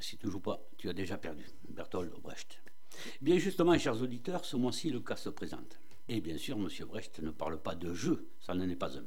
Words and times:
si 0.00 0.16
tu 0.16 0.26
ne 0.26 0.30
joues 0.30 0.40
pas, 0.40 0.60
tu 0.76 0.88
as 0.88 0.92
déjà 0.92 1.18
perdu. 1.18 1.46
Bertolt 1.68 2.12
Brecht. 2.22 2.60
Bien 3.20 3.38
justement, 3.38 3.76
chers 3.78 4.00
auditeurs, 4.02 4.44
ce 4.44 4.56
mois-ci, 4.56 4.90
le 4.90 5.00
cas 5.00 5.16
se 5.16 5.28
présente. 5.28 5.78
Et 6.08 6.20
bien 6.20 6.38
sûr, 6.38 6.56
M. 6.56 6.68
Brecht 6.86 7.20
ne 7.20 7.30
parle 7.30 7.60
pas 7.60 7.74
de 7.74 7.92
jeu, 7.92 8.30
ça 8.40 8.54
n'en 8.54 8.68
est 8.68 8.76
pas 8.76 8.96
un, 8.96 9.04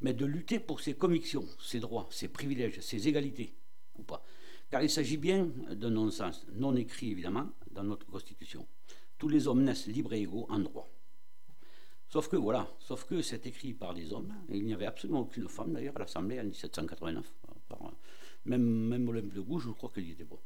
mais 0.00 0.14
de 0.14 0.24
lutter 0.24 0.58
pour 0.58 0.80
ses 0.80 0.94
convictions, 0.94 1.44
ses 1.60 1.80
droits, 1.80 2.08
ses 2.10 2.28
privilèges, 2.28 2.80
ses 2.80 3.08
égalités, 3.08 3.54
ou 3.96 4.02
pas. 4.02 4.24
Car 4.70 4.82
il 4.82 4.88
s'agit 4.88 5.18
bien 5.18 5.50
d'un 5.70 5.90
non-sens, 5.90 6.46
non 6.54 6.74
écrit 6.76 7.10
évidemment, 7.10 7.50
dans 7.72 7.84
notre 7.84 8.06
Constitution. 8.06 8.66
Tous 9.18 9.28
les 9.28 9.48
hommes 9.48 9.64
naissent 9.64 9.86
libres 9.86 10.14
et 10.14 10.22
égaux 10.22 10.46
en 10.48 10.60
droit. 10.60 10.88
Sauf 12.08 12.28
que 12.28 12.36
voilà, 12.36 12.68
sauf 12.78 13.04
que 13.04 13.20
c'est 13.20 13.46
écrit 13.46 13.74
par 13.74 13.92
des 13.92 14.12
hommes, 14.12 14.34
il 14.48 14.64
n'y 14.64 14.72
avait 14.72 14.86
absolument 14.86 15.20
aucune 15.20 15.48
femme 15.48 15.74
d'ailleurs 15.74 15.96
à 15.96 16.00
l'Assemblée 16.00 16.40
en 16.40 16.44
1789, 16.44 17.30
même, 18.44 19.08
Olympe 19.08 19.34
de 19.34 19.40
Gouges, 19.40 19.64
je 19.66 19.70
crois 19.70 19.90
qu'il 19.92 20.10
était 20.10 20.24
bon. 20.24 20.38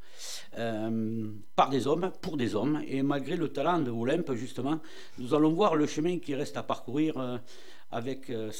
Euh, 0.58 1.32
par 1.54 1.70
des 1.70 1.86
hommes, 1.86 2.12
pour 2.20 2.36
des 2.36 2.54
hommes, 2.54 2.82
et 2.86 3.02
malgré 3.02 3.36
le 3.36 3.48
talent 3.48 3.78
de 3.78 3.90
Olympe, 3.90 4.32
justement, 4.34 4.80
nous 5.18 5.34
allons 5.34 5.52
voir 5.52 5.76
le 5.76 5.86
chemin 5.86 6.18
qui 6.18 6.34
reste 6.34 6.56
à 6.56 6.62
parcourir 6.62 7.18
euh, 7.18 7.38
avec 7.90 8.30
euh, 8.30 8.50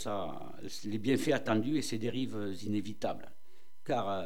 les 0.85 0.99
bienfaits 0.99 1.33
attendus 1.33 1.77
et 1.79 1.83
ses 1.83 1.99
dérives 1.99 2.55
inévitables. 2.63 3.31
Car 3.85 4.25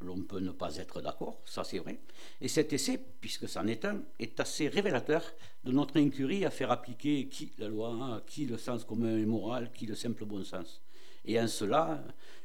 l'on 0.00 0.22
peut 0.22 0.40
ne 0.40 0.50
pas 0.50 0.76
être 0.76 1.00
d'accord, 1.00 1.40
ça 1.44 1.62
c'est 1.62 1.78
vrai. 1.78 2.00
Et 2.40 2.48
cet 2.48 2.72
essai, 2.72 2.98
puisque 3.20 3.48
c'en 3.48 3.66
est 3.68 3.84
un, 3.84 4.02
est 4.18 4.40
assez 4.40 4.66
révélateur 4.66 5.22
de 5.62 5.70
notre 5.70 6.00
incurie 6.00 6.44
à 6.44 6.50
faire 6.50 6.72
appliquer 6.72 7.28
qui 7.28 7.52
la 7.58 7.68
loi, 7.68 8.22
qui 8.26 8.46
le 8.46 8.58
sens 8.58 8.84
commun 8.84 9.16
et 9.16 9.26
moral, 9.26 9.70
qui 9.72 9.86
le 9.86 9.94
simple 9.94 10.24
bon 10.24 10.42
sens. 10.42 10.82
Et 11.24 11.40
en 11.40 11.46
cela, 11.46 12.02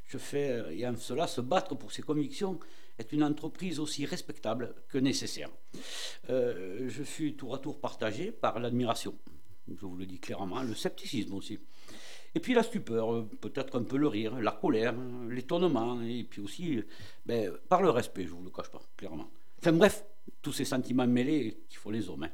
je 0.08 0.18
fais, 0.18 0.64
et 0.72 0.88
en 0.88 0.96
cela, 0.96 1.28
se 1.28 1.42
battre 1.42 1.76
pour 1.76 1.92
ses 1.92 2.02
convictions 2.02 2.60
est 2.98 3.12
une 3.12 3.24
entreprise 3.24 3.80
aussi 3.80 4.06
respectable 4.06 4.74
que 4.90 4.98
nécessaire. 4.98 5.50
Euh, 6.30 6.88
je 6.90 7.04
suis 7.04 7.36
tour 7.36 7.54
à 7.54 7.60
tour 7.60 7.80
partagé 7.80 8.32
par 8.32 8.60
l'admiration, 8.60 9.16
je 9.68 9.86
vous 9.86 9.96
le 9.96 10.06
dis 10.06 10.20
clairement, 10.20 10.64
le 10.64 10.74
scepticisme 10.74 11.34
aussi. 11.34 11.60
Et 12.36 12.40
puis 12.40 12.54
la 12.54 12.64
stupeur, 12.64 13.28
peut-être 13.42 13.80
un 13.80 13.84
peu 13.84 13.98
le 13.98 14.08
rire, 14.08 14.40
la 14.40 14.52
colère, 14.52 14.96
l'étonnement, 15.30 16.02
et 16.02 16.24
puis 16.24 16.42
aussi 16.42 16.84
ben, 17.26 17.52
par 17.70 17.82
le 17.82 17.90
respect, 17.90 18.24
je 18.24 18.32
ne 18.32 18.38
vous 18.38 18.44
le 18.44 18.50
cache 18.50 18.70
pas, 18.70 18.82
clairement. 18.96 19.30
Enfin 19.60 19.74
bref, 19.74 20.04
tous 20.42 20.54
ces 20.54 20.66
sentiments 20.66 21.08
mêlés 21.08 21.58
qui 21.70 21.78
font 21.78 21.90
les 21.90 22.10
hommes. 22.10 22.24
Hein. 22.24 22.32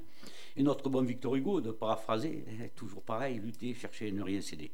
Et 0.56 0.64
notre 0.64 0.90
bon 0.90 1.02
Victor 1.04 1.36
Hugo, 1.36 1.62
de 1.62 1.72
paraphraser, 1.72 2.46
toujours 2.76 3.02
pareil, 3.02 3.40
lutter, 3.40 3.74
chercher, 3.74 4.12
ne 4.12 4.22
rien 4.22 4.42
céder. 4.42 4.72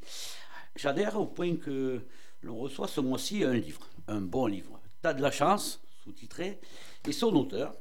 J'adhère 0.75 1.19
au 1.19 1.27
point 1.27 1.55
que 1.55 2.01
l'on 2.41 2.57
reçoit 2.57 2.87
ce 2.87 3.01
mois-ci 3.01 3.43
un 3.43 3.53
livre, 3.53 3.87
un 4.07 4.21
bon 4.21 4.45
livre. 4.45 4.79
T'as 5.01 5.13
de 5.13 5.21
la 5.21 5.31
chance, 5.31 5.81
sous-titré, 6.03 6.59
et 7.07 7.11
son 7.11 7.33
auteur, 7.35 7.75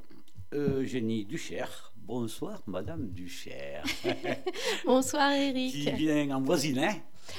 Eugénie 0.52 1.24
Duchère. 1.24 1.92
Bonsoir, 1.96 2.62
Madame 2.66 3.08
Duchère. 3.10 3.84
Bonsoir, 4.86 5.32
Eric. 5.32 5.72
Qui 5.72 5.90
vient 5.92 6.30
en 6.30 6.40
voisin, 6.40 6.94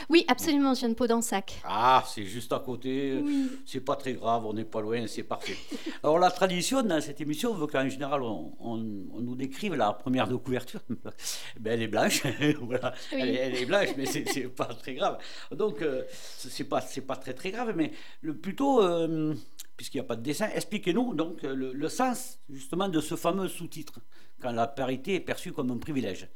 oui, 0.10 0.26
absolument, 0.28 0.74
je 0.74 0.82
viens 0.82 0.90
de 0.90 0.94
Podensac. 0.94 1.62
Ah, 1.64 2.04
c'est 2.08 2.26
juste 2.26 2.52
à 2.54 2.60
côté, 2.60 3.24
c'est 3.66 3.82
pas 3.82 3.96
très 3.96 4.14
grave, 4.14 4.46
on 4.46 4.54
n'est 4.54 4.66
pas 4.66 4.82
loin, 4.82 5.06
c'est 5.08 5.24
parfait. 5.24 5.58
Alors 6.04 6.20
la 6.20 6.32
tradition 6.32 6.82
dans 6.82 7.02
cette 7.02 7.22
émission 7.22 7.54
veut 7.54 7.68
qu'en 7.68 7.88
général 7.90 8.22
on, 8.22 8.78
nous 8.78 9.36
décrive 9.36 9.76
la 9.76 9.94
première 9.94 10.28
de 10.28 10.36
couverture. 10.36 10.82
ben, 11.60 11.74
elle 11.74 11.84
est 11.84 11.88
blanche, 11.88 12.24
voilà. 12.62 12.94
Elle, 13.12 13.56
est 13.56 13.66
blanche, 13.66 13.90
mais 13.98 14.06
c'est 14.06 14.50
pas 14.50 14.66
très 14.66 14.96
grave. 14.96 15.18
Donc 15.52 15.82
euh, 15.82 16.04
c'est 16.12 16.64
pas, 16.64 16.84
pas 17.08 17.16
très 17.16 17.34
très 17.34 17.52
grave, 17.52 17.74
mais 17.76 17.92
le, 18.22 18.36
plutôt, 18.36 18.82
euh, 18.82 19.34
puisqu'il 19.78 19.98
n'y 19.98 20.06
a 20.06 20.08
pas 20.08 20.16
de 20.16 20.24
dessin, 20.24 20.50
expliquez-nous 20.54 21.14
donc 21.14 21.44
le, 21.44 21.74
le 21.74 21.90
sens 21.90 22.40
justement 22.50 22.90
de 22.90 23.02
ce 23.02 23.16
fameux 23.16 23.48
sous-titre, 23.48 24.00
quand 24.42 24.52
la 24.52 24.68
parité 24.68 25.16
est 25.16 25.20
perçue 25.20 25.52
comme 25.52 25.72
un 25.72 25.78
privilège. 25.78 26.30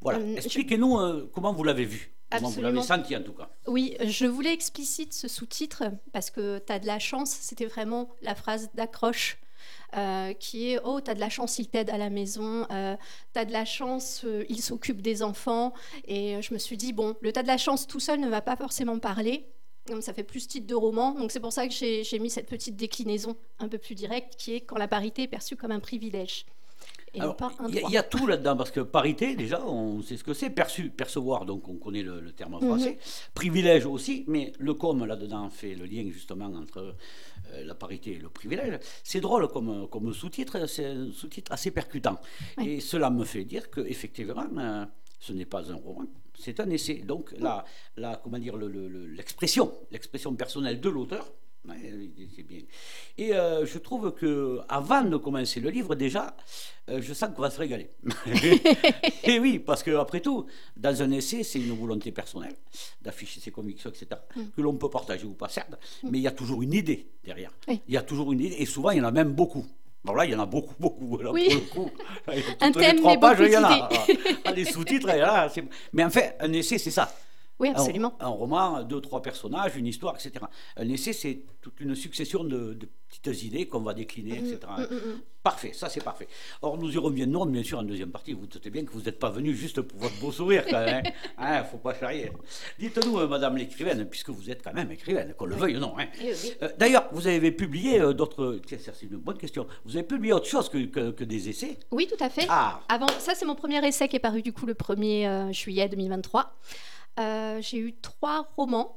Voilà, 0.00 0.18
euh, 0.18 0.36
expliquez-nous 0.36 1.28
comment 1.32 1.52
vous 1.52 1.64
l'avez 1.64 1.84
vu. 1.84 2.12
Absolument. 2.30 2.54
Vous 2.54 2.62
l'avez 2.62 2.82
senti 2.82 3.16
en 3.16 3.22
tout 3.22 3.32
cas. 3.32 3.50
Oui, 3.66 3.96
je 4.04 4.26
voulais 4.26 4.52
explicite 4.52 5.12
ce 5.12 5.26
sous-titre 5.26 5.84
parce 6.12 6.30
que 6.30 6.58
tu 6.58 6.72
as 6.72 6.78
de 6.78 6.86
la 6.86 6.98
chance, 6.98 7.30
c'était 7.30 7.66
vraiment 7.66 8.08
la 8.22 8.34
phrase 8.34 8.70
d'accroche. 8.74 9.38
Euh, 9.96 10.32
qui 10.34 10.70
est 10.70 10.78
Oh, 10.84 11.00
tu 11.00 11.10
as 11.10 11.14
de 11.14 11.20
la 11.20 11.28
chance, 11.28 11.58
il 11.58 11.68
t'aide 11.68 11.90
à 11.90 11.98
la 11.98 12.10
maison, 12.10 12.66
euh, 12.70 12.96
tu 13.34 13.40
as 13.40 13.44
de 13.44 13.52
la 13.52 13.64
chance, 13.64 14.22
euh, 14.24 14.44
il 14.48 14.62
s'occupe 14.62 15.02
des 15.02 15.22
enfants. 15.22 15.74
Et 16.06 16.40
je 16.42 16.54
me 16.54 16.58
suis 16.58 16.76
dit 16.76 16.92
Bon, 16.92 17.16
le 17.20 17.32
tas 17.32 17.42
de 17.42 17.48
la 17.48 17.58
chance 17.58 17.86
tout 17.86 18.00
seul 18.00 18.20
ne 18.20 18.28
va 18.28 18.40
pas 18.40 18.56
forcément 18.56 18.98
parler. 18.98 19.46
Donc 19.88 20.02
ça 20.02 20.12
fait 20.12 20.22
plus 20.22 20.46
titre 20.46 20.66
de 20.66 20.74
roman. 20.74 21.12
Donc 21.12 21.32
c'est 21.32 21.40
pour 21.40 21.52
ça 21.52 21.66
que 21.66 21.74
j'ai 21.74 22.18
mis 22.18 22.30
cette 22.30 22.48
petite 22.48 22.76
déclinaison 22.76 23.36
un 23.58 23.68
peu 23.68 23.78
plus 23.78 23.94
directe 23.94 24.36
qui 24.36 24.54
est 24.54 24.60
quand 24.60 24.76
la 24.76 24.88
parité 24.88 25.22
est 25.22 25.28
perçue 25.28 25.56
comme 25.56 25.72
un 25.72 25.80
privilège. 25.80 26.46
Il 27.14 27.90
y, 27.90 27.96
a 27.96 28.02
tout 28.04 28.26
là-dedans, 28.26 28.56
parce 28.56 28.70
que 28.70 28.80
parité, 28.80 29.34
déjà, 29.34 29.64
on 29.64 30.00
sait 30.02 30.16
ce 30.16 30.22
que 30.22 30.32
c'est, 30.32 30.50
perçu, 30.50 30.90
percevoir, 30.90 31.44
donc 31.44 31.68
on 31.68 31.74
connaît 31.74 32.02
le, 32.02 32.30
terme 32.32 32.54
en 32.54 32.60
français, 32.60 32.92
mhm. 32.92 33.32
privilège 33.34 33.86
aussi, 33.86 34.24
mais 34.28 34.52
le 34.58 34.74
com 34.74 35.04
là-dedans 35.04 35.50
fait 35.50 35.74
le 35.74 35.86
lien 35.86 36.08
justement 36.10 36.46
entre 36.46 36.94
euh, 37.52 37.64
la 37.64 37.74
parité 37.74 38.12
et 38.12 38.18
le 38.18 38.28
privilège. 38.28 38.78
C'est 39.02 39.20
drôle 39.20 39.48
comme, 39.48 39.88
comme 39.88 40.12
sous-titre, 40.12 40.66
c'est 40.66 40.86
un 40.86 41.10
sous-titre 41.12 41.52
assez 41.52 41.72
percutant. 41.72 42.20
Et 42.62 42.80
cela 42.80 43.10
me 43.10 43.24
fait 43.24 43.44
dire 43.44 43.70
qu'effectivement, 43.70 44.46
euh, 44.58 44.84
ce 45.18 45.32
n'est 45.32 45.46
pas 45.46 45.70
un 45.70 45.76
roman, 45.76 46.06
c'est 46.38 46.60
un 46.60 46.70
essai. 46.70 46.94
Donc, 46.94 47.34
la, 47.38 47.64
la, 47.96 48.20
comment 48.22 48.38
dire, 48.38 48.56
l'expression, 48.56 49.72
l'expression 49.90 50.34
personnelle 50.34 50.80
de 50.80 50.88
l'auteur, 50.88 51.32
c'est 52.34 52.42
bien. 52.42 52.60
Et 53.18 53.34
euh, 53.34 53.66
je 53.66 53.78
trouve 53.78 54.12
que 54.12 54.60
avant 54.68 55.02
de 55.02 55.16
commencer 55.16 55.60
le 55.60 55.70
livre, 55.70 55.94
déjà, 55.94 56.34
euh, 56.88 57.00
je 57.02 57.12
sens 57.12 57.30
qu'on 57.34 57.42
va 57.42 57.50
se 57.50 57.58
régaler. 57.58 57.90
et 59.24 59.38
oui, 59.38 59.58
parce 59.58 59.82
que 59.82 59.90
après 59.96 60.20
tout, 60.20 60.46
dans 60.76 61.02
un 61.02 61.10
essai, 61.10 61.42
c'est 61.42 61.60
une 61.60 61.76
volonté 61.76 62.12
personnelle 62.12 62.56
d'afficher 63.02 63.40
ses 63.40 63.50
convictions, 63.50 63.90
etc., 63.90 64.20
mm. 64.34 64.42
que 64.56 64.60
l'on 64.60 64.74
peut 64.74 64.90
partager 64.90 65.26
ou 65.26 65.34
pas, 65.34 65.48
certes, 65.48 65.78
mm. 66.02 66.08
mais 66.10 66.18
il 66.18 66.22
y 66.22 66.28
a 66.28 66.32
toujours 66.32 66.62
une 66.62 66.72
idée 66.72 67.06
derrière. 67.24 67.52
Il 67.68 67.80
y 67.88 67.96
a 67.96 68.02
toujours 68.02 68.32
une 68.32 68.40
idée, 68.40 68.56
et 68.58 68.66
souvent, 68.66 68.90
il 68.90 68.98
y 68.98 69.00
en 69.00 69.04
a 69.04 69.12
même 69.12 69.32
beaucoup. 69.32 69.66
Bon, 70.02 70.14
là, 70.14 70.24
il 70.24 70.32
y 70.32 70.34
en 70.34 70.40
a 70.40 70.46
beaucoup, 70.46 70.74
beaucoup. 70.78 71.18
oui. 71.32 71.48
Pour 71.72 71.84
le 71.84 71.90
coup. 71.90 71.90
un 72.60 72.72
thème, 72.72 73.00
mais 73.04 73.18
beaucoup 73.18 73.42
il 73.42 73.52
y 73.52 73.56
en 73.58 73.64
a. 73.64 73.88
Ah, 74.44 74.52
les 74.52 74.64
sous-titres, 74.64 75.08
là, 75.08 75.52
mais 75.92 76.04
en 76.04 76.10
fait, 76.10 76.36
un 76.40 76.50
essai, 76.54 76.78
c'est 76.78 76.90
ça. 76.90 77.14
Oui, 77.60 77.68
absolument. 77.68 78.14
Un, 78.20 78.28
roman, 78.28 78.82
deux, 78.82 79.00
trois 79.00 79.20
personnages, 79.20 79.76
une 79.76 79.86
histoire, 79.86 80.14
etc. 80.14 80.46
Un 80.76 80.88
essai, 80.88 81.12
c'est 81.12 81.44
toute 81.60 81.78
une 81.80 81.94
succession 81.94 82.42
de, 82.42 82.76
petites 83.10 83.42
idées 83.44 83.66
qu'on 83.66 83.80
va 83.80 83.92
décliner, 83.92 84.38
etc. 84.38 84.60
Mm, 84.78 84.82
mm, 84.82 84.96
mm, 84.96 85.20
parfait, 85.42 85.72
ça 85.74 85.90
c'est 85.90 86.02
parfait. 86.02 86.26
Or, 86.62 86.78
nous 86.78 86.90
y 86.90 86.96
reviendrons, 86.96 87.44
bien 87.44 87.62
sûr, 87.62 87.78
en 87.78 87.82
deuxième 87.82 88.10
partie. 88.10 88.32
Vous 88.32 88.46
doutez 88.46 88.70
bien 88.70 88.84
que 88.84 88.92
vous 88.92 89.02
n'êtes 89.02 89.18
pas 89.18 89.30
venu 89.30 89.54
juste 89.54 89.82
pour 89.82 89.98
votre 89.98 90.18
beau 90.20 90.32
sourire, 90.32 90.64
quand 90.70 90.84
même. 90.84 91.02
Il 91.04 91.12
hein. 91.38 91.50
ne 91.50 91.58
hein, 91.60 91.64
faut 91.64 91.76
pas 91.76 91.92
charrier. 91.92 92.32
Dites-nous, 92.78 93.18
euh, 93.18 93.28
madame 93.28 93.58
l'écrivaine, 93.58 94.06
puisque 94.06 94.30
vous 94.30 94.50
êtes 94.50 94.62
quand 94.62 94.72
même 94.72 94.90
écrivaine, 94.90 95.34
qu'on 95.34 95.46
le 95.46 95.56
veuille 95.56 95.76
ou 95.76 95.80
non. 95.80 95.94
Hein. 95.98 96.06
Euh, 96.62 96.68
d'ailleurs, 96.78 97.08
vous 97.12 97.26
avez 97.26 97.52
publié 97.52 98.00
euh, 98.00 98.14
d'autres. 98.14 98.58
C'est 98.66 99.02
une 99.02 99.18
bonne 99.18 99.38
question. 99.38 99.66
Vous 99.84 99.96
avez 99.96 100.06
publié 100.06 100.32
autre 100.32 100.46
chose 100.46 100.70
que, 100.70 100.78
que, 101.10 101.24
des 101.24 101.48
essais? 101.50 101.78
Oui, 101.90 102.06
tout 102.06 102.22
à 102.24 102.30
fait. 102.30 102.46
Ah. 102.48 102.80
Avant, 102.88 103.08
ça, 103.18 103.34
c'est 103.34 103.44
mon 103.44 103.54
premier 103.54 103.86
essai 103.86 104.08
qui 104.08 104.16
est 104.16 104.20
paru 104.20 104.40
du 104.40 104.52
coup 104.52 104.64
le 104.64 104.74
1er 104.74 105.52
juillet 105.52 105.88
2023. 105.88 106.54
Euh, 107.18 107.60
j'ai 107.60 107.78
eu 107.78 107.94
trois 107.96 108.50
romans. 108.56 108.96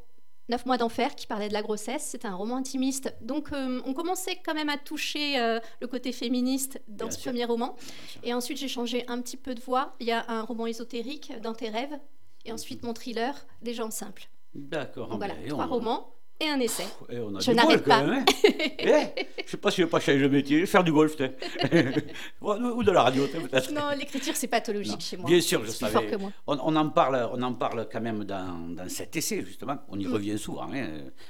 Neuf 0.49 0.65
mois 0.65 0.77
d'enfer 0.77 1.15
qui 1.15 1.25
parlait 1.25 1.47
de 1.47 1.53
la 1.53 1.61
grossesse, 1.61 2.03
c'était 2.03 2.27
un 2.27 2.35
roman 2.35 2.57
intimiste. 2.57 3.15
Donc 3.21 3.53
euh, 3.53 3.81
on 3.85 3.93
commençait 3.93 4.41
quand 4.45 4.53
même 4.53 4.67
à 4.67 4.77
toucher 4.77 5.39
euh, 5.39 5.59
le 5.79 5.87
côté 5.87 6.11
féministe 6.11 6.81
dans 6.89 7.09
ce 7.09 7.17
premier 7.17 7.45
roman. 7.45 7.77
Et 8.23 8.33
ensuite 8.33 8.57
j'ai 8.57 8.67
changé 8.67 9.05
un 9.07 9.21
petit 9.21 9.37
peu 9.37 9.55
de 9.55 9.61
voix. 9.61 9.95
Il 10.01 10.07
y 10.07 10.11
a 10.11 10.25
un 10.27 10.41
roman 10.41 10.67
ésotérique 10.67 11.31
dans 11.41 11.53
tes 11.53 11.69
rêves. 11.69 11.97
Et 12.43 12.51
ensuite 12.51 12.83
mon 12.83 12.93
thriller 12.93 13.33
des 13.61 13.73
gens 13.73 13.89
simples. 13.89 14.27
D'accord. 14.53 15.17
voilà, 15.17 15.35
trois 15.47 15.65
romans 15.65 16.13
et 16.39 16.49
un 16.49 16.59
essai. 16.59 16.85
Eh, 17.09 17.17
je 17.39 17.51
n'arrête 17.51 17.83
pas. 17.83 18.03
Même, 18.03 18.13
hein. 18.19 18.25
eh, 18.43 19.27
je 19.45 19.51
sais 19.51 19.57
pas 19.57 19.71
si 19.71 19.77
je 19.77 19.83
vais 19.83 19.89
pas 19.89 19.99
changer 19.99 20.19
de 20.19 20.27
métier, 20.27 20.65
faire 20.65 20.83
du 20.83 20.91
golf, 20.91 21.15
ou 22.41 22.83
de 22.83 22.91
la 22.91 23.03
radio, 23.03 23.27
peut-être. 23.27 23.71
Non, 23.71 23.89
l'écriture, 23.97 24.35
c'est 24.35 24.47
pathologique 24.47 25.01
chez 25.01 25.17
moi. 25.17 25.29
Bien 25.29 25.41
sûr, 25.41 25.63
je 25.65 25.71
savais. 25.71 26.07
que 26.07 26.15
moi. 26.17 26.31
On, 26.47 26.75
en 26.75 26.89
parle, 26.89 27.29
on 27.33 27.41
en 27.41 27.53
parle 27.53 27.87
quand 27.91 28.01
même 28.01 28.23
dans, 28.23 28.69
dans 28.69 28.89
cet 28.89 29.15
essai, 29.15 29.43
justement. 29.45 29.77
On 29.89 29.99
y 29.99 30.05
mm. 30.05 30.13
revient 30.13 30.37
souvent, 30.37 30.69
hein, 30.73 30.87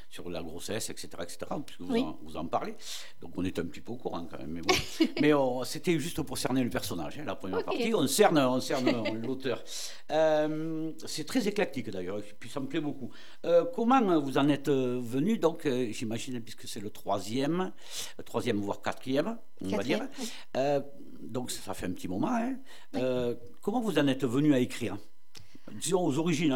sur 0.10 0.30
la 0.30 0.42
grossesse, 0.42 0.90
etc., 0.90 1.10
etc., 1.22 1.38
puisque 1.66 1.82
vous, 1.82 1.96
en, 1.98 2.20
vous, 2.24 2.38
en, 2.38 2.46
parlez. 2.46 2.76
Donc 3.22 3.32
on 3.36 3.44
est 3.44 3.58
un 3.60 3.66
petit 3.66 3.82
peu 3.82 3.92
au 3.92 3.98
courant 3.98 4.26
quand 4.30 4.40
même. 4.40 4.52
Mais, 4.52 4.62
bon. 4.62 4.76
mais 5.22 5.66
c'était 5.66 6.00
juste 6.00 6.22
pour 6.22 6.38
cerner 6.38 6.64
le 6.64 6.70
personnage, 6.70 7.20
hein, 7.20 7.24
la 7.26 7.36
première 7.36 7.64
partie. 7.64 7.94
On 7.94 8.08
cerne, 8.08 8.40
on 8.40 8.60
cerne 8.60 9.22
l'auteur. 9.26 9.64
Euh, 10.12 10.92
c'est 11.06 11.26
très 11.26 11.48
éclectique 11.48 11.90
d'ailleurs, 11.90 12.20
puis 12.40 12.50
ça 12.50 12.60
me 12.60 12.68
plaît 12.68 12.80
beaucoup. 12.80 13.12
Euh, 13.46 13.66
comment 13.74 14.20
vous 14.20 14.38
en 14.38 14.48
êtes 14.50 14.68
euh, 14.68 14.93
venu, 15.00 15.38
donc, 15.38 15.66
euh, 15.66 15.92
j'imagine, 15.92 16.40
puisque 16.42 16.68
c'est 16.68 16.80
le 16.80 16.90
troisième, 16.90 17.72
troisième 18.26 18.58
voire 18.58 18.82
quatrième, 18.82 19.38
on 19.62 19.70
va 19.70 19.84
dire. 19.84 20.08
Euh, 20.58 20.82
donc, 21.22 21.52
ça 21.52 21.74
fait 21.74 21.86
un 21.86 21.92
petit 21.92 22.08
moment. 22.08 22.30
Hein. 22.32 22.56
Euh, 22.96 23.36
comment 23.62 23.82
vous 23.82 23.98
en 24.00 24.08
êtes 24.08 24.26
venu 24.26 24.54
à 24.54 24.60
écrire? 24.60 24.98
Disons 25.72 26.06
aux 26.06 26.18
origines. 26.18 26.56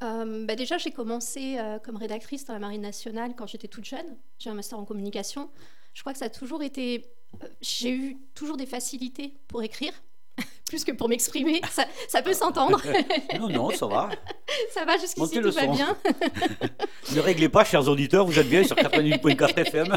Bah, 0.00 0.56
déjà, 0.56 0.78
j'ai 0.78 0.90
commencé 0.92 1.58
comme 1.84 1.96
rédactrice 1.96 2.44
dans 2.46 2.54
la 2.54 2.60
Marine 2.60 2.82
nationale 2.82 3.34
quand 3.36 3.46
j'étais 3.46 3.68
toute 3.68 3.84
jeune. 3.84 4.16
J'ai 4.38 4.50
un 4.50 4.54
master 4.54 4.78
en 4.78 4.84
communication. 4.84 5.50
Je 5.92 6.00
crois 6.02 6.12
que 6.12 6.18
ça 6.18 6.26
a 6.26 6.30
toujours 6.30 6.62
été. 6.62 7.04
euh, 7.42 7.48
J'ai 7.60 7.90
eu 7.92 8.16
toujours 8.34 8.56
des 8.56 8.66
facilités 8.66 9.34
pour 9.48 9.62
écrire, 9.62 9.92
plus 10.68 10.84
que 10.84 10.92
pour 10.92 11.08
m'exprimer. 11.08 11.60
Ça, 11.70 11.84
ça 12.08 12.22
peut 12.22 12.32
s'entendre. 12.32 12.80
Non, 13.38 13.48
non, 13.48 13.70
ça 13.70 13.86
va. 13.86 14.10
ça 14.72 14.84
va 14.84 14.98
jusqu'ici, 14.98 15.34
tout 15.34 15.40
le 15.40 15.50
va 15.50 15.64
son. 15.64 15.72
bien. 15.72 15.96
Ne 17.14 17.20
réglez 17.20 17.48
pas, 17.48 17.64
chers 17.64 17.88
auditeurs, 17.88 18.26
vous 18.26 18.38
êtes 18.38 18.48
bien 18.48 18.62
sur 18.64 18.76
88.4 18.76 19.58
FM. 19.58 19.96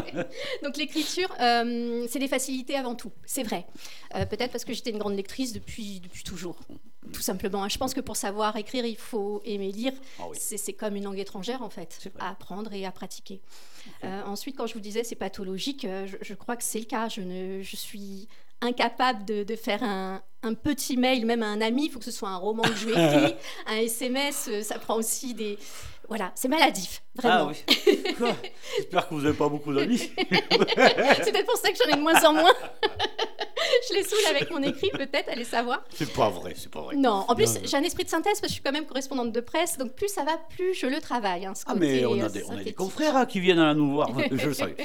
Donc 0.62 0.76
l'écriture, 0.76 1.28
euh, 1.40 2.06
c'est 2.08 2.18
des 2.18 2.28
facilités 2.28 2.76
avant 2.76 2.94
tout, 2.94 3.12
c'est 3.24 3.42
vrai. 3.42 3.66
Euh, 4.14 4.24
Peut-être 4.26 4.50
parce 4.50 4.64
que 4.64 4.72
j'étais 4.72 4.90
une 4.90 4.98
grande 4.98 5.14
lectrice 5.14 5.52
depuis, 5.52 6.00
depuis 6.00 6.24
toujours, 6.24 6.58
tout 7.12 7.20
simplement. 7.20 7.68
Je 7.68 7.78
pense 7.78 7.92
que 7.94 8.00
pour 8.00 8.16
savoir 8.16 8.56
écrire, 8.56 8.84
il 8.84 8.96
faut 8.96 9.42
aimer 9.44 9.70
lire. 9.70 9.92
Ah 10.18 10.24
oui. 10.30 10.38
C'est 10.40 10.72
comme 10.72 10.96
une 10.96 11.04
langue 11.04 11.18
étrangère, 11.18 11.62
en 11.62 11.70
fait, 11.70 12.08
à 12.18 12.30
apprendre 12.30 12.72
et 12.72 12.86
à 12.86 12.90
pratiquer. 12.90 13.40
Euh, 14.02 14.22
ensuite, 14.24 14.56
quand 14.56 14.66
je 14.66 14.74
vous 14.74 14.80
disais 14.80 15.04
c'est 15.04 15.14
pathologique, 15.14 15.86
je, 16.06 16.16
je 16.20 16.34
crois 16.34 16.56
que 16.56 16.64
c'est 16.64 16.78
le 16.78 16.86
cas. 16.86 17.08
Je, 17.08 17.20
ne, 17.20 17.62
je 17.62 17.76
suis 17.76 18.28
incapable 18.64 19.24
de, 19.24 19.44
de 19.44 19.56
faire 19.56 19.82
un, 19.82 20.22
un 20.42 20.54
petit 20.54 20.96
mail, 20.96 21.26
même 21.26 21.42
à 21.42 21.46
un 21.46 21.60
ami. 21.60 21.86
Il 21.86 21.90
faut 21.90 21.98
que 21.98 22.04
ce 22.04 22.10
soit 22.10 22.28
un 22.28 22.36
roman 22.36 22.62
que 22.62 22.74
je 22.74 22.86
lui 22.86 22.94
un 23.66 23.76
SMS, 23.76 24.48
euh, 24.48 24.62
ça 24.62 24.78
prend 24.78 24.96
aussi 24.96 25.34
des... 25.34 25.58
Voilà, 26.08 26.32
c'est 26.34 26.48
maladif, 26.48 27.02
Ah 27.18 27.44
vraiment. 27.44 27.50
oui. 27.50 28.02
Quoi? 28.18 28.32
J'espère 28.76 29.08
que 29.08 29.14
vous 29.14 29.22
n'avez 29.22 29.36
pas 29.36 29.48
beaucoup 29.48 29.72
d'amis. 29.72 29.98
C'est 30.18 31.32
peut-être 31.32 31.46
pour 31.46 31.56
ça 31.56 31.70
que 31.70 31.76
j'en 31.82 31.90
ai 31.92 31.96
de 31.96 32.02
moins 32.02 32.22
en 32.24 32.32
moins. 32.34 32.52
je 33.88 33.94
les 33.94 34.02
saoule 34.02 34.18
avec 34.30 34.50
mon 34.50 34.62
écrit, 34.62 34.90
peut-être, 34.90 35.28
allez 35.30 35.44
savoir. 35.44 35.82
C'est 35.94 36.12
pas 36.12 36.28
vrai, 36.30 36.52
c'est 36.56 36.70
pas 36.70 36.82
vrai. 36.82 36.96
Non, 36.96 37.24
en 37.26 37.34
plus, 37.34 37.58
j'ai 37.64 37.76
un 37.76 37.82
esprit 37.82 38.04
de 38.04 38.08
synthèse 38.10 38.34
parce 38.34 38.40
que 38.42 38.48
je 38.48 38.52
suis 38.54 38.62
quand 38.62 38.72
même 38.72 38.86
correspondante 38.86 39.32
de 39.32 39.40
presse, 39.40 39.78
donc 39.78 39.94
plus 39.94 40.08
ça 40.08 40.24
va, 40.24 40.36
plus 40.50 40.74
je 40.74 40.86
le 40.86 41.00
travaille. 41.00 41.46
hein, 41.46 41.54
ce 41.54 41.64
Ah, 41.66 41.74
mais 41.74 42.04
on 42.04 42.20
a 42.20 42.24
euh, 42.24 42.28
des, 42.28 42.42
on 42.44 42.50
a 42.50 42.50
des 42.50 42.58
synthétique. 42.58 42.76
confrères 42.76 43.16
hein, 43.16 43.26
qui 43.26 43.40
viennent 43.40 43.58
à 43.58 43.72
nous 43.74 43.92
voir. 43.94 44.10
Je 44.30 44.46
le 44.46 44.54
savais. 44.54 44.76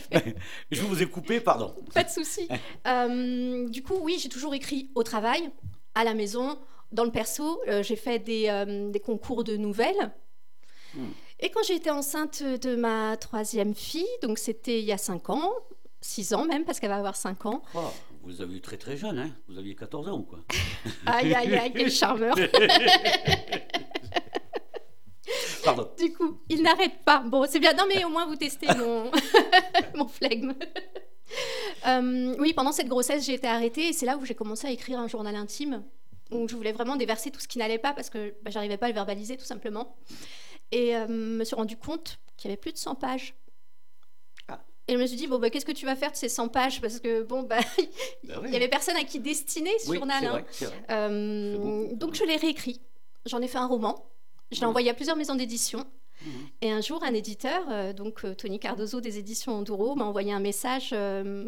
Je 0.72 0.82
vous 0.82 1.02
ai 1.02 1.06
coupé, 1.06 1.40
pardon. 1.42 1.74
Pas 1.94 2.04
de 2.04 2.10
souci. 2.10 2.48
Euh, 2.88 3.68
du 3.70 3.84
coup, 3.84 3.98
oui, 4.02 4.18
j'ai 4.22 4.30
toujours 4.30 4.54
écrit 4.56 4.90
au 4.96 5.04
travail, 5.04 5.50
à 5.96 6.04
la 6.04 6.14
maison, 6.14 6.58
dans 6.92 7.04
le 7.04 7.12
perso. 7.12 7.62
Euh, 7.68 7.84
j'ai 7.84 7.96
fait 7.98 8.20
des, 8.20 8.46
euh, 8.48 8.90
des 8.90 9.00
concours 9.00 9.44
de 9.44 9.58
nouvelles. 9.58 10.12
Et 11.40 11.50
quand 11.52 11.62
j'ai 11.66 11.76
été 11.76 11.90
enceinte 11.90 12.44
de 12.44 12.76
ma 12.76 13.16
troisième 13.18 13.74
fille, 13.74 14.08
donc 14.22 14.38
c'était 14.38 14.80
il 14.80 14.86
y 14.86 14.92
a 14.92 14.98
5 14.98 15.30
ans, 15.30 15.54
6 16.02 16.34
ans 16.34 16.46
même, 16.46 16.66
parce 16.66 16.80
qu'elle 16.80 16.90
va 16.90 16.98
avoir 16.98 17.16
5 17.16 17.46
ans. 17.46 17.62
Oh, 17.76 17.80
vous 18.24 18.42
avez 18.42 18.58
eu 18.58 18.62
très 18.62 18.78
très 18.78 18.98
jeune, 18.98 19.18
hein 19.18 19.32
Vous 19.48 19.58
aviez 19.58 19.76
14 19.76 20.10
ans 20.10 20.18
ou 20.20 20.24
quoi 20.24 20.40
Aïe, 21.06 21.34
aïe, 21.34 21.56
aïe, 21.56 21.72
quel 21.74 21.90
charmeur. 21.92 22.36
Pardon. 25.64 25.90
Du 25.98 26.12
coup, 26.14 26.40
il 26.50 26.62
n'arrête 26.64 27.04
pas. 27.06 27.20
Bon, 27.20 27.46
c'est 27.48 27.60
bien. 27.60 27.74
Non, 27.74 27.84
mais 27.88 28.04
au 28.04 28.10
moins, 28.10 28.26
vous 28.26 28.36
testez 28.36 28.68
mon, 28.78 29.12
mon 29.96 30.08
flegme. 30.08 30.54
Euh, 31.88 32.36
oui, 32.40 32.54
pendant 32.54 32.72
cette 32.72 32.88
grossesse, 32.88 33.26
j'ai 33.26 33.36
été 33.36 33.48
arrêtée 33.48 33.90
et 33.90 33.94
c'est 33.94 34.06
là 34.06 34.18
où 34.18 34.26
j'ai 34.26 34.36
commencé 34.36 34.68
à 34.68 34.72
écrire 34.72 35.00
un 35.00 35.08
journal 35.08 35.36
intime 35.36 35.84
où 36.32 36.48
je 36.48 36.56
voulais 36.56 36.72
vraiment 36.72 36.96
déverser 36.96 37.32
tout 37.32 37.40
ce 37.40 37.48
qui 37.48 37.58
n'allait 37.58 37.80
pas 37.80 37.94
parce 37.94 38.10
que 38.10 38.34
bah, 38.44 38.52
j'arrivais 38.52 38.78
pas 38.78 38.88
à 38.88 38.90
le 38.90 38.96
verbaliser 38.96 39.38
tout 39.38 39.46
simplement. 39.46 39.96
Et 40.72 40.96
euh, 40.96 41.08
me 41.08 41.44
suis 41.44 41.56
rendu 41.56 41.78
compte 41.78 42.20
qu'il 42.38 42.50
y 42.50 42.54
avait 42.54 42.60
plus 42.62 42.72
de 42.74 42.78
100 42.78 42.96
pages. 42.96 43.34
Ah. 44.48 44.60
Et 44.88 44.94
je 44.94 44.98
me 44.98 45.06
suis 45.08 45.18
dit, 45.18 45.28
bon, 45.28 45.40
bah, 45.40 45.50
qu'est-ce 45.50 45.66
que 45.66 45.72
tu 45.72 45.86
vas 45.86 45.96
faire 45.96 46.12
de 46.12 46.16
ces 46.18 46.30
100 46.30 46.48
pages? 46.50 46.80
Parce 46.82 47.00
que, 47.00 47.24
bon, 47.24 47.44
bah, 47.44 47.58
il 48.24 48.30
Ben 48.30 48.40
oui. 48.44 48.52
y 48.52 48.56
avait 48.56 48.68
personne 48.70 48.96
à 48.96 49.04
qui 49.04 49.20
destiner 49.20 49.78
ce 49.80 49.90
Oui, 49.90 49.98
journal. 49.98 50.26
hein. 50.26 50.30
vrai, 50.32 50.46
c'est 50.52 50.66
vrai. 50.66 50.76
Euh, 50.92 51.94
donc 51.96 52.14
je 52.16 52.24
l'ai 52.24 52.36
réécrit. 52.38 52.82
J'en 53.26 53.42
ai 53.42 53.48
fait 53.48 53.58
un 53.58 53.68
roman. 53.68 54.06
Je 54.52 54.58
l'ai 54.60 54.64
Mhm. 54.66 54.70
envoyé 54.70 54.90
à 54.90 54.94
plusieurs 54.94 55.16
maisons 55.18 55.36
d'édition. 55.36 55.86
Mhm. 56.26 56.32
Et 56.62 56.72
un 56.72 56.82
jour, 56.82 57.04
un 57.04 57.14
éditeur, 57.14 57.64
euh, 57.70 57.94
donc 57.94 58.26
euh, 58.26 58.34
Tony 58.36 58.60
Cardozo 58.60 59.00
des 59.02 59.18
éditions 59.20 59.54
Enduro, 59.54 59.96
m'a 59.96 60.06
envoyé 60.06 60.34
un 60.34 60.40
message. 60.40 60.90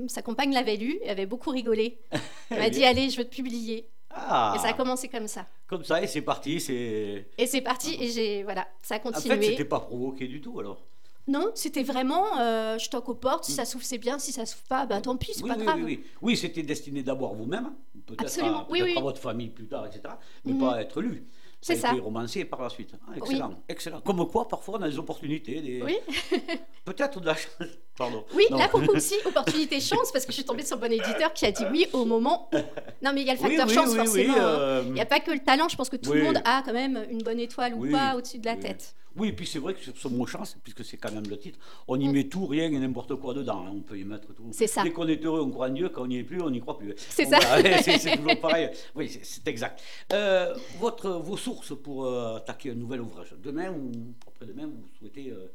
sa 0.08 0.22
compagne 0.22 0.54
l'avait 0.54 0.78
lu 0.78 0.98
et 1.04 1.10
avait 1.10 1.26
beaucoup 1.26 1.50
rigolé. 1.50 2.00
Elle 2.50 2.60
m'a 2.60 2.70
dit 2.70 2.84
Allez, 2.86 3.10
je 3.10 3.18
veux 3.18 3.26
te 3.26 3.36
publier. 3.36 3.90
Ah, 4.14 4.54
Et 4.56 4.60
ça 4.60 4.68
a 4.70 4.74
commencé 4.74 5.08
comme 5.08 5.28
ça. 5.28 5.46
comme 5.68 5.84
ça, 5.84 6.02
et 6.02 6.08
c'est 6.08 6.22
parti. 6.22 6.60
C'est. 6.60 7.28
Et 7.38 7.48
c'est 7.48 7.62
parti. 7.62 7.96
Et 8.00 8.10
j'ai 8.10 8.44
voilà, 8.44 8.68
ça 8.82 8.96
a 8.96 8.98
En 8.98 9.02
continué. 9.02 9.36
fait, 9.38 9.44
c'était 9.52 9.66
pas 9.66 9.80
provoqué 9.80 10.28
du 10.28 10.42
tout 10.42 10.60
alors. 10.60 10.86
non, 11.28 11.52
c'était 11.56 11.84
vraiment 11.84 12.26
euh, 12.40 12.78
je 12.78 12.90
toque 12.90 13.08
aux 13.10 13.16
portes. 13.16 13.46
Si 13.46 13.52
Mhm. 13.52 13.56
ça 13.58 13.66
s'ouvre, 13.66 13.84
c'est 13.86 13.98
bien. 13.98 14.20
Si 14.20 14.32
ça 14.32 14.46
s'ouvre 14.46 14.64
pas, 14.64 14.86
bah 14.86 15.00
tant 15.02 15.16
pis, 15.18 15.34
c'est 15.34 15.44
oui, 15.44 15.50
pas 15.50 15.56
oui, 15.58 15.64
grave. 15.66 15.76
oui, 15.78 15.84
oui. 15.86 16.04
Oui, 16.22 16.38
c'était 16.38 16.64
destiné 16.64 17.04
d'abord 17.04 17.36
vous-même, 17.36 17.72
peut-être, 18.06 18.22
Absolument, 18.22 18.62
à, 18.62 18.68
oui, 18.70 18.80
peut-être 18.80 18.92
oui. 18.94 18.98
à 18.98 19.02
votre 19.02 19.22
famille 19.22 19.50
plus 19.50 19.68
tard, 19.68 19.86
etc. 19.86 20.02
Mais 20.46 20.54
Mhm. 20.54 20.60
pas 20.60 20.76
à 20.76 20.82
être 20.82 21.02
lu. 21.02 21.24
C'est 21.62 21.76
ça. 21.76 21.88
a 21.88 21.92
ça. 21.92 21.96
été 21.96 22.04
romancé 22.04 22.46
par 22.46 22.62
la 22.62 22.70
suite. 22.70 22.92
Ah, 23.08 23.12
excellent, 23.18 23.54
excellent. 23.70 24.02
Comme 24.02 24.28
quoi, 24.28 24.48
parfois, 24.48 24.80
on 24.80 24.82
a 24.82 24.90
des 24.90 24.98
opportunités, 24.98 25.62
des... 25.62 25.82
Oui. 25.84 25.98
peut-être 26.86 27.20
de 27.20 27.26
la 27.28 27.36
chance. 27.36 27.52
Pardon. 27.96 28.26
Oui, 28.34 28.46
Non. 28.50 28.58
là 28.58 28.68
pour 28.68 28.82
aussi, 28.90 29.16
opportunité 29.26 29.80
chance, 29.80 30.12
parce 30.12 30.26
que 30.26 30.32
je 30.32 30.38
suis 30.38 30.44
tombée 30.46 30.66
sur 30.66 30.78
le 30.78 30.82
bon 30.82 30.92
éditeur 30.92 31.32
qui 31.34 31.46
a 31.46 31.52
dit 31.52 31.64
oui 31.72 31.86
au 31.94 32.06
moment 32.06 32.50
où. 32.52 32.58
Non, 33.04 33.12
mais 33.14 33.22
il 33.22 33.28
y 33.28 33.30
a 33.30 33.34
le 33.34 33.40
facteur 33.40 33.68
oui, 33.68 33.74
chance 33.74 33.96
forcément. 33.96 34.34
hein. 34.36 34.40
euh, 34.40 34.84
Il 34.88 34.94
n'y 34.94 35.02
a 35.02 35.06
pas 35.06 35.20
que 35.20 35.32
le 35.32 35.40
talent, 35.40 35.68
je 35.70 35.76
pense 35.76 35.90
que 35.90 35.98
tout 35.98 36.14
le 36.14 36.24
monde 36.24 36.42
a 36.46 36.64
quand 36.66 36.74
même 36.74 37.06
une 37.10 37.22
bonne 37.22 37.40
étoile 37.40 37.74
ou 37.76 37.90
pas 37.92 38.16
au-dessus 38.16 38.40
de 38.40 38.46
la 38.46 38.56
tête. 38.56 38.96
Oui, 39.18 39.30
et 39.30 39.34
puis 39.34 39.46
c'est 39.46 39.60
vrai 39.60 39.74
que 39.74 39.82
sur 39.82 39.96
ce 39.98 40.08
mot 40.08 40.26
chance, 40.26 40.58
puisque 40.64 40.86
c'est 40.86 40.98
quand 40.98 41.12
même 41.12 41.28
le 41.28 41.38
titre, 41.38 41.60
on 41.88 42.00
y 42.00 42.08
met 42.08 42.26
tout, 42.30 42.46
rien 42.46 42.72
et 42.72 42.80
n'importe 42.80 43.16
quoi 43.16 43.34
dedans. 43.34 43.66
hein. 43.68 43.72
On 43.76 43.82
peut 43.82 43.98
y 44.00 44.04
mettre 44.06 44.34
tout. 44.34 44.48
C'est 44.52 44.68
ça. 44.68 44.84
Dès 44.84 44.92
qu'on 44.92 45.08
est 45.08 45.24
heureux, 45.26 45.42
on 45.42 45.50
croit 45.52 45.68
en 45.68 45.74
Dieu. 45.74 45.90
Quand 45.90 46.04
on 46.04 46.08
n'y 46.08 46.18
est 46.18 46.24
plus, 46.24 46.42
on 46.42 46.50
n'y 46.50 46.62
croit 46.62 46.78
plus. 46.78 46.94
C'est 46.98 47.26
ça. 47.26 47.40
c'est 47.84 48.16
toujours 48.18 48.40
pareil. 48.42 48.70
Oui, 48.96 49.10
c'est- 49.10 49.48
exact. 49.48 49.82
Euh, 50.14 50.56
votre, 50.80 51.10
vos 51.12 51.38
sources 51.38 51.74
pour 51.78 52.06
euh, 52.06 52.38
attaquer 52.38 52.72
un 52.72 52.76
nouvel 52.76 53.02
ouvrage. 53.02 53.36
Demain 53.44 53.72
ou 53.72 53.92
après-demain, 54.28 54.68
vous 54.68 54.84
souhaitez 55.00 55.30
euh, 55.32 55.52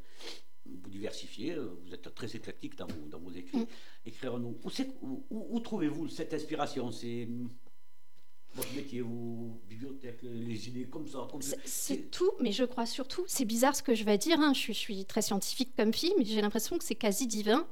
vous 0.65 0.89
diversifier. 0.89 1.55
Vous 1.55 1.93
êtes 1.93 2.13
très 2.13 2.35
éclectique 2.35 2.77
dans 2.77 2.85
vos, 2.87 3.07
dans 3.09 3.19
vos 3.19 3.31
écrits. 3.31 3.57
Mm. 3.59 3.65
Écrire 4.05 4.35
un 4.35 4.43
Où, 4.43 4.55
où- 5.01 5.47
où- 5.49 5.59
trouvez-vous 5.59 6.07
cette 6.09 6.33
inspiration? 6.33 6.91
C'est 6.91 7.27
votre 8.57 8.73
métier, 8.75 9.01
vos 9.01 9.61
bibliothèques, 9.69 10.19
les 10.23 10.67
idées 10.67 10.85
comme 10.85 11.07
ça 11.07 11.27
comme 11.31 11.41
ça. 11.41 11.55
C'est- 11.63 12.09
tout, 12.11 12.31
mais 12.41 12.51
je 12.51 12.63
crois 12.63 12.85
surtout, 12.85 13.23
c'est 13.27 13.45
bizarre 13.45 13.75
ce 13.75 13.83
que 13.83 13.95
je 13.95 14.03
vais 14.03 14.17
dire, 14.17 14.39
hein, 14.39 14.53
je, 14.53 14.59
suis, 14.59 14.73
je 14.73 14.79
suis 14.79 15.05
très 15.05 15.21
scientifique 15.21 15.75
comme 15.77 15.93
fille, 15.93 16.13
mais 16.17 16.25
j'ai 16.25 16.41
l'impression 16.41 16.77
que 16.77 16.83
c'est 16.83 16.95
quasi 16.95 17.27
divin. 17.27 17.65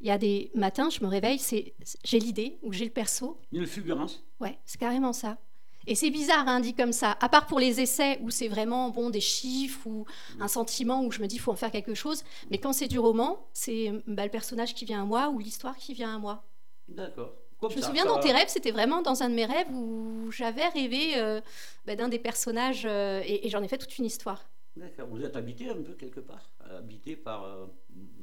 Il 0.00 0.08
y 0.08 0.10
a 0.10 0.18
des 0.18 0.50
matins, 0.54 0.90
je 0.90 1.04
me 1.04 1.08
réveille, 1.08 1.38
c'est 1.38 1.74
j'ai 2.04 2.18
l'idée 2.18 2.58
ou 2.62 2.72
j'ai 2.72 2.84
le 2.84 2.90
perso. 2.90 3.38
Une 3.52 3.66
fulgurance 3.66 4.24
Ouais, 4.40 4.58
c'est 4.64 4.80
carrément 4.80 5.12
ça. 5.12 5.38
Et 5.86 5.94
c'est 5.94 6.10
bizarre, 6.10 6.46
hein, 6.48 6.60
dit 6.60 6.74
comme 6.74 6.92
ça. 6.92 7.16
À 7.20 7.28
part 7.28 7.46
pour 7.46 7.58
les 7.58 7.80
essais 7.80 8.18
où 8.22 8.30
c'est 8.30 8.48
vraiment 8.48 8.90
bon 8.90 9.10
des 9.10 9.20
chiffres 9.20 9.86
ou 9.86 10.06
un 10.40 10.48
sentiment 10.48 11.04
où 11.04 11.10
je 11.10 11.20
me 11.20 11.26
dis 11.26 11.38
faut 11.38 11.50
en 11.52 11.56
faire 11.56 11.70
quelque 11.72 11.94
chose. 11.94 12.22
Mais 12.50 12.58
quand 12.58 12.72
c'est 12.72 12.86
du 12.88 12.98
roman, 12.98 13.48
c'est 13.52 13.92
bah, 14.06 14.24
le 14.24 14.30
personnage 14.30 14.74
qui 14.74 14.84
vient 14.84 15.02
à 15.02 15.04
moi 15.04 15.28
ou 15.30 15.38
l'histoire 15.40 15.76
qui 15.76 15.92
vient 15.92 16.14
à 16.14 16.18
moi. 16.18 16.44
D'accord. 16.88 17.34
Je 17.70 17.76
me 17.76 17.82
souviens 17.82 18.02
ça- 18.04 18.08
dans 18.08 18.20
tes 18.20 18.32
rêves, 18.32 18.48
c'était 18.48 18.70
vraiment 18.72 19.02
dans 19.02 19.22
un 19.22 19.28
de 19.30 19.34
mes 19.34 19.44
rêves 19.46 19.68
où 19.72 20.30
j'avais 20.30 20.66
rêvé 20.68 21.12
euh, 21.16 21.40
bah, 21.86 21.94
d'un 21.96 22.08
des 22.08 22.18
personnages 22.18 22.84
euh, 22.86 23.22
et, 23.24 23.46
et 23.46 23.50
j'en 23.50 23.62
ai 23.62 23.68
fait 23.68 23.78
toute 23.78 23.96
une 23.98 24.04
histoire. 24.04 24.48
D'accord. 24.76 25.06
Vous 25.08 25.22
êtes 25.22 25.36
habité 25.36 25.68
un 25.68 25.82
peu 25.82 25.94
quelque 25.94 26.20
part 26.20 26.50
Habité 26.70 27.14
par. 27.16 27.44
euh, 27.44 27.66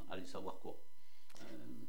allez 0.10 0.25
savoir 0.25 0.60
quoi 0.60 0.77
Euh, 1.41 1.46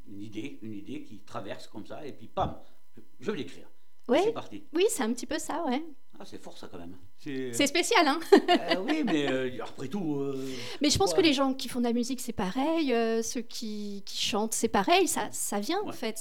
Une 0.08 0.20
idée, 0.22 0.58
une 0.62 0.74
idée 0.74 1.02
qui 1.02 1.20
traverse 1.20 1.66
comme 1.66 1.86
ça, 1.86 2.04
et 2.06 2.12
puis 2.12 2.28
pam, 2.28 2.58
je, 2.96 3.00
je 3.20 3.30
vais 3.30 3.38
l'écrire. 3.38 3.68
Ouais. 4.08 4.22
C'est 4.24 4.32
parti. 4.32 4.64
Oui, 4.74 4.84
c'est 4.90 5.02
un 5.02 5.12
petit 5.12 5.26
peu 5.26 5.38
ça, 5.38 5.64
ouais. 5.66 5.82
Ah, 6.22 6.26
c'est 6.26 6.36
fort 6.36 6.58
ça 6.58 6.68
quand 6.70 6.76
même. 6.78 6.94
C'est. 7.18 7.66
Spécial, 7.66 8.06
hein. 8.06 8.20
Euh, 8.50 8.76
oui, 8.86 9.02
mais 9.06 9.26
euh, 9.30 9.50
après 9.62 9.88
tout. 9.88 10.16
euh, 10.16 10.46
Mais 10.82 10.90
je 10.90 10.98
pense 10.98 11.12
Ouais. 11.12 11.16
que 11.16 11.22
les 11.22 11.32
gens 11.32 11.54
qui 11.54 11.66
font 11.68 11.78
de 11.78 11.84
la 11.86 11.94
musique, 11.94 12.20
c'est 12.20 12.34
pareil. 12.34 12.92
euh, 12.92 13.22
ceux 13.22 13.40
qui, 13.40 14.02
qui 14.04 14.18
chantent, 14.18 14.52
c'est 14.52 14.68
pareil. 14.68 15.08
Ça, 15.08 15.28
ça 15.32 15.60
vient, 15.60 15.80
en 15.86 15.92
fait. 15.92 16.18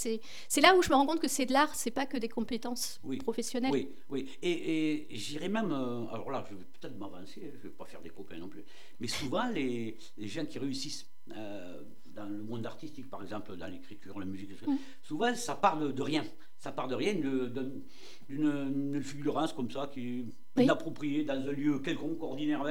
C'est 0.47 0.61
là 0.61 0.73
où 0.77 0.81
je 0.81 0.89
me 0.89 0.95
rends 0.95 1.05
compte 1.05 1.19
que 1.19 1.27
c'est 1.27 1.45
de 1.45 1.51
l'art, 1.51 1.75
c'est 1.75 1.91
pas 1.91 2.05
que 2.05 2.17
des 2.17 2.29
compétences 2.29 3.01
Oui. 3.03 3.17
professionnelles. 3.17 3.71
Oui, 3.73 3.89
oui. 4.09 4.29
Et, 4.41 5.09
et 5.11 5.17
j'irais 5.17 5.49
même. 5.49 5.71
euh, 5.73 6.07
alors 6.13 6.31
là, 6.31 6.45
je 6.49 6.55
vais 6.55 6.63
peut-être 6.79 6.97
m'avancer, 6.97 7.41
je 7.53 7.57
ne 7.57 7.63
vais 7.63 7.77
pas 7.77 7.85
faire 7.85 8.01
des 8.01 8.09
copains 8.11 8.37
non 8.37 8.47
plus. 8.47 8.63
Mais 9.01 9.07
souvent, 9.07 9.49
les, 9.49 9.97
les 10.17 10.27
gens 10.27 10.45
qui 10.45 10.59
réussissent 10.59 11.05
euh, 11.35 11.81
dans 12.19 12.29
le 12.29 12.43
monde 12.43 12.65
artistique, 12.65 13.09
par 13.09 13.21
exemple, 13.23 13.55
dans 13.55 13.67
l'écriture, 13.67 14.19
la 14.19 14.25
musique, 14.25 14.51
Mm. 14.67 14.75
souvent, 15.01 15.33
ça 15.35 15.55
part 15.55 15.77
de, 15.79 15.91
de 15.91 16.01
rien. 16.01 16.23
Ça 16.57 16.71
part 16.73 16.87
de 16.89 16.95
rien, 16.95 17.13
d'une 17.13 17.83
une 18.29 19.01
fulgurance 19.01 19.53
comme 19.53 19.71
ça, 19.71 19.89
qui 19.91 19.99
est 20.19 20.25
Oui. 20.57 20.63
inappropriée 20.65 21.23
dans 21.23 21.33
un 21.35 21.51
lieu 21.51 21.79
quelconque, 21.79 22.21
ordinaire. 22.21 22.63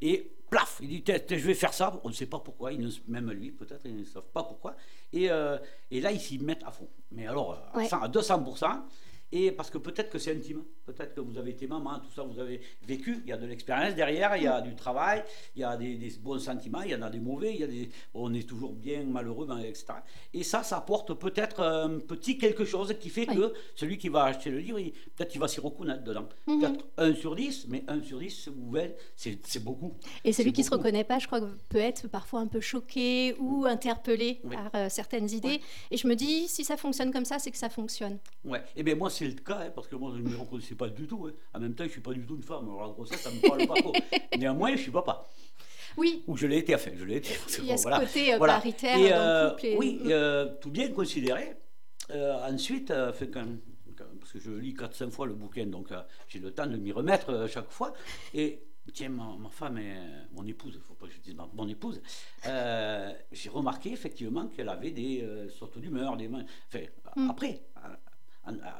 Et 0.00 0.30
plaf, 0.50 0.78
il 0.82 0.88
dit 0.88 1.02
tiens, 1.02 1.18
je 1.28 1.34
vais 1.36 1.54
faire 1.54 1.74
ça. 1.74 2.00
On 2.04 2.08
ne 2.08 2.14
sait 2.14 2.26
pas 2.26 2.38
pourquoi, 2.38 2.72
ne- 2.72 2.88
même 3.08 3.30
lui, 3.32 3.50
peut-être, 3.52 3.82
ils 3.84 3.96
ne 3.98 4.04
savent 4.04 4.30
pas 4.32 4.42
pourquoi. 4.44 4.74
Et, 5.12 5.30
euh, 5.30 5.58
et 5.90 6.00
là, 6.00 6.10
ils 6.12 6.20
s'y 6.20 6.38
mettent 6.38 6.64
à 6.64 6.70
fond. 6.70 6.88
Mais 7.12 7.26
alors, 7.26 7.52
euh, 7.52 7.78
Ouais. 7.78 7.88
à 7.92 8.08
200%. 8.08 8.84
Et 9.32 9.50
parce 9.50 9.70
que 9.70 9.78
peut-être 9.78 10.10
que 10.10 10.18
c'est 10.18 10.32
intime, 10.32 10.62
peut-être 10.86 11.14
que 11.14 11.20
vous 11.20 11.36
avez 11.38 11.50
été 11.50 11.66
maman, 11.66 11.98
tout 11.98 12.10
ça, 12.14 12.22
vous 12.22 12.38
avez 12.38 12.60
vécu, 12.86 13.20
il 13.24 13.30
y 13.30 13.32
a 13.32 13.36
de 13.36 13.46
l'expérience 13.46 13.94
derrière, 13.94 14.36
il 14.36 14.44
y 14.44 14.46
a 14.46 14.60
du 14.60 14.74
travail, 14.76 15.24
il 15.56 15.62
y 15.62 15.64
a 15.64 15.76
des, 15.76 16.12
bons 16.22 16.38
sentiments, 16.38 16.82
il 16.82 16.90
y 16.90 16.94
en 16.94 17.02
a 17.02 17.10
des 17.10 17.18
mauvais, 17.18 17.52
il 17.54 17.60
y 17.60 17.64
a 17.64 17.66
des, 17.66 17.88
on 18.14 18.32
est 18.32 18.48
toujours 18.48 18.72
bien 18.72 19.02
malheureux, 19.04 19.48
etc. 19.64 19.86
Et 20.32 20.42
ça, 20.42 20.62
ça 20.62 20.78
apporte 20.78 21.14
peut-être 21.14 21.60
un 21.62 21.98
petit 21.98 22.38
quelque 22.38 22.64
chose 22.64 22.94
qui 23.00 23.08
fait 23.08 23.26
que 23.26 23.52
celui 23.74 23.98
qui 23.98 24.08
va 24.08 24.24
acheter 24.24 24.50
le 24.50 24.58
livre, 24.58 24.78
peut-être 25.16 25.30
qu'il 25.30 25.40
va 25.40 25.48
s'y 25.48 25.60
reconnaître 25.60 26.04
dedans. 26.04 26.28
Mhm. 26.46 26.60
Peut-être 26.60 26.84
1 26.98 27.14
sur 27.14 27.34
10, 27.34 27.66
mais 27.68 27.84
1 27.88 28.02
sur 28.02 28.18
10, 28.18 28.50
c'est 29.16 29.64
beaucoup. 29.64 29.94
Et 30.24 30.32
celui 30.32 30.52
qui 30.52 30.60
ne 30.60 30.66
se 30.66 30.70
reconnaît 30.70 31.04
pas, 31.04 31.18
je 31.18 31.26
crois, 31.26 31.40
peut 31.68 31.78
être 31.78 32.08
parfois 32.08 32.40
un 32.40 32.46
peu 32.46 32.60
choqué 32.60 33.34
ou 33.38 33.64
interpellé 33.64 34.40
par 34.50 34.70
euh, 34.74 34.88
certaines 34.88 35.30
idées. 35.30 35.60
Et 35.90 35.96
je 35.96 36.06
me 36.06 36.14
dis, 36.14 36.48
si 36.48 36.64
ça 36.64 36.76
fonctionne 36.76 37.12
comme 37.12 37.24
ça, 37.24 37.38
c'est 37.38 37.50
que 37.50 37.56
ça 37.56 37.68
fonctionne. 37.68 38.18
Ouais. 38.44 38.60
Et 38.76 38.80
eh 38.80 38.82
bien 38.82 38.94
moi, 38.94 39.10
c'est 39.10 39.23
le 39.28 39.34
cas, 39.34 39.60
hein, 39.60 39.70
parce 39.74 39.88
que 39.88 39.96
moi, 39.96 40.12
je 40.14 40.22
ne 40.22 40.28
me 40.28 40.36
reconnaissais 40.36 40.74
pas 40.74 40.88
du 40.88 41.06
tout. 41.06 41.26
Hein. 41.26 41.32
En 41.54 41.60
même 41.60 41.74
temps, 41.74 41.84
je 41.84 41.88
ne 41.88 41.92
suis 41.92 42.00
pas 42.00 42.12
du 42.12 42.24
tout 42.24 42.36
une 42.36 42.42
femme. 42.42 42.68
Alors 42.68 42.86
la 42.86 42.92
grossesse, 42.92 43.20
ça 43.20 43.30
ne 43.30 43.36
me 43.36 43.40
parle 43.40 43.66
pas 43.66 43.74
trop. 43.74 43.92
Néanmoins, 44.38 44.72
je 44.72 44.82
suis 44.82 44.90
papa. 44.90 45.28
Oui. 45.96 46.24
Ou 46.26 46.36
je 46.36 46.46
l'ai 46.46 46.58
été, 46.58 46.74
enfin, 46.74 46.90
je 46.96 47.04
l'ai 47.04 47.16
été. 47.16 47.34
Il 47.58 47.66
y 47.66 47.72
a 47.72 47.76
ce 47.76 47.88
côté 47.88 48.34
euh, 48.34 48.38
paritaire 48.38 48.96
dans 48.96 49.02
le 49.02 49.12
euh, 49.12 49.50
couple. 49.50 49.66
Oui, 49.78 50.00
tout 50.60 50.70
bien 50.70 50.88
considéré. 50.92 51.56
ensuite, 52.10 52.92
fait, 53.12 53.30
quand, 53.30 53.46
parce 54.18 54.32
que 54.32 54.40
je 54.40 54.50
lis 54.50 54.74
4-5 54.74 55.10
fois 55.10 55.26
le 55.26 55.34
bouquin, 55.34 55.66
donc 55.66 55.88
j'ai 56.28 56.40
le 56.40 56.52
temps 56.52 56.66
de 56.66 56.76
m'y 56.76 56.92
remettre 56.92 57.46
chaque 57.48 57.70
fois. 57.70 57.92
Et 58.32 58.60
tiens, 58.92 59.08
ma, 59.08 59.48
femme, 59.50 59.78
et, 59.78 59.94
mon 60.32 60.44
épouse, 60.46 60.74
il 60.74 60.78
ne 60.78 60.82
faut 60.82 60.94
pas 60.94 61.06
que 61.06 61.12
je 61.12 61.20
dise 61.20 61.36
mon 61.54 61.68
épouse, 61.68 62.02
euh, 62.46 63.12
j'ai 63.32 63.48
remarqué 63.48 63.92
effectivement 63.92 64.48
qu'elle 64.48 64.68
avait 64.68 64.90
des 64.90 65.22
euh, 65.22 65.48
sortes 65.48 65.78
d'humeur, 65.78 66.16
des 66.16 66.28
enfin, 66.28 66.84
mm. 67.16 67.30
après, 67.30 67.62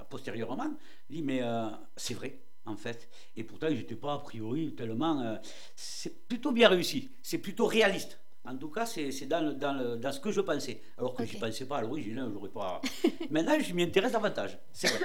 postérieurement, 0.08 0.74
dit 1.08 1.22
mais 1.22 1.42
euh, 1.42 1.68
c'est 1.96 2.14
vrai 2.14 2.40
en 2.66 2.76
fait, 2.76 3.10
et 3.36 3.44
pourtant 3.44 3.68
j'étais 3.70 3.94
pas 3.94 4.14
a 4.14 4.18
priori 4.18 4.74
tellement, 4.74 5.38
c'est 5.76 6.26
plutôt 6.26 6.50
bien 6.50 6.68
réussi, 6.68 7.10
c'est 7.22 7.38
plutôt 7.38 7.66
réaliste. 7.66 8.23
En 8.46 8.56
tout 8.56 8.68
cas, 8.68 8.84
c'est 8.84 9.26
dans, 9.26 9.56
dans, 9.56 9.96
dans, 9.96 10.12
ce 10.12 10.20
que 10.20 10.30
je 10.30 10.42
pensais. 10.42 10.82
Alors 10.98 11.14
que 11.14 11.24
je 11.24 11.32
n'y 11.32 11.40
pensais 11.40 11.64
pas 11.64 11.78
à 11.78 11.80
l'origine, 11.80 12.18
hein, 12.18 12.30
j'aurais 12.30 12.50
pas. 12.50 12.78
Maintenant, 13.30 13.54
je 13.58 13.72
m'y 13.72 13.82
intéresse 13.82 14.12
davantage. 14.12 14.58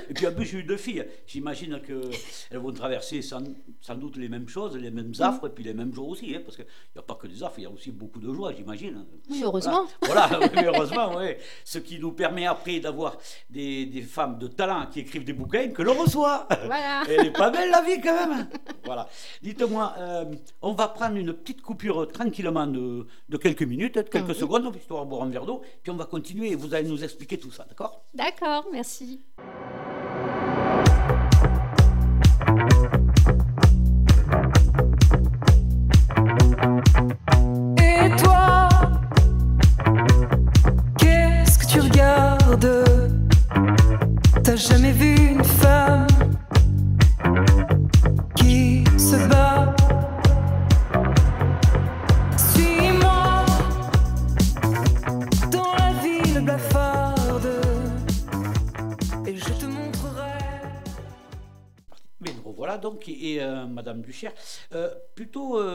Et 0.10 0.13
puis 0.13 0.27
en 0.27 0.34
plus, 0.34 0.46
j'ai 0.46 0.58
eu 0.58 0.63
deux 0.63 0.75
filles. 0.75 1.05
J'imagine 1.25 1.79
qu'elles 1.79 2.60
vont 2.60 2.74
traverser 2.74 3.22
sans, 3.22 3.41
sans, 3.79 3.96
doute 3.96 4.17
les 4.17 4.27
mêmes 4.27 4.50
choses, 4.50 4.75
les 4.75 4.91
mêmes 4.91 5.13
affres, 5.19 5.48
et 5.48 5.51
puis 5.51 5.63
les 5.63 5.74
mêmes 5.74 5.93
jours 5.93 6.10
aussi. 6.10 6.36
Hein, 6.36 6.41
parce 6.43 6.58
qu'il 6.58 6.65
n'y 6.93 7.00
a 7.00 7.01
pas 7.01 7.15
que 7.15 7.27
des 7.27 7.41
affres, 7.41 7.60
il 7.60 7.63
y 7.63 7.65
a 7.65 7.69
aussi 7.69 7.91
beaucoup 7.91 8.19
de 8.19 8.34
joie, 8.34 8.51
j'imagine. 8.53 9.05
Oui, 9.29 9.41
heureusement. 9.41 9.86
Voilà, 10.01 10.29
heureusement, 10.65 11.15
oui. 11.17 11.36
Ce 11.63 11.79
qui 11.79 11.98
nous 11.98 12.12
permet 12.12 12.46
après 12.46 12.81
d'avoir 12.81 13.17
des, 13.50 13.86
des, 13.86 14.01
femmes 14.01 14.38
de 14.38 14.48
talent 14.48 14.88
qui 14.91 15.00
écrivent 15.00 15.24
des 15.24 15.34
bouquins 15.34 15.69
que 15.69 15.81
l'on 15.81 15.93
reçoit. 15.93 16.46
Voilà. 16.65 17.03
Elle 17.10 17.24
n'est 17.24 17.31
pas 17.31 17.51
belle 17.51 17.72
la 17.72 17.81
vie 17.84 18.01
quand 18.01 18.27
même. 18.27 18.50
Voilà. 18.84 19.08
Dites-moi, 19.41 19.93
euh, 19.98 20.25
on 20.62 20.74
va 20.74 20.89
prendre 20.89 21.15
une 21.15 21.31
petite 21.31 21.62
coupure 21.62 22.12
tranquillement 22.12 22.67
de 22.67 23.28
de 23.29 23.38
quelques 23.38 23.63
minutes, 23.63 24.09
quelques 24.09 24.36
secondes, 24.36 24.75
histoire 24.75 25.05
de 25.05 25.09
boire 25.09 25.24
un 25.24 25.29
verre 25.29 25.45
d'eau, 25.45 25.62
puis 25.83 25.91
on 25.91 25.95
va 25.95 26.05
continuer 26.05 26.51
et 26.51 26.55
vous 26.55 26.74
allez 26.74 26.89
nous 26.89 27.03
expliquer 27.03 27.38
tout 27.38 27.51
ça, 27.51 27.65
d'accord? 27.69 28.03
D'accord, 28.13 28.67
merci. 28.71 29.21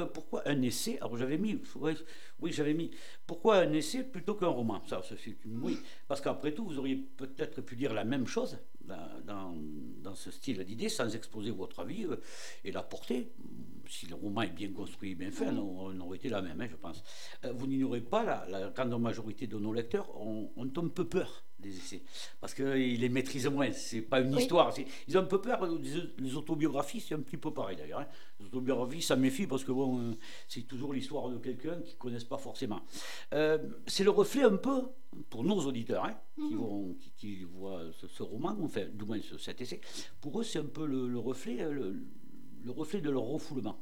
Euh, 0.04 0.06
pourquoi 0.06 0.42
un 0.46 0.61
essai 0.62 0.99
Alors 1.00 1.16
j'avais 1.16 1.38
mis, 1.38 1.61
oui, 2.40 2.52
j'avais 2.52 2.75
mis, 2.75 2.90
pourquoi 3.26 3.58
un 3.58 3.73
essai 3.73 4.02
plutôt 4.02 4.34
qu'un 4.34 4.49
roman? 4.49 4.82
Ça, 4.87 5.02
c'est 5.02 5.37
oui, 5.46 5.78
parce 6.08 6.20
qu'après 6.20 6.52
tout, 6.52 6.64
vous 6.64 6.78
auriez 6.78 6.96
peut-être 6.96 7.61
pu 7.61 7.76
dire 7.76 7.92
la 7.92 8.04
même 8.04 8.26
chose 8.26 8.58
dans, 8.80 9.54
dans, 10.02 10.14
ce 10.14 10.30
style 10.30 10.62
d'idée 10.64 10.88
sans 10.88 11.14
exposer 11.14 11.50
votre 11.50 11.80
avis 11.80 12.06
et 12.64 12.70
la 12.70 12.82
porter. 12.82 13.32
Si 13.88 14.06
le 14.06 14.14
roman 14.14 14.42
est 14.42 14.54
bien 14.54 14.73
construit 14.73 15.12
et 15.12 15.14
bien 15.14 15.30
fait, 15.30 15.49
on, 15.49 15.99
aurait 16.00 16.16
été 16.16 16.28
la 16.28 16.40
même, 16.40 16.61
hein, 16.61 16.68
je 16.70 16.76
pense. 16.76 17.02
Euh, 17.44 17.52
vous 17.52 17.66
n'ignorez 17.66 18.00
pas, 18.00 18.25
la, 18.25 18.46
la, 18.49 18.68
grande 18.70 18.99
majorité 19.00 19.46
de 19.46 19.58
nos 19.58 19.73
lecteurs 19.73 20.08
ont, 20.18 20.50
ont 20.56 20.73
un 20.76 20.88
peu 20.88 21.06
peur 21.06 21.44
des 21.64 21.76
essais, 21.76 22.02
parce 22.40 22.54
qu'ils 22.54 23.00
les 23.00 23.09
maîtrisent 23.09 23.47
moins. 23.47 23.73
C'est 23.73 24.02
pas 24.02 24.21
une 24.21 24.37
histoire. 24.37 24.73
Ils 25.09 25.18
ont 25.18 25.23
un 25.23 25.25
peu 25.25 25.40
peur. 25.40 25.66
Les, 26.18 26.37
autobiographies, 26.37 27.00
c'est 27.00 27.14
un 27.14 27.21
petit 27.21 27.37
peu 27.37 27.52
pareil 27.52 27.76
d'ailleurs. 27.76 28.00
Hein. 28.00 28.06
Les 28.38 28.47
autobiographies, 28.47 29.02
ça 29.02 29.16
méfie 29.16 29.47
parce 29.47 29.64
que 29.64 29.73
bon, 29.73 30.00
euh, 30.00 30.14
c'est 30.49 30.62
toujours 30.62 30.92
l'histoire 30.92 31.30
de 31.30 31.38
quelqu'un 31.38 31.80
qu'ils 31.80 31.97
connaissent 31.97 32.25
pas 32.25 32.38
forcément. 32.38 32.83
Euh, 33.33 33.59
c'est 33.87 34.04
le 34.04 34.11
reflet 34.11 34.42
un 34.42 34.56
peu 34.56 34.83
pour 35.30 35.44
nos 35.44 35.59
auditeurs 35.66 36.04
hein, 36.04 36.16
qui, 36.37 36.54
mhm. 36.54 36.59
vont, 36.59 36.97
qui, 37.16 37.44
voient 37.44 37.83
ce, 37.92 38.23
roman, 38.23 38.56
enfin, 38.62 38.85
du 38.92 39.04
moins 39.04 39.18
cet 39.38 39.61
essai. 39.61 39.80
Pour 40.21 40.40
eux, 40.40 40.44
c'est 40.44 40.59
un 40.59 40.64
peu 40.64 40.87
le, 40.87 41.18
reflet. 41.18 41.56
Le, 41.71 41.97
le 42.64 42.71
reflet 42.71 43.00
de 43.00 43.11
leur 43.11 43.23
refoulement, 43.23 43.78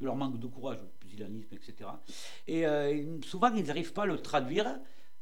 de 0.00 0.06
leur 0.06 0.16
manque 0.16 0.40
de 0.40 0.46
courage, 0.46 0.78
le 0.80 0.88
pusillanisme, 0.98 1.54
etc. 1.54 1.90
Et 2.46 2.66
euh, 2.66 3.20
souvent, 3.22 3.54
ils 3.54 3.64
n'arrivent 3.64 3.92
pas 3.92 4.02
à 4.02 4.06
le 4.06 4.20
traduire. 4.20 4.66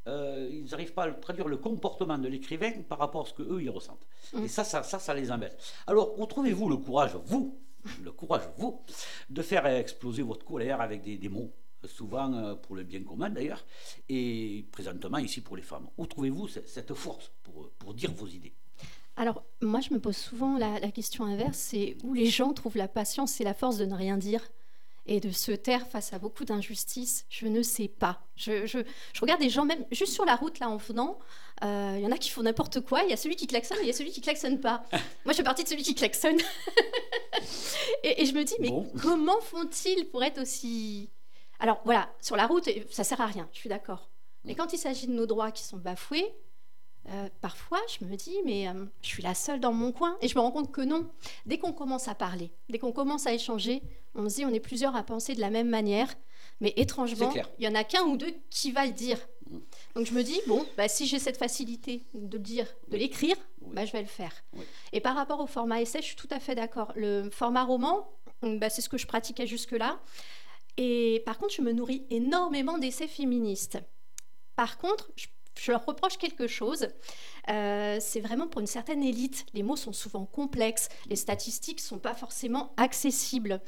Euh, 0.09 0.49
ils 0.51 0.71
n'arrivent 0.71 0.95
pas 0.95 1.05
à 1.05 1.13
traduire 1.13 1.49
le 1.49 1.57
comportement 1.57 2.19
de 2.19 2.29
l'écrivain 2.29 2.73
par 2.89 2.99
rapport 2.99 3.23
à 3.23 3.29
ce 3.29 3.35
qu'eux, 3.35 3.63
ils 3.63 3.71
ressentent. 3.71 4.07
Mm. 4.33 4.45
Et 4.45 4.49
ça 4.49 4.65
ça, 4.65 4.83
ça, 4.83 4.99
ça 4.99 5.15
les 5.15 5.31
embête. 5.31 5.57
Alors, 5.87 6.17
retrouvez-vous 6.17 6.69
le 6.69 6.77
courage, 6.77 7.17
vous, 7.27 7.59
le 8.03 8.13
courage, 8.13 8.43
vous, 8.57 8.83
de 9.31 9.43
faire 9.43 9.67
exploser 9.67 10.23
votre 10.23 10.45
colère 10.45 10.81
avec 10.81 11.03
des, 11.03 11.29
mots, 11.29 11.53
souvent 11.87 12.33
euh, 12.33 12.55
pour 12.55 12.77
le 12.77 12.83
bien 12.83 13.03
commun 13.03 13.31
d'ailleurs, 13.31 13.65
et 14.09 14.67
présentement 14.73 15.19
ici 15.19 15.41
pour 15.41 15.57
les 15.57 15.63
femmes? 15.63 15.89
Où 15.99 16.07
trouvez-vous 16.07 16.49
cette 16.49 16.95
force 16.95 17.31
pour, 17.43 17.71
pour 17.79 17.95
dire 17.95 18.13
vos 18.13 18.27
idées? 18.27 18.55
Alors, 19.17 19.45
moi, 19.61 19.81
je 19.81 19.93
me 19.93 20.01
pose 20.01 20.17
souvent 20.17 20.57
la, 20.57 20.81
question 20.91 21.25
inverse, 21.25 21.59
c'est 21.59 21.97
où 22.03 22.15
les 22.15 22.27
gens 22.27 22.53
trouvent 22.55 22.79
la 22.79 22.89
patience 22.89 23.41
et 23.41 23.45
la 23.45 23.55
force 23.55 23.77
de 23.77 23.85
ne 23.85 23.95
rien 23.95 24.17
dire? 24.17 24.43
Et 25.07 25.21
de 25.21 25.31
se 25.31 25.53
taire 25.53 25.87
face 25.87 26.13
à 26.13 26.19
beaucoup 26.19 26.45
d'injustices. 26.45 27.27
Je 27.29 27.47
ne 27.47 27.63
sais 27.63 27.89
pas. 27.89 28.27
Je, 28.37 28.85
regarde 29.21 29.41
des 29.41 29.51
gens, 29.51 29.65
même 29.65 29.85
juste 29.91 30.13
sur 30.13 30.25
la 30.25 30.37
route, 30.37 30.59
là, 30.59 30.69
en 30.69 30.77
venant, 30.77 31.19
euh, 31.65 31.95
il 31.99 32.03
y 32.03 32.07
en 32.07 32.13
a 32.13 32.19
qui 32.19 32.31
font 32.31 32.43
n'importe 32.43 32.81
quoi, 32.81 33.03
il 33.03 33.11
y 33.11 33.13
a 33.13 33.17
celui 33.17 33.37
qui 33.37 33.47
klaxonne 33.47 33.79
et 33.79 33.83
il 33.83 33.87
y 33.87 33.91
a 33.91 33.95
celui 33.95 34.11
qui 34.11 34.21
klaxonne 34.21 34.61
pas. 34.61 34.85
moi, 35.25 35.33
je 35.33 35.35
fais 35.35 35.43
partie 35.43 35.65
de 35.65 35.69
celui 35.69 35.83
qui 35.83 35.95
klaxonne. 35.95 36.39
et, 38.05 38.25
je 38.25 38.33
me 38.33 38.45
dis, 38.45 38.55
mais 38.61 38.71
comment 39.01 39.41
font-ils 39.41 40.09
pour 40.09 40.23
être 40.23 40.41
aussi... 40.41 41.11
Alors, 41.59 41.81
voilà, 41.85 42.13
sur 42.21 42.37
la 42.37 42.47
route, 42.47 42.69
ça 42.91 43.05
sert 43.05 43.21
à 43.21 43.27
rien, 43.27 43.49
je 43.53 43.59
suis 43.59 43.69
d'accord. 43.69 44.11
Mais 44.45 44.55
quand 44.55 44.73
il 44.73 44.79
s'agit 44.79 45.07
de 45.07 45.13
nos 45.13 45.27
droits 45.27 45.53
qui 45.53 45.63
sont 45.63 45.77
bafoués, 45.77 46.35
euh, 47.09 47.29
parfois, 47.41 47.81
je 47.99 48.05
me 48.05 48.15
dis, 48.17 48.37
mais 48.45 48.69
euh, 48.69 48.85
je 49.03 49.09
suis 49.09 49.23
la 49.23 49.35
seule 49.35 49.61
dans 49.61 49.73
mon 49.73 49.93
coin. 49.93 50.17
Et 50.21 50.29
je 50.29 50.35
me 50.37 50.41
rends 50.41 50.53
compte 50.53 50.71
que 50.71 50.81
non. 50.81 51.09
Dès 51.47 51.59
qu'on 51.59 51.73
commence 51.73 52.09
à 52.09 52.15
parler, 52.15 52.53
dès 52.69 52.79
qu'on 52.79 52.93
commence 52.93 53.27
à 53.27 53.33
échanger, 53.33 53.83
on 54.15 54.29
se 54.29 54.37
dit, 54.37 54.45
on 54.45 54.53
est 54.53 54.61
plusieurs 54.61 54.95
à 54.95 55.03
penser 55.03 55.35
de 55.35 55.41
la 55.41 55.51
même 55.51 55.69
manière. 55.69 56.13
Mais 56.61 56.73
étrangement, 56.77 57.33
il 57.59 57.65
y 57.65 57.69
en 57.69 57.75
a 57.75 57.85
qu'un 57.85 58.03
ou 58.03 58.17
deux 58.17 58.35
qui 58.51 58.71
va 58.73 58.87
le 58.87 58.93
dire. 58.93 59.19
Mm. 59.51 59.59
Donc 59.97 60.07
je 60.07 60.13
me 60.13 60.23
dis, 60.23 60.41
bon, 60.47 60.65
bah, 60.77 60.89
si 60.89 61.07
j'ai 61.07 61.19
cette 61.19 61.37
facilité 61.37 62.05
de 62.15 62.37
le 62.37 62.43
dire, 62.43 62.67
de 62.89 62.97
l'écrire, 62.97 63.37
bah, 63.61 63.85
je 63.85 63.93
vais 63.93 64.03
le 64.03 64.09
faire. 64.09 64.33
Et 64.93 65.01
par 65.01 65.17
rapport 65.17 65.41
au 65.41 65.47
format 65.47 65.81
essai, 65.81 66.01
je 66.01 66.07
suis 66.07 66.17
tout 66.17 66.29
à 66.31 66.39
fait 66.39 66.55
d'accord. 66.55 66.93
Le 66.95 67.31
format 67.31 67.65
roman, 67.65 68.09
bah, 68.43 68.71
c'est 68.71 68.81
ce 68.81 68.89
que 68.89 68.99
je 68.99 69.07
pratiquais 69.07 69.47
jusque-là. 69.47 70.01
Et 70.77 71.23
par 71.27 71.39
contre, 71.39 71.55
je 71.55 71.63
me 71.63 71.73
nourris 71.73 72.07
énormément 72.11 72.79
d'essais 72.79 73.09
féministes. 73.09 73.79
Par 74.57 74.79
contre, 74.79 75.11
je 75.17 75.27
je 75.61 75.73
leur 75.73 75.85
reproche 75.85 76.17
quelque 76.17 76.47
chose. 76.47 76.89
Euh, 77.51 77.99
c'est 78.01 78.21
vraiment 78.21 78.47
pour 78.49 78.61
une 78.61 78.67
certaine 78.67 79.03
élite. 79.03 79.47
Les 79.55 79.63
mots 79.63 79.77
sont 79.77 79.93
souvent 79.93 80.25
complexes, 80.25 80.89
les 81.09 81.17
statistiques 81.17 81.79
ne 81.79 81.83
sont 81.83 81.99
pas 81.99 82.15
forcément 82.15 82.73
accessibles. 82.77 83.61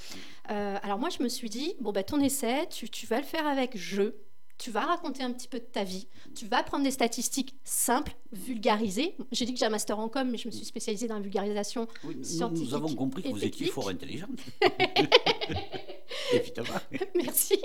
Euh, 0.50 0.76
alors 0.82 0.98
moi, 0.98 1.08
je 1.10 1.22
me 1.22 1.28
suis 1.28 1.50
dit, 1.50 1.74
bon, 1.80 1.92
bah, 1.92 2.02
ton 2.02 2.20
essai, 2.20 2.68
tu, 2.68 3.06
vas 3.06 3.18
le 3.18 3.24
faire 3.24 3.46
avec 3.46 3.76
je. 3.76 4.14
Tu 4.56 4.70
vas 4.70 4.82
raconter 4.82 5.24
un 5.24 5.32
petit 5.32 5.48
peu 5.48 5.58
de 5.58 5.64
ta 5.64 5.82
vie. 5.82 6.06
Tu 6.36 6.46
vas 6.46 6.62
prendre 6.62 6.84
des 6.84 6.92
statistiques 6.92 7.56
simples, 7.64 8.14
vulgarisées. 8.30 9.16
J'ai 9.32 9.46
dit 9.46 9.52
que 9.52 9.58
j'ai 9.58 9.66
un 9.66 9.70
master 9.70 9.98
en 9.98 10.08
com, 10.08 10.30
mais 10.30 10.38
je 10.38 10.46
me 10.46 10.52
suis 10.52 10.64
spécialisée 10.64 11.08
dans 11.08 11.16
la 11.16 11.20
vulgarisation 11.20 11.88
scientifique. 12.22 12.68
Nous 12.68 12.74
avons 12.74 12.94
compris 12.94 13.24
que 13.24 13.28
vous 13.28 13.44
étiez 13.44 13.66
fort 13.66 13.88
intelligente. 13.88 14.38
évidemment. 16.32 16.80
Merci. 17.14 17.60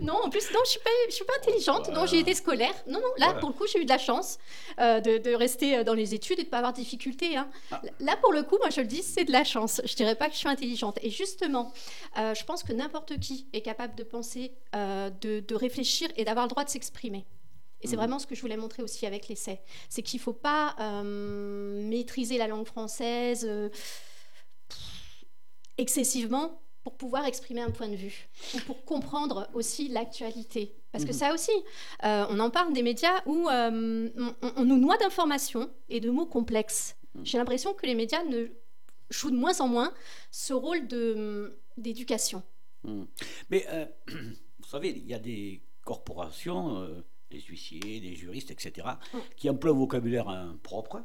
Non, 0.00 0.14
en 0.24 0.30
plus, 0.30 0.50
non, 0.52 0.60
je 0.64 0.70
suis 0.70 0.80
pas, 0.80 0.90
je 1.08 1.14
suis 1.14 1.24
pas 1.24 1.34
intelligente. 1.40 1.88
Non, 1.90 2.06
j'ai 2.06 2.18
été 2.18 2.34
scolaire. 2.34 2.74
Non, 2.86 3.00
non. 3.00 3.08
Là, 3.18 3.34
pour 3.34 3.50
le 3.50 3.54
coup, 3.54 3.66
j'ai 3.66 3.80
eu 3.80 3.84
de 3.84 3.90
la 3.90 3.98
chance 3.98 4.38
euh, 4.80 5.00
de, 5.00 5.18
de, 5.18 5.34
rester 5.34 5.78
euh, 5.78 5.84
dans 5.84 5.94
les 5.94 6.14
études 6.14 6.38
et 6.38 6.44
de 6.44 6.48
pas 6.48 6.58
avoir 6.58 6.72
de 6.72 6.78
difficultés. 6.78 7.36
Hein. 7.36 7.48
Ah. 7.70 7.82
Là, 8.00 8.16
pour 8.16 8.32
le 8.32 8.42
coup, 8.42 8.58
moi, 8.58 8.70
je 8.70 8.80
le 8.80 8.86
dis, 8.86 9.02
c'est 9.02 9.24
de 9.24 9.32
la 9.32 9.44
chance. 9.44 9.80
Je 9.84 9.94
dirais 9.94 10.14
pas 10.14 10.26
que 10.26 10.34
je 10.34 10.38
suis 10.38 10.48
intelligente. 10.48 10.98
Et 11.02 11.10
justement, 11.10 11.72
euh, 12.18 12.34
je 12.34 12.44
pense 12.44 12.62
que 12.62 12.72
n'importe 12.72 13.18
qui 13.20 13.46
est 13.52 13.62
capable 13.62 13.94
de 13.94 14.04
penser, 14.04 14.52
de, 14.74 15.40
de 15.40 15.54
réfléchir 15.54 16.08
et 16.16 16.24
d'avoir 16.24 16.46
le 16.46 16.50
droit 16.50 16.64
de 16.64 16.70
s'exprimer. 16.70 17.24
Et 17.80 17.88
c'est 17.88 17.96
mmh. 17.96 17.98
vraiment 17.98 18.18
ce 18.18 18.26
que 18.26 18.34
je 18.34 18.40
voulais 18.40 18.56
montrer 18.56 18.82
aussi 18.82 19.06
avec 19.06 19.28
l'essai. 19.28 19.60
C'est 19.88 20.02
qu'il 20.02 20.18
ne 20.18 20.22
faut 20.22 20.32
pas 20.32 20.76
maîtriser 21.04 22.38
la 22.38 22.46
langue 22.46 22.66
française 22.66 23.48
excessivement 25.78 26.61
pour 26.84 26.96
pouvoir 26.96 27.26
exprimer 27.26 27.60
un 27.60 27.70
point 27.70 27.88
de 27.88 27.96
vue 27.96 28.28
ou 28.54 28.58
pour 28.60 28.84
comprendre 28.84 29.48
aussi 29.54 29.88
l'actualité. 29.88 30.74
Parce 30.90 31.04
que 31.04 31.10
mhm. 31.10 31.16
ça 31.16 31.34
aussi, 31.34 31.52
euh, 32.04 32.26
on 32.28 32.38
en 32.40 32.50
parle 32.50 32.72
des 32.72 32.82
médias 32.82 33.22
où 33.26 33.48
euh, 33.48 34.10
on, 34.56 34.64
nous 34.64 34.78
noie 34.78 34.96
d'informations 34.98 35.70
et 35.88 36.00
de 36.00 36.10
mots 36.10 36.26
complexes. 36.26 36.96
Mhm. 37.14 37.26
J'ai 37.26 37.38
l'impression 37.38 37.72
que 37.72 37.86
les 37.86 37.94
médias 37.94 38.24
ne 38.24 38.48
jouent 39.10 39.30
de 39.30 39.36
moins 39.36 39.60
en 39.60 39.68
moins 39.68 39.92
ce 40.30 40.52
rôle 40.52 40.86
d'éducation. 41.76 42.42
Mhm. 42.84 43.06
Mais 43.50 43.64
euh, 43.68 43.86
vous 44.08 44.68
savez, 44.68 44.90
il 44.90 45.06
y 45.06 45.14
a 45.14 45.20
des 45.20 45.62
corporations, 45.84 46.86
des 47.30 47.40
huissiers, 47.40 48.00
des 48.00 48.14
juristes, 48.14 48.50
etc., 48.50 48.86
qui 49.36 49.50
emploient 49.50 49.72
un 49.72 49.76
vocabulaire 49.76 50.54
propre 50.62 51.02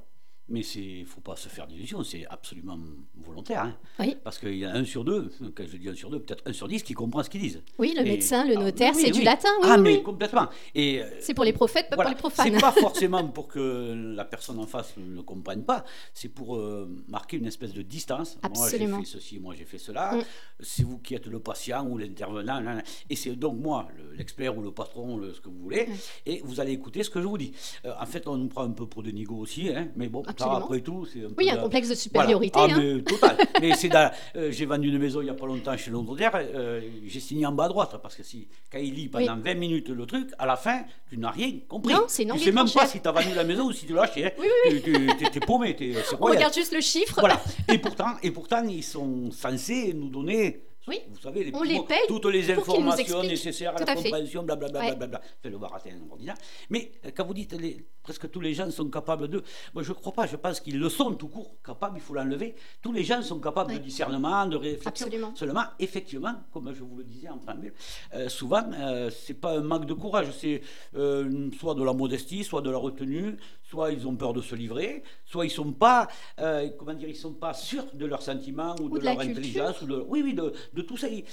mais 0.50 0.62
il 0.62 1.02
ne 1.02 1.06
faut 1.06 1.20
pas 1.20 1.36
se 1.36 1.50
faire 1.50 1.68
d'illusions, 1.68 2.04
c'est 2.04 2.26
absolument 2.28 2.78
volontaire. 3.16 3.64
Hein. 3.64 3.76
Oui. 4.00 4.16
Parce 4.24 4.40
qu'il 4.40 4.56
y 4.56 4.66
a 4.66 4.72
un 4.72 4.86
sur 4.86 5.04
deux, 5.04 5.32
quand 5.56 5.64
je 5.68 5.76
dis 5.78 5.90
un 5.90 5.96
sur 5.96 6.10
deux, 6.10 6.20
peut-être 6.20 6.44
un 6.46 6.54
sur 6.54 6.68
dix 6.68 6.84
qui 6.84 6.94
comprend 6.94 7.22
ce 7.22 7.30
qu'ils 7.30 7.42
disent. 7.42 7.62
Oui, 7.78 7.94
le 7.98 8.04
médecin, 8.04 8.46
le 8.46 8.56
ah, 8.58 8.64
notaire, 8.64 8.96
c'est 8.96 9.12
du 9.12 9.24
latin. 9.24 9.50
Oui, 9.62 9.68
ah, 9.70 9.78
mais 9.78 10.02
complètement. 10.02 10.48
Et, 10.74 11.02
euh, 11.02 11.10
c'est 11.20 11.34
pour 11.34 11.44
les 11.44 11.52
prophètes, 11.52 11.90
pas 11.90 11.98
pour 11.98 12.06
les 12.06 12.16
profanes. 12.16 12.54
C'est 12.54 12.62
pas 12.62 12.72
forcément 12.80 13.28
pour 13.28 13.50
que 13.50 14.14
la 14.16 14.24
personne 14.24 14.60
en 14.60 14.68
face 14.68 14.94
ne 14.98 15.22
comprenne 15.22 15.64
pas, 15.64 15.84
c'est 16.14 16.30
pour 16.30 16.56
euh, 16.56 16.90
marquer 17.10 17.38
une 17.38 17.48
espèce 17.48 17.74
de 17.74 17.82
distance. 17.82 18.38
Absolument. 18.42 18.98
Moi, 18.98 19.00
j'ai 19.00 19.12
fait 19.12 19.18
ceci, 19.20 19.40
moi, 19.40 19.54
j'ai 19.58 19.66
fait 19.66 19.78
cela. 19.78 20.16
Mm. 20.16 20.24
C'est 20.62 20.84
vous 20.84 21.00
qui 21.00 21.16
êtes 21.16 21.28
le 21.28 21.40
patient 21.40 21.86
ou 21.86 21.98
l'intervenant. 21.98 22.62
Et 23.10 23.16
c'est 23.18 23.36
donc 23.36 23.58
moi, 23.58 23.90
l'expert 24.16 24.58
ou 24.58 24.62
le 24.62 24.72
patron, 24.72 25.22
ce 25.34 25.42
que 25.42 25.50
vous 25.50 25.60
voulez. 25.60 25.88
Mm. 25.88 25.94
Et 26.26 26.42
vous 26.46 26.62
allez 26.62 26.72
écouter 26.72 27.04
ce 27.04 27.10
que 27.10 27.22
je 27.22 27.28
vous 27.28 27.38
dis. 27.38 27.52
Euh, 27.86 27.94
en 28.00 28.06
fait, 28.06 28.28
on 28.28 28.38
nous 28.38 28.48
prend 28.48 28.64
un 28.64 28.72
peu 28.72 28.86
pour 28.86 29.04
des 29.04 29.12
nigauds 29.12 29.40
aussi, 29.40 29.70
hein, 29.70 29.90
mais 29.98 30.08
bon 30.08 30.24
après 30.46 30.82
tout, 30.82 31.06
c'est 31.06 31.26
un 31.26 31.30
peu. 31.30 31.36
Oui, 31.38 31.50
un 31.50 31.58
complexe 31.58 31.90
de 31.90 31.96
supériorité. 31.96 32.60
Ah, 32.62 32.68
mais, 32.68 33.02
total. 33.02 33.38
mais 33.62 33.76
c'est 33.76 33.94
euh, 33.96 34.52
j'ai 34.52 34.66
vendu 34.66 34.90
une 34.90 34.98
maison 34.98 35.22
il 35.22 35.26
n'y 35.26 35.30
a 35.30 35.34
pas 35.34 35.46
longtemps 35.46 35.76
chez 35.78 35.92
Londres 35.92 36.18
euh, 36.20 36.82
j'ai 37.06 37.20
signé 37.20 37.46
en 37.46 37.52
bas 37.52 37.66
à 37.66 37.70
droite, 37.70 37.96
parce 38.02 38.16
que 38.16 38.24
si, 38.24 38.48
quand 38.72 38.80
il 38.80 38.94
lit 38.94 39.08
pendant 39.08 39.38
20 39.38 39.54
minutes 39.56 39.90
le 39.90 40.06
truc, 40.06 40.30
à 40.38 40.46
la 40.46 40.56
fin, 40.56 40.82
tu 41.10 41.18
n'as 41.18 41.32
rien 41.32 41.52
compris. 41.68 41.94
Non, 41.94 42.04
c'est 42.08 42.26
non. 42.26 42.36
Tu 42.36 42.42
sais 42.42 42.52
même 42.52 42.70
pas 42.70 42.86
si 42.86 43.00
tu 43.00 43.08
as 43.08 43.12
vendu 43.12 43.34
la 43.36 43.44
maison 43.44 43.66
ou 43.66 43.72
si 43.72 43.86
tu 43.86 43.94
l'as 43.94 44.04
acheté. 44.04 44.26
Hein. 44.26 44.32
Oui, 44.40 44.48
oui, 44.66 44.82
oui. 44.86 45.08
Tu 45.18 45.26
es, 45.26 45.40
paumé. 45.40 45.76
On 46.20 46.26
regarde 46.26 46.54
juste 46.54 46.74
le 46.74 46.82
chiffre. 46.82 47.20
Voilà. 47.20 47.42
Et 47.72 47.78
pourtant, 47.78 48.16
et 48.24 48.32
pourtant, 48.32 48.64
ils 48.68 48.84
sont 48.84 49.32
censés 49.32 49.94
nous 49.94 50.10
donner 50.10 50.67
oui. 50.88 51.02
Vous 51.10 51.20
savez, 51.20 51.44
les, 51.46 51.56
on 51.56 51.64
les 51.64 51.82
paye 51.84 52.08
toutes 52.08 52.26
les 52.26 52.50
informations 52.52 53.24
nécessaires 53.24 53.76
à 53.76 53.80
la 53.80 53.96
compréhension, 53.96 54.44
blablabla. 54.44 54.96
Bla, 54.96 55.08
bla, 55.08 55.22
C'est 55.42 55.50
le 55.50 55.58
baratin 55.58 55.92
ordinaire. 56.10 56.36
Mais 56.70 56.92
euh, 57.06 57.12
quand 57.16 57.26
vous 57.26 57.34
dites 57.34 57.54
les, 57.54 57.86
presque 58.08 58.30
tous 58.32 58.40
les 58.40 58.54
gens 58.54 58.72
sont 58.72 58.90
capables 58.90 59.28
de. 59.28 59.44
Moi, 59.74 59.84
je 59.84 59.90
ne 59.90 59.96
crois 59.96 60.14
pas. 60.14 60.26
Je 60.28 60.38
pense 60.38 60.62
qu'ils 60.62 60.80
le 60.80 60.90
sont 60.90 61.14
tout 61.16 61.28
court, 61.28 61.58
capables, 61.64 61.98
il 61.98 62.02
faut 62.02 62.14
l'enlever. 62.14 62.56
Tous 62.82 62.94
les 62.94 63.04
gens 63.04 63.22
sont 63.22 63.40
capables 63.40 63.74
de 63.74 63.80
discernement, 63.80 64.46
de 64.46 64.56
réflexion. 64.56 65.08
Absolument. 65.08 65.36
Seulement, 65.36 65.66
effectivement, 65.80 66.36
comme 66.54 66.74
je 66.74 66.84
vous 66.84 66.98
le 66.98 67.04
disais 67.04 67.28
en 67.28 67.38
préambule, 67.38 67.74
euh, 68.14 68.30
souvent, 68.30 68.64
euh, 68.74 69.10
ce 69.10 69.34
n'est 69.34 69.40
pas 69.40 69.58
un 69.58 69.62
manque 69.62 69.86
de 69.86 69.94
courage. 69.94 70.28
C'est 70.32 70.62
euh, 70.96 71.50
soit 71.60 71.76
de 71.76 71.84
la 71.84 71.94
modestie, 71.94 72.44
soit 72.46 72.62
de 72.62 72.70
la 72.70 72.78
retenue, 72.78 73.38
soit 73.70 73.92
ils 73.92 74.08
ont 74.08 74.16
peur 74.16 74.34
de 74.34 74.42
se 74.42 74.56
livrer, 74.56 75.04
soit 75.26 75.46
ils 75.46 75.50
sont 75.50 75.74
pas, 75.74 76.08
euh, 76.40 76.70
comment 76.78 76.94
dire, 76.94 77.10
ils 77.10 77.16
sont 77.16 77.34
pas 77.34 77.54
sûrs 77.54 77.86
de 77.94 78.06
leurs 78.06 78.22
sentiments 78.22 78.76
ou, 78.82 78.90
de, 78.90 79.04
leur 79.04 79.20
intelligence, 79.20 79.82
ou 79.82 79.88
de, 79.88 80.06
oui, 80.08 80.22
oui, 80.24 80.34
de, 80.34 80.54
de 80.74 80.82
tout 80.82 80.98
ça. 80.98 81.08
Et, 81.10 81.26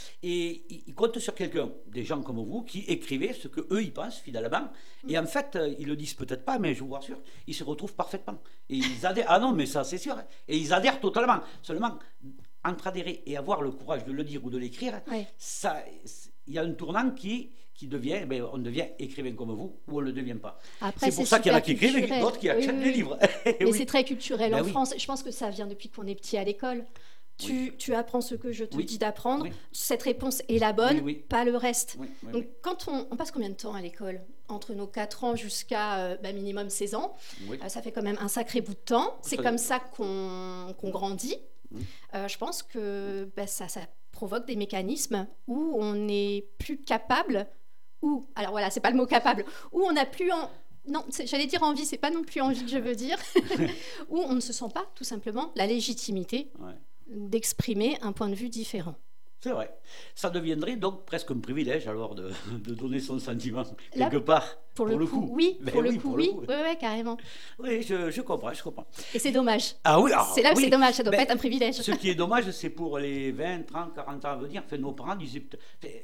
ils 0.86 0.94
comptent 0.94 1.18
sur 1.18 1.34
quelqu'un, 1.34 1.70
des 1.86 2.04
gens 2.04 2.22
comme 2.22 2.44
vous, 2.44 2.62
qui 2.62 2.80
écrivez 2.88 3.32
ce 3.32 3.48
que 3.48 3.60
eux 3.72 3.82
ils 3.82 3.92
pensent 3.92 4.18
fidèlement. 4.18 4.68
Et 5.08 5.18
en 5.18 5.26
fait, 5.26 5.54
euh, 5.56 5.74
ils 5.78 5.86
le 5.86 5.96
disent 5.96 6.14
peut-être 6.14 6.44
pas, 6.44 6.58
mais 6.58 6.74
je 6.74 6.82
vous 6.82 6.92
rassure, 6.92 7.18
ils 7.46 7.54
se 7.54 7.62
retrouvent 7.62 7.94
parfaitement. 7.94 8.38
Et 8.68 8.76
ils 8.76 9.06
adhèrent. 9.06 9.26
Ah 9.28 9.38
non, 9.38 9.52
mais 9.52 9.66
ça 9.66 9.84
c'est 9.84 9.98
sûr. 9.98 10.16
Et 10.48 10.56
ils 10.56 10.72
adhèrent 10.72 11.00
totalement. 11.00 11.40
Seulement, 11.62 11.98
entre 12.64 12.88
adhérer 12.88 13.22
et 13.26 13.36
avoir 13.36 13.62
le 13.62 13.70
courage 13.70 14.04
de 14.04 14.12
le 14.12 14.24
dire 14.24 14.44
ou 14.44 14.50
de 14.50 14.58
l'écrire, 14.58 15.02
ça, 15.36 15.84
il 16.46 16.54
y 16.54 16.58
a 16.58 16.62
un 16.62 16.72
tournant 16.72 17.10
qui 17.10 17.50
qui 17.74 17.88
devient, 17.88 18.24
ben, 18.26 18.46
on 18.52 18.58
devient 18.58 18.86
écrivain 18.98 19.32
comme 19.34 19.52
vous 19.52 19.76
ou 19.88 19.98
on 19.98 20.00
ne 20.00 20.06
le 20.06 20.12
devient 20.12 20.36
pas. 20.40 20.58
C'est 20.96 21.14
pour 21.14 21.26
ça 21.26 21.40
qu'il 21.40 21.50
y 21.50 21.54
en 21.54 21.58
a 21.58 21.60
qui 21.60 21.72
écrivent 21.72 21.98
et 21.98 22.20
d'autres 22.20 22.38
qui 22.38 22.48
achètent 22.48 22.80
des 22.80 22.92
livres. 22.92 23.18
Mais 23.46 23.72
c'est 23.72 23.86
très 23.86 24.04
culturel 24.04 24.52
ben 24.52 24.62
en 24.62 24.64
France. 24.64 24.94
Je 24.96 25.06
pense 25.06 25.22
que 25.22 25.30
ça 25.30 25.50
vient 25.50 25.66
depuis 25.66 25.88
qu'on 25.88 26.06
est 26.06 26.14
petit 26.14 26.38
à 26.38 26.44
l'école. 26.44 26.84
Tu, 27.36 27.74
tu, 27.76 27.94
apprends 27.94 28.20
ce 28.20 28.36
que 28.36 28.52
je 28.52 28.64
te 28.64 28.80
dis 28.80 28.96
d'apprendre. 28.96 29.48
Cette 29.72 30.04
réponse 30.04 30.40
est 30.48 30.60
la 30.60 30.72
bonne, 30.72 31.14
pas 31.28 31.44
le 31.44 31.56
reste. 31.56 31.98
Donc, 32.32 32.46
quand 32.62 32.86
on, 32.86 33.08
on, 33.10 33.16
passe 33.16 33.32
combien 33.32 33.48
de 33.48 33.54
temps 33.54 33.74
à 33.74 33.82
l'école? 33.82 34.20
Entre 34.46 34.72
nos 34.72 34.86
4 34.86 35.24
ans 35.24 35.34
jusqu'à 35.34 35.98
euh, 35.98 36.16
bah, 36.22 36.32
minimum 36.32 36.70
16 36.70 36.94
ans. 36.94 37.16
Euh, 37.50 37.68
ça 37.68 37.82
fait 37.82 37.90
quand 37.90 38.02
même 38.02 38.18
un 38.20 38.28
sacré 38.28 38.60
bout 38.60 38.74
de 38.74 38.78
temps. 38.78 39.18
C'est 39.22 39.36
comme 39.36 39.58
ça 39.58 39.80
qu'on 39.80 40.74
grandit. 40.84 41.38
Euh, 42.14 42.28
je 42.28 42.38
pense 42.38 42.62
que 42.62 43.28
bah, 43.36 43.48
ça, 43.48 43.66
ça 43.66 43.80
provoque 44.12 44.46
des 44.46 44.54
mécanismes 44.54 45.26
où 45.48 45.76
on 45.76 45.94
n'est 45.94 46.46
plus 46.58 46.78
capable 46.80 47.48
ou, 48.04 48.26
alors 48.36 48.52
voilà, 48.52 48.70
c'est 48.70 48.80
pas 48.80 48.90
le 48.90 48.96
mot 48.96 49.06
capable, 49.06 49.44
où 49.72 49.82
on 49.82 49.92
n'a 49.92 50.04
plus 50.04 50.30
en, 50.30 50.50
non, 50.86 51.04
j'allais 51.24 51.46
dire 51.46 51.62
envie, 51.62 51.86
c'est 51.86 51.98
pas 51.98 52.10
non 52.10 52.22
plus 52.22 52.40
envie 52.42 52.62
que 52.62 52.70
je 52.70 52.78
veux 52.78 52.94
dire, 52.94 53.16
où 54.10 54.18
on 54.18 54.34
ne 54.34 54.40
se 54.40 54.52
sent 54.52 54.68
pas 54.72 54.84
tout 54.94 55.04
simplement 55.04 55.50
la 55.56 55.66
légitimité 55.66 56.52
d'exprimer 57.08 57.98
un 58.02 58.12
point 58.12 58.28
de 58.28 58.34
vue 58.34 58.50
différent. 58.50 58.94
C'est 59.40 59.50
vrai. 59.50 59.74
Ça 60.14 60.30
deviendrait 60.30 60.76
donc 60.76 61.04
presque 61.04 61.30
un 61.30 61.38
privilège 61.38 61.86
alors 61.86 62.14
de, 62.14 62.30
donner 62.74 63.00
son 63.00 63.18
sentiment 63.18 63.64
quelque 63.92 64.18
part. 64.18 64.58
Pour, 64.74 64.86
le, 64.86 65.06
coup, 65.06 65.28
oui. 65.30 65.58
Pour 65.72 65.82
le 65.82 65.92
coup, 65.92 66.14
oui. 66.16 66.32
Oui, 66.34 66.46
oui, 66.48 66.76
carrément. 66.80 67.16
Oui, 67.60 67.82
je, 67.82 68.20
comprends, 68.22 68.52
je 68.52 68.62
comprends. 68.62 68.86
Et 69.14 69.18
c'est 69.18 69.30
dommage. 69.30 69.76
Ah 69.84 70.00
oui, 70.00 70.10
c'est 70.34 70.42
là 70.42 70.52
où 70.52 70.56
c'est 70.56 70.70
dommage, 70.70 70.94
ça 70.94 71.02
doit 71.02 71.12
ben, 71.12 71.18
pas 71.18 71.22
être 71.22 71.30
un 71.30 71.36
privilège. 71.36 71.76
Ce 71.76 71.92
qui 71.92 72.10
est 72.10 72.14
dommage, 72.14 72.50
c'est 72.50 72.70
pour 72.70 72.98
les 72.98 73.30
20, 73.30 73.66
30, 73.66 73.94
40 73.94 74.24
ans 74.24 74.28
à 74.28 74.36
venir. 74.36 74.62
Enfin, 74.66 74.76
nos 74.78 74.92
parents 74.92 75.14
disaient, 75.14 75.44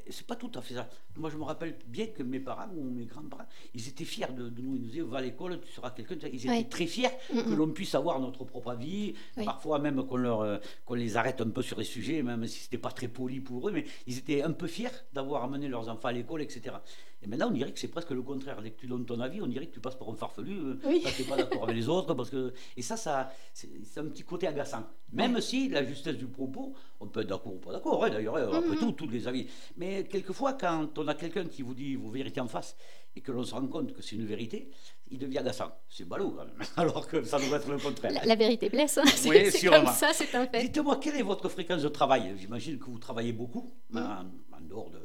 c'est 0.09 0.25
pas 0.25 0.35
tout 0.35 0.51
à 0.55 0.61
fait 0.61 0.75
ça. 0.75 0.87
Moi, 1.17 1.29
je 1.29 1.37
me 1.37 1.43
rappelle 1.43 1.75
bien 1.87 2.07
que 2.07 2.23
mes 2.23 2.39
parents 2.39 2.69
ou 2.75 2.83
mes 2.83 3.05
grands-parents, 3.05 3.47
ils 3.73 3.87
étaient 3.89 4.05
fiers 4.05 4.27
de, 4.31 4.49
nous. 4.61 4.75
Ils 4.75 4.81
nous 4.81 4.87
disaient, 4.87 5.01
va 5.01 5.17
à 5.17 5.21
l'école, 5.21 5.59
tu 5.59 5.73
seras 5.73 5.91
quelqu'un. 5.91 6.15
Ils 6.31 6.45
étaient 6.45 6.69
très 6.69 6.87
fiers 6.87 7.09
que 7.29 7.53
l'on 7.53 7.69
puisse 7.69 7.93
avoir 7.95 8.19
notre 8.19 8.45
propre 8.45 8.73
vie. 8.75 9.15
Parfois 9.43 9.79
même 9.79 10.05
qu'on 10.05 10.17
leur, 10.17 10.41
euh, 10.41 10.57
qu'on 10.85 10.93
les 10.93 11.17
arrête 11.17 11.41
un 11.41 11.49
peu 11.49 11.61
sur 11.61 11.77
les 11.77 11.85
sujets, 11.85 12.23
même 12.23 12.45
si 12.47 12.59
c'était 12.59 12.77
pas 12.77 12.91
très 12.91 13.07
poli 13.07 13.39
pour 13.39 13.67
eux, 13.67 13.71
mais 13.71 13.85
ils 14.07 14.17
étaient 14.17 14.41
un 14.43 14.51
peu 14.51 14.67
fiers 14.67 14.89
d'avoir 15.13 15.43
amené 15.43 15.67
leurs 15.67 15.89
enfants 15.89 16.07
à 16.07 16.11
l'école, 16.11 16.41
etc. 16.41 16.75
Et 17.23 17.27
maintenant, 17.27 17.49
on 17.49 17.51
dirait 17.51 17.71
que 17.71 17.79
c'est 17.79 17.87
presque 17.87 18.11
le 18.11 18.21
contraire. 18.21 18.61
Dès 18.61 18.71
que 18.71 18.79
tu 18.79 18.87
donnes 18.87 19.05
ton 19.05 19.19
avis, 19.19 19.41
on 19.41 19.47
dirait 19.47 19.67
que 19.67 19.73
tu 19.73 19.79
passes 19.79 19.95
pour 19.95 20.11
un 20.11 20.15
farfelu, 20.15 20.57
euh, 20.57 20.79
parce 21.03 21.15
que 21.15 21.17
tu 21.17 21.21
n'es 21.23 21.27
pas 21.29 21.37
d'accord 21.37 21.63
avec 21.63 21.75
les 21.75 21.87
autres. 21.87 22.13
Parce 22.13 22.29
que... 22.29 22.53
Et 22.75 22.81
ça, 22.81 22.97
ça 22.97 23.31
c'est 23.53 23.97
un 23.97 24.05
petit 24.05 24.23
côté 24.23 24.47
agaçant. 24.47 24.83
Même 25.13 25.39
si 25.41 25.69
la 25.69 25.83
justesse 25.83 26.17
du 26.17 26.27
propos, 26.27 26.73
on 26.99 27.07
peut 27.07 27.21
être 27.21 27.27
d'accord 27.27 27.53
ou 27.53 27.59
pas 27.59 27.73
d'accord, 27.73 28.03
hein, 28.05 28.09
d'ailleurs, 28.09 28.37
hein, 28.37 28.49
après 28.53 28.75
mhm. 28.75 28.79
tout, 28.79 28.91
tous 28.93 29.07
les 29.07 29.27
avis. 29.27 29.47
Mais 29.77 30.05
quelquefois, 30.05 30.53
quand 30.53 30.97
on 30.97 31.07
a 31.07 31.13
quelqu'un 31.13 31.45
qui 31.45 31.61
vous 31.61 31.73
dit 31.73 31.95
vos 31.95 32.09
vérités 32.09 32.39
en 32.39 32.47
face, 32.47 32.75
et 33.15 33.21
que 33.21 33.31
l'on 33.31 33.43
se 33.43 33.53
rend 33.53 33.67
compte 33.67 33.93
que 33.93 34.01
c'est 34.01 34.15
une 34.15 34.25
vérité, 34.25 34.69
il 35.09 35.19
devient 35.19 35.39
agaçant. 35.39 35.71
C'est 35.89 36.07
ballot, 36.07 36.31
quand 36.31 36.45
même. 36.45 36.55
alors 36.77 37.07
que 37.07 37.23
ça 37.23 37.37
devrait 37.37 37.57
être 37.57 37.69
le 37.69 37.77
contraire. 37.77 38.13
La, 38.25 38.35
vérité 38.35 38.69
blesse, 38.69 38.97
hein. 38.97 39.03
c'est 39.05 39.67
comme 39.67 39.87
ça, 39.87 40.11
c'est 40.13 40.33
un 40.33 40.47
fait. 40.47 40.63
Dites-moi, 40.63 40.97
quelle 40.97 41.17
est 41.17 41.23
votre 41.23 41.49
fréquence 41.49 41.81
de 41.83 41.89
travail? 41.89 42.33
J'imagine 42.37 42.79
que 42.79 42.85
vous 42.85 42.99
travaillez 42.99 43.33
beaucoup, 43.33 43.73
mm. 43.89 43.97
en, 43.97 44.61
dehors 44.61 44.89
de 44.89 44.99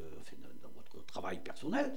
travail 1.17 1.39
personnel 1.43 1.93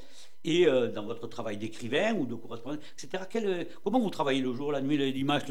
et 0.45 0.67
euh, 0.67 0.87
dans 0.87 1.05
votre 1.05 1.27
travail 1.27 1.57
d'écrivain 1.57 2.13
ou 2.13 2.25
de 2.25 2.35
correspondant, 2.35 2.77
etc. 2.97 3.23
Euh, 3.35 3.65
comment 3.83 3.99
vous 3.99 4.09
travaillez 4.09 4.41
le 4.41 4.53
jour, 4.53 4.71
la 4.71 4.81
nuit, 4.81 4.97
l'image, 5.11 5.43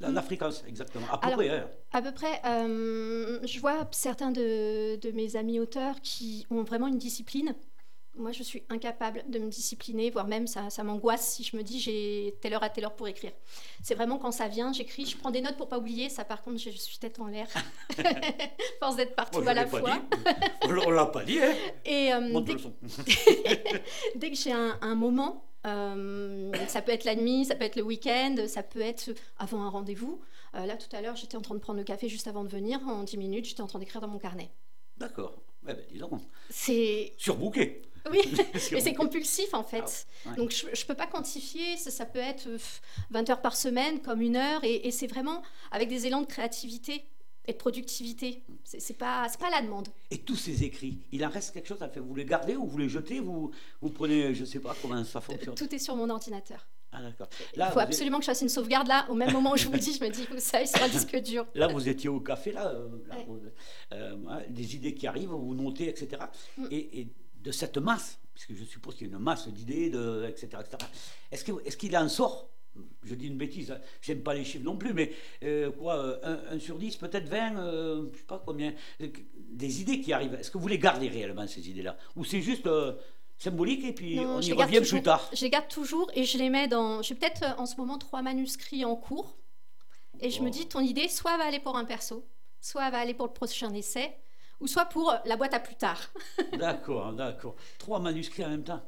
la, 0.00 0.10
la, 0.10 0.22
fréquence 0.22 0.64
exactement? 0.66 1.06
À 1.12 1.18
peu 1.18 1.36
près. 1.36 1.50
Hein. 1.50 1.68
À 1.92 2.00
peu 2.00 2.12
près. 2.12 2.40
Euh, 2.46 3.38
je 3.44 3.60
vois 3.60 3.86
certains 3.90 4.30
de, 4.30 4.96
de, 4.96 5.10
mes 5.12 5.36
amis 5.36 5.60
auteurs 5.60 6.00
qui 6.00 6.46
ont 6.50 6.62
vraiment 6.62 6.86
une 6.86 6.98
discipline 6.98 7.54
moi, 8.20 8.32
je 8.32 8.42
suis 8.42 8.62
incapable 8.68 9.24
de 9.28 9.38
me 9.38 9.48
discipliner, 9.48 10.10
voire 10.10 10.26
même 10.26 10.46
ça, 10.46 10.70
ça 10.70 10.84
m'angoisse 10.84 11.34
si 11.34 11.42
je 11.42 11.56
me 11.56 11.62
dis 11.62 11.80
j'ai 11.80 12.36
telle 12.40 12.54
heure 12.54 12.62
à 12.62 12.70
telle 12.70 12.84
heure 12.84 12.94
pour 12.94 13.08
écrire. 13.08 13.32
C'est 13.82 13.94
vraiment 13.94 14.18
quand 14.18 14.30
ça 14.30 14.48
vient, 14.48 14.72
j'écris, 14.72 15.06
je 15.06 15.16
prends 15.16 15.30
des 15.30 15.40
notes 15.40 15.56
pour 15.56 15.68
pas 15.68 15.78
oublier. 15.78 16.08
Ça, 16.08 16.24
par 16.24 16.42
contre, 16.42 16.58
je, 16.58 16.70
suis 16.70 16.98
tête 16.98 17.18
en 17.18 17.26
l'air, 17.26 17.48
force 18.78 18.96
d'être 18.96 19.16
partout 19.16 19.42
à 19.46 19.54
la 19.54 19.66
fois. 19.66 20.02
on 20.64 20.90
l'a 20.90 21.06
pas 21.06 21.24
dit. 21.24 21.40
Hein 21.40 21.54
Et 21.84 22.12
euh, 22.12 22.40
dès, 24.14 24.30
que 24.30 24.36
j'ai 24.36 24.52
un, 24.52 24.94
moment, 24.94 25.44
euh, 25.66 26.52
ça 26.68 26.82
peut 26.82 26.92
être 26.92 27.04
la 27.04 27.16
nuit, 27.16 27.44
ça 27.44 27.54
peut 27.54 27.64
être 27.64 27.76
le 27.76 27.82
week-end, 27.82 28.36
ça 28.46 28.62
peut 28.62 28.80
être 28.80 29.10
avant 29.38 29.62
un 29.62 29.70
rendez-vous. 29.70 30.20
Euh, 30.54 30.66
là, 30.66 30.76
tout 30.76 30.94
à 30.94 31.00
l'heure, 31.00 31.16
j'étais 31.16 31.36
en 31.36 31.42
train 31.42 31.54
de 31.54 31.60
prendre 31.60 31.78
le 31.78 31.84
café 31.84 32.08
juste 32.08 32.26
avant 32.26 32.44
de 32.44 32.48
venir. 32.48 32.80
En 32.86 33.04
10 33.04 33.16
minutes, 33.16 33.44
j'étais 33.46 33.60
en 33.60 33.66
train 33.66 33.78
d'écrire 33.78 34.00
dans 34.00 34.08
mon 34.08 34.18
carnet. 34.18 34.50
D'accord. 34.96 35.42
Ouais, 35.66 35.74
ben, 35.74 35.84
disons. 35.90 36.10
C'est. 36.48 37.14
Surbooké. 37.16 37.82
Oui, 38.10 38.20
mais 38.72 38.80
c'est 38.80 38.94
compulsif 38.94 39.52
en 39.54 39.62
fait. 39.62 40.06
Ah, 40.26 40.30
ouais. 40.30 40.36
Donc 40.36 40.52
je 40.52 40.66
ne 40.66 40.86
peux 40.86 40.94
pas 40.94 41.06
quantifier, 41.06 41.76
ça, 41.76 41.90
ça 41.90 42.06
peut 42.06 42.18
être 42.18 42.46
euh, 42.48 42.58
20 43.10 43.28
heures 43.30 43.40
par 43.42 43.56
semaine, 43.56 44.00
comme 44.00 44.20
une 44.22 44.36
heure, 44.36 44.62
et, 44.64 44.86
et 44.86 44.90
c'est 44.90 45.06
vraiment 45.06 45.42
avec 45.70 45.88
des 45.88 46.06
élans 46.06 46.20
de 46.22 46.26
créativité 46.26 47.04
et 47.46 47.52
de 47.52 47.58
productivité. 47.58 48.42
C'est 48.64 48.80
c'est 48.80 48.94
pas, 48.94 49.26
c'est 49.28 49.40
pas 49.40 49.50
la 49.50 49.62
demande. 49.62 49.88
Et 50.10 50.18
tous 50.18 50.36
ces 50.36 50.62
écrits, 50.64 50.98
il 51.12 51.24
en 51.24 51.30
reste 51.30 51.52
quelque 51.52 51.68
chose 51.68 51.82
à 51.82 51.88
faire 51.88 52.02
Vous 52.02 52.14
les 52.14 52.24
gardez 52.24 52.54
ou 52.56 52.66
vous 52.66 52.78
les 52.78 52.88
jetez? 52.88 53.20
Vous, 53.20 53.50
vous 53.80 53.90
prenez, 53.90 54.34
je 54.34 54.44
sais 54.44 54.60
pas 54.60 54.74
comment 54.80 55.02
ça 55.04 55.20
fonctionne. 55.20 55.54
Tout 55.54 55.74
est 55.74 55.78
sur 55.78 55.96
mon 55.96 56.08
ordinateur. 56.10 56.66
Ah 56.92 57.00
d'accord. 57.02 57.28
Il 57.56 57.62
faut 57.72 57.78
absolument 57.78 58.18
que 58.18 58.24
je 58.24 58.30
fasse 58.30 58.42
une 58.42 58.48
sauvegarde 58.48 58.88
là, 58.88 59.06
au 59.08 59.14
même 59.14 59.32
moment 59.32 59.52
où 59.52 59.56
je 59.56 59.64
vous 59.66 59.72
le 59.72 59.78
dis, 59.78 59.94
je 59.94 60.02
me 60.04 60.10
dis, 60.10 60.26
ça, 60.38 60.60
il 60.60 60.66
sera 60.66 60.86
un 60.86 60.88
disque 60.88 61.16
dur. 61.22 61.46
Là, 61.54 61.68
vous 61.68 61.88
étiez 61.88 62.08
au 62.08 62.18
café, 62.18 62.50
là, 62.50 62.66
euh, 62.66 62.88
là, 63.08 63.16
Ouais. 63.16 63.24
vous- 63.28 63.40
euh, 63.92 64.16
des 64.48 64.74
idées 64.74 64.92
qui 64.92 65.06
arrivent, 65.06 65.28
vous 65.30 65.54
notez, 65.54 65.88
etc. 65.88 66.20
Mm. 66.58 66.66
Et, 66.72 67.00
et 67.00 67.08
de 67.42 67.52
cette 67.52 67.78
masse, 67.78 68.18
puisque 68.34 68.54
je 68.54 68.64
suppose 68.64 68.94
qu'il 68.96 69.08
y 69.08 69.10
a 69.10 69.16
une 69.16 69.22
masse 69.22 69.48
d'idées, 69.48 69.90
de, 69.90 70.26
etc., 70.28 70.48
etc. 70.60 70.76
Est-ce 71.32 71.44
que- 71.44 71.64
est-ce 71.66 71.76
qu'il 71.76 71.96
en 71.96 72.08
sort? 72.08 72.48
Je 73.02 73.14
dis 73.16 73.26
une 73.26 73.36
bêtise, 73.36 73.72
hein, 73.72 73.80
j'aime 74.00 74.22
pas 74.22 74.32
les 74.32 74.44
chiffres 74.44 74.64
non 74.64 74.76
plus, 74.76 74.94
mais 74.94 75.12
euh, 75.42 75.72
quoi, 75.72 75.96
euh, 75.96 76.18
un, 76.50 76.56
un 76.56 76.60
sur 76.60 76.78
10, 76.78 76.96
peut-être 76.96 77.28
20, 77.28 77.56
euh, 77.58 78.08
je 78.12 78.18
sais 78.18 78.24
pas 78.24 78.40
combien, 78.44 78.72
euh, 79.00 79.08
des 79.34 79.80
idées 79.80 80.00
qui 80.00 80.12
arrivent. 80.12 80.34
Est-ce 80.34 80.50
que 80.52 80.58
vous 80.58 80.68
les 80.68 80.78
gardez 80.78 81.08
réellement, 81.08 81.46
ces 81.48 81.68
idées-là? 81.68 81.96
Ou 82.14 82.24
c'est 82.24 82.40
juste 82.40 82.66
euh, 82.68 82.94
symbolique 83.38 83.84
et 83.84 83.92
puis 83.92 84.16
Non, 84.16 84.36
on 84.36 84.40
y 84.40 84.52
revient 84.52 84.78
toujours. 84.78 84.98
plus 85.00 85.02
tard? 85.04 85.28
Je 85.34 85.40
les 85.42 85.50
garde 85.50 85.66
toujours 85.68 86.10
et 86.14 86.24
je 86.24 86.38
les 86.38 86.48
mets 86.48 86.68
dans. 86.68 87.02
J'ai 87.02 87.16
peut-être 87.16 87.42
en 87.58 87.66
ce 87.66 87.74
moment 87.76 87.98
trois 87.98 88.22
manuscrits 88.22 88.84
en 88.84 88.94
cours. 88.96 89.36
Et 90.20 90.30
je 90.30 90.40
me 90.42 90.50
dis, 90.50 90.68
ton 90.68 90.80
idée, 90.80 91.08
soit 91.08 91.32
elle 91.32 91.38
va 91.38 91.46
aller 91.46 91.60
pour 91.60 91.76
un 91.76 91.84
perso, 91.86 92.24
soit 92.60 92.84
elle 92.86 92.92
va 92.92 92.98
aller 92.98 93.14
pour 93.14 93.26
le 93.26 93.32
prochain 93.32 93.72
essai, 93.74 94.14
ou 94.60 94.66
soit 94.66 94.84
pour 94.86 95.14
la 95.24 95.36
boîte 95.36 95.54
à 95.54 95.60
plus 95.60 95.76
tard. 95.76 96.00
D'accord, 96.58 97.12
d'accord. 97.12 97.56
Trois 97.78 97.98
manuscrits 98.00 98.44
en 98.44 98.50
même 98.50 98.64
temps 98.64 98.82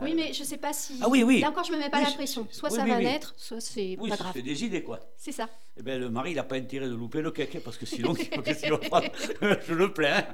Oui, 0.00 0.12
Euh, 0.12 0.14
mais 0.16 0.32
je 0.32 0.44
sais 0.44 0.56
pas 0.58 0.72
si. 0.72 0.98
Ah 1.02 1.08
oui, 1.08 1.22
oui. 1.22 1.40
Là 1.40 1.50
encore, 1.50 1.64
je 1.64 1.72
me 1.72 1.78
mets 1.78 1.90
pas 1.90 1.98
Oui, 1.98 2.04
la 2.04 2.12
pression. 2.12 2.46
Soit 2.50 2.70
oui, 2.70 2.76
ça 2.76 2.84
oui, 2.84 2.90
va 2.90 2.98
naître, 2.98 3.34
soit 3.36 3.60
c'est 3.60 3.96
Oui, 4.00 4.10
pas 4.10 4.16
ça 4.16 4.22
grave. 4.24 4.32
fait 4.34 4.42
des 4.42 4.64
idées, 4.64 4.82
quoi. 4.82 5.00
C'est 5.16 5.32
ça. 5.32 5.48
Eh 5.76 5.82
ben, 5.82 5.98
le 6.00 6.10
mari, 6.10 6.32
il 6.32 6.36
n'a 6.36 6.44
pas 6.44 6.56
intérêt 6.56 6.88
de 6.88 6.94
louper 6.94 7.22
le 7.22 7.30
cake, 7.30 7.60
parce 7.62 7.76
que 7.78 7.86
sinon, 7.86 8.14
Je 8.14 9.74
le 9.74 9.92
plains. 9.92 10.24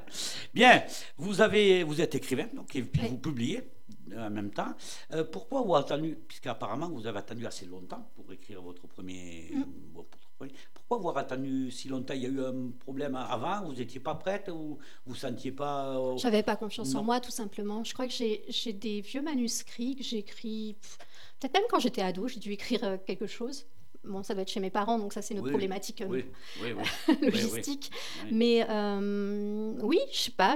Bien, 0.53 0.83
vous, 1.17 1.41
avez, 1.41 1.83
vous 1.83 2.01
êtes 2.01 2.15
écrivain, 2.15 2.47
donc, 2.53 2.75
et 2.75 2.81
vous 2.81 3.17
publiez 3.17 3.69
euh, 4.13 4.27
en 4.27 4.29
même 4.29 4.51
temps. 4.51 4.73
Euh, 5.13 5.23
pourquoi 5.23 5.61
vous 5.61 5.75
avez 5.75 5.85
attendu, 5.85 6.17
puisqu'apparemment 6.27 6.89
vous 6.89 7.07
avez 7.07 7.19
attendu 7.19 7.45
assez 7.45 7.65
longtemps 7.65 8.09
pour 8.15 8.31
écrire 8.33 8.61
votre 8.61 8.87
premier... 8.87 9.51
Mm. 9.53 9.63
votre 9.93 10.17
premier- 10.37 10.53
pourquoi 10.87 11.11
avez 11.11 11.19
attendu 11.21 11.69
si 11.71 11.89
longtemps? 11.89 12.13
Il 12.13 12.21
y 12.23 12.25
a 12.25 12.29
eu 12.29 12.41
un 12.43 12.71
problème 12.79 13.15
avant 13.15 13.65
Vous 13.65 13.73
n'étiez 13.73 13.99
pas 13.99 14.15
prête 14.15 14.49
ou 14.49 14.77
vous 15.05 15.13
ne 15.13 15.17
sentiez 15.17 15.51
pas... 15.51 15.97
euh, 15.97 16.17
J'avais 16.17 16.43
pas 16.43 16.55
confiance 16.55 16.93
Non? 16.93 17.01
en 17.01 17.03
moi, 17.03 17.19
tout 17.19 17.31
simplement. 17.31 17.83
Je 17.83 17.93
crois 17.93 18.07
que 18.07 18.13
j'ai 18.13 18.73
des 18.73 19.01
vieux 19.01 19.21
manuscrits 19.21 19.95
que 19.95 20.03
j'ai 20.03 20.17
écrits. 20.19 20.75
pff, 20.81 20.97
Peut-être 21.39 21.53
même 21.53 21.63
quand 21.69 21.79
j'étais 21.79 22.01
ado, 22.01 22.27
j'ai 22.27 22.39
dû 22.39 22.51
écrire 22.53 22.83
euh, 22.83 22.97
quelque 23.05 23.27
chose. 23.27 23.65
Bon, 24.03 24.23
ça 24.23 24.33
doit 24.33 24.43
être 24.43 24.49
chez 24.51 24.61
mes 24.61 24.69
parents, 24.69 24.97
donc 24.97 25.11
ça, 25.11 25.21
c'est 25.21 25.33
une 25.33 25.39
autre 25.41 25.47
Oui, 25.47 25.51
problématique 25.51 26.01
euh, 26.01 26.07
Oui, 26.07 26.25
oui, 26.61 26.69
oui. 26.71 27.15
logistique. 27.21 27.91
Mais 28.31 28.65
euh, 28.69 29.73
oui, 29.81 29.99
je 30.13 30.17
sais 30.17 30.31
pas, 30.31 30.55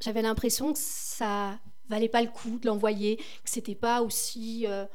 j'avais 0.00 0.22
l'impression 0.22 0.72
que 0.72 0.78
ça 0.80 1.58
valait 1.88 2.08
pas 2.08 2.22
le 2.22 2.28
coup 2.28 2.58
de 2.60 2.68
l'envoyer, 2.68 3.16
que 3.16 3.22
c'était 3.50 3.74
pas 3.74 4.02
aussi. 4.02 4.64
euh, 4.68 4.86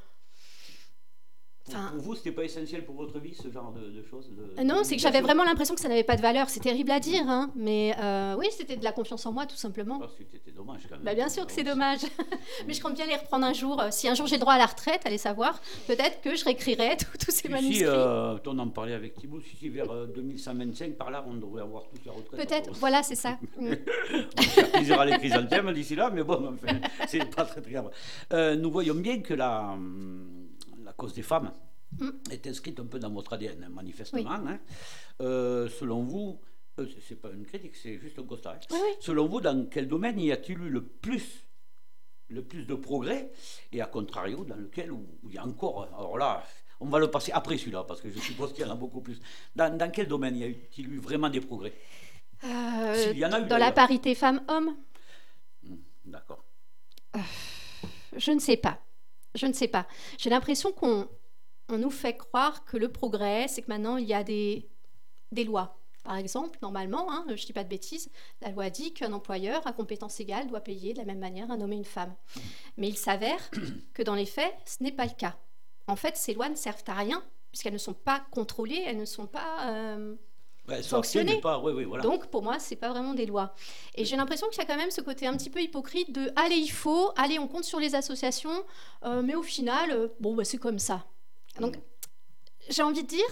Pour, 1.66 1.74
Enfin- 1.76 1.90
pour 1.96 2.02
vous, 2.04 2.16
c'était 2.16 2.32
pas 2.32 2.44
essentiel 2.44 2.86
pour 2.86 2.96
votre 2.96 3.18
vie, 3.20 3.34
ce 3.34 3.50
genre 3.50 3.74
de, 3.74 3.90
de 3.90 4.04
choses 4.08 4.30
de- 4.30 4.62
Euh, 4.62 4.64
Non, 4.64 4.84
c'est 4.84 4.96
que 4.96 5.02
j'avais 5.02 5.22
vraiment 5.22 5.44
l'impression 5.44 5.74
que 5.74 5.82
ça 5.82 5.88
n'avait 5.90 6.04
pas 6.04 6.16
de 6.16 6.22
valeur. 6.22 6.48
C'est 6.50 6.60
terrible 6.60 6.92
à 6.92 7.00
dire, 7.00 7.24
hein, 7.28 7.52
mais 7.56 7.96
euh, 8.00 8.36
oui, 8.38 8.46
c'était 8.56 8.76
de 8.78 8.84
la 8.84 8.92
confiance 8.92 9.26
en 9.26 9.32
moi, 9.32 9.48
tout 9.48 9.56
simplement. 9.56 10.00
Ah, 10.04 10.08
C'était 10.32 10.52
dommage 10.52 10.84
quand 10.88 10.96
même. 10.96 11.04
Bah, 11.04 11.16
bien 11.16 11.28
sûr 11.28 11.46
que 11.48 11.52
c'est 11.52 11.64
dommage. 11.64 12.02
Mais 12.68 12.74
je 12.74 12.82
compte 12.82 12.94
bien 12.94 13.08
les 13.08 13.16
reprendre 13.16 13.46
un 13.46 13.54
jour. 13.54 13.82
Euh, 13.82 13.88
Si 13.92 14.08
un 14.08 14.14
jour 14.14 14.28
j'ai 14.28 14.36
le 14.36 14.42
droit 14.42 14.54
à 14.54 14.58
la 14.60 14.68
retraite, 14.68 15.02
allez 15.06 15.18
savoir, 15.18 15.60
peut-être 15.88 16.22
que 16.22 16.36
je 16.36 16.46
réécrirai 16.46 16.98
tous 17.20 17.32
ces 17.32 17.50
manuscrits. 17.50 17.78
si, 17.80 17.84
euh, 17.86 18.38
on 18.46 18.60
en 18.60 18.70
parlait 18.70 18.94
avec 18.94 19.16
Thibault, 19.16 19.42
si, 19.42 19.56
si, 19.58 19.70
vers 19.70 19.90
euh, 19.92 20.06
2125, 20.06 20.94
par 20.94 21.10
là, 21.10 21.26
on 21.28 21.34
devrait 21.34 21.64
avoir 21.64 21.84
toute 21.90 22.06
la 22.06 22.12
retraite. 22.12 22.48
Peut-être, 22.48 22.72
voilà, 22.74 23.02
c'est 23.04 23.16
ça. 23.16 23.38
Mm. 23.58 23.74
On 24.58 24.72
plaisir 24.78 25.00
à 25.00 25.06
les 25.06 25.18
chrysanthèmes 25.18 25.72
d'ici 25.74 25.96
là, 25.96 26.10
mais 26.14 26.24
bon, 26.24 26.54
enfin, 26.54 26.78
c'est 27.08 27.24
pas 27.34 27.46
très 27.46 27.62
très 27.62 27.72
grave. 27.72 27.90
Nous 28.60 28.70
voyons 28.70 28.94
bien 28.96 29.20
que 29.22 29.34
la, 29.34 29.72
hum, 29.72 30.26
la 30.34 30.35
cause 30.98 31.14
des 31.14 31.24
femmes 31.24 31.52
Mm. 32.00 32.10
est 32.32 32.46
inscrite 32.48 32.80
un 32.80 32.88
peu 32.88 33.00
dans 33.00 33.12
votre 33.12 33.32
ADN, 33.34 33.70
manifestement. 33.70 34.30
hein. 34.32 34.60
Euh, 35.22 35.70
selon 35.70 36.04
vous, 36.04 36.42
euh, 36.80 36.88
c'est- 37.08 37.16
pas 37.16 37.30
une 37.32 37.46
critique, 37.46 37.76
c'est 37.76 37.98
juste 38.00 38.18
un 38.20 38.24
constat. 38.24 38.54
hein. 38.54 38.60
Oui, 38.72 38.78
oui. 38.84 38.94
Selon 39.00 39.28
vous, 39.28 39.40
dans 39.40 39.68
quel 39.70 39.88
domaine 39.88 40.20
y 40.20 40.32
a-t-il 40.32 40.58
eu 40.60 40.70
le 40.70 40.84
plus, 40.84 41.46
le 42.30 42.44
plus 42.44 42.66
de 42.66 42.74
progrès 42.76 43.32
et 43.72 43.82
à 43.82 43.86
contrario, 43.86 44.44
dans 44.44 44.56
lequel 44.58 44.92
où, 44.92 45.06
où 45.24 45.30
il 45.30 45.36
y 45.36 45.38
a 45.38 45.46
encore, 45.46 45.84
alors 45.96 46.18
là, 46.18 46.44
on 46.82 46.88
va 46.88 47.00
le 47.00 47.10
passer 47.10 47.32
après 47.32 47.58
celui-là, 47.58 47.86
parce 47.86 48.02
que 48.02 48.10
je 48.10 48.20
suppose 48.20 48.52
qu'il 48.52 48.66
y 48.66 48.68
en 48.68 48.72
a 48.72 48.76
beaucoup 48.76 49.00
plus. 49.02 49.20
Dans, 49.56 49.78
dans 49.78 49.90
quel 49.92 50.08
domaine 50.08 50.36
y 50.36 50.44
a-t-il 50.44 50.92
eu 50.92 50.98
vraiment 50.98 51.30
des 51.30 51.40
progrès? 51.40 51.74
Euh, 52.44 53.14
y 53.16 53.24
en 53.26 53.32
a 53.32 53.40
eu, 53.42 53.46
dans 53.46 53.58
la 53.58 53.72
parité 53.72 54.16
femmes-hommes, 54.16 54.76
Hmm, 55.64 55.76
D'accord. 56.06 56.44
je 58.18 58.32
ne 58.32 58.40
sais 58.40 58.58
pas. 58.58 58.82
Je 59.36 59.46
ne 59.46 59.54
sais 59.54 59.68
pas. 59.68 59.88
J'ai 60.18 60.30
l'impression 60.30 60.72
qu'on 60.72 61.08
on 61.70 61.78
nous 61.78 61.92
fait 61.92 62.16
croire 62.16 62.66
que 62.66 62.78
le 62.78 62.92
progrès, 62.92 63.48
c'est 63.48 63.62
que 63.62 63.70
maintenant 63.70 63.98
il 63.98 64.08
y 64.08 64.14
a 64.14 64.24
des, 64.24 64.70
des 65.32 65.44
lois. 65.44 65.80
Par 66.04 66.18
exemple, 66.18 66.60
normalement, 66.62 67.12
hein, 67.12 67.26
je 67.28 67.34
ne 67.34 67.38
dis 67.38 67.54
pas 67.54 67.64
de 67.64 67.70
bêtises, 67.70 68.12
la 68.42 68.52
loi 68.52 68.70
dit 68.70 68.94
qu'un 68.94 69.12
employeur 69.12 69.66
à 69.66 69.74
compétence 69.74 70.20
égale 70.20 70.48
doit 70.48 70.62
payer 70.62 70.94
de 70.94 71.00
la 71.00 71.06
même 71.06 71.20
manière 71.20 71.50
un 71.50 71.60
homme 71.60 71.74
et 71.74 71.78
une 71.78 71.84
femme. 71.84 72.16
Mais 72.78 72.88
il 72.88 72.98
s'avère 72.98 73.50
que 73.94 74.04
dans 74.04 74.14
les 74.14 74.28
faits, 74.28 74.54
ce 74.66 74.84
n'est 74.84 74.92
pas 74.92 75.06
le 75.06 75.16
cas. 75.18 75.36
En 75.88 75.96
fait, 75.96 76.16
ces 76.16 76.36
lois 76.36 76.50
ne 76.50 76.56
servent 76.56 76.84
à 76.88 76.94
rien 76.94 77.24
puisqu'elles 77.52 77.74
ne 77.74 77.80
sont 77.80 77.94
pas 77.94 78.24
contrôlées, 78.32 78.84
elles 78.86 78.98
ne 78.98 79.06
sont 79.06 79.28
pas 79.28 79.72
euh, 79.72 80.16
Ouais, 80.68 80.82
Sanctionné. 80.82 81.28
sorcier, 81.30 81.36
mais 81.36 81.42
pas, 81.42 81.60
oui, 81.60 81.74
oui, 81.74 81.84
voilà. 81.84 82.04
Donc 82.04 82.28
pour 82.28 82.42
moi, 82.42 82.58
c'est 82.58 82.76
pas 82.76 82.90
vraiment 82.90 83.14
des 83.14 83.28
lois. 83.28 83.54
Et 83.94 84.04
j'ai 84.04 84.16
l'impression 84.16 84.48
qu'il 84.50 84.58
y 84.58 84.62
a 84.62 84.66
quand 84.66 84.78
même 84.78 84.90
ce 84.90 85.02
côté 85.02 85.28
un 85.28 85.38
petit 85.38 85.52
peu 85.52 85.62
hypocrite 85.62 86.12
de 86.12 86.32
allez, 86.36 86.56
il 86.56 86.72
faut, 86.72 87.12
allez, 87.18 87.38
on 87.38 87.48
compte 87.48 87.66
sur 87.66 87.80
les 87.80 87.94
associations, 87.94 88.64
euh, 89.04 89.22
mais 89.22 89.36
au 89.36 89.44
final, 89.44 89.92
euh, 89.92 90.08
bon, 90.20 90.34
bah, 90.34 90.44
c'est 90.44 90.58
comme 90.58 90.80
ça. 90.80 91.06
Donc 91.60 91.76
j'ai 92.68 92.82
envie 92.82 93.04
de 93.04 93.08
dire, 93.08 93.26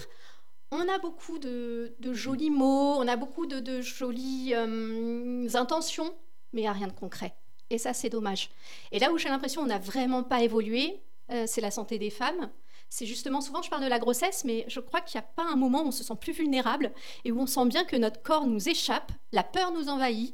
on 0.70 0.88
a 0.88 0.98
beaucoup 0.98 1.38
de, 1.38 1.96
de 1.98 2.12
jolis 2.12 2.50
mots, 2.50 2.94
on 2.98 3.08
a 3.08 3.16
beaucoup 3.16 3.46
de, 3.46 3.58
de 3.58 3.80
jolies 3.80 4.52
euh, 4.54 5.48
intentions, 5.54 6.14
mais 6.52 6.60
il 6.60 6.64
n'y 6.64 6.68
a 6.68 6.72
rien 6.72 6.86
de 6.86 6.92
concret. 6.92 7.34
Et 7.70 7.78
ça, 7.78 7.94
c'est 7.94 8.10
dommage. 8.10 8.50
Et 8.92 9.00
là 9.00 9.10
où 9.10 9.18
j'ai 9.18 9.28
l'impression 9.28 9.62
qu'on 9.62 9.68
n'a 9.68 9.78
vraiment 9.78 10.22
pas 10.22 10.42
évolué, 10.42 11.00
c'est 11.46 11.62
la 11.62 11.70
santé 11.70 11.98
des 11.98 12.10
femmes. 12.10 12.50
C'est 12.94 13.06
justement, 13.06 13.40
souvent 13.40 13.60
je 13.60 13.68
parle 13.68 13.82
de 13.82 13.88
la 13.88 13.98
grossesse, 13.98 14.44
mais 14.44 14.64
je 14.68 14.78
crois 14.78 15.00
qu'il 15.00 15.18
n'y 15.18 15.24
a 15.24 15.28
pas 15.28 15.42
un 15.42 15.56
moment 15.56 15.82
où 15.82 15.88
on 15.88 15.90
se 15.90 16.04
sent 16.04 16.14
plus 16.20 16.32
vulnérable 16.32 16.92
et 17.24 17.32
où 17.32 17.40
on 17.40 17.46
sent 17.48 17.66
bien 17.66 17.84
que 17.84 17.96
notre 17.96 18.22
corps 18.22 18.46
nous 18.46 18.68
échappe, 18.68 19.10
la 19.32 19.42
peur 19.42 19.72
nous 19.72 19.88
envahit 19.88 20.32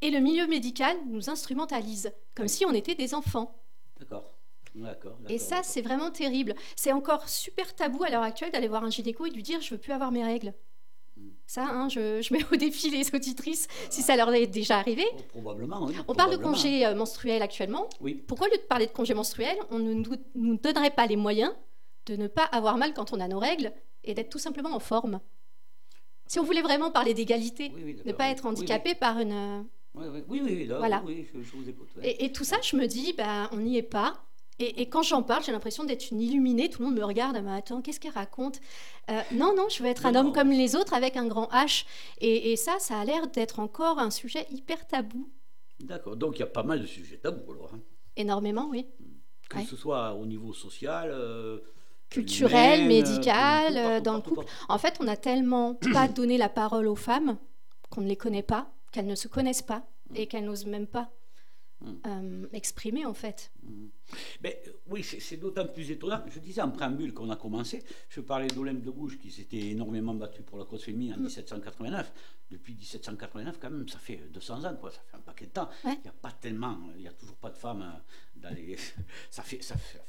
et 0.00 0.10
le 0.10 0.20
milieu 0.20 0.46
médical 0.46 0.96
nous 1.10 1.28
instrumentalise, 1.28 2.10
comme 2.34 2.44
Oui. 2.44 2.48
si 2.48 2.64
on 2.64 2.72
était 2.72 2.94
des 2.94 3.12
enfants. 3.12 3.54
D'accord. 4.00 4.38
D'accord. 4.74 5.18
Et 5.28 5.38
ça, 5.38 5.62
c'est 5.62 5.82
vraiment 5.82 6.10
terrible. 6.10 6.54
C'est 6.76 6.92
encore 6.92 7.28
super 7.28 7.74
tabou 7.74 8.02
à 8.04 8.08
l'heure 8.08 8.22
actuelle 8.22 8.52
d'aller 8.52 8.68
voir 8.68 8.84
un 8.84 8.90
gynéco 8.90 9.26
et 9.26 9.30
de 9.30 9.34
lui 9.34 9.42
dire 9.42 9.60
je 9.60 9.74
veux 9.74 9.78
plus 9.78 9.92
avoir 9.92 10.10
mes 10.10 10.24
règles. 10.24 10.54
Mm. 11.18 11.28
Ça, 11.46 11.66
hein, 11.68 11.90
je, 11.90 12.22
je 12.22 12.32
mets 12.32 12.40
au 12.50 12.56
défi 12.56 12.88
les 12.88 13.14
auditrices 13.14 13.68
si 13.90 14.00
ça 14.00 14.16
leur 14.16 14.32
est 14.32 14.46
déjà 14.46 14.78
arrivé. 14.78 15.04
Oh, 15.12 15.40
probablement, 15.42 15.84
oui. 15.84 15.94
On 16.08 16.14
parle 16.14 16.30
de 16.32 16.42
congé 16.42 16.86
euh, 16.86 16.94
menstruel 16.94 17.42
actuellement. 17.42 17.86
Oui. 18.00 18.14
Pourquoi, 18.14 18.46
au 18.46 18.50
lieu 18.50 18.56
de 18.56 18.62
parler 18.62 18.86
de 18.86 18.92
congé 18.92 19.12
menstruel, 19.12 19.58
on 19.70 19.78
ne 19.78 19.92
nous, 19.92 20.16
nous 20.36 20.56
donnerait 20.56 20.88
pas 20.88 21.06
les 21.06 21.16
moyens 21.16 21.52
de 22.08 22.16
ne 22.16 22.26
pas 22.28 22.44
avoir 22.44 22.76
mal 22.78 22.94
quand 22.94 23.12
on 23.12 23.20
a 23.20 23.28
nos 23.28 23.38
règles 23.38 23.72
et 24.04 24.14
d'être 24.14 24.30
tout 24.30 24.38
simplement 24.38 24.70
en 24.74 24.80
forme 24.80 25.20
Si 26.26 26.38
on 26.40 26.44
voulait 26.44 26.62
vraiment 26.62 26.90
parler 26.90 27.14
d'égalité, 27.14 27.70
Oui, 27.74 27.82
oui, 27.84 27.92
ne 27.94 27.98
d'accord, 27.98 28.16
pas 28.16 28.28
être 28.30 28.44
Oui, 28.44 28.50
handicapé 28.50 28.94
par 28.94 29.18
une... 29.18 29.66
Oui, 29.94 30.06
oui, 30.28 30.40
oui, 30.44 30.66
là, 30.66 30.78
Voilà. 30.78 31.02
je, 31.06 31.40
je 31.42 31.56
vous 31.56 31.68
écoute. 31.68 31.88
ouais. 31.96 32.08
Et, 32.08 32.24
et 32.26 32.32
tout 32.32 32.44
ça, 32.44 32.56
je 32.62 32.76
me 32.76 32.86
dis, 32.86 33.12
ben, 33.14 33.48
on 33.52 33.56
n'y 33.58 33.76
est 33.76 33.82
pas. 33.82 34.24
Et, 34.60 34.82
et 34.82 34.88
quand 34.88 35.02
j'en 35.02 35.22
parle, 35.22 35.42
j'ai 35.44 35.52
l'impression 35.52 35.84
d'être 35.84 36.10
une 36.10 36.20
illuminée. 36.20 36.68
Tout 36.70 36.82
le 36.82 36.88
monde 36.88 36.96
me 36.98 37.04
regarde, 37.04 37.40
mais 37.42 37.52
attends, 37.52 37.80
qu'est-ce 37.82 37.98
qu'elle 38.00 38.12
raconte? 38.12 38.60
Euh, 39.10 39.20
Non, 39.32 39.54
non, 39.56 39.68
je 39.68 39.82
veux 39.82 39.88
être 39.88 40.06
un 40.06 40.12
Non, 40.12 40.20
homme 40.20 40.26
non. 40.28 40.32
comme 40.32 40.50
les 40.50 40.76
autres 40.76 40.94
avec 40.94 41.16
un 41.16 41.26
grand 41.26 41.46
H. 41.52 41.84
Et, 42.20 42.52
et 42.52 42.56
ça, 42.56 42.76
ça 42.78 42.98
a 43.00 43.04
l'air 43.04 43.28
d'être 43.28 43.60
encore 43.60 43.98
un 43.98 44.10
sujet 44.10 44.46
hyper 44.50 44.86
tabou. 44.86 45.28
D'accord. 45.80 46.16
Donc 46.16 46.36
il 46.36 46.40
y 46.40 46.42
a 46.42 46.46
pas 46.46 46.62
mal 46.64 46.80
de 46.80 46.86
sujets 46.86 47.18
tabous 47.18 47.52
alors. 47.52 47.70
hein. 47.74 47.80
Énormément, 48.16 48.66
oui. 48.68 48.86
Que 49.48 49.58
Ouais. 49.58 49.64
ce 49.64 49.76
soit 49.76 50.12
au 50.14 50.26
niveau 50.26 50.52
social, 50.52 51.08
euh, 51.10 51.60
Culturel, 52.10 52.80
humain, 52.80 52.88
médical, 52.88 53.76
euh, 53.76 53.80
euh, 53.80 54.00
partout, 54.00 54.02
dans 54.04 54.14
le 54.16 54.20
couple. 54.22 54.34
partout. 54.36 54.52
En 54.68 54.78
fait, 54.78 54.96
on 55.00 55.08
a 55.08 55.16
tellement 55.16 55.74
pas 55.92 56.08
donné 56.08 56.38
la 56.38 56.48
parole 56.48 56.86
aux 56.86 56.96
femmes 56.96 57.38
qu'on 57.90 58.00
ne 58.02 58.08
les 58.08 58.16
connaît 58.16 58.42
pas, 58.42 58.70
qu'elles 58.92 59.06
ne 59.06 59.14
se 59.14 59.28
connaissent 59.28 59.62
pas 59.62 59.86
et 60.14 60.26
qu'elles 60.26 60.44
n'osent 60.44 60.66
même 60.66 60.86
pas 60.86 61.10
Mm. 61.80 61.92
euh, 62.06 62.46
exprimer, 62.52 63.06
en 63.06 63.14
fait. 63.14 63.52
Mais, 64.42 64.60
euh, 64.66 64.72
oui, 64.88 65.04
c'est 65.04 65.36
d'autant 65.36 65.66
plus 65.66 65.90
étonnant. 65.92 66.22
Je 66.28 66.40
disais 66.40 66.60
en 66.60 66.70
préambule 66.70 67.14
qu'on 67.14 67.30
a 67.30 67.36
commencé, 67.36 67.84
je 68.08 68.20
parlais 68.20 68.48
d'Olympe 68.48 68.82
de 68.82 68.90
Gouges 68.90 69.18
qui 69.18 69.30
s'était 69.30 69.68
énormément 69.70 70.14
battu 70.14 70.42
pour 70.42 70.58
la 70.58 70.64
cause 70.64 70.82
féminine 70.82 71.14
en 71.14 71.18
1789. 71.18 72.12
Depuis 72.50 72.74
1789, 72.74 73.58
quand 73.60 73.70
même, 73.70 73.88
ça 73.88 73.98
fait 73.98 74.16
200 74.32 74.64
ans, 74.64 74.74
quoi. 74.80 74.90
ça 74.90 75.00
fait 75.08 75.16
un 75.18 75.20
paquet 75.20 75.46
de 75.46 75.50
temps. 75.52 75.68
Il 75.84 75.90
n'y 76.02 76.08
a 76.08 76.12
pas 76.20 76.32
tellement, 76.32 76.78
il 76.96 77.02
n'y 77.02 77.08
a 77.08 77.12
toujours 77.12 77.36
pas 77.36 77.50
de 77.50 77.56
femmes 77.56 77.82
euh, 77.82 77.98
dans 78.42 78.50
les. 78.50 78.76
Ça 79.30 79.42
fait, 79.42 79.62
ça 79.62 79.76
fait, 79.76 80.00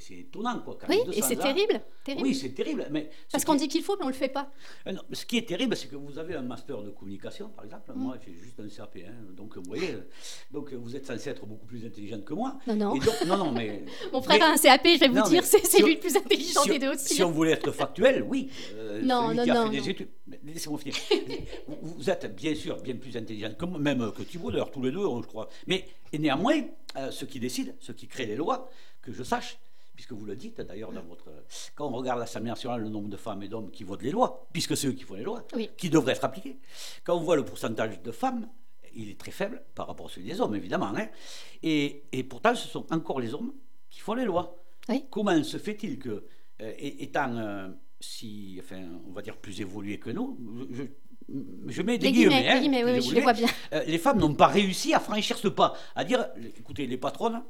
c'est 0.00 0.14
étonnant, 0.14 0.60
quoi. 0.60 0.76
oui, 0.88 0.98
et 1.12 1.22
c'est 1.22 1.36
terrible, 1.36 1.80
terrible. 2.04 2.22
Oui, 2.26 2.34
c'est 2.34 2.50
terrible. 2.50 2.86
Mais 2.90 3.10
Parce 3.30 3.44
qu'on 3.44 3.54
dit 3.54 3.68
qu'il 3.68 3.82
faut, 3.82 3.96
mais 3.96 4.04
on 4.04 4.08
ne 4.08 4.12
le 4.12 4.16
fait 4.16 4.28
pas. 4.28 4.50
Euh, 4.86 4.92
non, 4.92 5.02
ce 5.12 5.24
qui 5.24 5.38
est 5.38 5.48
terrible, 5.48 5.76
c'est 5.76 5.88
que 5.88 5.96
vous 5.96 6.18
avez 6.18 6.34
un 6.34 6.42
master 6.42 6.82
de 6.82 6.90
communication, 6.90 7.48
par 7.50 7.64
exemple. 7.64 7.92
Mm. 7.94 7.98
Moi, 7.98 8.16
j'ai 8.24 8.34
juste 8.34 8.60
un 8.60 8.68
CAP. 8.68 8.98
Hein. 9.06 9.12
donc, 9.36 9.56
vous 9.56 9.62
voyez, 9.66 9.96
donc 10.50 10.72
vous 10.72 10.96
êtes 10.96 11.06
censé 11.06 11.30
être 11.30 11.46
beaucoup 11.46 11.66
plus 11.66 11.84
intelligente 11.84 12.24
que 12.24 12.34
moi. 12.34 12.58
Non, 12.66 12.76
non. 12.76 12.94
non, 13.26 13.36
non, 13.36 13.52
mais. 13.52 13.84
Mon 14.12 14.22
frère 14.22 14.42
a 14.42 14.52
un 14.52 14.56
CAP, 14.56 14.86
je 14.86 15.00
vais 15.00 15.08
vous 15.08 15.28
dire, 15.28 15.44
c'est 15.44 15.82
lui 15.82 15.94
le 15.94 16.00
plus 16.00 16.16
intelligent 16.16 16.64
des 16.64 16.78
deux 16.78 16.90
aussi. 16.90 17.14
Si 17.14 17.22
on 17.22 17.30
voulait 17.30 17.52
être 17.52 17.72
factuel, 17.72 18.22
oui. 18.22 18.50
Euh, 18.74 19.02
non, 19.02 19.32
non, 19.34 19.46
non. 19.46 19.70
Laissez-moi 20.44 20.78
finir. 20.78 20.94
vous, 21.82 22.10
êtes 22.10 22.34
bien 22.34 22.54
sûr 22.54 22.80
bien 22.80 22.96
plus 22.96 23.16
intelligente, 23.16 23.56
que 23.56 23.64
même 23.66 24.12
que 24.12 24.22
Thibault, 24.22 24.50
d'ailleurs, 24.50 24.70
tous 24.70 24.82
les 24.82 24.90
deux, 24.90 25.02
je 25.22 25.26
crois. 25.26 25.48
Mais 25.66 25.84
néanmoins, 26.18 26.62
euh, 26.96 27.10
ceux 27.10 27.26
qui 27.26 27.40
décident, 27.40 27.72
ceux 27.80 27.94
qui 27.94 28.08
créent 28.08 28.26
les 28.26 28.36
lois, 28.36 28.70
que 29.02 29.12
je 29.12 29.22
sache, 29.22 29.58
puisque 29.94 30.12
vous 30.12 30.24
le 30.24 30.36
dites 30.36 30.60
d'ailleurs 30.60 30.92
dans 30.92 31.02
votre. 31.02 31.30
Quand 31.74 31.88
on 31.88 31.92
regarde 31.92 32.18
l'Assemblée 32.18 32.50
nationale, 32.50 32.82
le 32.82 32.88
nombre 32.88 33.08
de 33.08 33.16
femmes 33.16 33.42
et 33.42 33.48
d'hommes 33.48 33.70
qui 33.70 33.84
votent 33.84 34.02
les 34.02 34.10
lois, 34.10 34.46
puisque 34.52 34.76
c'est 34.76 34.88
eux 34.88 34.92
qui 34.92 35.04
font 35.04 35.14
les 35.14 35.22
lois, 35.22 35.46
qui 35.76 35.90
devraient 35.90 36.12
être 36.12 36.24
appliquées. 36.24 36.58
Quand 37.04 37.16
on 37.16 37.20
voit 37.20 37.36
le 37.36 37.44
pourcentage 37.44 38.02
de 38.02 38.12
femmes, 38.12 38.48
il 38.94 39.10
est 39.10 39.18
très 39.18 39.32
faible 39.32 39.62
par 39.74 39.86
rapport 39.86 40.06
à 40.06 40.08
celui 40.08 40.26
des 40.26 40.40
hommes, 40.40 40.54
évidemment. 40.54 40.92
Hein. 40.96 41.08
Et, 41.62 42.04
et, 42.12 42.24
pourtant, 42.24 42.54
ce 42.54 42.68
sont 42.68 42.92
encore 42.92 43.20
les 43.20 43.34
hommes 43.34 43.52
qui 43.90 44.00
font 44.00 44.14
les 44.14 44.24
lois. 44.24 44.56
Comment 45.10 45.42
se 45.42 45.56
fait-il 45.58 45.98
que, 45.98 46.24
euh, 46.60 46.72
étant 46.78 47.36
euh, 47.36 47.68
si, 48.00 48.60
enfin, 48.62 48.82
on 49.06 49.12
va 49.12 49.22
dire 49.22 49.36
plus 49.36 49.60
évolués 49.60 49.98
que 49.98 50.10
nous, 50.10 50.38
je, 50.70 50.82
je 51.66 51.82
mets 51.82 51.98
des 51.98 52.12
guillemets, 52.12 52.48
hein, 52.48 52.60
oui, 52.62 53.02
je 53.02 53.14
les 53.14 53.20
vois 53.20 53.32
bien. 53.32 53.48
Euh, 53.72 53.82
les 53.86 53.98
femmes 53.98 54.18
n'ont 54.18 54.34
pas 54.34 54.46
réussi 54.46 54.94
à 54.94 55.00
franchir 55.00 55.38
ce 55.38 55.48
pas, 55.48 55.74
à 55.94 56.04
dire, 56.04 56.26
écoutez, 56.58 56.86
les 56.86 56.96
patronnes, 56.96 57.42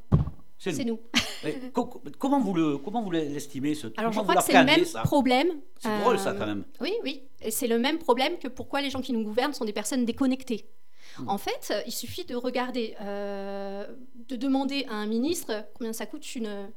c'est 0.59 0.85
nous. 0.85 1.01
comment 2.19 2.41
vous 2.41 2.55
le, 2.55 2.79
comment 2.79 3.03
vous 3.03 3.11
l'estimez 3.11 3.75
ce 3.75 3.89
Alors 3.97 4.13
je 4.13 4.21
crois 4.21 4.37
que 4.37 4.43
c'est 4.43 4.59
le 4.59 4.65
même 4.65 4.85
problème. 5.05 5.49
C'est 5.81 5.99
drôle 6.01 6.19
ça 6.19 6.33
quand 6.33 6.47
même. 6.47 6.65
Oui, 6.81 6.93
oui, 7.03 7.23
et 7.43 7.51
c'est 7.51 7.67
le 7.67 7.79
même 7.79 7.99
problème 7.99 8.39
que 8.39 8.49
pourquoi 8.49 8.81
les 8.81 8.91
gens 8.91 9.01
qui 9.01 9.13
nous 9.13 9.25
gouvernent 9.25 9.53
sont 9.53 9.65
des 9.65 9.73
personnes 9.73 10.05
déconnectées. 10.05 10.67
Hmm. 11.19 11.29
En 11.29 11.39
fait, 11.39 11.73
il 11.87 11.93
suffit 11.93 12.25
de 12.25 12.35
regarder, 12.35 12.95
euh, 13.01 13.87
de 14.29 14.37
demander 14.37 14.87
à 14.89 14.95
un 14.95 15.07
ministre 15.07 15.65
combien 15.75 15.93
ça 15.93 16.07
coûte 16.07 16.35
une, 16.35 16.71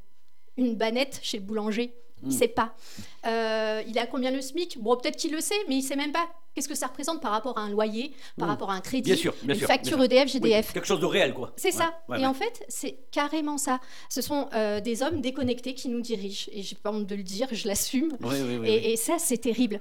une 0.57 0.75
banette 0.75 1.19
chez 1.23 1.37
le 1.37 1.43
boulanger. 1.43 1.93
Il 2.23 2.29
ne 2.29 2.33
hmm. 2.33 2.37
sait 2.37 2.47
pas. 2.47 2.73
Euh, 3.25 3.83
il 3.87 3.97
a 3.99 4.07
combien 4.07 4.31
le 4.31 4.41
SMIC? 4.41 4.79
Bon, 4.81 4.95
peut-être 4.95 5.17
qu'il 5.17 5.31
le 5.31 5.41
sait, 5.41 5.55
mais 5.67 5.75
il 5.75 5.81
ne 5.81 5.87
sait 5.87 5.95
même 5.95 6.11
pas 6.11 6.27
qu'est-ce 6.55 6.67
que 6.67 6.75
ça 6.75 6.87
représente 6.87 7.21
par 7.21 7.31
rapport 7.31 7.57
à 7.59 7.61
un 7.61 7.69
loyer, 7.69 8.13
par 8.37 8.47
hmm. 8.47 8.51
rapport 8.51 8.71
à 8.71 8.73
un 8.73 8.81
crédit, 8.81 9.13
une 9.43 9.55
facture 9.55 10.01
EDF, 10.03 10.31
GDF. 10.31 10.73
quelque 10.73 10.87
chose 10.87 10.99
de 10.99 11.05
réel, 11.05 11.33
quoi. 11.33 11.53
C'est 11.55 11.71
ça. 11.71 11.93
et 12.17 12.25
en 12.25 12.33
fait, 12.33 12.65
c'est 12.67 12.97
carrément 13.11 13.57
ça. 13.57 13.79
Ce 14.09 14.21
sont 14.21 14.49
euh, 14.53 14.79
des 14.79 15.03
hommes 15.03 15.21
déconnectés 15.21 15.75
qui 15.75 15.89
nous 15.89 16.01
dirigent. 16.01 16.49
Et 16.51 16.63
j'ai 16.63 16.75
pas 16.75 16.91
honte 16.91 17.05
de 17.05 17.15
le 17.15 17.23
dire, 17.23 17.47
je 17.51 17.67
l'assume. 17.67 18.17
et, 18.65 18.93
et, 18.93 18.95
ça, 18.97 19.19
c'est 19.19 19.37
terrible. 19.37 19.79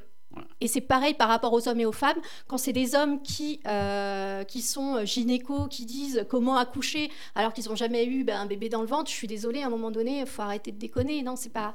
Et 0.61 0.69
c'est 0.69 0.81
pareil 0.81 1.15
par 1.15 1.29
rapport 1.29 1.53
aux 1.53 1.69
hommes 1.69 1.81
et 1.81 1.87
aux 1.87 1.93
femmes. 1.93 2.19
Quand 2.47 2.59
c'est 2.59 2.73
des 2.73 2.95
hommes 2.95 3.23
qui, 3.23 3.61
euh, 3.67 4.45
qui 4.45 4.63
sont 4.63 5.05
gynécos, 5.05 5.69
qui 5.69 5.87
disent 5.87 6.27
comment 6.29 6.57
accoucher 6.57 7.11
alors 7.35 7.53
qu'ils 7.53 7.69
n'ont 7.69 7.77
jamais 7.77 8.05
eu 8.05 8.25
ben, 8.25 8.41
un 8.41 8.47
bébé 8.47 8.69
dans 8.69 8.81
le 8.81 8.87
ventre, 8.87 9.11
je 9.11 9.17
suis 9.17 9.27
désolée, 9.27 9.63
à 9.63 9.67
un 9.67 9.71
moment 9.71 9.91
donné, 9.91 10.21
il 10.21 10.27
faut 10.27 10.43
arrêter 10.43 10.73
de 10.73 10.79
déconner. 10.79 11.23
Non, 11.23 11.37
c'est 11.37 11.53
pas, 11.53 11.75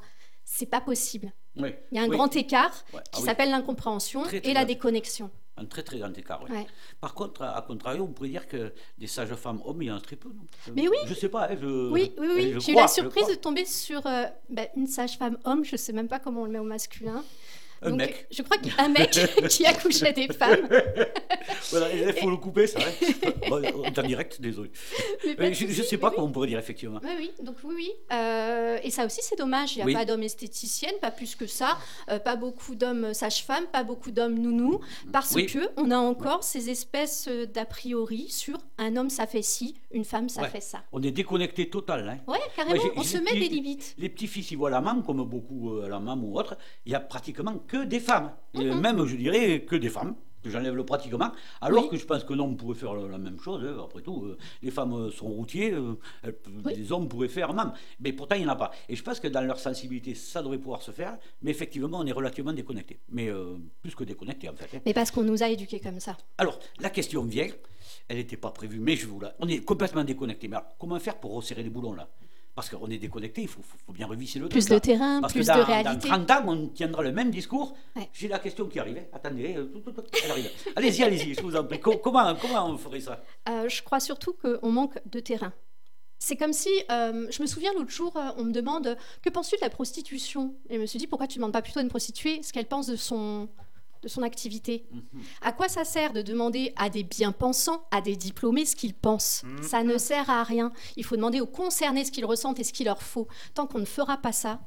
c'est 0.51 0.65
pas 0.65 0.81
possible. 0.81 1.31
Il 1.55 1.73
y 1.93 1.99
a 1.99 2.03
un 2.03 2.09
grand 2.09 2.35
écart 2.35 2.85
qui 3.11 3.21
ah 3.21 3.25
s'appelle 3.25 3.51
l'incompréhension 3.51 4.25
et 4.25 4.53
la 4.53 4.65
déconnexion. 4.65 5.31
Un 5.57 5.65
très 5.65 5.83
très 5.83 5.99
grand 5.99 6.17
écart, 6.17 6.43
oui. 6.49 6.55
Par 6.99 7.13
contre, 7.13 7.43
à 7.43 7.61
contrario, 7.61 8.03
on 8.03 8.11
pourrait 8.11 8.29
dire 8.29 8.47
que 8.47 8.73
des 8.97 9.07
sages-femmes 9.07 9.61
hommes, 9.65 9.81
il 9.81 9.87
y 9.87 9.91
en 9.91 9.97
a 9.97 10.01
très 10.01 10.15
peu, 10.15 10.29
non? 10.29 10.45
Mais 10.75 10.87
oui 10.87 10.97
Je 11.05 11.13
sais 11.13 11.29
pas, 11.29 11.49
hein, 11.49 11.57
je, 11.61 11.89
Oui, 11.89 12.13
oui, 12.17 12.27
oui. 12.35 12.55
J'ai 12.59 12.71
eu 12.73 12.75
la 12.75 12.87
surprise 12.87 13.27
de 13.27 13.35
tomber 13.35 13.65
sur 13.65 14.05
euh, 14.05 14.25
ben, 14.49 14.67
une 14.75 14.87
sage-femme 14.87 15.37
homme, 15.45 15.63
je 15.63 15.75
sais 15.75 15.93
même 15.93 16.07
pas 16.07 16.19
comment 16.19 16.41
on 16.41 16.45
le 16.45 16.51
met 16.51 16.59
au 16.59 16.63
masculin. 16.63 17.23
Un 17.83 17.95
mec. 17.95 18.27
Je 18.31 18.41
crois 18.43 18.57
qu'un 18.57 18.89
mec 18.89 19.09
qui 19.49 19.65
accouchait 19.65 20.13
des 20.13 20.27
femmes. 20.27 20.67
voilà, 21.71 21.93
il 21.93 22.13
faut 22.13 22.29
le 22.29 22.37
couper, 22.37 22.67
ça. 22.67 22.79
en 23.51 24.03
direct, 24.03 24.39
désolé. 24.39 24.71
je 25.23 25.65
ne 25.65 25.71
sais 25.71 25.97
pas 25.97 26.11
comment 26.11 26.27
on 26.27 26.31
pourrait 26.31 26.47
dire, 26.47 26.59
effectivement. 26.59 26.99
Oui, 27.03 27.11
oui, 27.17 27.31
donc 27.43 27.55
oui, 27.63 27.73
oui. 27.75 27.91
Euh, 28.11 28.77
et 28.83 28.91
ça 28.91 29.05
aussi, 29.05 29.21
c'est 29.23 29.37
dommage. 29.37 29.75
Il 29.75 29.85
n'y 29.85 29.95
a 29.95 29.99
pas 29.99 30.05
d'hommes 30.05 30.23
esthéticiennes, 30.23 30.95
pas 31.01 31.11
plus 31.11 31.35
que 31.35 31.47
ça. 31.47 31.77
Euh, 32.09 32.19
pas 32.19 32.35
beaucoup 32.35 32.75
d'hommes 32.75 33.13
sages-femmes, 33.13 33.65
pas 33.71 33.83
beaucoup 33.83 34.11
d'hommes 34.11 34.37
nounous. 34.37 34.79
Parce 35.11 35.33
qu'on 35.33 35.45
que 35.45 35.69
on 35.77 35.91
a 35.91 35.97
encore 35.97 36.43
ces 36.43 36.69
espèces 36.69 37.27
d'a 37.27 37.65
priori 37.65 38.29
sur 38.29 38.57
un 38.77 38.95
homme, 38.95 39.09
ça 39.09 39.27
fait 39.27 39.41
ci, 39.41 39.75
une 39.91 40.05
femme, 40.05 40.29
ça 40.29 40.47
fait 40.47 40.61
ça. 40.61 40.83
On 40.91 41.01
est 41.01 41.11
déconnecté 41.11 41.69
total. 41.69 42.07
Hein. 42.09 42.19
Oui, 42.27 42.37
carrément. 42.55 42.81
on 42.95 43.03
se 43.03 43.17
met 43.17 43.33
des 43.33 43.47
limites. 43.49 43.95
Les 43.97 44.09
petits-fils, 44.09 44.51
ils 44.51 44.57
voient 44.57 44.69
la 44.69 44.81
maman, 44.81 45.01
comme 45.01 45.23
beaucoup 45.23 45.77
euh, 45.77 45.87
la 45.87 45.99
maman 45.99 46.21
ou 46.23 46.37
autre. 46.37 46.57
Il 46.85 46.91
y 46.91 46.95
a 46.95 46.99
pratiquement 46.99 47.55
que 47.71 47.85
des 47.85 48.01
femmes. 48.01 48.31
Et 48.53 48.65
mhm. 48.65 48.81
même, 48.81 49.05
je 49.05 49.15
dirais, 49.15 49.61
que 49.61 49.77
des 49.77 49.89
femmes 49.89 50.15
que 50.43 50.49
j'enlève 50.49 50.75
le 50.75 50.83
pratiquement, 50.83 51.31
alors 51.61 51.87
que 51.87 51.97
je 51.97 52.03
pense 52.03 52.23
que 52.23 52.33
l'homme 52.33 52.57
pourrait 52.57 52.73
faire 52.73 52.95
la, 52.95 53.19
même 53.19 53.39
chose. 53.39 53.63
Hein. 53.63 53.79
Après 53.85 54.01
tout, 54.01 54.25
euh, 54.25 54.39
les 54.63 54.71
femmes 54.71 54.93
euh, 54.93 55.11
sont 55.11 55.27
routiers, 55.27 55.71
euh, 55.71 55.93
les 56.65 56.91
hommes 56.91 57.07
pourraient 57.07 57.27
faire 57.27 57.53
même. 57.53 57.71
Mais 57.99 58.11
pourtant, 58.11 58.33
il 58.33 58.41
n'y 58.41 58.47
en 58.47 58.53
a 58.53 58.55
pas. 58.55 58.71
Et 58.89 58.95
je 58.95 59.03
pense 59.03 59.19
que 59.19 59.27
dans 59.27 59.41
leur 59.41 59.59
sensibilité, 59.59 60.15
ça 60.15 60.41
devrait 60.41 60.57
pouvoir 60.57 60.81
se 60.81 60.89
faire. 60.89 61.19
Mais 61.43 61.51
effectivement, 61.51 61.99
on 61.99 62.07
est 62.07 62.11
relativement 62.11 62.53
déconnecté. 62.53 62.99
Mais 63.09 63.29
plus 63.83 63.93
que 63.93 64.03
déconnecté, 64.03 64.49
en 64.49 64.55
fait. 64.55 64.75
Hein. 64.75 64.81
Mais 64.83 64.95
parce 64.95 65.11
qu'on 65.11 65.21
nous 65.21 65.43
a 65.43 65.47
éduqués 65.47 65.79
comme 65.79 65.99
ça. 65.99 66.17
Alors, 66.39 66.57
la 66.79 66.89
question 66.89 67.23
vient, 67.23 67.47
elle 68.07 68.17
n'était 68.17 68.35
pas 68.35 68.49
prévue, 68.49 68.79
mais 68.79 68.95
je 68.95 69.05
vous 69.05 69.19
la... 69.19 69.35
On 69.37 69.47
est 69.47 69.63
complètement 69.63 70.03
déconnecté. 70.03 70.47
Mais 70.47 70.55
alors, 70.55 70.69
comment 70.79 70.99
faire 70.99 71.19
pour 71.19 71.35
resserrer 71.35 71.61
les 71.61 71.69
boulons, 71.69 71.93
là? 71.93 72.09
Parce 72.55 72.69
qu'on 72.69 72.87
est 72.87 72.97
déconnecté, 72.97 73.43
il 73.43 73.47
faut, 73.47 73.61
bien 73.93 74.07
revisser 74.07 74.39
le 74.39 74.49
plus 74.49 74.65
truc. 74.65 74.73
De 74.73 74.79
terrain, 74.79 75.21
plus 75.21 75.47
de 75.47 75.51
réalité. 75.51 76.09
Dans 76.09 76.25
30 76.25 76.31
ans, 76.31 76.43
on 76.47 76.67
tiendra 76.67 77.03
le 77.03 77.11
même 77.11 77.31
discours. 77.31 77.75
J'ai 78.13 78.27
la 78.27 78.39
question 78.39 78.67
qui 78.67 78.79
arrive. 78.79 79.03
Attendez, 79.13 79.55
euh, 79.57 79.71
elle 80.23 80.31
arrive. 80.31 80.49
allez-y, 80.75 81.03
allez-y, 81.03 81.33
je 81.33 81.41
vous 81.41 81.55
en 81.55 81.63
prie. 81.63 81.79
Comment, 81.79 82.35
comment 82.35 82.69
on 82.69 82.77
ferait 82.77 82.99
ça? 82.99 83.23
Euh, 83.49 83.69
Je 83.69 83.81
crois 83.81 83.99
surtout 83.99 84.33
qu'on 84.33 84.71
manque 84.71 84.99
de 85.09 85.19
terrain. 85.19 85.53
C'est 86.19 86.35
comme 86.35 86.53
si, 86.53 86.69
euh, 86.91 87.27
je 87.31 87.41
me 87.41 87.47
souviens 87.47 87.73
l'autre 87.73 87.89
jour, 87.89 88.13
on 88.37 88.43
me 88.43 88.51
demande 88.51 88.95
que 89.23 89.29
penses-tu 89.29 89.55
de 89.55 89.61
la 89.61 89.69
prostitution? 89.69 90.53
Et 90.69 90.75
je 90.75 90.81
me 90.81 90.85
suis 90.85 90.99
dit 90.99 91.07
pourquoi 91.07 91.27
tu 91.27 91.39
ne 91.39 91.41
demandes 91.41 91.53
pas 91.53 91.63
plutôt 91.63 91.79
à 91.79 91.81
une 91.81 91.89
prostituée 91.89 92.43
ce 92.43 92.53
qu'elle 92.53 92.67
pense 92.67 92.85
de 92.85 92.95
son, 92.95 93.49
de 94.01 94.07
son 94.07 94.23
activité. 94.23 94.85
Mhm. 94.91 95.21
À 95.41 95.51
quoi 95.51 95.67
ça 95.67 95.83
sert 95.83 96.13
de 96.13 96.21
demander 96.21 96.73
à 96.75 96.89
des 96.89 97.03
bien-pensants, 97.03 97.85
à 97.91 98.01
des 98.01 98.15
diplômés 98.15 98.65
ce 98.65 98.75
qu'ils 98.75 98.93
pensent? 98.93 99.43
Mhm. 99.43 99.63
Ça 99.63 99.83
ne 99.83 99.97
sert 99.97 100.29
à 100.29 100.43
rien. 100.43 100.71
Il 100.95 101.05
faut 101.05 101.15
demander 101.15 101.41
aux 101.41 101.47
concernés 101.47 102.05
ce 102.05 102.11
qu'ils 102.11 102.25
ressentent 102.25 102.59
et 102.59 102.63
ce 102.63 102.73
qu'il 102.73 102.85
leur 102.85 103.01
faut. 103.01 103.27
Tant 103.53 103.67
qu'on 103.67 103.79
ne 103.79 103.85
fera 103.85 104.17
pas 104.17 104.31
ça, 104.31 104.59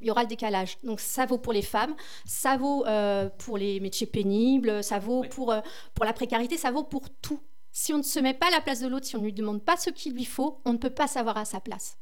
il 0.00 0.06
y 0.06 0.10
aura 0.10 0.22
le 0.22 0.28
décalage. 0.28 0.78
Donc 0.82 1.00
ça 1.00 1.26
vaut 1.26 1.38
pour 1.38 1.52
les 1.52 1.62
femmes, 1.62 1.94
ça 2.24 2.56
vaut 2.56 2.86
euh, 2.86 3.28
pour 3.38 3.58
les 3.58 3.80
métiers 3.80 4.06
pénibles, 4.06 4.82
ça 4.82 4.98
vaut 4.98 5.24
pour, 5.30 5.52
euh, 5.52 5.60
pour 5.94 6.04
la 6.04 6.12
précarité, 6.12 6.56
ça 6.56 6.70
vaut 6.70 6.84
pour 6.84 7.10
tout. 7.20 7.40
Si 7.72 7.92
on 7.92 7.98
ne 7.98 8.02
se 8.02 8.18
met 8.18 8.34
pas 8.34 8.48
à 8.48 8.50
la 8.50 8.60
place 8.60 8.80
de 8.80 8.88
l'autre, 8.88 9.06
si 9.06 9.16
on 9.16 9.20
ne 9.20 9.26
lui 9.26 9.32
demande 9.32 9.62
pas 9.62 9.76
ce 9.76 9.90
qu'il 9.90 10.14
lui 10.14 10.24
faut, 10.24 10.60
on 10.64 10.72
ne 10.72 10.78
peut 10.78 10.90
pas 10.90 11.06
savoir 11.06 11.36
à 11.36 11.44
sa 11.44 11.60
place. 11.60 11.98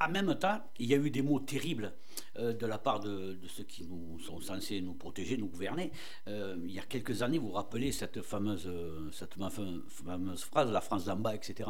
En 0.00 0.08
même 0.08 0.34
temps, 0.34 0.60
il 0.78 0.86
y 0.86 0.94
a 0.94 0.96
eu 0.96 1.10
des 1.10 1.22
mots 1.22 1.38
terribles 1.38 1.94
euh, 2.38 2.52
de 2.54 2.66
la 2.66 2.78
part 2.78 3.00
de, 3.00 3.36
ceux 3.46 3.64
qui 3.64 3.84
nous 3.84 4.18
sont 4.18 4.40
censés 4.40 4.80
nous 4.80 4.94
protéger, 4.94 5.36
nous 5.36 5.48
gouverner. 5.48 5.92
Euh, 6.28 6.56
il 6.64 6.72
y 6.72 6.78
a 6.78 6.82
quelques 6.82 7.22
années, 7.22 7.38
vous 7.38 7.48
vous 7.48 7.52
rappelez 7.52 7.92
cette 7.92 8.22
fameuse, 8.22 8.70
cette 9.12 9.34
fameuse 9.34 10.44
phrase, 10.44 10.70
la 10.70 10.80
France 10.80 11.04
d'en 11.04 11.16
bas, 11.16 11.34
etc. 11.34 11.68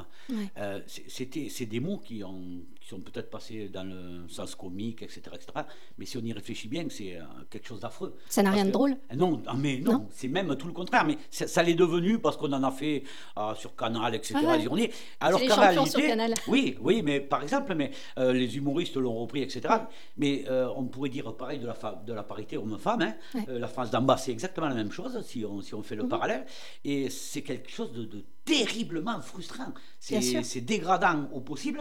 Euh, 0.58 0.80
c'était, 0.86 1.48
c'est 1.50 1.66
des 1.66 1.80
mots 1.80 1.98
qui, 1.98 2.22
ont, 2.22 2.62
qui 2.80 2.88
sont 2.88 3.00
peut-être 3.00 3.28
passés 3.30 3.68
dans 3.68 3.84
le 3.84 4.28
sens 4.28 4.54
comique, 4.54 5.02
etc., 5.02 5.22
etc. 5.34 5.66
Mais 5.98 6.06
si 6.06 6.16
on 6.16 6.22
y 6.22 6.32
réfléchit 6.32 6.68
bien, 6.68 6.86
c'est 6.88 7.18
quelque 7.50 7.66
chose 7.66 7.80
d'affreux. 7.80 8.16
Ça 8.28 8.42
n'a 8.42 8.52
rien 8.52 8.64
de 8.64 8.70
drôle 8.70 8.96
Non, 9.16 9.42
ah, 9.46 9.54
mais 9.58 9.78
non, 9.78 10.06
c'est 10.10 10.28
même 10.28 10.54
tout 10.56 10.68
le 10.68 10.72
contraire. 10.72 11.04
Mais 11.04 11.18
ça, 11.30 11.62
l'est 11.62 11.74
devenu 11.74 12.20
parce 12.20 12.36
qu'on 12.36 12.52
en 12.52 12.62
a 12.62 12.70
fait 12.70 13.02
ah, 13.34 13.54
sur 13.58 13.74
Canal, 13.74 14.14
etc. 14.14 14.34
Ah 14.46 15.26
Alors 15.26 15.40
qu'en 15.40 15.60
réalité, 15.60 16.14
oui, 16.46 16.76
oui, 16.80 17.02
mais 17.02 17.20
par 17.20 17.42
exemple, 17.42 17.74
mais 17.74 17.90
les 18.16 18.56
humoristes 18.56 18.96
l'ont 18.96 19.14
repris, 19.14 19.42
etc. 19.42 19.74
Mais 20.16 20.31
euh, 20.48 20.68
on 20.76 20.84
pourrait 20.84 21.08
dire 21.08 21.34
pareil 21.36 21.58
de 21.58 21.66
la, 21.66 22.02
de 22.06 22.12
la 22.12 22.22
parité 22.22 22.56
homme-femme. 22.56 23.02
Hein. 23.02 23.14
Euh, 23.48 23.58
la 23.58 23.68
France 23.68 23.90
d'en 23.90 24.02
bas, 24.02 24.16
c'est 24.16 24.32
exactement 24.32 24.68
la 24.68 24.74
même 24.74 24.92
chose 24.92 25.20
si 25.24 25.44
on, 25.44 25.60
si 25.60 25.74
on 25.74 25.82
fait 25.82 25.96
le 25.96 26.04
mhm. 26.04 26.08
parallèle. 26.08 26.44
Et 26.84 27.10
c'est 27.10 27.42
quelque 27.42 27.70
chose 27.70 27.92
de, 27.92 28.24
terriblement 28.44 29.20
frustrant. 29.20 29.72
C'est 29.98 30.60
dégradant 30.60 31.28
au 31.32 31.40
possible 31.40 31.80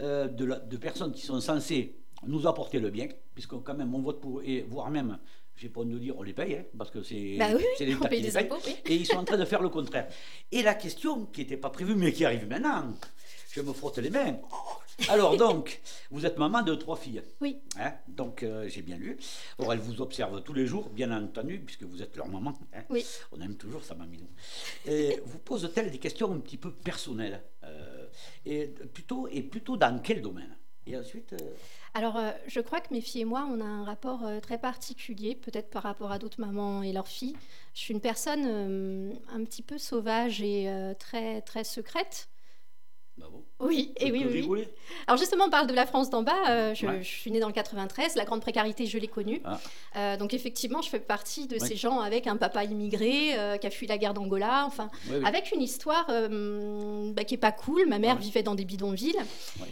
euh, 0.00 0.28
de, 0.28 0.46
de, 0.46 0.76
personnes 0.76 1.12
qui 1.12 1.22
sont 1.22 1.40
censées 1.40 1.96
nous 2.26 2.46
apporter 2.46 2.78
le 2.78 2.90
bien, 2.90 3.08
puisque 3.34 3.60
quand 3.62 3.74
même 3.74 3.94
on 3.94 4.00
vote 4.00 4.20
pour, 4.20 4.42
et 4.42 4.62
voire 4.62 4.90
même, 4.90 5.18
j'ai 5.56 5.68
pas 5.68 5.84
de 5.84 5.98
dire, 5.98 6.14
on 6.18 6.22
les 6.22 6.32
paye, 6.32 6.54
hein, 6.54 6.64
parce 6.76 6.90
que 6.90 7.02
c'est 7.02 7.36
Bah 7.38 7.46
oui, 7.54 7.64
l'État 7.80 7.98
on 8.02 8.08
paye 8.08 8.20
qui 8.20 8.26
les 8.26 8.36
impôts, 8.36 8.58
oui. 8.66 8.76
et 8.86 8.96
ils 8.96 9.06
sont 9.06 9.16
en 9.16 9.24
train 9.24 9.36
de 9.36 9.44
faire 9.44 9.62
le 9.62 9.68
contraire. 9.68 10.08
Et 10.50 10.62
la 10.62 10.74
question 10.74 11.26
qui 11.26 11.40
n'était 11.40 11.56
pas 11.56 11.70
prévue, 11.70 11.94
mais 11.94 12.12
qui 12.12 12.24
arrive 12.24 12.46
maintenant, 12.48 12.92
je 13.52 13.60
me 13.60 13.72
frotte 13.72 13.98
les 13.98 14.10
mains. 14.10 14.38
Alors 15.08 15.36
donc, 15.36 15.80
vous 16.10 16.24
êtes 16.24 16.38
maman 16.38 16.62
de 16.62 16.74
trois 16.74 16.96
filles. 16.96 17.22
Oui. 17.40 17.60
Hein, 17.78 17.92
donc 18.08 18.42
euh, 18.42 18.66
j'ai 18.68 18.82
bien 18.82 18.96
lu. 18.96 19.18
Or, 19.58 19.72
elles 19.72 19.78
vous 19.78 20.00
observent 20.00 20.42
tous 20.42 20.54
les 20.54 20.66
jours, 20.66 20.88
bien 20.88 21.10
entendu, 21.12 21.58
puisque 21.58 21.82
vous 21.82 22.02
êtes 22.02 22.16
leur 22.16 22.28
maman. 22.28 22.54
hein. 22.74 22.82
Oui. 22.88 23.04
On 23.30 23.40
aime 23.40 23.56
toujours 23.56 23.84
sa 23.84 23.94
maminou. 23.94 24.26
Et 24.86 25.20
vous 25.26 25.38
pose-t-elle 25.38 25.90
des 25.90 25.98
questions 25.98 26.32
un 26.32 26.38
petit 26.38 26.56
peu 26.56 26.72
personnelles 26.72 27.42
euh, 27.64 28.06
et 28.46 28.66
plutôt 28.66 29.28
et 29.28 29.42
plutôt 29.42 29.76
dans 29.76 30.00
quel 30.00 30.22
domaine? 30.22 30.56
Et 30.84 30.96
ensuite, 30.96 31.32
euh, 31.34 31.54
Alors, 31.94 32.16
euh, 32.16 32.32
je 32.48 32.58
crois 32.60 32.80
que 32.80 32.92
mes 32.92 33.00
filles 33.00 33.20
et 33.20 33.24
moi, 33.24 33.46
on 33.48 33.60
a 33.60 33.64
un 33.64 33.84
rapport 33.84 34.24
euh, 34.26 34.40
très 34.40 34.58
particulier, 34.58 35.36
peut-être 35.36 35.70
par 35.70 35.84
rapport 35.84 36.10
à 36.10 36.18
d'autres 36.18 36.40
mamans 36.40 36.82
et 36.82 36.92
leurs 36.92 37.06
filles. 37.06 37.36
Je 37.72 37.80
suis 37.80 37.94
une 37.94 38.00
personne 38.00 39.14
un 39.32 39.44
petit 39.44 39.62
peu 39.62 39.78
sauvage 39.78 40.42
et 40.42 40.68
très, 40.98 41.40
très 41.42 41.64
secrète. 41.64 42.28
Bah 43.18 43.26
bon, 43.30 43.44
Oui, 43.60 43.92
et 43.98 44.10
oui, 44.10 44.24
oui, 44.48 44.64
Alors 45.06 45.18
justement, 45.18 45.44
on 45.46 45.50
parle 45.50 45.66
de 45.66 45.74
la 45.74 45.86
France 45.86 46.08
d'en 46.10 46.22
bas. 46.22 46.32
euh, 46.48 46.74
je, 46.74 46.86
Ouais. 46.86 47.02
je 47.02 47.08
suis 47.08 47.30
née 47.30 47.40
dans 47.40 47.46
le 47.46 47.52
93. 47.52 48.16
La 48.16 48.24
grande 48.24 48.40
précarité, 48.40 48.86
je 48.86 48.96
l'ai 48.98 49.06
connue. 49.06 49.40
Ah. 49.44 49.60
Euh, 49.96 50.16
donc 50.16 50.32
effectivement, 50.34 50.80
je 50.80 50.88
fais 50.88 50.98
partie 50.98 51.46
de 51.46 51.58
ces 51.58 51.76
gens 51.76 52.00
avec 52.00 52.26
un 52.26 52.36
papa 52.36 52.64
immigré 52.64 53.38
euh, 53.38 53.58
qui 53.58 53.66
a 53.66 53.70
fui 53.70 53.86
la 53.86 53.98
guerre 53.98 54.14
d'Angola. 54.14 54.64
Enfin, 54.66 54.90
avec 55.24 55.52
une 55.52 55.60
histoire 55.60 56.06
bah, 56.08 57.24
qui 57.24 57.34
est 57.34 57.38
pas 57.38 57.52
cool. 57.52 57.86
Ma 57.86 57.98
mère 57.98 58.16
vivait 58.16 58.42
dans 58.42 58.54
des 58.54 58.64
bidonvilles. 58.64 59.14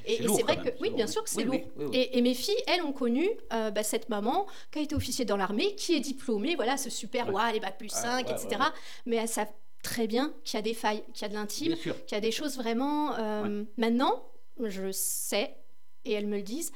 Et, 0.07 0.16
c'est 0.16 0.22
et 0.22 0.26
lourd, 0.26 0.37
c'est 0.37 0.42
vrai 0.42 0.57
que 0.57 0.64
même, 0.64 0.74
oui, 0.81 0.90
bien 0.90 1.07
sûr 1.07 1.24
que 1.24 1.31
c'est 1.31 1.44
Oui, 1.48 1.61
lourd. 1.61 1.70
oui. 1.79 1.87
Et, 1.94 2.18
et 2.18 2.22
mes 2.22 2.35
filles, 2.35 2.55
elles 2.66 2.83
ont 2.83 2.92
connu 2.92 3.29
bah, 3.50 3.83
cette 3.83 4.09
maman 4.11 4.46
qui 4.70 4.81
a 4.81 4.83
été 4.83 4.94
officier 4.94 5.24
dans 5.24 5.37
l'armée, 5.38 5.74
qui 5.76 5.94
est 5.94 6.00
diplômée, 6.00 6.57
voilà, 6.57 6.76
ce 6.76 6.90
super, 6.90 7.29
Ouais. 7.29 7.35
ouah, 7.35 7.53
les 7.53 7.61
bacs 7.61 7.79
plus 7.79 7.92
Ouais, 7.94 8.00
5, 8.00 8.26
ouais, 8.29 8.33
etc. 8.35 8.61
Mais 9.07 9.16
elles 9.16 9.29
savent 9.29 9.53
très 9.83 10.07
bien 10.07 10.33
qu'il 10.45 10.57
y 10.57 10.61
a 10.61 10.62
des 10.62 10.75
failles, 10.75 11.03
qu'il 11.14 11.23
y 11.23 11.25
a 11.25 11.29
de 11.29 11.35
l'intime, 11.35 11.75
qu'il 11.77 11.93
y 12.12 12.14
a 12.14 12.21
des 12.21 12.33
choses 12.33 12.57
vraiment. 12.57 13.14
euh, 13.19 13.64
Maintenant, 13.77 14.23
je 14.62 14.90
sais, 14.93 15.57
et 16.05 16.12
elles 16.12 16.27
me 16.27 16.37
le 16.37 16.43
disent, 16.43 16.73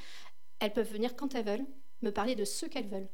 elles 0.59 0.73
peuvent 0.73 0.91
venir 0.91 1.15
quand 1.15 1.35
elles 1.35 1.45
veulent, 1.45 1.65
me 2.01 2.11
parler 2.11 2.35
de 2.35 2.45
ce 2.45 2.65
qu'elles 2.65 2.87
veulent. 2.87 3.09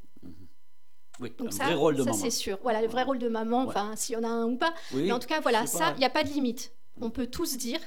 Oui, 1.20 1.30
Donc 1.38 1.48
un 1.48 1.50
ça, 1.52 1.64
vrai 1.64 1.74
rôle 1.74 1.96
de 1.96 2.02
ça 2.02 2.12
c'est 2.12 2.30
sûr. 2.30 2.58
Voilà, 2.62 2.80
le 2.80 2.88
vrai 2.88 3.02
Ouais. 3.02 3.06
rôle 3.06 3.18
de 3.18 3.28
maman, 3.28 3.62
Ouais. 3.62 3.68
enfin, 3.68 3.94
s'il 3.96 4.14
y 4.14 4.18
en 4.18 4.24
a 4.24 4.28
un 4.28 4.46
ou 4.46 4.56
pas. 4.56 4.72
Oui, 4.94 5.02
Mais 5.04 5.12
en 5.12 5.18
tout 5.18 5.28
cas, 5.28 5.40
voilà, 5.40 5.66
ça, 5.66 5.92
il 5.96 5.98
n'y 5.98 6.04
a 6.04 6.10
pas 6.10 6.24
de 6.24 6.28
limite. 6.30 6.72
On 7.00 7.10
peut 7.10 7.26
tous 7.26 7.56
dire, 7.58 7.80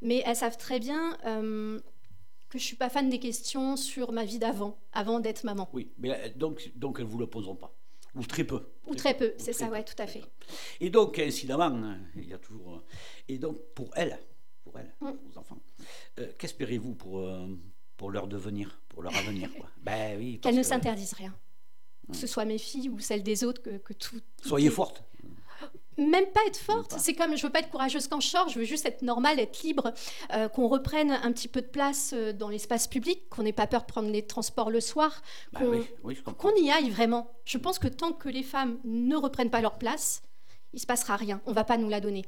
mais 0.00 0.22
elles 0.24 0.36
savent 0.36 0.56
très 0.58 0.78
bien 0.78 1.16
euh, 1.26 1.80
que 2.50 2.58
je 2.58 2.64
suis 2.64 2.76
pas 2.76 2.88
fan 2.88 3.08
des 3.08 3.18
questions 3.18 3.76
sur 3.76 4.12
ma 4.12 4.24
vie 4.24 4.38
d'avant, 4.38 4.78
avant 4.92 5.20
d'être 5.20 5.44
maman. 5.44 5.68
Oui, 5.72 5.90
mais 5.98 6.12
euh, 6.12 6.28
donc, 6.36 6.70
donc 6.76 6.98
elles 6.98 7.06
ne 7.06 7.10
vous 7.10 7.18
le 7.18 7.26
poseront 7.26 7.56
pas. 7.56 7.74
Ou 8.18 8.24
très 8.26 8.44
peu. 8.44 8.60
Ou 8.86 8.94
très 8.94 9.16
peu, 9.16 9.32
c'est 9.38 9.52
ça, 9.52 9.66
peu. 9.66 9.72
ouais, 9.72 9.84
tout 9.84 9.94
à 10.02 10.06
fait. 10.06 10.22
Et 10.80 10.90
donc, 10.90 11.18
incidemment, 11.18 11.70
euh, 11.84 11.94
il 12.16 12.28
y 12.28 12.32
a 12.34 12.38
toujours. 12.38 12.74
euh, 12.74 12.82
Et 13.28 13.38
donc, 13.38 13.58
pour 13.74 13.90
elles, 13.96 14.18
pour 14.64 14.78
elles, 14.78 14.92
Mm. 15.00 15.10
vos 15.30 15.38
enfants, 15.38 15.58
euh, 16.18 16.30
qu'espérez-vous 16.38 16.94
pour, 16.94 17.18
euh, 17.20 17.46
pour 17.96 18.10
leur 18.10 18.26
devenir, 18.26 18.80
pour 18.88 19.02
leur 19.02 19.14
avenir 19.16 19.50
quoi 19.54 19.68
Ben 19.82 20.18
oui. 20.18 20.40
Qu'elles 20.40 20.56
ne 20.56 20.62
s'interdisent 20.62 21.12
rien. 21.14 21.34
Que 22.10 22.16
ce 22.16 22.26
soit 22.26 22.44
mes 22.46 22.58
filles 22.58 22.88
ou 22.88 22.98
celles 22.98 23.22
des 23.22 23.44
autres, 23.44 23.62
que, 23.62 23.76
que 23.78 23.92
tout. 23.92 24.20
Soyez 24.42 24.70
fortes. 24.70 25.02
Même 25.98 26.26
pas 26.26 26.40
être 26.46 26.56
forte, 26.58 26.94
c'est 26.98 27.14
comme 27.14 27.36
je 27.36 27.44
veux 27.44 27.52
pas 27.52 27.58
être 27.58 27.70
courageuse 27.70 28.06
quand 28.06 28.20
je 28.20 28.28
sors, 28.28 28.48
je 28.48 28.60
veux 28.60 28.64
juste 28.64 28.86
être 28.86 29.02
normale, 29.02 29.40
être 29.40 29.62
libre, 29.62 29.92
euh, 30.32 30.48
qu'on 30.48 30.68
reprenne 30.68 31.10
un 31.10 31.32
petit 31.32 31.48
peu 31.48 31.60
de 31.60 31.66
place 31.66 32.12
euh, 32.14 32.32
dans 32.32 32.48
l'espace 32.48 32.86
public, 32.86 33.28
qu'on 33.28 33.42
n'ait 33.42 33.52
pas 33.52 33.66
peur 33.66 33.82
de 33.82 33.86
prendre 33.86 34.08
les 34.08 34.24
transports 34.24 34.70
le 34.70 34.80
soir, 34.80 35.22
qu'on 35.56 35.66
oui, 35.66 35.86
oui, 36.04 36.14
je 36.14 36.22
comprends. 36.22 36.50
qu'on 36.50 36.56
y 36.56 36.70
aille 36.70 36.90
vraiment. 36.90 37.30
Je 37.44 37.58
pense 37.58 37.78
que 37.78 37.88
tant 37.88 38.12
que 38.12 38.28
les 38.28 38.44
femmes 38.44 38.78
ne 38.84 39.16
reprennent 39.16 39.50
pas 39.50 39.60
leur 39.60 39.76
place, 39.76 40.22
il 40.72 40.80
se 40.80 40.86
passera 40.86 41.16
rien. 41.16 41.40
On 41.46 41.52
va 41.52 41.64
pas 41.64 41.76
nous 41.76 41.88
la 41.88 42.00
donner. 42.00 42.24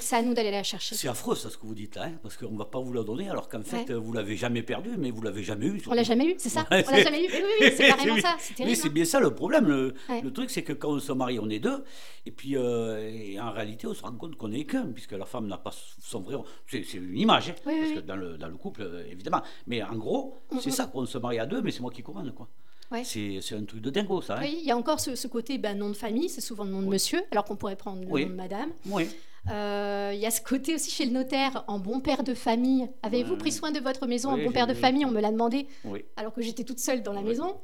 C'est 0.00 0.16
à 0.16 0.22
nous 0.22 0.32
d'aller 0.34 0.50
la 0.50 0.62
chercher. 0.62 0.94
C'est 0.94 1.08
affreux, 1.08 1.34
ça, 1.36 1.50
ce 1.50 1.58
que 1.58 1.66
vous 1.66 1.74
dites 1.74 1.96
là, 1.96 2.04
hein, 2.04 2.12
parce 2.22 2.36
qu'on 2.36 2.50
ne 2.50 2.58
va 2.58 2.64
pas 2.64 2.80
vous 2.80 2.92
la 2.92 3.02
donner, 3.02 3.28
alors 3.28 3.48
qu'en 3.48 3.62
fait, 3.62 3.88
Ouais. 3.90 3.94
vous 3.94 4.12
l'avez 4.12 4.36
jamais 4.36 4.62
perdu, 4.62 4.90
mais 4.98 5.10
vous 5.10 5.20
l'avez 5.22 5.42
jamais 5.42 5.66
eu. 5.66 5.82
On 5.86 5.94
l'a 5.94 6.02
jamais 6.02 6.26
eu, 6.26 6.34
c'est 6.38 6.48
ça 6.48 6.66
Ouais, 6.70 6.84
On 6.88 6.90
l'a 6.90 7.02
jamais 7.02 7.24
eu. 7.24 7.28
Oui, 7.30 7.38
oui, 7.42 7.50
oui, 7.66 7.72
c'est 7.76 7.86
carrément 7.88 8.16
ça. 8.20 8.36
Terrible. 8.56 8.76
c'est 8.76 8.88
hein. 8.88 8.90
bien 8.92 9.04
ça 9.04 9.20
le 9.20 9.34
problème. 9.34 9.66
Le, 9.66 9.94
Ouais. 10.08 10.20
le 10.22 10.32
truc, 10.32 10.50
c'est 10.50 10.62
que 10.62 10.72
quand 10.72 10.90
on 10.90 10.98
se 11.00 11.12
marie, 11.12 11.38
on 11.38 11.48
est 11.50 11.58
deux, 11.58 11.84
et 12.26 12.30
puis 12.30 12.56
euh, 12.56 12.98
et 13.12 13.38
en 13.40 13.50
réalité, 13.52 13.86
on 13.86 13.94
se 13.94 14.02
rend 14.02 14.12
compte 14.12 14.36
qu'on 14.36 14.52
est 14.52 14.64
qu'un, 14.64 14.86
puisque 14.92 15.12
la 15.12 15.26
femme 15.26 15.46
n'a 15.46 15.58
pas 15.58 15.72
son 16.00 16.20
vrai. 16.20 16.36
C'est 16.70 16.80
une 16.94 17.18
image, 17.18 17.50
hein, 17.50 17.54
Oui, 17.66 17.74
parce 17.78 17.88
oui, 17.90 17.94
que 17.96 18.00
dans 18.00 18.16
le, 18.16 18.38
dans 18.38 18.48
le 18.48 18.56
couple, 18.56 18.82
euh, 18.82 19.04
évidemment. 19.10 19.42
Mais 19.66 19.82
en 19.82 19.96
gros, 19.96 20.38
c'est 20.60 20.70
ça 20.70 20.86
qu'on 20.86 21.04
se 21.06 21.18
marie 21.18 21.38
à 21.38 21.46
deux, 21.46 21.60
mais 21.60 21.70
c'est 21.70 21.80
moi 21.80 21.90
qui 21.90 22.02
commande, 22.02 22.34
quoi. 22.34 22.48
Ouais. 22.90 23.04
C'est 23.04 23.40
un 23.54 23.64
truc 23.64 23.80
de 23.80 23.88
dingo, 23.88 24.20
ça. 24.20 24.36
Hein. 24.36 24.40
Oui, 24.42 24.58
il 24.60 24.66
y 24.66 24.70
a 24.70 24.76
encore 24.76 25.00
ce, 25.00 25.14
ce 25.14 25.26
côté 25.26 25.56
ben, 25.56 25.78
nom 25.78 25.88
de 25.88 25.94
famille, 25.94 26.28
c'est 26.28 26.42
souvent 26.42 26.64
le 26.64 26.70
nom 26.70 26.82
de 26.82 26.88
monsieur, 26.88 27.22
alors 27.30 27.44
qu'on 27.44 27.56
pourrait 27.56 27.74
prendre 27.76 28.02
le 28.02 28.06
Oui. 28.10 28.24
nom 28.26 28.30
de 28.32 28.34
madame. 28.34 28.70
Oui. 28.86 29.08
Euh, 29.50 30.10
Il 30.14 30.20
y 30.20 30.26
a 30.26 30.30
ce 30.30 30.40
côté 30.40 30.74
aussi 30.74 30.90
chez 30.90 31.04
le 31.04 31.12
notaire, 31.12 31.64
en 31.66 31.78
bon 31.78 32.00
père 32.00 32.22
de 32.22 32.34
famille. 32.34 32.88
Avez-vous 33.02 33.36
pris 33.36 33.50
soin 33.52 33.72
de 33.72 33.80
votre 33.80 34.06
maison 34.06 34.32
Oui, 34.34 34.42
en 34.42 34.44
bon 34.44 34.52
père 34.52 34.66
de 34.66 34.74
famille? 34.74 35.04
On 35.04 35.10
me 35.10 35.20
l'a 35.20 35.32
demandé 35.32 35.66
Oui. 35.84 36.04
alors 36.16 36.32
que 36.32 36.42
j'étais 36.42 36.64
toute 36.64 36.78
seule 36.78 37.02
dans 37.02 37.12
la 37.12 37.20
Oui. 37.22 37.28
maison. 37.28 37.56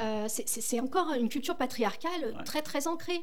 Euh, 0.00 0.26
c'est- 0.28 0.80
encore 0.80 1.12
une 1.14 1.28
culture 1.28 1.56
patriarcale 1.56 2.42
très 2.44 2.62
très 2.62 2.86
ancrée. 2.86 3.20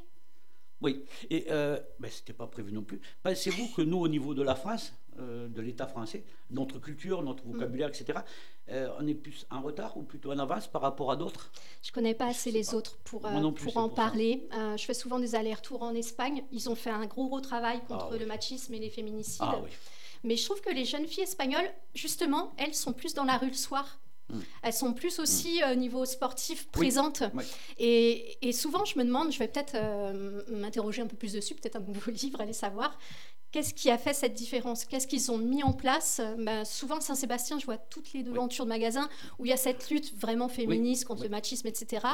Oui, 0.82 1.04
et 1.30 1.46
euh, 1.50 1.80
ben, 2.00 2.12
c'était 2.12 2.34
pas 2.34 2.48
prévu 2.48 2.72
non 2.74 2.84
plus. 2.84 3.00
Pensez-vous 3.24 3.70
que 3.76 3.82
nous, 3.82 3.98
au 3.98 4.08
niveau 4.10 4.34
de 4.34 4.44
la 4.44 4.56
France, 4.56 4.92
euh, 5.20 5.48
de 5.48 5.62
l'État 5.62 5.88
français, 5.88 6.24
notre 6.52 6.80
culture, 6.80 7.22
notre 7.24 7.46
Mm. 7.46 7.52
vocabulaire, 7.54 7.88
etc., 7.90 8.20
euh, 8.70 8.90
on 9.00 9.06
est 9.08 9.14
plus 9.14 9.46
en 9.52 9.62
retard 9.62 9.96
ou 9.98 10.04
plutôt 10.04 10.32
en 10.32 10.40
avance 10.40 10.68
par 10.68 10.82
rapport 10.82 11.12
à 11.12 11.16
d'autres? 11.16 11.52
Je 11.84 11.92
connais 11.92 12.14
pas 12.16 12.26
assez 12.28 12.52
les 12.52 12.64
pas. 12.66 12.76
autres 12.76 12.98
pour, 13.04 13.26
euh, 13.26 13.52
plus, 13.52 13.64
pour 13.66 13.78
en 13.78 13.88
pour 13.88 13.96
parler. 13.96 14.48
Je 14.78 14.84
fais 14.84 14.94
souvent 14.94 15.20
des 15.20 15.36
allers-retours 15.36 15.82
en 15.84 15.94
Espagne. 15.94 16.44
Ils 16.52 16.70
ont 16.70 16.76
fait 16.76 16.90
un 16.90 17.06
gros 17.06 17.28
gros 17.28 17.42
travail 17.42 17.80
contre 17.88 18.06
Ah 18.10 18.14
oui. 18.14 18.20
le 18.20 18.26
machisme 18.26 18.74
et 18.74 18.80
les 18.80 18.90
féminicides. 18.90 19.42
Ah 19.46 19.60
oui. 19.64 19.70
Mais 20.24 20.36
je 20.38 20.46
trouve 20.46 20.60
que 20.62 20.72
les 20.74 20.86
jeunes 20.86 21.06
filles 21.06 21.24
espagnoles, 21.24 21.70
justement, 21.94 22.54
elles 22.58 22.74
sont 22.74 22.94
plus 22.94 23.14
dans 23.14 23.26
la 23.26 23.38
rue 23.38 23.50
le 23.50 23.54
soir. 23.54 24.00
Mm. 24.30 24.40
Elles 24.64 24.74
sont 24.74 24.94
plus 24.94 25.20
aussi 25.20 25.62
au 25.72 25.76
niveau 25.76 26.04
sportif 26.06 26.68
présentes. 26.72 27.22
Oui. 27.36 27.44
Et, 27.78 28.48
et 28.48 28.52
souvent, 28.52 28.84
je 28.86 28.98
me 28.98 29.04
demande, 29.04 29.32
je 29.32 29.38
vais 29.38 29.48
peut-être 29.48 29.76
euh, 29.76 30.42
m'interroger 30.50 31.04
un 31.04 31.08
peu 31.08 31.16
plus 31.16 31.34
dessus, 31.34 31.54
peut-être 31.54 31.76
un 31.76 31.82
nouveau 31.82 32.10
livre, 32.24 32.42
aller 32.42 32.54
savoir, 32.54 32.98
qu'est-ce 33.56 33.74
qui 33.74 33.90
a 33.90 33.98
fait 33.98 34.14
cette 34.14 34.34
différence? 34.34 34.84
Qu'est-ce 34.84 35.08
qu'ils 35.08 35.32
ont 35.32 35.38
mis 35.38 35.64
en 35.64 35.72
place? 35.72 36.20
Ben, 36.38 36.66
Souvent, 36.66 37.00
Saint-Sébastien, 37.00 37.58
je 37.58 37.66
vois 37.66 37.78
toutes 37.78 38.12
les 38.12 38.22
devantures 38.22 38.66
de 38.66 38.70
magasins 38.70 39.08
où 39.40 39.46
il 39.46 39.50
y 39.50 39.54
a 39.54 39.58
cette 39.58 39.90
lutte 39.90 40.14
vraiment 40.20 40.50
féministe 40.50 41.06
contre 41.06 41.24
le 41.24 41.30
machisme, 41.30 41.66
etc. 41.66 42.06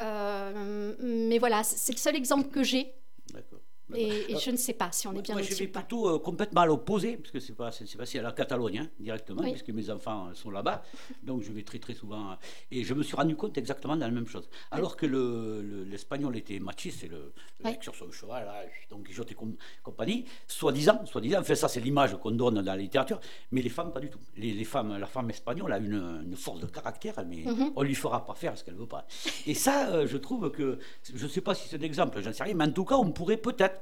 Euh, 0.00 0.96
mais 0.98 1.38
voilà, 1.38 1.62
c'est 1.62 1.92
le 1.92 1.98
seul 1.98 2.16
exemple 2.16 2.48
que 2.48 2.64
j'ai. 2.64 2.92
D'accord. 3.32 3.60
Et, 3.94 4.30
et 4.30 4.36
Euh, 4.36 4.38
je 4.38 4.50
ne 4.50 4.56
sais 4.56 4.72
pas 4.72 4.90
si 4.92 5.06
on 5.06 5.12
est 5.12 5.20
bien 5.20 5.34
Moi, 5.34 5.42
je 5.42 5.54
vais 5.54 5.66
pas. 5.68 5.80
plutôt 5.80 6.08
euh, 6.08 6.18
complètement 6.18 6.62
à 6.62 6.66
l'opposé, 6.66 7.16
parce 7.18 7.30
que 7.30 7.38
c'est 7.38 7.52
pas, 7.52 7.70
c'est, 7.70 7.96
passé 7.98 8.18
à 8.18 8.22
la 8.22 8.32
Catalogne 8.32 8.78
hein, 8.78 8.88
directement, 8.98 9.42
Oui. 9.42 9.50
puisque 9.50 9.68
mes 9.70 9.90
enfants 9.90 10.30
sont 10.34 10.50
là-bas, 10.50 10.82
donc 11.22 11.42
je 11.42 11.52
vais 11.52 11.62
très 11.62 11.78
très 11.78 11.92
souvent. 11.94 12.30
euh, 12.32 12.34
et 12.70 12.82
je 12.82 12.94
me 12.94 13.02
suis 13.02 13.14
rendu 13.14 13.36
compte 13.36 13.58
exactement 13.58 13.94
de 13.96 14.00
la 14.00 14.10
même 14.10 14.26
chose. 14.26 14.48
Alors 14.70 14.96
que 14.96 15.04
le, 15.06 15.60
le- 15.62 15.84
l'espagnol 15.84 16.34
était 16.36 16.58
machiste, 16.60 17.00
c'est 17.02 17.08
le, 17.08 17.32
mec 17.62 17.82
sur 17.82 17.94
son 17.94 18.10
cheval, 18.10 18.44
là, 18.46 18.62
donc 18.90 19.06
il 19.10 19.20
et 19.20 19.36
compagnie, 19.82 20.24
soi-disant, 20.46 21.04
soi-disant, 21.06 21.40
enfin 21.40 21.54
ça 21.54 21.68
c'est 21.68 21.80
l'image 21.80 22.16
qu'on 22.18 22.30
donne 22.30 22.54
dans 22.54 22.62
la 22.62 22.76
littérature, 22.76 23.20
mais 23.52 23.60
les 23.62 23.68
femmes 23.70 23.92
pas 23.92 24.00
du 24.00 24.10
tout. 24.10 24.18
Les, 24.36 24.52
les 24.52 24.64
femmes, 24.64 24.96
la 24.98 25.06
femme 25.06 25.30
espagnole 25.30 25.72
a 25.72 25.78
une, 25.78 26.22
une 26.26 26.36
force 26.36 26.60
de 26.60 26.66
caractère, 26.66 27.14
mais 27.26 27.44
Mhm. 27.44 27.72
on 27.76 27.82
lui 27.82 27.94
fera 27.94 28.24
pas 28.24 28.34
faire 28.34 28.56
ce 28.56 28.64
qu'elle 28.64 28.74
veut 28.76 28.86
pas. 28.86 29.06
Et 29.46 29.54
ça, 29.54 29.88
euh, 29.90 30.06
je 30.06 30.16
trouve 30.16 30.50
que, 30.50 30.78
je 31.14 31.26
sais 31.26 31.40
pas 31.42 31.54
si 31.54 31.68
c'est 31.68 31.78
l'exemple, 31.78 32.20
j'en 32.22 32.32
sais 32.32 32.42
rien, 32.44 32.54
mais 32.54 32.64
en 32.64 32.72
tout 32.72 32.84
cas, 32.84 32.96
on 32.96 33.10
pourrait 33.10 33.36
peut-être 33.36 33.73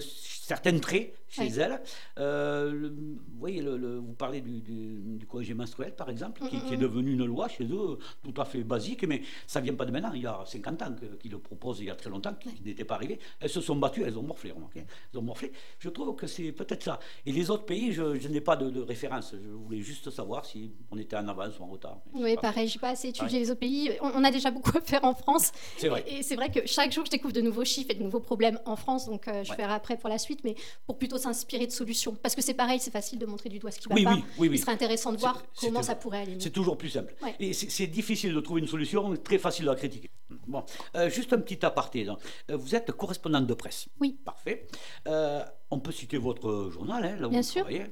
certains 0.00 0.78
traits 0.80 1.12
chez 1.28 1.46
elle. 1.48 1.80
Euh, 2.18 2.70
le- 2.72 2.88
vous 2.88 3.38
voyez, 3.38 3.60
le- 3.62 3.76
le- 3.76 3.98
vous 3.98 4.12
parlez 4.14 4.40
du, 4.40 4.60
du, 4.60 5.00
du 5.18 5.26
congé 5.26 5.54
menstruel, 5.54 5.94
par 5.94 6.08
exemple, 6.10 6.40
qui, 6.48 6.60
qui 6.62 6.74
est 6.74 6.76
Mhm. 6.76 6.82
devenu 6.82 7.12
une 7.12 7.24
loi 7.26 7.48
chez 7.48 7.64
eux, 7.64 7.98
tout 8.22 8.40
à 8.40 8.44
fait 8.44 8.62
basique, 8.64 9.04
mais 9.06 9.22
ça 9.46 9.60
vient 9.60 9.74
pas 9.74 9.84
de 9.84 9.90
maintenant, 9.92 10.12
il 10.14 10.22
y 10.22 10.26
a 10.26 10.42
50 10.44 10.82
ans 10.82 10.94
qu'ils 11.20 11.30
le 11.30 11.38
proposent, 11.38 11.80
il 11.80 11.86
y 11.86 11.90
a 11.90 11.94
très 11.94 12.10
longtemps, 12.10 12.34
qui 12.34 12.62
n'était 12.64 12.84
pas 12.84 12.94
arrivé. 12.94 13.18
Elles 13.40 13.50
se 13.50 13.60
sont 13.60 13.76
battues, 13.76 14.02
elles 14.04 14.18
ont 14.18 14.22
morflé, 14.22 14.50
remarquez. 14.52 14.84
Elles 15.12 15.18
ont 15.18 15.22
morflé. 15.22 15.52
Je 15.78 15.88
trouve 15.88 16.14
que 16.16 16.26
c'est 16.26 16.52
peut-être 16.52 16.82
ça. 16.82 16.98
Et 17.26 17.32
les 17.32 17.50
autres 17.50 17.64
pays, 17.64 17.92
je, 17.92 18.18
je 18.18 18.28
n'ai 18.28 18.40
pas 18.40 18.56
de, 18.56 18.70
de 18.70 18.80
référence. 18.80 19.34
Je 19.40 19.48
voulais 19.50 19.80
juste 19.80 20.10
savoir 20.10 20.44
si 20.46 20.72
on 20.90 20.98
était 20.98 21.16
en 21.16 21.28
avance 21.28 21.58
ou 21.58 21.62
en 21.64 21.68
retard. 21.68 21.98
Oui, 22.14 22.36
pareil, 22.40 22.68
j'ai 22.68 22.78
pas 22.78 22.90
assez 22.90 23.08
étudié 23.08 23.38
les 23.38 23.50
autres 23.50 23.60
pays. 23.60 23.90
On, 24.00 24.10
on 24.14 24.24
a 24.24 24.30
déjà 24.30 24.50
beaucoup 24.50 24.76
à 24.76 24.80
faire 24.80 25.04
en 25.04 25.14
France. 25.14 25.52
C'est 25.76 25.88
vrai. 25.88 26.04
Et, 26.08 26.18
et 26.18 26.22
c'est 26.22 26.36
vrai 26.36 26.50
que 26.50 26.60
chaque 26.66 26.92
jour, 26.92 27.04
je 27.04 27.10
découvre 27.10 27.32
de 27.34 27.40
nouveaux 27.40 27.64
chiffres 27.64 27.90
et 27.90 27.94
de 27.94 28.02
nouveaux 28.02 28.20
problèmes 28.20 28.58
en 28.64 28.76
France. 28.76 29.06
Donc, 29.06 29.28
euh, 29.28 29.44
je 29.44 29.50
Ouais. 29.50 29.56
verrai 29.56 29.74
après 29.74 29.96
pour 29.96 30.08
la 30.08 30.18
suite, 30.18 30.40
mais 30.44 30.54
pour 30.86 30.98
plutôt 30.98 31.17
s'inspirer 31.18 31.66
de 31.66 31.72
solutions. 31.72 32.14
Parce 32.22 32.34
que 32.34 32.42
c'est 32.42 32.54
pareil, 32.54 32.80
c'est 32.80 32.90
facile 32.90 33.18
de 33.18 33.26
montrer 33.26 33.48
du 33.48 33.58
doigt 33.58 33.70
ce 33.70 33.78
qui 33.80 33.88
va 33.88 33.94
Oui, 33.94 34.04
pas. 34.04 34.14
oui, 34.14 34.24
oui, 34.38 34.48
oui. 34.48 34.56
Il 34.56 34.58
serait 34.58 34.72
intéressant 34.72 35.12
de 35.12 35.18
voir 35.18 35.42
comment 35.60 35.82
ça 35.82 35.94
pourrait 35.94 36.22
aller 36.22 36.34
mieux. 36.34 36.40
C'est 36.40 36.50
toujours 36.50 36.78
plus 36.78 36.90
simple. 36.90 37.14
Ouais. 37.22 37.34
Et 37.40 37.52
c'est 37.52 37.86
difficile 37.86 38.34
de 38.34 38.40
trouver 38.40 38.60
une 38.60 38.66
solution, 38.68 39.14
très 39.16 39.38
facile 39.38 39.68
à 39.68 39.74
critiquer. 39.74 40.10
Bon, 40.46 40.64
Euh, 40.94 41.10
juste 41.10 41.32
un 41.32 41.40
petit 41.40 41.64
aparté. 41.64 42.04
donc. 42.04 42.18
Euh, 42.50 42.56
Vous 42.56 42.74
êtes 42.74 42.90
correspondante 42.92 43.46
de 43.46 43.54
presse. 43.54 43.86
Oui. 44.00 44.18
Parfait. 44.24 44.66
Euh, 45.06 45.42
on 45.70 45.78
peut 45.80 45.92
citer 45.92 46.16
votre 46.18 46.70
journal, 46.70 47.04
hein, 47.04 47.16
là 47.18 47.26
où 47.26 47.30
Bien 47.30 47.40
vous 47.40 47.46
sûr. 47.46 47.62
travaillez. 47.62 47.86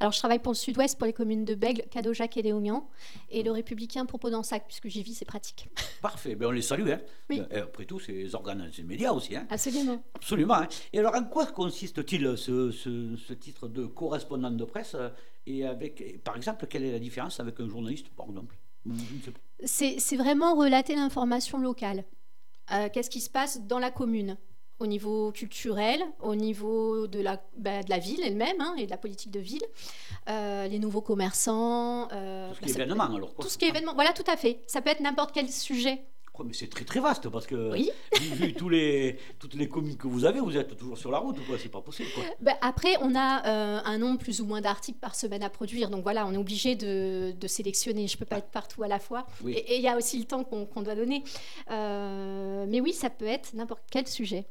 Alors, 0.00 0.12
je 0.12 0.18
travaille 0.18 0.38
pour 0.38 0.52
le 0.52 0.56
Sud-Ouest, 0.56 0.98
pour 0.98 1.06
les 1.06 1.12
communes 1.12 1.44
de 1.44 1.54
Bègle, 1.54 1.82
Cadojac 1.90 2.36
et 2.36 2.42
Léognan. 2.42 2.88
Et 3.30 3.42
le 3.42 3.50
Républicain 3.52 4.06
pour 4.06 4.18
Podensac, 4.20 4.66
puisque 4.66 4.88
j'y 4.88 5.02
vis, 5.02 5.14
c'est 5.14 5.24
pratique. 5.24 5.68
Parfait, 6.02 6.34
ben, 6.34 6.46
on 6.46 6.50
les 6.50 6.62
salue. 6.62 6.88
Hein. 6.90 7.00
Oui. 7.30 7.42
Et 7.50 7.56
après 7.56 7.84
tout, 7.84 7.98
c'est 8.00 8.12
les 8.12 8.34
organes, 8.34 8.68
c'est 8.72 8.82
les 8.82 8.88
médias 8.88 9.12
aussi. 9.12 9.34
Hein. 9.36 9.46
Absolument. 9.50 10.02
Absolument. 10.14 10.54
hein. 10.54 10.68
Et 10.92 10.98
alors, 10.98 11.14
en 11.14 11.24
quoi 11.24 11.46
consiste-t-il 11.46 12.36
ce, 12.36 12.70
ce- 12.70 13.16
ce 13.16 13.32
titre 13.32 13.68
de 13.68 13.86
correspondant 13.86 14.50
de 14.50 14.64
presse 14.64 14.94
euh, 14.94 15.08
Et 15.46 15.64
avec, 15.64 16.00
et 16.00 16.18
par 16.18 16.36
exemple, 16.36 16.66
quelle 16.66 16.84
est 16.84 16.92
la 16.92 16.98
différence 16.98 17.40
avec 17.40 17.58
un 17.60 17.68
journaliste, 17.68 18.08
par 18.10 18.26
exemple? 18.26 18.56
C'est 19.64 20.16
vraiment 20.16 20.54
relater 20.54 20.94
l'information 20.94 21.58
locale. 21.58 22.04
Euh, 22.72 22.88
Qu'est-ce 22.92 23.10
qui 23.10 23.20
se 23.20 23.30
passe 23.30 23.60
dans 23.66 23.78
la 23.78 23.90
commune? 23.90 24.36
Au 24.80 24.86
niveau 24.86 25.32
culturel, 25.32 26.00
au 26.22 26.34
niveau 26.34 27.06
de 27.06 27.20
la, 27.20 27.42
bah, 27.56 27.82
de 27.82 27.90
la 27.90 27.98
ville 27.98 28.20
elle-même 28.24 28.60
hein, 28.60 28.74
et 28.78 28.86
de 28.86 28.90
la 28.90 28.98
politique 28.98 29.30
de 29.32 29.40
ville, 29.40 29.64
Euh, 30.28 30.68
les 30.68 30.78
nouveaux 30.78 31.00
commerçants. 31.00 32.08
euh, 32.12 32.48
Tout 32.50 32.54
ce 32.56 32.60
bah, 32.60 32.66
qui 32.66 32.70
est 32.70 32.74
peut- 32.74 32.82
événement, 32.82 33.14
alors 33.16 33.34
quoi. 33.34 33.42
Tout 33.44 33.50
ce 33.50 33.56
qui 33.58 33.64
est 33.64 33.68
événement, 33.68 33.94
voilà, 33.94 34.12
tout 34.12 34.30
à 34.30 34.36
fait. 34.36 34.60
Ça 34.66 34.82
peut 34.82 34.90
être 34.90 35.00
n'importe 35.00 35.32
quel 35.32 35.48
sujet. 35.50 36.02
Quoi, 36.34 36.44
mais 36.46 36.52
c'est 36.52 36.68
très 36.68 36.84
très 36.84 37.00
vaste 37.00 37.28
parce 37.30 37.46
que 37.48 37.72
Oui. 37.72 37.90
vu, 38.20 38.52
tous 38.54 38.68
les, 38.68 39.18
toutes 39.40 39.54
les 39.54 39.68
communes 39.68 39.96
que 39.96 40.06
vous 40.06 40.24
avez, 40.24 40.38
vous 40.38 40.56
êtes 40.56 40.76
toujours 40.76 40.96
sur 40.98 41.10
la 41.10 41.18
route, 41.18 41.36
quoi. 41.46 41.56
C'est 41.58 41.70
pas 41.70 41.80
possible, 41.80 42.10
quoi. 42.14 42.22
Bah, 42.40 42.52
après, 42.60 42.94
on 43.00 43.14
a 43.16 43.44
euh, 43.48 43.80
un 43.84 43.98
nombre 43.98 44.18
plus 44.18 44.40
ou 44.40 44.44
moins 44.46 44.60
d'articles 44.60 44.98
par 45.00 45.14
semaine 45.16 45.42
à 45.42 45.50
produire. 45.50 45.88
Donc 45.90 46.02
voilà, 46.04 46.26
on 46.26 46.32
est 46.32 46.36
obligé 46.38 46.76
de, 46.76 47.32
de 47.32 47.46
sélectionner. 47.48 48.06
Je 48.06 48.14
ne 48.14 48.18
peux 48.18 48.26
pas 48.26 48.38
être 48.38 48.50
partout 48.50 48.82
à 48.84 48.88
la 48.88 48.98
fois. 49.00 49.26
Oui. 49.42 49.54
Et 49.54 49.76
il 49.76 49.82
y 49.82 49.88
a 49.88 49.96
aussi 49.96 50.18
le 50.18 50.26
temps 50.26 50.44
qu'on 50.44 50.64
qu'on 50.66 50.82
doit 50.82 50.94
donner. 50.94 51.24
Mais 51.70 52.80
oui, 52.80 52.92
ça 52.92 53.10
peut 53.10 53.26
être 53.26 53.54
n'importe 53.54 53.82
quel 53.90 54.06
sujet. 54.06 54.46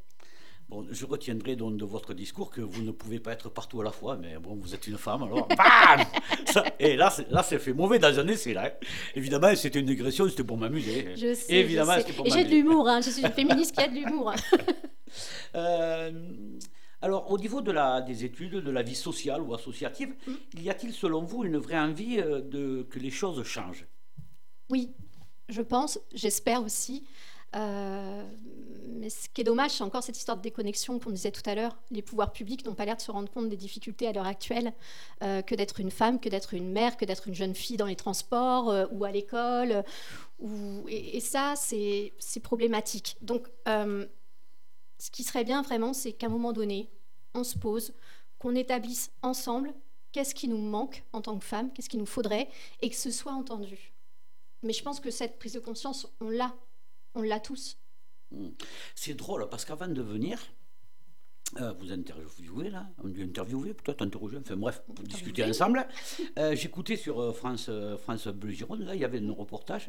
Bon, 0.68 0.86
je 0.90 1.06
retiendrai 1.06 1.56
donc 1.56 1.78
de 1.78 1.84
votre 1.86 2.12
discours 2.12 2.50
que 2.50 2.60
vous 2.60 2.82
ne 2.82 2.90
pouvez 2.90 3.20
pas 3.20 3.32
être 3.32 3.48
partout 3.48 3.80
à 3.80 3.84
la 3.84 3.90
fois, 3.90 4.16
mais 4.18 4.36
bon, 4.38 4.54
vous 4.54 4.74
êtes 4.74 4.86
une 4.86 4.98
femme, 4.98 5.22
alors 5.22 5.48
bam 5.56 6.04
Ça- 6.46 6.64
Et 6.78 6.94
là, 6.94 7.08
c'est- 7.08 7.30
là, 7.30 7.42
c'est 7.42 7.58
fait 7.58 7.72
mauvais 7.72 7.98
dans 7.98 8.18
un 8.18 8.28
essai, 8.28 8.52
là. 8.52 8.66
hein. 8.66 8.86
Évidemment, 9.14 9.54
c'était 9.56 9.80
une 9.80 9.86
digression, 9.86 10.28
c'était 10.28 10.44
pour 10.44 10.58
m'amuser. 10.58 11.16
Je 11.16 11.32
sais. 11.32 11.54
Évidemment, 11.54 11.92
je 11.94 12.00
sais. 12.00 12.02
c'était 12.04 12.16
pour 12.16 12.26
Et 12.26 12.30
j'ai 12.30 12.44
de 12.44 12.50
l'humour. 12.50 12.86
hein. 12.86 13.00
Je 13.00 13.08
suis 13.08 13.22
une 13.22 13.32
féministe 13.32 13.74
qui 13.74 13.80
a 13.80 13.88
de 13.88 13.94
l'humour. 13.94 14.32
Euh, 15.54 16.12
alors, 17.00 17.30
au 17.32 17.38
niveau 17.38 17.62
de 17.62 17.70
la, 17.72 18.02
des 18.02 18.26
études, 18.26 18.56
de 18.56 18.70
la 18.70 18.82
vie 18.82 18.94
sociale 18.94 19.40
ou 19.40 19.54
associative, 19.54 20.14
Mm. 20.26 20.60
y 20.60 20.68
a-t-il, 20.68 20.92
selon 20.92 21.22
vous, 21.22 21.44
une 21.44 21.56
vraie 21.56 21.78
envie 21.78 22.18
euh, 22.20 22.42
de, 22.42 22.86
que 22.90 22.98
les 22.98 23.10
choses 23.10 23.42
changent? 23.44 23.86
Oui, 24.68 24.92
je 25.48 25.62
pense, 25.62 25.98
j'espère 26.12 26.62
aussi. 26.62 27.06
Euh, 27.56 28.22
mais 28.90 29.10
ce 29.10 29.28
qui 29.28 29.40
est 29.42 29.44
dommage, 29.44 29.72
c'est 29.72 29.84
encore 29.84 30.02
cette 30.02 30.16
histoire 30.16 30.36
de 30.36 30.42
déconnexion 30.42 30.98
qu'on 30.98 31.10
disait 31.10 31.30
tout 31.30 31.42
à 31.46 31.54
l'heure. 31.54 31.76
Les 31.90 32.02
pouvoirs 32.02 32.32
publics 32.32 32.64
n'ont 32.64 32.74
pas 32.74 32.84
l'air 32.84 32.96
de 32.96 33.00
se 33.00 33.10
rendre 33.10 33.30
compte 33.30 33.48
des 33.48 33.56
difficultés 33.56 34.06
à 34.06 34.12
l'heure 34.12 34.26
actuelle, 34.26 34.72
euh, 35.22 35.42
que 35.42 35.54
d'être 35.54 35.80
une 35.80 35.90
femme, 35.90 36.20
que 36.20 36.28
d'être 36.28 36.54
une 36.54 36.70
mère, 36.70 36.96
que 36.96 37.04
d'être 37.04 37.28
une 37.28 37.34
jeune 37.34 37.54
fille 37.54 37.76
dans 37.76 37.86
les 37.86 37.96
transports 37.96 38.70
euh, 38.70 38.86
ou 38.90 39.04
à 39.04 39.10
l'école. 39.10 39.84
et, 40.88 41.16
et 41.16 41.20
ça, 41.20 41.54
c'est 41.56 42.12
c'est 42.18 42.40
problématique. 42.40 43.16
Donc, 43.20 43.48
euh, 43.68 44.06
ce 44.98 45.10
qui 45.10 45.22
serait 45.22 45.44
bien 45.44 45.62
vraiment, 45.62 45.92
c'est 45.92 46.12
qu'à 46.12 46.26
un 46.26 46.30
moment 46.30 46.52
donné, 46.52 46.90
on 47.34 47.44
se 47.44 47.58
pose, 47.58 47.94
qu'on 48.38 48.54
établisse 48.54 49.10
ensemble 49.22 49.74
qu'est-ce 50.12 50.34
qui 50.34 50.48
nous 50.48 50.58
manque 50.58 51.04
en 51.12 51.20
tant 51.20 51.38
que 51.38 51.44
femme, 51.44 51.72
qu'est-ce 51.72 51.88
qu'il 51.88 52.00
nous 52.00 52.06
faudrait, 52.06 52.48
et 52.80 52.90
que 52.90 52.96
ce 52.96 53.10
soit 53.10 53.32
entendu. 53.32 53.92
Mais 54.62 54.72
je 54.72 54.82
pense 54.82 55.00
que 55.00 55.10
cette 55.10 55.38
prise 55.38 55.52
de 55.52 55.60
conscience, 55.60 56.08
on 56.20 56.30
l'a. 56.30 56.54
On 57.14 57.22
l'a 57.22 57.40
tous. 57.40 57.78
C'est 58.94 59.14
drôle, 59.14 59.48
parce 59.50 59.64
qu'avant 59.64 59.88
de 59.88 60.02
venir, 60.02 60.38
euh, 61.60 61.72
vous 61.80 61.90
interviewez 61.92 62.68
là, 62.68 62.86
on 63.02 63.08
dit 63.08 63.22
interviewer, 63.22 63.72
peut-être 63.72 64.02
interroger, 64.02 64.36
enfin 64.36 64.54
bref, 64.56 64.82
pour 64.94 65.02
discuter 65.06 65.44
ensemble. 65.44 65.86
Euh, 66.38 66.54
J'écoutais 66.54 66.96
sur 66.96 67.18
euh, 67.22 67.32
France, 67.32 67.70
France 68.02 68.28
Bleu 68.28 68.50
Gironde, 68.50 68.80
là, 68.80 68.94
il 68.94 69.00
y 69.00 69.04
avait 69.04 69.18
un 69.20 69.32
reportage 69.32 69.88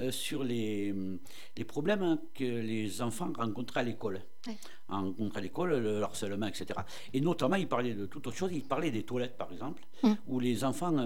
euh, 0.00 0.10
sur 0.10 0.42
les, 0.44 0.92
hum, 0.92 1.18
les 1.58 1.64
problèmes 1.64 2.18
que 2.34 2.44
les 2.44 3.02
enfants 3.02 3.30
rencontraient 3.36 3.80
à 3.80 3.82
l'école. 3.82 4.22
Ouais. 4.46 4.56
Rencontraient 4.88 5.40
à 5.40 5.42
l'école, 5.42 5.78
le 5.78 6.02
harcèlement, 6.02 6.46
etc. 6.46 6.80
Et 7.12 7.20
notamment, 7.20 7.56
il 7.56 7.68
parlait 7.68 7.92
de 7.92 8.06
toute 8.06 8.26
autre 8.26 8.36
chose, 8.36 8.50
il 8.54 8.62
parlait 8.64 8.90
des 8.90 9.02
toilettes, 9.02 9.36
par 9.36 9.52
exemple, 9.52 9.82
Mm. 10.02 10.12
où 10.28 10.40
les 10.40 10.64
enfants, 10.64 10.96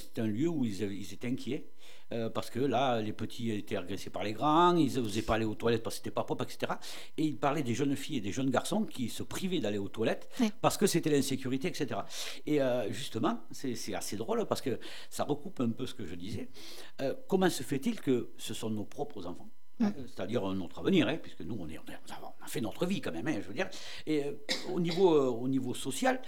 c'était 0.00 0.20
un 0.20 0.26
lieu 0.26 0.48
où 0.48 0.64
ils 0.64 1.12
étaient 1.12 1.28
inquiets. 1.28 1.68
Euh, 2.12 2.30
parce 2.30 2.48
que 2.50 2.58
là, 2.60 3.00
les 3.00 3.12
petits 3.12 3.50
étaient 3.50 3.76
agressés 3.76 4.10
par 4.10 4.24
les 4.24 4.32
grands, 4.32 4.74
ils 4.76 4.94
n'osaient 5.00 5.22
pas 5.22 5.34
aller 5.34 5.44
aux 5.44 5.54
toilettes 5.54 5.82
parce 5.82 5.96
que 5.96 5.98
c'était 5.98 6.10
pas 6.14 6.24
propre, 6.24 6.44
etc. 6.44 6.72
Et 7.16 7.24
il 7.24 7.36
parlait 7.36 7.62
des 7.62 7.74
jeunes 7.74 7.96
filles 7.96 8.16
et 8.16 8.20
des 8.20 8.32
jeunes 8.32 8.50
garçons 8.50 8.84
qui 8.84 9.08
se 9.08 9.22
privaient 9.22 9.60
d'aller 9.60 9.78
aux 9.78 9.88
toilettes 9.88 10.28
Ouais. 10.40 10.50
parce 10.60 10.76
que 10.76 10.86
c'était 10.86 11.10
l'insécurité, 11.10 11.68
etc. 11.68 12.00
Et 12.46 12.60
euh, 12.62 12.90
justement, 12.92 13.40
c'est 13.50 13.94
assez 13.94 14.16
drôle 14.16 14.46
parce 14.46 14.60
que 14.62 14.78
ça 15.10 15.24
recoupe 15.24 15.60
un 15.60 15.70
peu 15.70 15.86
ce 15.86 15.94
que 15.94 16.06
je 16.06 16.14
disais. 16.14 16.48
Euh, 17.00 17.14
comment 17.28 17.50
se 17.50 17.62
fait-il 17.62 18.00
que 18.00 18.30
ce 18.38 18.54
sont 18.54 18.70
nos 18.70 18.84
propres 18.84 19.26
enfants 19.26 19.48
hein, 19.80 19.92
c'est-à-dire 20.06 20.42
notre 20.54 20.78
avenir, 20.80 21.06
hein, 21.08 21.18
puisque 21.22 21.42
nous, 21.42 21.56
on, 21.58 21.68
est, 21.68 21.78
on, 21.78 21.82
est- 21.90 21.98
on 22.40 22.44
a 22.44 22.48
fait 22.48 22.60
notre 22.60 22.86
vie 22.86 23.00
quand 23.00 23.12
même, 23.12 23.28
hein, 23.28 23.38
je 23.42 23.46
veux 23.48 23.54
dire. 23.54 23.68
Et 24.06 24.24
euh, 24.24 24.32
au, 24.72 24.80
niveau, 24.80 25.14
euh, 25.14 25.26
au 25.28 25.46
niveau 25.46 25.74
social, 25.74 26.20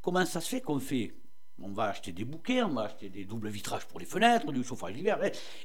comment 0.00 0.24
ça 0.24 0.40
se 0.40 0.48
fait 0.48 0.60
qu'on 0.60 0.80
fait 0.80 1.14
on 1.62 1.70
va 1.70 1.84
acheter 1.84 2.12
des 2.12 2.24
bouquets, 2.24 2.62
on 2.62 2.74
va 2.74 2.82
acheter 2.82 3.08
des 3.08 3.24
doubles 3.24 3.48
vitrages 3.48 3.86
pour 3.86 4.00
les 4.00 4.06
fenêtres, 4.06 4.52
du 4.52 4.62
chauffage 4.62 4.94
d'hiver, 4.94 5.18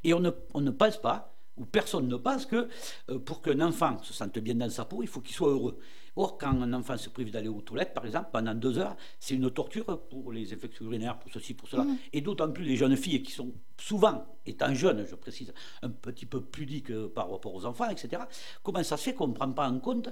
et 0.03 0.13
on 0.13 0.19
ne, 0.19 0.31
on 0.53 0.61
ne 0.61 0.71
pense 0.71 0.97
pas, 0.97 1.35
ou 1.57 1.65
personne 1.65 2.07
ne 2.07 2.15
pense 2.15 2.45
que 2.45 2.69
euh, 3.09 3.19
pour 3.19 3.41
qu'un 3.41 3.59
enfant 3.61 4.01
se 4.03 4.13
sente 4.13 4.39
bien 4.39 4.55
dans 4.55 4.69
sa 4.69 4.85
peau, 4.85 5.03
il 5.03 5.07
faut 5.07 5.21
qu'il 5.21 5.35
soit 5.35 5.49
heureux. 5.49 5.77
Or, 6.15 6.37
quand 6.37 6.61
un 6.61 6.73
enfant 6.73 6.97
se 6.97 7.09
prive 7.09 7.31
d'aller 7.31 7.47
aux 7.47 7.61
toilettes, 7.61 7.93
par 7.93 8.05
exemple, 8.05 8.29
pendant 8.33 8.53
deux 8.53 8.77
heures, 8.77 8.97
c'est 9.19 9.35
une 9.35 9.49
torture 9.49 10.01
pour 10.09 10.31
les 10.31 10.53
infections 10.53 10.85
urinaires, 10.85 11.17
pour 11.19 11.31
ceci, 11.31 11.53
pour 11.53 11.69
cela. 11.69 11.85
Et 12.11 12.21
d'autant 12.21 12.51
plus 12.51 12.65
les 12.65 12.75
jeunes 12.75 12.97
filles 12.97 13.23
qui 13.23 13.31
sont 13.31 13.53
souvent, 13.77 14.25
étant 14.45 14.73
jeunes, 14.73 15.05
je 15.09 15.15
précise, 15.15 15.53
un 15.81 15.89
petit 15.89 16.25
peu 16.25 16.41
pudiques 16.41 16.91
euh, 16.91 17.07
par 17.07 17.31
rapport 17.31 17.53
aux 17.53 17.65
enfants, 17.65 17.89
etc. 17.89 18.23
Comment 18.63 18.83
ça 18.83 18.97
se 18.97 19.03
fait 19.03 19.13
qu'on 19.13 19.27
ne 19.27 19.33
prend 19.33 19.51
pas 19.51 19.69
en 19.69 19.79
compte 19.79 20.09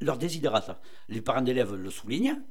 leur 0.00 0.18
désidérata 0.18 0.80
Les 1.08 1.20
parents 1.20 1.42
d'élèves 1.42 1.74
le 1.74 1.90
soulignent. 1.90 2.42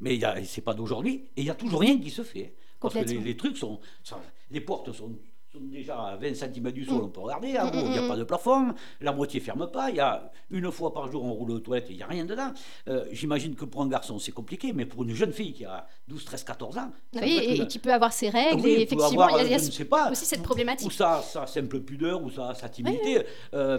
Mais 0.00 0.22
a- 0.24 0.42
c'est 0.44 0.60
pas 0.62 0.74
d'aujourd'hui, 0.74 1.24
et 1.36 1.40
il 1.42 1.44
n'y 1.44 1.50
a 1.50 1.54
toujours 1.54 1.80
rien 1.80 1.98
qui 1.98 2.10
se 2.10 2.22
fait. 2.22 2.54
Parce 2.80 2.94
que 2.94 3.00
les, 3.00 3.36
trucs 3.36 3.56
sont, 3.56 3.80
sont- 4.02 4.16
Les 4.50 4.60
portes 4.60 4.92
sont, 4.92 5.10
sont 5.50 5.60
déjà 5.60 5.98
à 6.08 6.16
20 6.16 6.34
cm 6.34 6.70
du 6.72 6.82
Mm. 6.82 6.86
sol, 6.86 7.02
on 7.04 7.08
peut 7.08 7.20
regarder. 7.20 7.56
En 7.58 7.68
haut, 7.68 7.84
il 7.86 7.90
n'y 7.92 7.98
a 7.98 8.06
pas 8.06 8.16
de 8.16 8.24
plafond, 8.24 8.74
la 9.00 9.12
moitié 9.12 9.40
ferme 9.40 9.70
pas. 9.70 9.88
Il 9.90 9.96
y 9.96 10.00
a 10.00 10.30
une 10.50 10.70
fois 10.70 10.92
par 10.92 11.10
jour, 11.10 11.24
on 11.24 11.32
roule 11.32 11.52
aux 11.52 11.58
toilettes, 11.60 11.86
il 11.90 11.96
n'y 11.96 12.02
a 12.02 12.06
rien 12.06 12.26
dedans. 12.26 12.52
Euh, 12.88 13.06
J'imagine 13.12 13.54
que 13.54 13.64
pour 13.64 13.80
un 13.82 13.88
garçon, 13.88 14.18
c'est 14.18 14.32
compliqué, 14.32 14.72
mais 14.74 14.84
pour 14.84 15.02
une 15.04 15.14
jeune 15.14 15.32
fille 15.32 15.54
qui 15.54 15.64
a 15.64 15.86
12, 16.08 16.24
13, 16.26 16.44
14 16.44 16.76
ans. 16.76 16.90
ça 17.14 17.20
Oui, 17.22 17.38
et, 17.42 17.56
une- 17.56 17.62
et 17.62 17.66
qui 17.66 17.78
peut 17.78 17.92
avoir 17.92 18.12
ses 18.12 18.28
règles. 18.28 18.60
oui, 18.60 18.70
et 18.72 18.82
effectivement, 18.82 19.28
il 19.30 19.36
y 19.36 19.40
a, 19.40 19.44
il 19.44 19.50
y 19.52 19.54
a 19.54 19.58
je 19.58 19.64
ne 19.66 19.70
sais 19.70 19.84
pas, 19.86 20.10
aussi 20.10 20.26
cette 20.26 20.40
ou- 20.40 20.42
problématique. 20.42 20.86
Ou 20.88 20.90
sa, 20.90 21.22
sa 21.22 21.46
simple 21.46 21.80
pudeur, 21.80 22.22
ou 22.22 22.30
sa, 22.30 22.52
sa 22.54 22.68
timidité, 22.68 23.22
euh, 23.54 23.78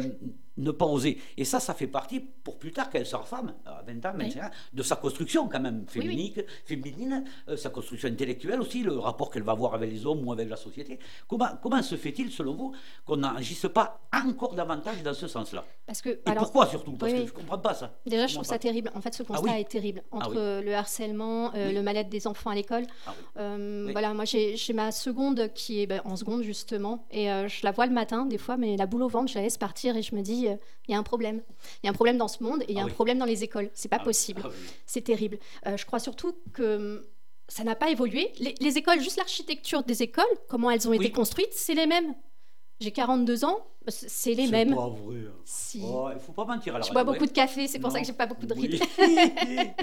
ne 0.57 0.71
pas 0.71 0.85
oser. 0.85 1.19
Et 1.37 1.45
ça, 1.45 1.59
ça 1.59 1.73
fait 1.73 1.87
partie, 1.87 2.19
pour 2.19 2.57
plus 2.57 2.71
tard, 2.71 2.89
qu'elle 2.89 3.05
sera 3.05 3.23
femme, 3.23 3.53
à 3.65 3.81
20 3.85 4.05
ans, 4.05 4.13
25 4.17 4.43
ans, 4.43 4.49
de 4.73 4.83
sa 4.83 4.95
construction 4.95 5.47
quand 5.47 5.59
même, 5.59 5.85
Oui, 5.95 6.33
oui. 6.37 6.45
féminine, 6.65 7.23
euh, 7.49 7.57
sa 7.57 7.69
construction 7.69 8.07
intellectuelle 8.09 8.61
aussi, 8.61 8.83
le 8.83 8.97
rapport 8.97 9.29
qu'elle 9.29 9.43
va 9.43 9.51
avoir 9.53 9.73
avec 9.73 9.91
les 9.91 10.05
hommes 10.05 10.25
ou 10.27 10.31
avec 10.31 10.49
la 10.49 10.55
société. 10.55 10.99
Comment, 11.27 11.49
comment 11.61 11.81
se 11.81 11.95
fait-il, 11.95 12.31
selon 12.31 12.53
vous, 12.55 12.73
qu'on 13.05 13.17
n'agisse 13.17 13.67
pas 13.73 13.99
encore 14.13 14.53
davantage 14.55 15.03
dans 15.03 15.13
ce 15.13 15.27
sens-là? 15.27 15.65
Parce 15.85 16.01
que, 16.01 16.09
Et 16.09 16.19
alors, 16.25 16.43
pourquoi 16.43 16.65
surtout? 16.67 16.93
Parce 16.93 17.11
que 17.11 17.17
je 17.19 17.23
ne 17.23 17.29
comprends 17.29 17.59
pas 17.59 17.73
ça. 17.73 17.93
Déjà, 18.05 18.27
je 18.27 18.33
trouve 18.35 18.45
ça 18.45 18.53
pas. 18.55 18.59
terrible. 18.59 18.91
En 18.95 19.01
fait, 19.01 19.13
ce 19.13 19.23
constat 19.23 19.43
oui. 19.43 19.59
est 19.59 19.69
terrible 19.69 20.03
entre 20.11 20.31
oui. 20.31 20.37
euh, 20.37 20.61
le 20.61 20.73
harcèlement, 20.73 21.51
euh, 21.55 21.71
le 21.71 21.81
mal-être 21.81 22.09
des 22.09 22.27
enfants 22.27 22.49
à 22.49 22.55
l'école. 22.55 22.85
Ah. 23.05 23.13
Euh. 23.39 23.89
Voilà, 23.91 24.13
moi 24.13 24.25
j'ai 24.25 24.55
ma 24.73 24.91
seconde 24.91 25.49
qui 25.53 25.81
est 25.81 25.87
ben, 25.87 26.01
en 26.05 26.15
seconde 26.15 26.41
justement, 26.43 27.05
et 27.11 27.25
je 27.27 27.63
la 27.63 27.71
vois 27.71 27.85
le 27.85 27.93
matin 27.93 28.25
des 28.25 28.37
fois, 28.37 28.57
mais 28.57 28.77
la 28.77 28.85
boule 28.85 29.03
au 29.03 29.07
ventre, 29.07 29.31
je 29.31 29.35
la 29.35 29.41
laisse 29.41 29.57
partir 29.57 29.95
et 29.95 30.01
je 30.01 30.15
me 30.15 30.21
dis, 30.21 30.44
euh, 30.49 30.55
il 30.87 30.91
y 30.91 30.95
a 30.95 30.97
un 30.97 31.03
problème. 31.03 31.41
Il 31.83 31.85
y 31.85 31.89
a 31.89 31.91
un 31.91 31.93
problème 31.93 32.17
dans 32.17 32.27
ce 32.27 32.43
monde 32.43 32.61
et 32.63 32.65
il 32.69 32.75
y 32.75 32.79
a 32.79 32.81
Ah 32.81 32.85
un 32.85 32.87
oui. 32.87 32.93
problème 32.93 33.17
dans 33.17 33.25
les 33.25 33.43
écoles. 33.43 33.69
C'est 33.73 33.89
pas 33.89 33.97
Ah 33.97 34.01
oui. 34.01 34.05
possible. 34.05 34.41
Ah. 34.45 34.49
C'est 34.85 35.01
terrible. 35.01 35.37
Euh, 35.67 35.77
je 35.77 35.85
crois 35.85 35.99
surtout 35.99 36.35
que 36.53 36.75
hum, 36.97 37.03
ça 37.47 37.63
n'a 37.63 37.75
pas 37.75 37.89
évolué. 37.91 38.31
Les, 38.39 38.55
les 38.59 38.77
écoles, 38.77 38.99
juste 39.01 39.17
l'architecture 39.17 39.83
des 39.83 40.01
écoles, 40.03 40.25
comment 40.47 40.71
elles 40.71 40.87
ont 40.87 40.91
Oui. 40.91 40.97
été 40.97 41.11
construites, 41.11 41.53
c'est 41.53 41.75
les 41.75 41.85
mêmes. 41.87 42.15
J'ai 42.81 42.91
42 42.91 43.45
ans, 43.45 43.65
c'est 43.87 44.33
les 44.33 44.47
mêmes. 44.47 44.69
C'est 44.69 44.75
pas 44.75 44.89
vrai. 44.89 45.15
hein. 45.27 45.31
Si. 45.45 45.81
Oh, 45.81 46.09
il 46.13 46.19
faut 46.19 46.33
pas 46.33 46.43
mentir 46.43 46.75
à 46.75 46.79
la 46.79 46.85
Je 46.85 46.91
bois 46.91 47.05
beaucoup 47.05 47.25
de 47.25 47.31
café, 47.31 47.67
c'est 47.67 47.79
pour 47.79 47.89
ça 47.89 48.01
que 48.01 48.05
j'ai 48.05 48.11
pas 48.11 48.25
beaucoup 48.25 48.45
de 48.45 48.53
Oui. 48.53 48.67
rythme. 48.67 48.85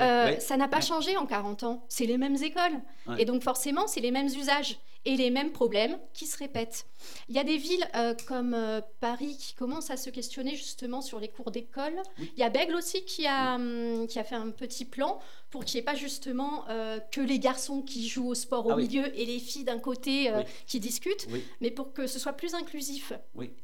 Euh, 0.00 0.26
Ouais. 0.26 0.40
Ça 0.40 0.56
n'a 0.56 0.68
pas 0.68 0.80
changé 0.80 1.16
en 1.18 1.26
40 1.26 1.62
ans. 1.64 1.84
C'est 1.88 2.06
les 2.06 2.16
mêmes 2.16 2.36
écoles. 2.42 2.80
Et 3.18 3.24
donc 3.26 3.42
forcément, 3.42 3.86
c'est 3.86 4.00
les 4.00 4.10
mêmes 4.10 4.26
usages 4.28 4.78
et 5.04 5.16
les 5.16 5.30
mêmes 5.30 5.50
problèmes 5.52 5.98
qui 6.14 6.26
se 6.26 6.36
répètent. 6.38 6.86
Il 7.28 7.34
y 7.34 7.38
a 7.38 7.44
des 7.44 7.56
villes 7.56 7.84
euh, 7.96 8.14
comme 8.28 8.54
euh, 8.54 8.80
Paris 9.00 9.36
qui 9.38 9.54
commencent 9.54 9.90
à 9.90 9.96
se 9.96 10.10
questionner 10.10 10.54
justement 10.54 11.00
sur 11.00 11.18
les 11.18 11.28
cours 11.28 11.50
d'école. 11.50 11.94
Il 12.18 12.38
y 12.38 12.42
a 12.44 12.50
Bègle 12.50 12.74
aussi 12.76 13.04
qui 13.04 13.26
a, 13.26 13.56
hum, 13.56 14.06
qui 14.08 14.18
a 14.20 14.24
fait 14.24 14.36
un 14.36 14.50
petit 14.50 14.84
plan 14.84 15.18
pour 15.50 15.64
qu'il 15.64 15.78
n'y 15.78 15.80
ait 15.82 15.84
pas 15.84 15.94
justement 15.96 16.64
euh, 16.68 17.00
que 17.10 17.20
les 17.20 17.38
garçons 17.40 17.82
qui 17.82 18.08
jouent 18.08 18.28
au 18.28 18.34
sport 18.34 18.66
au 18.66 18.70
Ah 18.70 18.76
oui. 18.76 18.86
milieu 18.86 19.18
et 19.18 19.24
les 19.26 19.38
filles 19.40 19.64
d'un 19.64 19.80
côté 19.80 20.30
Oui. 20.34 20.42
qui 20.66 20.78
discutent, 20.80 21.26
Oui, 21.30 21.42
mais 21.60 21.70
pour 21.72 21.92
que 21.92 22.06
ce 22.06 22.18
soit 22.18 22.34
plus 22.34 22.54
inclusif. 22.54 23.12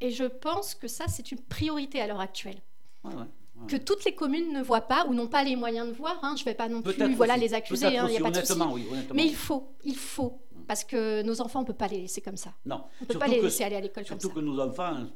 Et 0.01 0.11
je 0.11 0.25
pense 0.25 0.75
que 0.75 0.87
ça, 0.87 1.05
c'est 1.07 1.31
une 1.31 1.39
priorité 1.41 2.01
à 2.01 2.07
l'heure 2.07 2.19
actuelle. 2.19 2.59
Ouais, 3.05 3.13
ouais. 3.13 3.67
que 3.67 3.77
toutes 3.77 4.03
les 4.05 4.13
communes 4.13 4.51
ne 4.51 4.61
voient 4.61 4.81
pas 4.81 5.05
ou 5.07 5.13
n'ont 5.13 5.27
pas 5.27 5.43
les 5.43 5.55
moyens 5.55 5.87
de 5.87 5.93
voir. 5.93 6.19
hein. 6.21 6.35
Je 6.37 6.41
ne 6.41 6.45
vais 6.45 6.53
pas 6.53 6.67
non 6.67 6.81
plus 6.81 6.93
voilà, 7.15 7.33
aussi, 7.35 7.41
les 7.43 7.53
accuser, 7.53 7.85
hein, 7.97 8.07
il 8.09 8.11
n'y 8.11 8.17
a 8.17 8.21
pas 8.21 8.31
de 8.41 8.45
souci. 8.45 8.59
oui. 8.73 8.83
Mais 9.13 9.25
il 9.25 9.35
faut, 9.35 9.69
il 9.85 9.95
faut, 9.95 10.41
parce 10.69 10.83
que 10.83 11.23
nos 11.23 11.41
enfants, 11.41 11.59
on 11.59 11.61
ne 11.63 11.67
peut 11.67 11.73
pas 11.73 11.87
les 11.87 11.99
laisser 12.01 12.21
comme 12.21 12.37
ça. 12.37 12.53
Non, 12.63 12.75
On 12.75 12.77
ne 12.77 12.83
peut 12.83 13.13
surtout 13.13 13.19
pas 13.19 13.27
les 13.27 13.39
que- 13.39 13.43
laisser 13.45 13.63
aller 13.63 13.75
à 13.77 13.81
l'école 13.81 14.05
comme 14.05 14.19
Surtout 14.19 14.27
ça. 14.27 14.33
que 14.35 14.39
nos 14.45 14.59
enfants, 14.59 14.93
ben, 14.93 15.09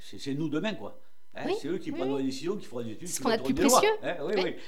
c'est 0.00 0.34
nous 0.34 0.48
demain, 0.48 0.74
quoi. 0.74 0.98
Hein, 1.36 1.44
Oui, 1.46 1.52
c'est 1.62 1.68
eux 1.68 1.78
qui 1.78 1.92
oui, 1.92 1.96
prendront 1.98 2.16
oui. 2.16 2.22
les 2.22 2.28
décisions, 2.30 2.56
qui 2.56 2.66
feront 2.66 2.82
des 2.82 2.90
études. 2.90 3.06
Ce 3.06 3.18
qui 3.18 3.22
qu'on 3.22 3.30
a 3.30 3.36
de 3.38 3.42
plus 3.44 3.54
précieux. 3.54 3.88
Hein, 4.02 4.16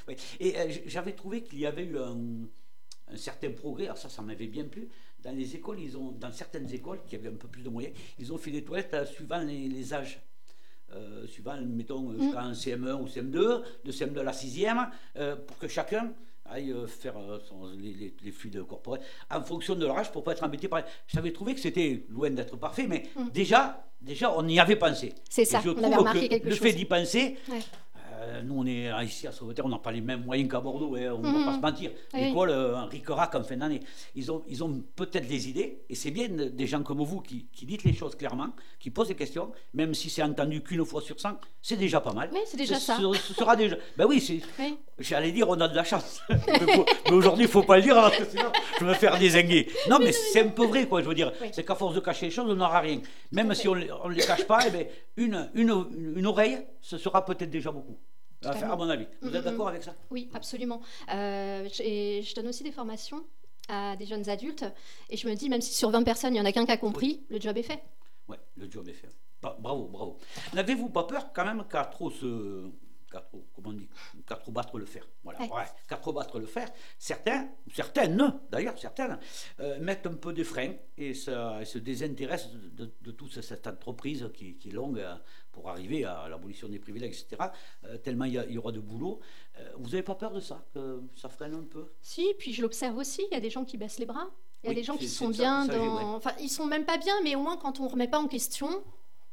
oui. 0.07 0.15
Et 0.39 0.57
euh, 0.57 0.71
j'avais 0.87 1.11
trouvé 1.15 1.43
qu'il 1.43 1.59
y 1.59 1.67
avait 1.67 1.83
eu 1.83 1.99
un, 1.99 2.17
un 3.09 3.17
certain 3.17 3.51
progrès, 3.51 3.87
alors 3.87 3.99
ça, 3.99 4.09
ça 4.09 4.23
m'avait 4.23 4.47
bien 4.47 4.63
plu. 4.67 4.89
Dans 5.25 5.33
les 5.37 5.57
écoles, 5.57 5.81
ils 5.81 5.97
ont, 5.97 6.13
dans 6.13 6.31
certaines 6.31 6.73
écoles 6.73 7.01
qui 7.05 7.17
avaient 7.17 7.31
un 7.31 7.35
peu 7.35 7.49
plus 7.49 7.63
de 7.63 7.69
moyens, 7.69 7.97
ils 8.21 8.33
ont 8.33 8.39
fait 8.39 8.53
des 8.53 8.63
toilettes 8.63 8.95
euh, 8.95 9.05
suivant 9.07 9.41
les, 9.41 9.67
les 9.69 9.93
âges. 9.93 10.23
Euh, 10.93 11.27
suivant, 11.27 11.61
mettons, 11.61 12.11
Mm. 12.11 12.21
jusqu'à 12.23 12.43
un 12.43 12.53
CM1 12.55 12.95
ou 13.03 13.09
CM2, 13.09 13.63
de 13.85 13.91
CM2 13.93 14.21
à 14.21 14.23
la 14.23 14.33
6e, 14.33 14.89
pour 15.49 15.59
que 15.59 15.67
chacun 15.67 16.13
aille 16.51 16.73
euh, 16.73 16.87
faire 16.87 17.17
euh, 17.19 17.39
les, 17.77 17.93
les- 17.95 18.15
les 18.23 18.33
fluides 18.33 18.63
corporels 18.65 19.03
en 19.31 19.43
fonction 19.43 19.75
de 19.75 19.85
leur 19.87 19.99
âge 19.99 20.11
pour 20.13 20.23
pas 20.25 20.33
être 20.33 20.45
embêté 20.45 20.69
par. 20.69 20.83
J'avais 21.07 21.33
trouvé 21.33 21.55
que 21.55 21.61
c'était 21.61 22.05
loin 22.09 22.31
d'être 22.31 22.57
parfait, 22.57 22.87
mais 22.89 23.05
déjà, 23.33 23.85
déjà, 24.01 24.33
on 24.37 24.47
y 24.49 24.59
avait 24.59 24.77
pensé. 24.77 25.09
Mm. 25.09 25.13
C'est 25.31 25.45
ça, 25.45 25.61
je 25.65 25.71
on 25.71 25.75
trouve 25.75 25.85
avait 25.87 25.97
remarqué 25.97 26.21
que 26.23 26.29
quelque 26.35 26.45
le 26.45 26.51
chose. 26.51 26.59
fait 26.61 26.73
d'y 26.73 26.85
penser, 26.85 27.37
Ouais. 27.51 27.61
Euh, 28.21 28.43
nous, 28.43 28.55
on 28.59 28.67
est 28.67 28.91
euh, 28.91 29.03
ici 29.05 29.27
à 29.27 29.33
Sauveterre, 29.33 29.65
on 29.67 29.69
n'a 29.69 29.79
pas 29.79 29.93
les 29.93 30.01
mêmes 30.01 30.25
moyens 30.25 30.51
qu'à 30.51 30.61
Bordeaux, 30.61 30.95
hein, 30.97 31.13
on 31.15 31.19
ne 31.19 31.29
Mhm. 31.29 31.39
va 31.39 31.45
pas 31.47 31.57
se 31.57 31.61
mentir. 31.61 31.91
Oui. 32.15 32.21
L'école, 32.25 32.51
euh, 32.51 32.77
un 32.77 32.87
ric-rac 32.87 33.35
en 33.35 33.43
fin 33.43 33.57
d'année. 33.57 33.81
Ils 34.15 34.31
ont, 34.33 34.43
ils 34.49 34.63
ont 34.65 34.83
peut-être 34.97 35.27
des 35.27 35.49
idées, 35.49 35.83
et 35.89 35.95
c'est 35.95 36.11
bien 36.11 36.29
de- 36.29 36.45
des 36.49 36.67
gens 36.67 36.83
comme 36.83 37.03
vous 37.03 37.21
qui, 37.21 37.47
qui 37.53 37.67
dites 37.67 37.85
les 37.85 37.93
choses 37.95 38.15
clairement, 38.17 38.49
qui 38.81 38.91
posent 38.91 39.09
des 39.09 39.15
questions, 39.15 39.53
même 39.75 39.95
si 39.95 40.11
c'est 40.11 40.23
entendu 40.23 40.63
qu'une 40.63 40.85
fois 40.85 41.01
sur 41.01 41.19
100, 41.21 41.39
c'est 41.63 41.77
déjà 41.77 42.01
pas 42.01 42.13
mal. 42.13 42.31
Oui, 42.33 42.41
c'est 42.47 42.57
déjà 42.57 42.79
ça. 42.79 42.97
Ce, 42.97 43.19
ce 43.21 43.35
sera 43.35 43.57
déjà. 43.57 43.77
Ben 43.97 44.07
oui, 44.07 44.21
c'est. 44.21 44.41
Oui. 44.59 44.77
J'allais 44.99 45.31
dire, 45.31 45.49
on 45.49 45.61
a 45.61 45.69
de 45.69 45.77
la 45.77 45.85
chance. 45.85 46.21
mais 46.29 47.13
aujourd'hui, 47.13 47.45
il 47.45 47.47
ne 47.47 47.53
faut 47.53 47.63
pas 47.63 47.77
le 47.77 47.83
dire, 47.83 47.95
parce 47.95 48.17
que 48.19 48.25
sinon, 48.25 48.51
je 48.81 48.85
vais 48.85 48.91
me 48.91 48.97
faire 48.97 49.17
désinguer. 49.19 49.69
Non, 49.89 49.99
mais 50.01 50.11
c'est 50.13 50.41
un 50.41 50.49
peu 50.49 50.67
vrai, 50.67 50.87
quoi, 50.87 51.03
je 51.03 51.07
veux 51.09 51.15
dire. 51.15 51.33
Oui. 51.41 51.49
C'est 51.53 51.65
qu'à 51.65 51.77
force 51.77 51.95
de 51.95 52.01
cacher 52.01 52.27
les 52.27 52.33
choses, 52.33 52.51
on 52.51 52.55
n'aura 52.57 52.81
rien. 52.81 53.01
Même 53.33 53.55
si 53.55 53.69
on 53.69 53.75
ne 53.77 53.83
les 54.13 54.23
cache 54.25 54.45
pas, 54.45 54.59
eh 54.67 54.71
ben, 54.71 54.87
une, 55.17 55.49
une, 55.55 56.15
une 56.17 56.27
oreille, 56.27 56.59
ce 56.89 56.97
sera 56.97 57.23
peut-être 57.25 57.51
déjà 57.51 57.71
beaucoup. 57.71 57.99
À, 58.43 58.51
à 58.51 58.77
mon 58.77 58.89
avis. 58.89 59.07
Vous 59.21 59.29
êtes 59.29 59.45
Mhm. 59.45 59.51
d'accord 59.51 59.69
avec 59.69 59.83
ça? 59.83 59.95
Oui, 60.11 60.31
absolument. 60.33 60.81
Euh, 61.13 61.69
j'ai- 61.73 62.23
je 62.23 62.35
donne 62.35 62.49
aussi 62.49 62.63
des 62.63 62.73
formations 62.73 63.23
à 63.69 63.95
des 63.97 64.07
jeunes 64.07 64.27
adultes 64.31 64.65
et 65.11 65.17
je 65.19 65.29
me 65.29 65.35
dis, 65.35 65.51
même 65.51 65.61
si 65.61 65.75
sur 65.75 65.91
20 65.91 66.03
personnes, 66.03 66.35
il 66.35 66.39
y 66.39 66.41
en 66.41 66.45
a 66.47 66.53
qu'un 66.53 66.65
qui 66.65 66.73
a 66.73 66.79
compris, 66.79 67.27
le 67.29 67.39
job 67.41 67.59
est 67.59 67.63
fait. 67.63 67.83
Ouais, 68.27 68.39
le 68.57 68.71
job 68.71 68.89
est 68.89 68.93
fait. 68.95 69.11
Ba- 69.43 69.57
Bravo, 69.61 69.89
bravo. 69.89 70.19
N'avez-vous 70.55 70.89
pas 70.89 71.05
peur 71.05 71.31
quand 71.35 71.45
même 71.45 71.65
qu'à 71.71 71.85
trop 71.85 72.11
se. 72.11 72.71
Qu'à 73.11 73.21
trop, 73.23 73.47
comment 73.55 73.71
on 73.71 73.73
dit 73.73 73.89
Qu'à 74.27 74.37
trop 74.37 74.53
battre 74.53 74.79
le 74.79 74.85
fer? 74.85 75.03
Voilà, 75.25 75.41
Ouais. 75.41 75.51
ouais, 75.51 75.65
qu'à 75.89 75.97
trop 75.97 76.13
battre 76.13 76.39
le 76.39 76.45
fer. 76.47 76.69
Certains, 76.99 77.49
certaines 77.75 78.39
d'ailleurs, 78.51 78.79
certaines, 78.79 79.19
euh, 79.61 79.79
mettent 79.81 80.07
un 80.07 80.13
peu 80.15 80.33
de 80.35 80.45
frein 80.45 80.75
et 80.99 81.15
se, 81.15 81.31
et 81.63 81.65
se 81.65 81.79
désintéressent 81.79 82.53
de, 82.53 82.85
de- 82.85 82.95
de 83.01 83.11
toute 83.13 83.41
cette 83.41 83.67
entreprise 83.67 84.29
qui, 84.35 84.57
qui 84.59 84.69
est 84.69 84.73
longue 84.73 85.03
pour 85.59 85.69
arriver 85.71 86.05
à 86.05 86.29
l'abolition 86.29 86.69
des 86.69 86.79
privilèges, 86.79 87.21
etc. 87.23 87.51
euh, 87.85 87.99
tellement 87.99 88.25
il 88.27 88.35
y, 88.35 88.59
aura 88.59 88.71
de 88.73 88.79
boulot. 88.81 89.19
Euh, 89.59 89.69
vous 89.77 89.87
n'avez 89.91 90.03
pas 90.05 90.15
peur 90.15 90.33
de 90.33 90.41
ça 90.41 90.65
Que 90.73 91.03
ça 91.17 91.29
freine 91.29 91.55
un 91.55 91.65
peu? 91.65 91.87
Si, 92.01 92.27
puis 92.39 92.53
je 92.53 92.63
l'observe 92.63 92.97
aussi, 92.97 93.23
il 93.31 93.35
y 93.35 93.37
a 93.37 93.41
des 93.41 93.51
gens 93.51 93.65
qui 93.65 93.77
baissent 93.77 93.99
les 93.99 94.07
bras. 94.07 94.29
Il 94.63 94.67
y 94.67 94.69
a 94.69 94.71
Oui, 94.71 94.77
des 94.77 94.83
gens 94.85 94.97
qui 94.97 95.09
c'est- 95.09 95.17
sont 95.17 95.33
c'est 95.33 95.39
ça- 95.39 95.43
bien 95.43 95.67
ça, 95.67 95.77
dans... 95.77 95.97
ouais. 95.97 96.03
Enfin, 96.05 96.31
ils 96.41 96.49
sont 96.49 96.67
même 96.67 96.85
pas 96.85 96.97
bien, 96.99 97.15
mais 97.25 97.35
au 97.35 97.41
moins 97.43 97.57
quand 97.57 97.81
on 97.81 97.85
ne 97.85 97.89
remet 97.91 98.09
pas 98.09 98.19
en 98.21 98.29
question, 98.29 98.69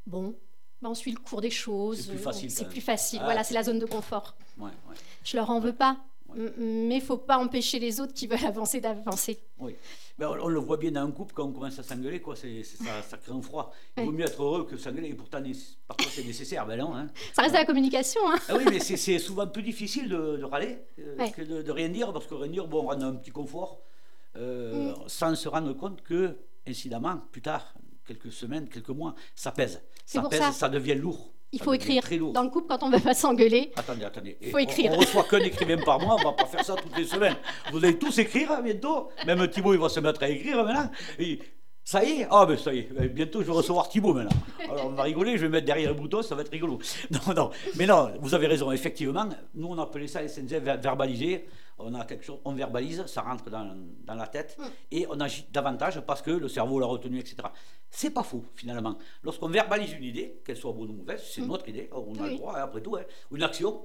bon, 0.07 0.35
ben, 0.81 0.89
on 0.89 0.95
suit 0.95 1.11
le 1.11 1.19
cours 1.19 1.41
des 1.41 1.51
choses. 1.51 2.01
C'est 2.01 2.09
plus 2.09 2.17
euh, 2.19 2.21
facile, 2.23 2.51
C'est 2.51 2.63
quand 2.63 2.69
plus 2.71 2.81
facile. 2.81 3.19
Ah, 3.21 3.25
voilà, 3.25 3.43
c'est- 3.43 3.49
c'est 3.49 3.53
la 3.55 3.63
zone 3.63 3.79
de 3.79 3.85
confort. 3.85 4.35
Ouais, 4.57 4.65
ouais. 4.89 4.95
Je 5.23 5.37
leur 5.37 5.49
en 5.51 5.59
veux 5.59 5.73
pas. 5.73 5.97
Mais 6.57 6.95
il 6.97 7.01
faut 7.01 7.17
pas 7.17 7.37
empêcher 7.37 7.79
les 7.79 7.99
autres 8.01 8.13
qui 8.13 8.27
veulent 8.27 8.45
avancer 8.45 8.79
d'avancer. 8.81 9.39
Oui. 9.59 9.75
Mais 10.17 10.25
on, 10.25 10.31
on 10.45 10.47
le 10.47 10.59
voit 10.59 10.77
bien 10.77 10.91
dans 10.91 11.01
un 11.01 11.11
couple 11.11 11.33
quand 11.33 11.45
on 11.45 11.51
commence 11.51 11.77
à 11.79 11.83
s'engueuler, 11.83 12.21
quoi. 12.21 12.35
C'est, 12.35 12.63
ça, 12.63 13.01
ça 13.01 13.17
crée 13.17 13.31
un 13.33 13.41
froid. 13.41 13.73
Il 13.97 14.05
vaut 14.05 14.11
mieux 14.11 14.25
être 14.25 14.41
heureux 14.41 14.65
que 14.65 14.77
s'engueuler. 14.77 15.09
Et 15.09 15.13
pourtant, 15.13 15.41
parfois 15.87 16.07
c'est 16.11 16.23
nécessaire. 16.23 16.65
Ben 16.65 16.77
non. 16.79 16.95
Hein. 16.95 17.07
Ça 17.33 17.41
reste 17.41 17.53
la 17.55 17.65
communication. 17.65 18.21
Hein. 18.29 18.37
Ah 18.49 18.53
oui, 18.57 18.63
mais 18.69 18.79
c'est, 18.79 19.19
souvent 19.19 19.47
plus 19.47 19.63
difficile 19.63 20.07
de, 20.09 20.37
de 20.37 20.43
râler 20.43 20.77
euh, 20.99 21.17
Ouais. 21.17 21.31
que 21.31 21.41
de, 21.41 21.61
de 21.61 21.71
rien 21.71 21.89
dire, 21.89 22.13
parce 22.13 22.27
que 22.27 22.33
rien 22.35 22.51
dire, 22.51 22.67
bon, 22.67 22.79
on 22.83 22.87
rend 22.87 23.01
un 23.01 23.15
petit 23.15 23.31
confort, 23.31 23.81
euh, 24.37 24.91
Mm. 24.93 24.95
sans 25.07 25.35
se 25.35 25.47
rendre 25.49 25.73
compte 25.73 26.01
que, 26.01 26.37
incidemment, 26.67 27.21
plus 27.31 27.41
tard, 27.41 27.73
quelques 28.05 28.31
semaines, 28.31 28.67
quelques 28.69 28.89
mois, 28.89 29.15
ça 29.35 29.51
pèse. 29.51 29.81
Ça 30.05 30.21
pèse, 30.23 30.51
ça. 30.53 30.69
devient 30.69 30.95
lourd. 30.95 31.33
Il 31.55 31.63
faut 31.63 31.73
écrire. 31.73 32.03
Dans 32.33 32.43
le 32.43 32.49
couple, 32.49 32.67
quand 32.67 32.83
on 32.83 32.89
ne 32.89 32.97
veut 32.97 33.01
pas 33.01 33.13
s'engueuler, 33.13 33.71
Attendez, 33.77 34.03
attendez. 34.03 34.37
Et 34.41 34.51
Faut 34.51 34.57
écrire. 34.57 34.91
On, 34.91 34.97
reçoit 34.97 35.23
qu'un 35.23 35.39
écrivain 35.39 35.77
par 35.77 36.01
mois, 36.01 36.17
on 36.19 36.23
va 36.23 36.33
pas 36.33 36.45
faire 36.45 36.65
ça 36.65 36.75
toutes 36.75 36.97
les 36.97 37.05
semaines. 37.05 37.37
Vous 37.71 37.77
allez 37.77 37.97
tous 37.97 38.17
écrire 38.19 38.51
hein, 38.51 38.61
bientôt. 38.61 39.09
Même 39.25 39.47
Thibaut, 39.47 39.73
il 39.73 39.79
va 39.79 39.87
se 39.87 40.01
mettre 40.01 40.21
à 40.21 40.27
écrire 40.27 40.61
maintenant. 40.61 40.89
Et 41.17 41.39
ça 41.87 42.03
y 42.03 42.21
est 42.21 42.27
Ah, 42.31 42.45
ben 42.47 42.57
ça 42.57 42.73
y 42.73 42.79
est. 42.79 42.91
Ben, 42.91 43.07
Bientôt, 43.07 43.41
je 43.41 43.45
vais 43.45 43.53
recevoir 43.53 43.87
Thibaut 43.87 44.13
maintenant. 44.13 44.35
Alors, 44.69 44.87
on 44.87 44.89
va 44.89 45.03
rigoler, 45.03 45.37
je 45.37 45.43
vais 45.43 45.49
mettre 45.49 45.67
derrière 45.67 45.89
le 45.89 45.95
bouton, 45.95 46.21
ça 46.23 46.33
va 46.35 46.41
être 46.41 46.49
rigolo. 46.51 46.79
Non, 47.11 47.33
non. 47.35 47.51
Mais 47.77 47.85
non, 47.85 48.11
vous 48.21 48.33
avez 48.33 48.47
raison. 48.47 48.71
Effectivement, 48.71 49.25
nous, 49.53 49.67
on 49.67 49.77
appelait 49.77 50.07
ça 50.07 50.27
SNZ 50.27 50.55
ver- 50.61 50.77
verbaliser. 50.81 51.45
On 51.77 51.93
a 51.93 52.05
quelque 52.05 52.23
chose, 52.23 52.39
on 52.45 52.53
verbalise, 52.53 53.05
ça 53.05 53.21
rentre 53.21 53.49
dans, 53.49 53.75
dans 54.05 54.15
la 54.15 54.27
tête 54.27 54.57
et 54.91 55.05
on 55.09 55.19
agit 55.19 55.45
davantage 55.51 55.99
parce 56.07 56.21
que 56.21 56.31
le 56.31 56.47
cerveau 56.47 56.79
l'a 56.79 56.85
retenu, 56.85 57.19
etc. 57.19 57.35
C'est 57.89 58.11
pas 58.11 58.23
faux, 58.23 58.45
finalement. 58.55 58.97
Lorsqu'on 59.23 59.49
verbalise 59.49 59.91
une 59.91 60.05
idée, 60.05 60.39
qu'elle 60.45 60.55
soit 60.55 60.71
bonne 60.71 60.89
ou 60.91 60.93
mauvaise, 60.93 61.21
c'est 61.29 61.41
notre 61.41 61.67
idée, 61.67 61.89
on 61.91 62.15
a 62.23 62.27
le 62.29 62.37
droit, 62.37 62.53
hein, 62.55 62.61
après 62.63 62.79
tout, 62.81 62.95
hein, 62.95 63.01
ou 63.29 63.35
une 63.35 63.43
action. 63.43 63.81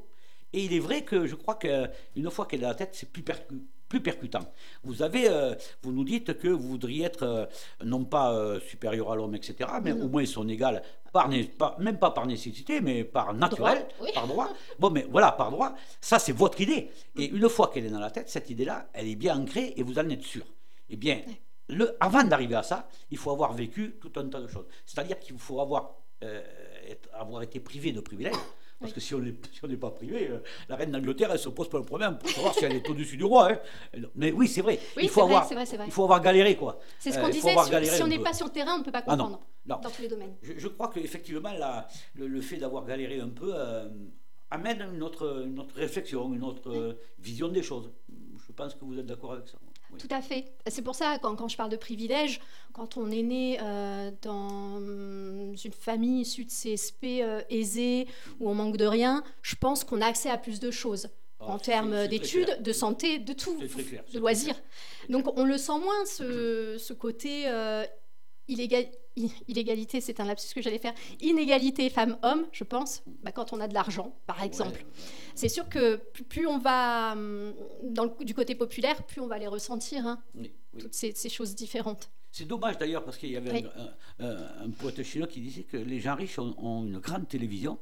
Et 0.52 0.64
il 0.64 0.72
est 0.74 0.78
vrai 0.80 1.02
que 1.04 1.26
je 1.26 1.34
crois 1.34 1.54
qu'une 1.56 2.30
fois 2.30 2.46
qu'elle 2.46 2.60
est 2.60 2.62
dans 2.62 2.68
la 2.68 2.74
tête, 2.74 2.90
c'est 2.92 3.10
plus, 3.10 3.22
percu- 3.22 3.62
plus 3.88 4.00
percutant. 4.02 4.52
Vous 4.82 5.02
avez, 5.02 5.28
euh, 5.28 5.54
vous 5.82 5.92
nous 5.92 6.04
dites 6.04 6.36
que 6.38 6.48
vous 6.48 6.68
voudriez 6.68 7.04
être 7.04 7.22
euh, 7.22 7.46
non 7.84 8.04
pas 8.04 8.32
euh, 8.34 8.58
supérieur 8.60 9.12
à 9.12 9.16
l'homme, 9.16 9.34
etc., 9.34 9.70
mais 9.82 9.92
au 9.92 10.08
moins 10.08 10.26
son 10.26 10.48
égal, 10.48 10.82
par, 11.12 11.28
pas- 11.58 11.76
même 11.78 11.98
pas 11.98 12.10
par 12.10 12.26
nécessité, 12.26 12.80
mais 12.80 13.04
par 13.04 13.32
naturel, 13.34 13.78
Droit, 13.96 14.06
oui. 14.06 14.10
par 14.14 14.26
droit. 14.26 14.48
Bon, 14.78 14.90
mais 14.90 15.06
voilà, 15.10 15.32
par 15.32 15.50
droit, 15.50 15.74
ça 16.00 16.18
c'est 16.18 16.32
votre 16.32 16.60
idée. 16.60 16.90
Et 17.16 17.26
une 17.26 17.48
fois 17.48 17.68
qu'elle 17.72 17.86
est 17.86 17.90
dans 17.90 18.00
la 18.00 18.10
tête, 18.10 18.28
cette 18.28 18.50
idée-là, 18.50 18.88
elle 18.92 19.06
est 19.08 19.16
bien 19.16 19.38
ancrée 19.40 19.74
et 19.76 19.82
vous 19.82 19.98
en 19.98 20.08
êtes 20.08 20.22
sûr. 20.22 20.44
Eh 20.88 20.96
bien, 20.96 21.20
le, 21.68 21.96
avant 22.00 22.24
d'arriver 22.24 22.56
à 22.56 22.64
ça, 22.64 22.88
il 23.12 23.18
faut 23.18 23.30
avoir 23.30 23.52
vécu 23.52 23.96
tout 24.00 24.12
un 24.16 24.28
tas 24.28 24.40
de 24.40 24.48
choses. 24.48 24.66
C'est-à-dire 24.84 25.18
qu'il 25.20 25.38
faut 25.38 25.60
avoir, 25.60 25.94
être- 26.88 27.08
avoir 27.12 27.42
été 27.42 27.60
privé 27.60 27.92
de 27.92 28.00
privilèges. 28.00 28.34
Parce 28.80 28.94
que 28.94 29.00
si 29.00 29.14
on 29.14 29.18
n'est 29.20 29.34
si 29.52 29.66
n'est 29.66 29.76
pas 29.76 29.90
privé, 29.90 30.28
euh, 30.30 30.38
la 30.68 30.76
reine 30.76 30.90
d'Angleterre, 30.90 31.30
elle 31.30 31.38
se 31.38 31.50
pose 31.50 31.68
pas 31.68 31.76
le 31.78 31.84
problème 31.84 32.16
pour 32.18 32.30
savoir 32.30 32.54
si 32.54 32.64
elle 32.64 32.72
est 32.76 32.88
au-dessus 32.88 33.18
du 33.18 33.24
roi. 33.24 33.52
hein. 33.52 34.00
Mais 34.14 34.32
oui, 34.32 34.48
c'est 34.48 34.62
vrai. 34.62 34.78
Oui, 34.96 35.02
il 35.04 35.08
faut 35.10 35.20
vrai, 35.20 35.34
avoir, 35.34 35.44
vrai, 35.52 35.64
vrai. 35.66 35.84
il 35.86 35.92
faut 35.92 36.04
avoir 36.04 36.20
galéré, 36.22 36.56
quoi. 36.56 36.78
c'est 36.98 37.12
ce 37.12 37.18
Euh, 37.18 37.22
qu'on 37.22 37.28
disait, 37.28 37.50
avoir 37.50 37.66
si, 37.66 37.72
galéré 37.72 37.94
si 37.96 38.02
on 38.02 38.06
n'est 38.06 38.18
pas 38.18 38.32
sur 38.32 38.46
le 38.46 38.52
terrain, 38.52 38.76
on 38.76 38.78
ne 38.78 38.84
peut 38.84 38.90
pas 38.90 39.04
Ah 39.06 39.16
non, 39.16 39.24
comprendre. 39.24 39.44
non. 39.66 39.80
Dans 39.82 39.90
tous 39.90 40.00
les 40.00 40.08
domaines. 40.08 40.34
Je, 40.42 40.54
je 40.56 40.68
crois 40.68 40.88
qu'effectivement, 40.88 41.52
le, 42.14 42.26
le 42.26 42.40
fait 42.40 42.56
d'avoir 42.56 42.86
galéré 42.86 43.20
un 43.20 43.28
peu 43.28 43.52
euh, 43.54 43.86
amène 44.50 44.80
une 44.94 45.02
autre, 45.02 45.44
une 45.46 45.58
autre 45.60 45.74
réflexion, 45.76 46.32
une 46.32 46.42
autre 46.42 46.96
vision 47.18 47.48
des 47.48 47.62
choses. 47.62 47.90
Je 48.46 48.52
pense 48.52 48.74
que 48.74 48.84
vous 48.86 48.98
êtes 48.98 49.06
d'accord 49.06 49.32
avec 49.34 49.46
ça. 49.46 49.58
Oui. 49.92 49.98
Tout 49.98 50.08
à 50.10 50.20
fait. 50.22 50.52
C'est 50.68 50.82
pour 50.82 50.94
ça, 50.94 51.18
quand, 51.20 51.34
quand 51.36 51.48
je 51.48 51.56
parle 51.56 51.70
de 51.70 51.76
privilèges, 51.76 52.40
quand 52.72 52.96
on 52.96 53.10
est 53.10 53.22
né 53.22 53.58
euh, 53.60 54.10
dans 54.22 54.76
hum, 54.76 55.54
une 55.64 55.72
famille 55.72 56.20
issue 56.22 56.44
de 56.44 56.50
CSP 56.50 57.04
euh, 57.22 57.42
aisée, 57.50 58.06
où 58.38 58.48
on 58.48 58.54
manque 58.54 58.76
de 58.76 58.86
rien, 58.86 59.22
je 59.42 59.54
pense 59.56 59.84
qu'on 59.84 60.00
a 60.00 60.06
accès 60.06 60.30
à 60.30 60.38
plus 60.38 60.60
de 60.60 60.70
choses. 60.70 61.08
Ah, 61.42 61.46
en 61.52 61.58
termes 61.58 62.06
d'études, 62.06 62.62
de 62.62 62.72
santé, 62.72 63.18
de 63.18 63.32
tout, 63.32 63.56
clair, 63.56 64.04
de 64.12 64.18
loisirs. 64.18 64.60
Donc 65.08 65.24
on 65.38 65.44
le 65.44 65.56
sent 65.56 65.78
moins, 65.82 66.04
ce, 66.04 66.76
ce 66.78 66.92
côté 66.92 67.44
euh, 67.48 67.82
illégal- 68.46 68.90
illégalité, 69.48 70.02
c'est 70.02 70.20
un 70.20 70.26
lapsus 70.26 70.52
que 70.54 70.60
j'allais 70.60 70.78
faire, 70.78 70.92
inégalité 71.20 71.88
femmes-hommes, 71.88 72.46
je 72.52 72.64
pense, 72.64 73.02
bah, 73.22 73.32
quand 73.32 73.54
on 73.54 73.60
a 73.60 73.68
de 73.68 73.74
l'argent, 73.74 74.14
par 74.26 74.42
exemple. 74.42 74.80
Ouais. 74.80 74.86
C'est 75.34 75.48
sûr 75.48 75.68
que 75.68 75.96
plus, 76.28 76.46
on 76.46 76.58
va 76.58 77.12
hum, 77.12 77.52
dans 77.82 78.04
le- 78.04 78.24
du 78.24 78.34
côté 78.34 78.54
populaire, 78.54 79.02
plus 79.04 79.20
on 79.20 79.26
va 79.26 79.38
les 79.38 79.46
ressentir, 79.46 80.06
hein, 80.06 80.20
Oui, 80.34 80.52
oui. 80.74 80.80
toutes 80.82 80.94
ces, 80.94 81.12
ces 81.12 81.28
choses 81.28 81.54
différentes. 81.54 82.10
C'est 82.32 82.44
dommage 82.46 82.78
d'ailleurs 82.78 83.02
parce 83.04 83.16
qu'il 83.16 83.30
y 83.32 83.36
avait 83.36 83.50
Oui. 83.50 83.66
un, 84.20 84.24
un- 84.26 84.64
un 84.66 84.70
poète 84.70 85.02
chinois 85.02 85.26
qui 85.26 85.40
disait 85.40 85.64
que 85.64 85.76
les 85.76 85.98
gens 85.98 86.14
riches 86.14 86.38
ont, 86.38 86.54
ont 86.58 86.84
une 86.84 86.98
grande 87.00 87.26
télévision 87.26 87.78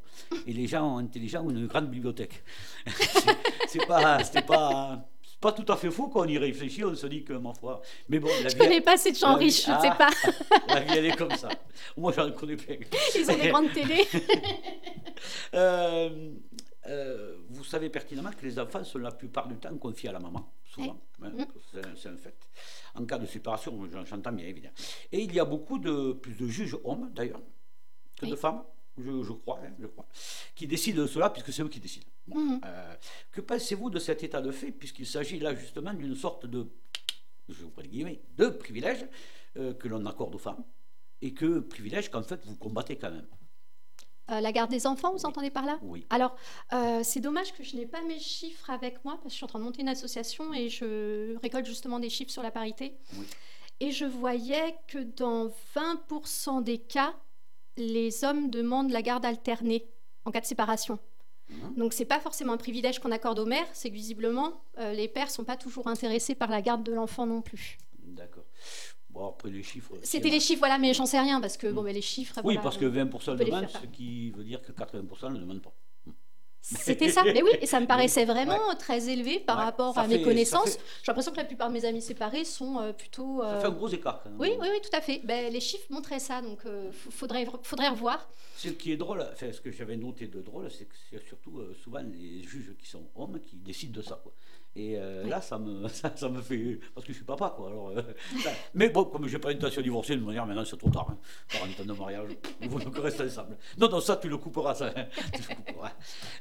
et 0.46 0.52
les 0.54 0.66
gens 0.66 0.96
intelligents 0.96 1.44
ont 1.44 1.50
une 1.50 1.66
grande 1.66 1.90
bibliothèque. 1.90 2.42
c'est 3.68 3.86
pas, 3.86 4.22
pas, 4.46 5.06
pas 5.38 5.52
tout 5.52 5.70
à 5.70 5.76
fait 5.76 5.90
faux 5.90 6.08
quand 6.08 6.20
on 6.20 6.28
y 6.28 6.38
réfléchit. 6.38 6.82
On 6.82 6.94
se 6.94 7.06
dit 7.08 7.24
que 7.24 7.34
ma 7.34 7.52
foi. 7.52 7.82
Mais 8.08 8.18
bon, 8.18 8.28
la 8.42 8.48
Je 8.48 8.54
vie, 8.54 8.58
connais 8.58 8.80
pas 8.80 8.96
ces 8.96 9.12
gens 9.12 9.34
riches, 9.34 9.66
je 9.66 9.70
ne 9.70 9.80
sais 9.80 9.88
Ah. 9.90 9.94
pas. 9.96 10.10
la 10.74 10.80
vie 10.80 10.92
elle 10.96 11.06
est 11.06 11.16
comme 11.16 11.36
ça. 11.36 11.50
Moi 11.96 12.12
j'en 12.16 12.30
connais 12.32 12.56
plein. 12.56 12.76
Ils 13.16 13.30
ont 13.30 13.36
des 13.36 13.48
grandes 13.50 13.72
télés. 13.72 14.06
Euh, 15.54 16.30
euh, 16.88 17.36
vous 17.48 17.64
savez 17.64 17.88
pertinemment 17.90 18.30
que 18.32 18.44
les 18.44 18.58
enfants 18.58 18.82
sont 18.84 18.98
la 18.98 19.10
plupart 19.12 19.46
du 19.48 19.56
temps 19.56 19.76
confiés 19.78 20.08
à 20.08 20.12
la 20.12 20.18
maman, 20.20 20.50
souvent. 20.64 21.00
hein, 21.22 21.30
Mm. 21.30 21.44
c'est 21.96 22.08
un- 22.08 22.16
fait. 22.16 22.36
En 22.94 23.04
cas 23.04 23.18
de 23.18 23.26
séparation, 23.26 23.72
j'en- 23.92 24.04
j'entends 24.04 24.32
bien 24.32 24.46
évidemment. 24.46 24.74
Et 25.12 25.20
il 25.22 25.32
y 25.34 25.40
a 25.40 25.44
beaucoup 25.44 25.78
de 25.78 26.12
plus 26.12 26.34
de 26.34 26.46
juges 26.48 26.76
hommes 26.84 27.10
d'ailleurs 27.14 27.42
que 28.16 28.26
de 28.26 28.36
femmes. 28.36 28.62
je, 29.00 29.32
crois, 29.32 29.60
hein, 29.64 29.72
je 29.78 29.86
crois, 29.86 30.06
qui 30.56 30.66
décident 30.66 31.02
de 31.02 31.06
cela, 31.06 31.30
puisque 31.30 31.52
c'est 31.52 31.62
eux 31.62 31.68
qui 31.68 31.78
décident. 31.78 32.06
Mhm. 32.26 32.60
Euh, 32.64 32.94
que 33.30 33.40
pensez-vous 33.40 33.90
de 33.90 34.00
cet 34.00 34.24
état 34.24 34.40
de 34.42 34.50
fait, 34.50 34.72
puisqu'il 34.72 35.06
s'agit 35.06 35.38
là 35.38 35.54
justement 35.54 35.94
d'une 35.94 36.16
sorte 36.16 36.46
de, 36.46 36.66
je 37.48 37.62
vous 37.62 37.70
guillemets, 37.82 38.20
de 38.36 38.48
privilège 38.48 39.06
euh, 39.56 39.72
que 39.74 39.86
l'on 39.86 40.04
accorde 40.06 40.34
aux 40.34 40.38
femmes, 40.38 40.64
et 41.22 41.32
que 41.32 41.60
privilège 41.60 42.10
qu'en 42.10 42.24
fait 42.24 42.44
vous 42.44 42.56
combattez 42.56 42.96
quand 42.96 43.12
même? 43.12 43.28
Euh, 44.30 44.40
la 44.40 44.52
garde 44.52 44.70
des 44.70 44.86
enfants, 44.86 45.12
vous 45.12 45.24
entendez 45.24 45.50
par 45.50 45.64
là 45.64 45.78
Oui. 45.82 46.06
Alors, 46.10 46.36
euh, 46.72 47.00
c'est 47.02 47.20
dommage 47.20 47.54
que 47.54 47.62
je 47.62 47.76
n'ai 47.76 47.86
pas 47.86 48.02
mes 48.02 48.18
chiffres 48.18 48.68
avec 48.68 49.02
moi, 49.04 49.14
parce 49.14 49.24
que 49.24 49.30
je 49.30 49.36
suis 49.36 49.44
en 49.44 49.48
train 49.48 49.58
de 49.58 49.64
monter 49.64 49.80
une 49.80 49.88
association 49.88 50.52
et 50.52 50.68
je 50.68 51.36
récolte 51.38 51.66
justement 51.66 51.98
des 51.98 52.10
chiffres 52.10 52.30
sur 52.30 52.42
la 52.42 52.50
parité. 52.50 52.94
Oui. 53.16 53.26
Et 53.80 53.90
je 53.90 54.04
voyais 54.04 54.76
que 54.86 54.98
dans 54.98 55.50
20% 55.74 56.62
des 56.62 56.78
cas, 56.78 57.14
les 57.76 58.24
hommes 58.24 58.50
demandent 58.50 58.90
la 58.90 59.02
garde 59.02 59.24
alternée 59.24 59.86
en 60.24 60.30
cas 60.30 60.40
de 60.40 60.46
séparation. 60.46 60.98
Mhm. 61.48 61.76
Donc, 61.76 61.92
c'est 61.94 62.04
pas 62.04 62.20
forcément 62.20 62.52
un 62.52 62.58
privilège 62.58 62.98
qu'on 62.98 63.12
accorde 63.12 63.38
aux 63.38 63.46
mères, 63.46 63.68
c'est 63.72 63.88
que 63.88 63.94
visiblement, 63.94 64.52
euh, 64.78 64.92
les 64.92 65.08
pères 65.08 65.30
sont 65.30 65.44
pas 65.44 65.56
toujours 65.56 65.86
intéressés 65.86 66.34
par 66.34 66.50
la 66.50 66.60
garde 66.60 66.82
de 66.82 66.92
l'enfant 66.92 67.24
non 67.24 67.40
plus. 67.40 67.78
D'accord. 68.02 68.44
Bon, 69.18 69.30
après 69.30 69.50
les 69.50 69.64
chiffres. 69.64 69.94
C'était 70.04 70.30
les 70.30 70.38
chiffres, 70.38 70.60
voilà, 70.60 70.78
mais 70.78 70.94
j'en 70.94 71.04
sais 71.06 71.18
rien, 71.18 71.40
parce 71.40 71.56
que 71.56 71.66
bon, 71.72 71.82
mais 71.82 71.92
les 71.92 72.02
chiffres. 72.02 72.36
Oui, 72.44 72.54
voilà, 72.54 72.60
parce 72.60 72.78
que 72.78 72.84
euh, 72.84 73.04
20% 73.04 73.30
on 73.30 73.32
le 73.34 73.44
demandent, 73.44 73.68
ce 73.68 73.86
qui 73.86 74.30
veut 74.30 74.44
dire 74.44 74.62
que 74.62 74.70
80% 74.70 75.30
ne 75.30 75.34
le 75.34 75.40
demandent 75.40 75.62
pas. 75.62 75.74
C'était 76.60 77.08
ça. 77.08 77.22
Mais 77.24 77.42
oui, 77.42 77.50
et 77.60 77.66
ça 77.66 77.80
me 77.80 77.86
paraissait 77.94 78.24
vraiment 78.24 78.68
Ouais. 78.68 78.76
très 78.78 79.08
élevé 79.08 79.40
par 79.40 79.56
Ouais, 79.58 79.64
rapport 79.64 79.94
ça 79.94 80.02
à 80.02 80.06
mes 80.06 80.20
connaissances. 80.22 80.70
ça 80.70 80.78
fait- 80.78 80.84
J'ai 81.02 81.06
l'impression 81.08 81.32
que 81.32 81.36
la 81.38 81.44
plupart 81.44 81.68
de 81.68 81.72
mes 81.74 81.84
amis 81.84 82.02
séparés 82.02 82.44
sont 82.44 82.78
euh, 82.80 82.92
plutôt. 82.92 83.40
Ça 83.42 83.46
euh, 83.54 83.60
fait 83.60 83.66
un 83.66 83.70
gros 83.70 83.88
écart 83.88 84.20
quand 84.22 84.30
même. 84.30 84.40
Oui, 84.40 84.50
oui, 84.60 84.68
oui, 84.70 84.78
tout 84.82 84.94
à 84.96 85.00
fait. 85.00 85.20
Ben, 85.24 85.52
les 85.52 85.60
chiffres 85.60 85.86
montraient 85.90 86.18
ça, 86.18 86.42
donc 86.42 86.60
il 86.64 86.92
faudrait, 87.12 87.46
faudrait 87.62 87.88
revoir. 87.88 88.28
Ce 88.56 88.68
qui 88.68 88.92
est 88.92 88.96
drôle, 88.96 89.24
enfin, 89.32 89.52
ce 89.52 89.60
que 89.60 89.70
j'avais 89.70 89.96
noté 89.96 90.26
de 90.26 90.40
drôle, 90.42 90.70
c'est 90.70 90.84
que 90.86 90.94
c'est 91.10 91.24
surtout 91.26 91.58
euh, 91.60 91.74
souvent 91.82 92.00
les 92.00 92.42
juges 92.42 92.74
qui 92.78 92.88
sont 92.88 93.08
hommes 93.14 93.40
qui 93.40 93.56
décident 93.56 93.96
de 93.96 94.02
ça. 94.02 94.18
Quoi. 94.22 94.32
Et 94.76 94.96
euh, 94.98 95.22
Oui. 95.24 95.30
là, 95.30 95.40
ça 95.40 95.58
me, 95.58 95.88
ça, 95.88 96.12
ça 96.14 96.28
me 96.28 96.40
fait. 96.42 96.78
Parce 96.94 97.06
que 97.06 97.12
je 97.12 97.16
suis 97.18 97.24
papa, 97.24 97.54
quoi. 97.56 97.68
Alors, 97.68 97.88
euh, 97.90 98.02
ça- 98.42 98.50
mais 98.74 98.90
bon, 98.90 99.04
comme 99.04 99.26
je 99.26 99.32
n'ai 99.34 99.40
pas 99.40 99.48
l'intention 99.50 99.80
de 99.80 99.84
divorcer, 99.84 100.16
de 100.16 100.20
manière, 100.22 100.44
maintenant 100.44 100.64
c'est 100.64 100.76
trop 100.76 100.90
tard. 100.90 101.06
Hein. 101.10 101.18
40 101.48 101.80
ans 101.80 101.84
de 101.84 101.92
mariage, 101.92 102.30
il 102.60 102.68
vaut 102.68 102.78
mieux 102.78 102.90
qu'on 102.90 103.00
reste 103.02 103.20
ensemble. 103.20 103.56
Non, 103.78 103.88
non, 103.88 104.00
ça, 104.00 104.16
tu 104.16 104.28
le 104.28 104.36
couperas, 104.36 104.74
ça. 104.74 104.92
hein. 104.94 105.06
Tu 105.32 105.40
le 105.48 105.54
couperas. 105.54 105.92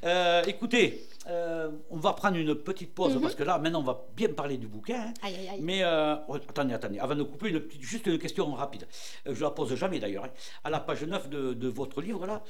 Euh, 0.08 0.42
écoutez, 0.46 1.04
euh, 1.26 1.70
on 1.90 1.98
va 1.98 2.14
prendre 2.14 2.38
une 2.38 2.54
petite 2.54 2.94
pause 2.94 3.14
Mhm. 3.14 3.20
parce 3.20 3.34
que 3.34 3.42
là, 3.42 3.58
maintenant, 3.58 3.80
on 3.80 3.84
va 3.84 4.06
bien 4.16 4.30
parler 4.32 4.56
du 4.56 4.66
bouquin. 4.66 5.08
hein. 5.08 5.12
Aïe, 5.22 5.34
aïe, 5.40 5.48
aïe. 5.50 5.60
Mais 5.60 5.82
euh, 5.82 6.14
oh, 6.28 6.36
attendez, 6.36 6.72
attendez, 6.72 6.98
avant 6.98 7.14
de 7.14 7.22
couper, 7.24 7.50
une 7.50 7.60
petite, 7.60 7.82
juste 7.82 8.06
une 8.06 8.18
question 8.18 8.50
rapide. 8.54 8.86
Euh, 9.26 9.34
je 9.34 9.42
la 9.42 9.50
pose 9.50 9.74
jamais 9.74 9.98
d'ailleurs. 10.00 10.24
hein. 10.24 10.30
À 10.64 10.70
la 10.70 10.80
page 10.80 11.02
9 11.04 11.28
de, 11.28 11.52
de 11.52 11.68
votre 11.68 12.00
livre, 12.00 12.26
là, 12.26 12.42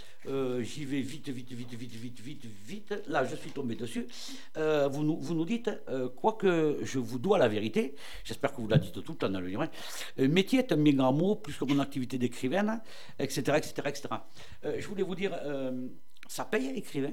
j'y 0.62 0.84
vais 0.84 1.00
vite, 1.00 1.28
vite, 1.30 1.50
vite, 1.52 1.74
vite, 1.74 1.94
vite, 1.94 2.20
vite, 2.20 2.44
vite. 2.66 2.94
Là, 3.08 3.24
je 3.24 3.34
suis 3.34 3.50
tombé 3.50 3.74
dessus. 3.74 4.06
Vous, 4.56 5.02
nous, 5.02 5.18
vous 5.18 5.34
nous 5.34 5.44
dites, 5.44 5.70
quoique 6.16 6.78
je 6.82 6.98
vous 7.00 7.18
dois 7.18 7.38
la 7.38 7.48
vérité, 7.48 7.96
j'espère 8.22 8.52
que 8.54 8.60
vous 8.60 8.68
la 8.68 8.78
dites 8.78 9.02
tout 9.02 9.12
le 9.12 9.18
temps 9.18 9.28
dans 9.28 9.40
le 9.40 9.48
livre, 9.48 9.62
hein, 9.62 10.28
métier 10.28 10.60
est 10.60 10.70
un 10.70 10.76
bien 10.76 10.92
grand 10.92 11.12
mot, 11.12 11.34
plus 11.34 11.54
que 11.56 11.64
mon 11.64 11.80
activité 11.80 12.18
d'écrivaine, 12.18 12.80
etc., 13.18 13.40
etc., 13.56 13.72
etc. 13.86 14.02
Je 14.78 14.86
voulais 14.86 15.02
vous 15.02 15.16
dire, 15.16 15.32
ça 16.28 16.44
paye 16.44 16.68
écrivain 16.76 17.12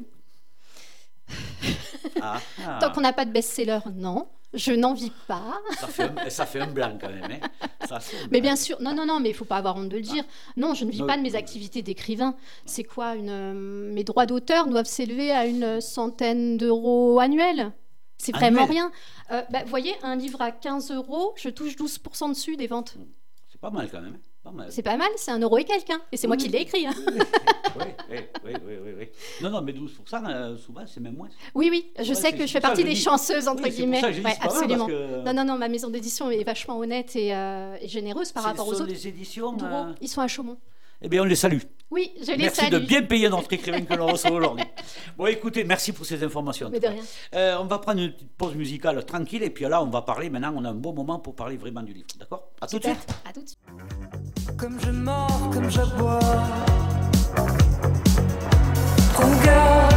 ah, 2.21 2.39
ah. 2.65 2.77
Tant 2.79 2.91
qu'on 2.91 3.01
n'a 3.01 3.13
pas 3.13 3.25
de 3.25 3.31
best-seller, 3.31 3.79
non. 3.95 4.27
Je 4.53 4.71
n'en 4.71 4.93
vis 4.93 5.11
pas. 5.27 5.59
Ça 5.77 5.87
fait, 5.87 6.03
un, 6.03 6.29
ça 6.29 6.45
fait 6.45 6.61
un 6.61 6.67
blanc 6.67 6.97
quand 6.99 7.09
même. 7.09 7.23
Hein. 7.29 7.67
Ça 7.85 7.99
fait 7.99 8.17
un 8.23 8.27
Mais 8.31 8.39
bien 8.39 8.55
sûr, 8.55 8.81
non, 8.81 8.93
non, 8.95 9.05
non, 9.05 9.19
mais 9.19 9.29
il 9.29 9.35
faut 9.35 9.43
pas 9.43 9.57
avoir 9.57 9.75
honte 9.75 9.89
de 9.89 9.97
le 9.97 10.01
dire. 10.01 10.23
Non, 10.55 10.73
je 10.73 10.85
ne 10.85 10.91
vis 10.91 11.01
Non, 11.01 11.07
pas 11.07 11.17
de 11.17 11.21
mes 11.21 11.31
non. 11.31 11.39
activités 11.39 11.81
d'écrivain. 11.81 12.35
C'est 12.65 12.85
quoi 12.85 13.15
une, 13.15 13.29
euh, 13.29 13.93
Mes 13.93 14.05
droits 14.05 14.25
d'auteur 14.25 14.67
doivent 14.67 14.85
s'élever 14.85 15.31
à 15.31 15.45
une 15.45 15.81
centaine 15.81 16.57
d'euros 16.57 17.19
annuels. 17.19 17.73
C'est 18.17 18.31
vraiment 18.31 18.65
rien. 18.65 18.91
Euh, 19.31 19.41
bah, 19.49 19.63
vous 19.63 19.69
voyez, 19.69 19.93
un 20.03 20.15
livre 20.15 20.41
à 20.41 20.51
15 20.51 20.91
euros, 20.91 21.33
je 21.35 21.49
touche 21.49 21.75
12% 21.75 22.29
dessus 22.29 22.55
des 22.55 22.67
ventes. 22.67 22.95
C'est 23.51 23.59
pas 23.59 23.71
mal 23.71 23.89
quand 23.91 24.01
même. 24.01 24.17
Hein. 24.45 24.65
C'est 24.69 24.81
pas 24.83 24.97
mal, 24.97 25.09
c'est 25.17 25.31
un 25.31 25.39
euro 25.39 25.57
et 25.57 25.63
quelqu'un. 25.63 25.99
Et 26.11 26.17
c'est 26.17 26.27
moi 26.27 26.37
qui 26.37 26.47
l'ai 26.49 26.59
écrit. 26.61 26.85
hein. 26.87 26.93
oui, 27.07 27.85
oui, 28.09 28.17
oui, 28.45 28.53
oui, 28.65 28.91
oui. 28.99 29.09
Non, 29.41 29.49
non, 29.49 29.61
mais 29.61 29.73
12%, 29.73 29.89
euh, 30.27 30.57
souvent, 30.57 30.81
c'est 30.87 30.99
même 30.99 31.15
moins. 31.15 31.29
Oui, 31.53 31.69
oui, 31.71 31.91
je 31.99 32.09
Ouais, 32.09 32.15
sais 32.15 32.31
que 32.33 32.45
je 32.45 32.51
fais 32.51 32.59
pour 32.59 32.69
ça 32.69 32.69
partie 32.69 32.83
des 32.83 32.93
dis- 32.93 33.01
chanceuses, 33.01 33.47
entre 33.47 33.63
Oui, 33.63 33.69
pour 33.69 33.77
guillemets. 33.77 34.01
ça 34.01 34.07
que 34.07 34.13
je 34.13 34.21
Ouais, 34.21 34.35
absolument. 34.41 34.85
parce 34.87 34.97
que- 34.97 35.23
Non, 35.25 35.33
non, 35.33 35.45
non, 35.45 35.57
ma 35.57 35.67
maison 35.67 35.89
d'édition 35.89 36.29
est 36.31 36.43
vachement 36.43 36.77
honnête 36.79 37.15
et, 37.15 37.33
euh, 37.35 37.75
et 37.81 37.87
généreuse 37.87 38.31
par 38.31 38.43
rapport 38.43 38.67
aux 38.67 38.73
sont 38.73 38.81
autres. 38.83 38.91
les 38.91 39.07
éditions. 39.07 39.55
Euh, 39.63 39.93
Ils 40.01 40.07
sont 40.09 40.21
à 40.21 40.27
Chaumont. 40.27 40.57
Eh 41.01 41.09
bien, 41.09 41.21
on 41.21 41.25
les 41.25 41.35
salue. 41.35 41.59
Oui, 41.91 42.11
je 42.21 42.31
les 42.31 42.37
Merci 42.37 42.61
salue. 42.61 42.73
de 42.73 42.79
bien 42.79 43.03
payer 43.03 43.27
notre 43.29 43.51
écrivain 43.53 43.81
que 43.81 43.93
l'on 43.93 44.07
reçoit 44.07 44.31
aujourd'hui. 44.31 44.65
Bon, 45.17 45.25
écoutez, 45.27 45.63
merci 45.65 45.91
pour 45.91 46.05
ces 46.05 46.23
informations. 46.23 46.69
Mais 46.71 46.79
de 46.79 46.87
rien. 46.87 47.03
Euh, 47.35 47.57
on 47.59 47.65
va 47.65 47.79
prendre 47.79 47.99
une 48.01 48.13
petite 48.13 48.31
pause 48.31 48.55
musicale 48.55 49.05
tranquille 49.05 49.43
et 49.43 49.49
puis 49.49 49.65
là, 49.65 49.83
on 49.83 49.87
va 49.89 50.01
parler. 50.01 50.29
Maintenant, 50.29 50.53
on 50.55 50.63
a 50.63 50.69
un 50.69 50.73
bon 50.73 50.93
moment 50.93 51.19
pour 51.19 51.35
parler 51.35 51.57
vraiment 51.57 51.83
du 51.83 51.93
livre. 51.93 52.07
D'accord? 52.17 52.47
À 52.61 52.67
tout 52.67 52.79
de 52.79 52.83
suite. 52.85 52.97
À 53.29 53.33
tout 53.33 53.41
de 53.41 53.47
suite. 53.47 53.59
Comme 54.65 54.79
je 54.83 54.89
mords, 54.89 55.51
comme 55.53 55.69
j'aboie. 55.69 56.19
Prends 59.13 59.45
garde, 59.45 59.93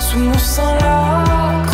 sous 0.00 0.18
mon 0.18 0.38
sang 0.38 0.74
la 0.80 1.65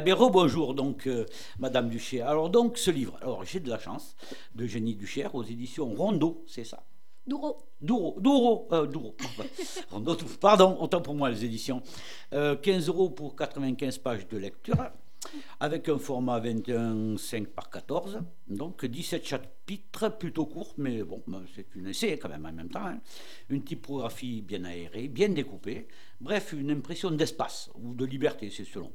Et 0.00 0.02
bien 0.02 0.14
rebonjour 0.14 0.72
donc 0.72 1.06
euh, 1.06 1.26
Madame 1.58 1.90
Duchère. 1.90 2.26
Alors 2.26 2.48
donc 2.48 2.78
ce 2.78 2.90
livre, 2.90 3.18
alors 3.20 3.44
j'ai 3.44 3.60
de 3.60 3.68
la 3.68 3.78
chance, 3.78 4.16
de 4.54 4.66
Génie 4.66 4.94
Duchère 4.94 5.34
aux 5.34 5.44
éditions 5.44 5.92
Rondeau, 5.92 6.42
c'est 6.46 6.64
ça? 6.64 6.82
Douro. 7.26 7.58
Douro, 7.82 8.16
Douro, 8.18 8.68
euh, 8.72 8.86
Douro. 8.86 9.14
Rondeau, 9.90 10.16
pardon, 10.40 10.78
autant 10.80 11.02
pour 11.02 11.14
moi 11.14 11.28
les 11.28 11.44
éditions. 11.44 11.82
Euh, 12.32 12.56
15 12.56 12.88
euros 12.88 13.10
pour 13.10 13.36
95 13.36 13.98
pages 13.98 14.26
de 14.26 14.38
lecture, 14.38 14.90
avec 15.60 15.90
un 15.90 15.98
format 15.98 16.40
21,5 16.40 17.48
par 17.48 17.68
14, 17.68 18.20
donc 18.48 18.86
17 18.86 19.22
chapitres, 19.26 20.08
plutôt 20.18 20.46
courts, 20.46 20.72
mais 20.78 21.02
bon, 21.02 21.22
ben, 21.26 21.42
c'est 21.54 21.74
une 21.74 21.88
essai 21.88 22.18
quand 22.18 22.30
même 22.30 22.46
en 22.46 22.52
même 22.52 22.70
temps. 22.70 22.86
hein. 22.86 23.00
Une 23.50 23.62
typographie 23.62 24.40
bien 24.40 24.64
aérée, 24.64 25.08
bien 25.08 25.28
découpée, 25.28 25.88
bref, 26.22 26.54
une 26.54 26.70
impression 26.70 27.10
d'espace 27.10 27.70
ou 27.74 27.92
de 27.92 28.06
liberté, 28.06 28.50
c'est 28.50 28.64
selon. 28.64 28.90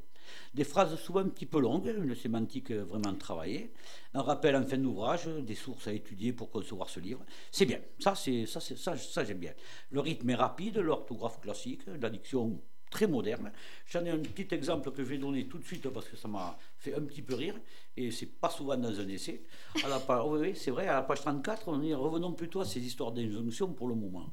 Des 0.54 0.64
phrases 0.64 0.96
souvent 0.98 1.22
un 1.22 1.30
petit 1.30 1.46
peu 1.46 1.60
longues, 1.60 1.94
une 1.98 2.16
sémantique 2.16 2.72
vraiment 2.72 3.14
travaillée, 3.16 3.72
un 4.14 4.22
rappel 4.22 4.56
en 4.56 4.64
fin 4.64 4.78
d'ouvrage, 4.78 5.28
des 5.28 5.56
sources 5.56 5.88
à 5.88 5.94
étudier 5.94 6.34
pour 6.34 6.50
concevoir 6.50 6.90
ce 6.90 7.00
livre. 7.00 7.26
C'est 7.52 7.66
bien, 7.66 7.80
ça, 8.00 8.16
ça, 8.16 8.60
ça, 8.60 9.26
j'aime 9.26 9.40
bien. 9.40 9.54
Le 9.92 10.00
rythme 10.00 10.30
est 10.30 10.36
rapide, 10.36 10.78
l'orthographe 10.78 11.42
classique, 11.42 11.82
la 12.00 12.10
diction 12.10 12.62
très 12.90 13.08
moderne. 13.08 13.52
J'en 13.88 14.06
ai 14.06 14.10
un 14.10 14.20
petit 14.20 14.48
exemple 14.54 14.92
que 14.92 15.04
je 15.04 15.10
vais 15.10 15.18
donner 15.18 15.48
tout 15.48 15.58
de 15.58 15.66
suite 15.66 15.90
parce 15.90 16.08
que 16.08 16.16
ça 16.16 16.28
m'a 16.28 16.58
fait 16.78 16.96
un 16.96 17.02
petit 17.02 17.22
peu 17.22 17.36
rire 17.36 17.56
et 17.98 18.12
c'est 18.12 18.26
pas 18.28 18.50
souvent 18.50 18.78
dans 18.78 19.00
un 19.00 19.08
essai. 19.10 19.44
À 19.84 19.90
la 19.90 20.00
page, 20.00 20.22
oui, 20.28 20.54
c'est 20.56 20.72
vrai, 20.72 20.88
à 20.88 20.94
la 20.94 21.02
page 21.02 21.22
34, 21.22 21.68
on 21.68 21.78
dit 21.80 21.94
revenons 21.94 22.32
plutôt 22.34 22.62
à 22.62 22.66
ces 22.66 22.80
histoires 22.80 23.12
d'injonction 23.12 23.74
pour 23.74 23.90
le 23.90 23.96
moment. 23.96 24.30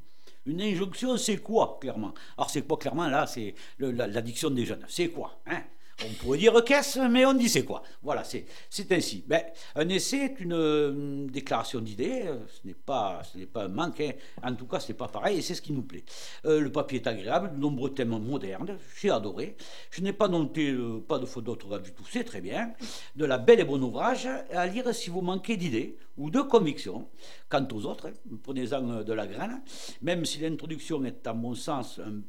Une 0.46 0.60
injonction, 0.60 1.16
c'est 1.16 1.38
quoi, 1.38 1.78
clairement? 1.80 2.14
Alors, 2.36 2.50
c'est 2.50 2.66
quoi, 2.66 2.76
clairement, 2.76 3.08
là, 3.08 3.26
c'est 3.26 3.54
l'addiction 3.78 4.50
des 4.50 4.64
jeunes. 4.64 4.84
C'est 4.88 5.08
quoi 5.08 5.40
hein? 5.46 5.62
On 6.04 6.12
pourrait 6.14 6.38
dire 6.38 6.64
qu'est-ce, 6.64 6.98
mais 6.98 7.24
on 7.24 7.34
dit 7.34 7.48
c'est 7.48 7.64
quoi 7.64 7.82
Voilà, 8.02 8.24
c'est 8.24 8.46
ainsi. 8.90 9.24
Ben, 9.26 9.42
un 9.76 9.88
essai 9.88 10.18
est 10.18 10.40
une 10.40 10.52
euh, 10.52 11.26
déclaration 11.28 11.80
d'idées, 11.80 12.24
euh, 12.26 12.38
ce 12.48 12.66
n'est 12.66 12.74
pas, 12.74 13.22
ce 13.24 13.38
pas 13.44 13.64
un 13.64 13.68
manque, 13.68 14.00
hein. 14.00 14.12
en 14.42 14.54
tout 14.54 14.66
cas, 14.66 14.80
ce 14.80 14.88
n'est 14.88 14.98
pas 14.98 15.08
pareil, 15.08 15.38
et 15.38 15.42
c'est 15.42 15.54
ce 15.54 15.62
qui 15.62 15.72
nous 15.72 15.82
plaît. 15.82 16.04
Euh, 16.44 16.60
le 16.60 16.72
papier 16.72 17.00
est 17.00 17.06
agréable, 17.06 17.52
de 17.54 17.60
nombreux 17.60 17.94
thèmes 17.94 18.18
modernes, 18.18 18.78
j'ai 19.00 19.10
adoré. 19.10 19.56
Je 19.90 20.00
n'ai 20.02 20.12
pas 20.12 20.28
noté 20.28 20.76
pas 21.06 21.18
de 21.18 21.26
faute 21.26 21.44
d'orthographe 21.44 21.82
du 21.82 21.92
tout, 21.92 22.04
c'est 22.10 22.24
très 22.24 22.40
bien. 22.40 22.72
De 23.16 23.24
la 23.24 23.38
belle 23.38 23.60
et 23.60 23.64
bon 23.64 23.80
ouvrage 23.82 24.28
à 24.52 24.66
lire 24.66 24.94
si 24.94 25.10
vous 25.10 25.20
manquez 25.20 25.56
d'idées 25.56 25.96
ou 26.16 26.30
de 26.30 26.40
convictions. 26.40 27.08
Quant 27.48 27.66
aux 27.72 27.86
autres, 27.86 28.10
prenez-en 28.42 29.02
de 29.02 29.12
la 29.12 29.26
graine, 29.26 29.62
même 30.00 30.24
si 30.24 30.38
l'introduction 30.40 31.04
est 31.04 31.26
à 31.26 31.32
mon 31.32 31.54
sens 31.54 31.98
un 31.98 32.22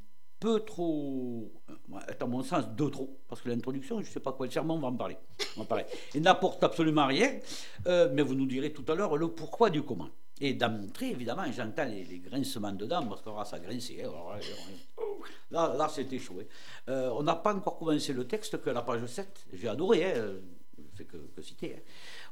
peu 0.44 0.60
trop, 0.60 1.50
euh, 1.70 1.98
à 2.20 2.26
mon 2.26 2.44
sens 2.44 2.66
de 2.76 2.90
trop, 2.90 3.18
parce 3.30 3.42
que 3.42 3.48
l'introduction, 3.48 4.02
je 4.02 4.08
ne 4.10 4.12
sais 4.12 4.20
pas 4.20 4.34
quoi 4.34 4.46
le 4.46 4.52
serment, 4.52 4.76
on 4.76 4.80
va 4.80 4.90
en 4.90 4.96
parler. 4.96 5.16
On 5.58 6.20
n'apporte 6.20 6.62
absolument 6.66 7.08
rien, 7.08 7.40
euh, 7.88 8.10
mais 8.14 8.22
vous 8.24 8.36
nous 8.36 8.46
direz 8.46 8.74
tout 8.74 8.84
à 8.92 8.96
l'heure 8.96 9.16
le 9.16 9.30
pourquoi 9.30 9.70
du 9.70 9.84
comment. 9.84 10.10
Et 10.42 10.54
d'entrée, 10.54 11.12
évidemment, 11.12 11.44
j'entends 11.50 11.86
les, 11.86 12.20
grincements 12.20 12.74
dedans, 12.74 13.06
parce 13.08 13.22
qu'on 13.22 13.32
va 13.34 13.46
ça 13.46 13.58
grincer. 13.60 14.04
hein, 14.04 14.10
euh, 15.00 15.02
là, 15.52 15.74
là 15.78 15.88
c'était 15.88 16.20
chaud. 16.20 16.36
hein. 16.42 16.46
Euh, 16.90 17.10
on 17.18 17.24
n'a 17.24 17.36
pas 17.36 17.54
encore 17.56 17.78
commencé 17.78 18.12
le 18.12 18.28
texte 18.28 18.62
que 18.62 18.70
la 18.70 18.82
page 18.82 19.06
7. 19.06 19.46
J'ai 19.54 19.70
adoré, 19.70 20.04
hein, 20.12 20.34
je 20.78 20.98
fais 20.98 21.06
que, 21.06 21.18
que 21.36 21.42
citer. 21.42 21.76
hein. 21.78 21.82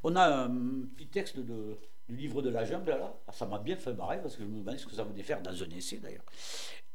On 0.03 0.17
a 0.17 0.43
un 0.47 0.49
petit 0.97 1.07
texte 1.07 1.37
du 1.39 1.77
livre 2.09 2.41
de 2.41 2.49
la 2.49 2.65
jungle, 2.65 2.89
là. 2.89 3.13
Ah, 3.25 3.31
Ça 3.31 3.45
m'a 3.45 3.59
bien 3.59 3.77
fait 3.77 3.93
marrer 3.93 4.19
parce 4.21 4.35
que 4.35 4.43
je 4.43 4.47
me 4.49 4.59
demandais 4.59 4.77
ce 4.79 4.85
que 4.87 4.95
ça 4.95 5.03
voulait 5.03 5.23
faire 5.23 5.41
dans 5.41 5.63
un 5.63 5.69
essai, 5.69 5.97
d'ailleurs. 5.97 6.25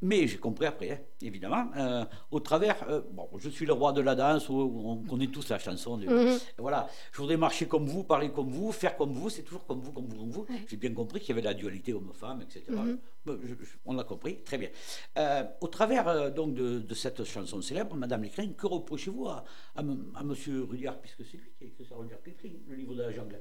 Mais 0.03 0.27
j'ai 0.27 0.37
compris 0.37 0.67
après, 0.67 0.91
hein, 0.91 0.99
évidemment, 1.23 1.71
euh, 1.77 2.05
au 2.31 2.39
travers, 2.41 2.77
euh, 2.89 3.01
bon, 3.13 3.29
je 3.39 3.49
suis 3.49 3.65
le 3.65 3.73
roi 3.73 3.93
de 3.93 4.03
la 4.03 4.15
danse, 4.15 4.51
on 4.51 5.03
connaît 5.09 5.29
tous 5.29 5.49
la 5.49 5.59
chanson. 5.59 5.97
de- 5.97 6.07
Mhm. 6.07 6.39
Voilà, 6.59 6.87
je 7.13 7.17
voudrais 7.19 7.39
marcher 7.39 7.67
comme 7.67 7.87
vous, 7.87 8.05
parler 8.05 8.31
comme 8.31 8.51
vous, 8.51 8.73
faire 8.73 8.95
comme 8.99 9.15
vous, 9.15 9.31
c'est 9.31 9.43
toujours 9.43 9.65
comme 9.67 9.81
vous, 9.81 9.93
comme 9.93 10.07
vous, 10.07 10.19
comme 10.19 10.31
vous. 10.31 10.47
J'ai 10.69 10.77
bien 10.77 10.93
compris 10.93 11.21
qu'il 11.21 11.31
y 11.31 11.33
avait 11.33 11.41
la 11.41 11.55
dualité 11.55 11.95
homme-femme, 11.95 12.43
etc. 12.43 12.65
Mhm. 12.69 12.99
Bon, 13.25 13.39
je- 13.43 13.55
je- 13.55 13.77
on 13.87 13.95
l'a 13.95 14.05
compris, 14.05 14.43
très 14.43 14.59
bien. 14.59 14.69
Euh, 15.17 15.45
au 15.63 15.69
travers 15.69 16.31
donc 16.31 16.53
de, 16.55 16.79
de 16.81 16.95
cette 16.95 17.25
chanson 17.25 17.63
célèbre, 17.63 17.97
Madame 17.97 18.23
Lécrine, 18.23 18.55
que 18.55 18.67
reprochez-vous 18.67 19.29
à, 19.29 19.45
à, 19.77 19.83
Monsieur 19.83 20.65
Rudyard, 20.65 20.99
puisque 21.01 21.25
c'est 21.25 21.39
lui 21.39 21.51
qui 21.59 21.65
a 21.65 21.67
écrit 21.69 21.87
ça, 21.87 21.95
Rudyard 21.97 22.23
Kipling, 22.23 22.59
le 22.69 22.75
livre 22.77 22.95
de 22.95 23.03
la 23.03 23.13
jungle? 23.13 23.41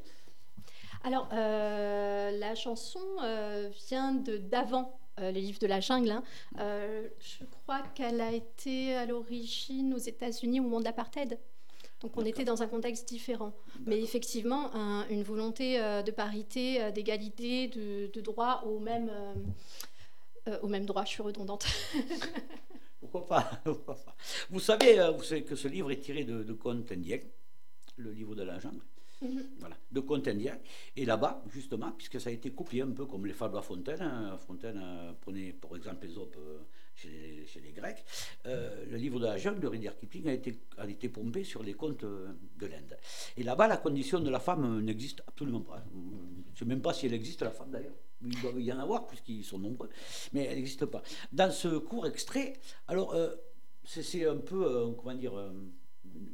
Alors, 1.04 1.28
la 1.32 2.56
chanson 2.56 3.00
vient 3.90 4.14
de 4.14 4.38
d'avant 4.38 4.98
euh, 5.20 5.32
le 5.32 5.40
livre 5.40 5.60
de 5.60 5.68
la 5.68 5.80
jungle. 5.80 6.12
hein. 6.12 6.24
Euh, 6.60 7.08
je 7.20 7.44
crois 7.46 7.82
qu'elle 7.96 8.22
a 8.22 8.32
été 8.32 8.94
à 8.96 9.06
l'origine 9.06 9.94
aux 9.94 9.98
États-Unis 10.00 10.60
au 10.60 10.64
moment 10.64 10.80
de 10.80 10.86
l'apartheid. 10.86 11.40
Donc, 12.02 12.18
on 12.18 12.26
était 12.26 12.44
dans 12.44 12.62
un 12.62 12.68
contexte 12.68 13.08
différent. 13.08 13.54
Mais 13.86 14.02
effectivement, 14.02 14.74
un- 14.76 15.08
une 15.10 15.24
volonté 15.24 15.80
euh, 15.82 16.02
de 16.04 16.12
parité, 16.12 16.92
d'égalité, 16.92 17.68
de, 17.70 18.08
de 18.14 18.22
droit 18.22 18.64
au 18.66 18.80
même, 18.80 19.10
au 20.62 20.68
même 20.68 20.86
droit. 20.86 21.04
Je 21.06 21.10
suis 21.10 21.24
redondante. 21.24 21.66
Pourquoi 23.00 23.26
pas? 23.26 23.52
Vous 24.50 24.60
savez, 24.60 25.00
vous 25.16 25.24
savez 25.24 25.44
que 25.44 25.56
ce 25.56 25.68
livre 25.68 25.92
est 25.92 26.00
tiré 26.02 26.24
de, 26.24 26.44
de 26.44 26.58
indiens, 26.92 27.20
le 27.98 28.12
livre 28.12 28.36
de 28.36 28.44
la 28.44 28.60
jungle. 28.60 28.82
Mhm. 29.22 29.44
Voilà, 29.60 29.78
de 29.92 30.00
contes 30.02 30.28
indiens. 30.28 30.60
Et 30.96 31.06
là-bas, 31.06 31.44
justement, 31.50 31.92
puisque 31.92 32.20
ça 32.20 32.30
a 32.30 32.34
été 32.34 32.52
copié 32.52 32.82
un 32.82 32.92
peu 32.92 33.06
comme 33.06 33.26
les 33.26 33.34
fables 33.34 33.58
à 33.58 33.62
Fontaine, 33.62 34.02
hein, 34.02 34.38
Fontaine 34.46 34.80
euh, 34.82 35.14
prenait 35.22 35.54
pour 35.54 35.76
exemple 35.76 36.06
euh, 36.06 36.60
chez, 36.96 37.10
les, 37.10 37.46
chez 37.46 37.60
les 37.62 37.72
Grecs, 37.72 38.04
euh, 38.46 38.86
le 38.90 38.98
livre 38.98 39.20
de 39.20 39.26
la 39.26 39.38
jungle 39.38 39.60
de 39.60 39.68
Rudyard 39.68 39.98
Kipling 39.98 40.28
a 40.28 40.34
été, 40.34 40.60
a 40.78 40.88
été 40.88 41.10
pompé 41.10 41.44
sur 41.44 41.64
les 41.64 41.74
contes 41.74 42.04
euh, 42.04 42.28
de 42.58 42.66
l'Inde. 42.66 42.98
Et 43.38 43.44
là-bas, 43.44 43.68
la 43.68 43.78
condition 43.78 44.20
de 44.20 44.30
la 44.30 44.40
femme 44.40 44.82
n'existe 44.82 45.22
absolument 45.28 45.62
pas. 45.62 45.84
Je 45.94 45.98
ne 45.98 46.56
sais 46.58 46.66
même 46.66 46.82
pas 46.82 46.94
si 46.94 47.06
elle 47.06 47.14
existe, 47.14 47.42
la 47.42 47.52
femme 47.52 47.72
d'ailleurs. 47.72 47.96
Il 48.22 48.42
doit 48.42 48.54
y 48.58 48.72
en 48.72 48.80
avoir, 48.80 49.08
puisqu'ils 49.08 49.44
sont 49.44 49.60
nombreux, 49.60 49.90
mais 50.34 50.46
elle 50.46 50.56
n'existe 50.56 50.86
pas. 50.86 51.04
Dans 51.32 51.52
ce 51.52 51.78
court 51.78 52.08
extrait, 52.08 52.54
alors, 52.88 53.16
c'est 53.84 54.26
un 54.26 54.38
peu, 54.38 54.94
comment 54.98 55.14
dire, 55.14 55.34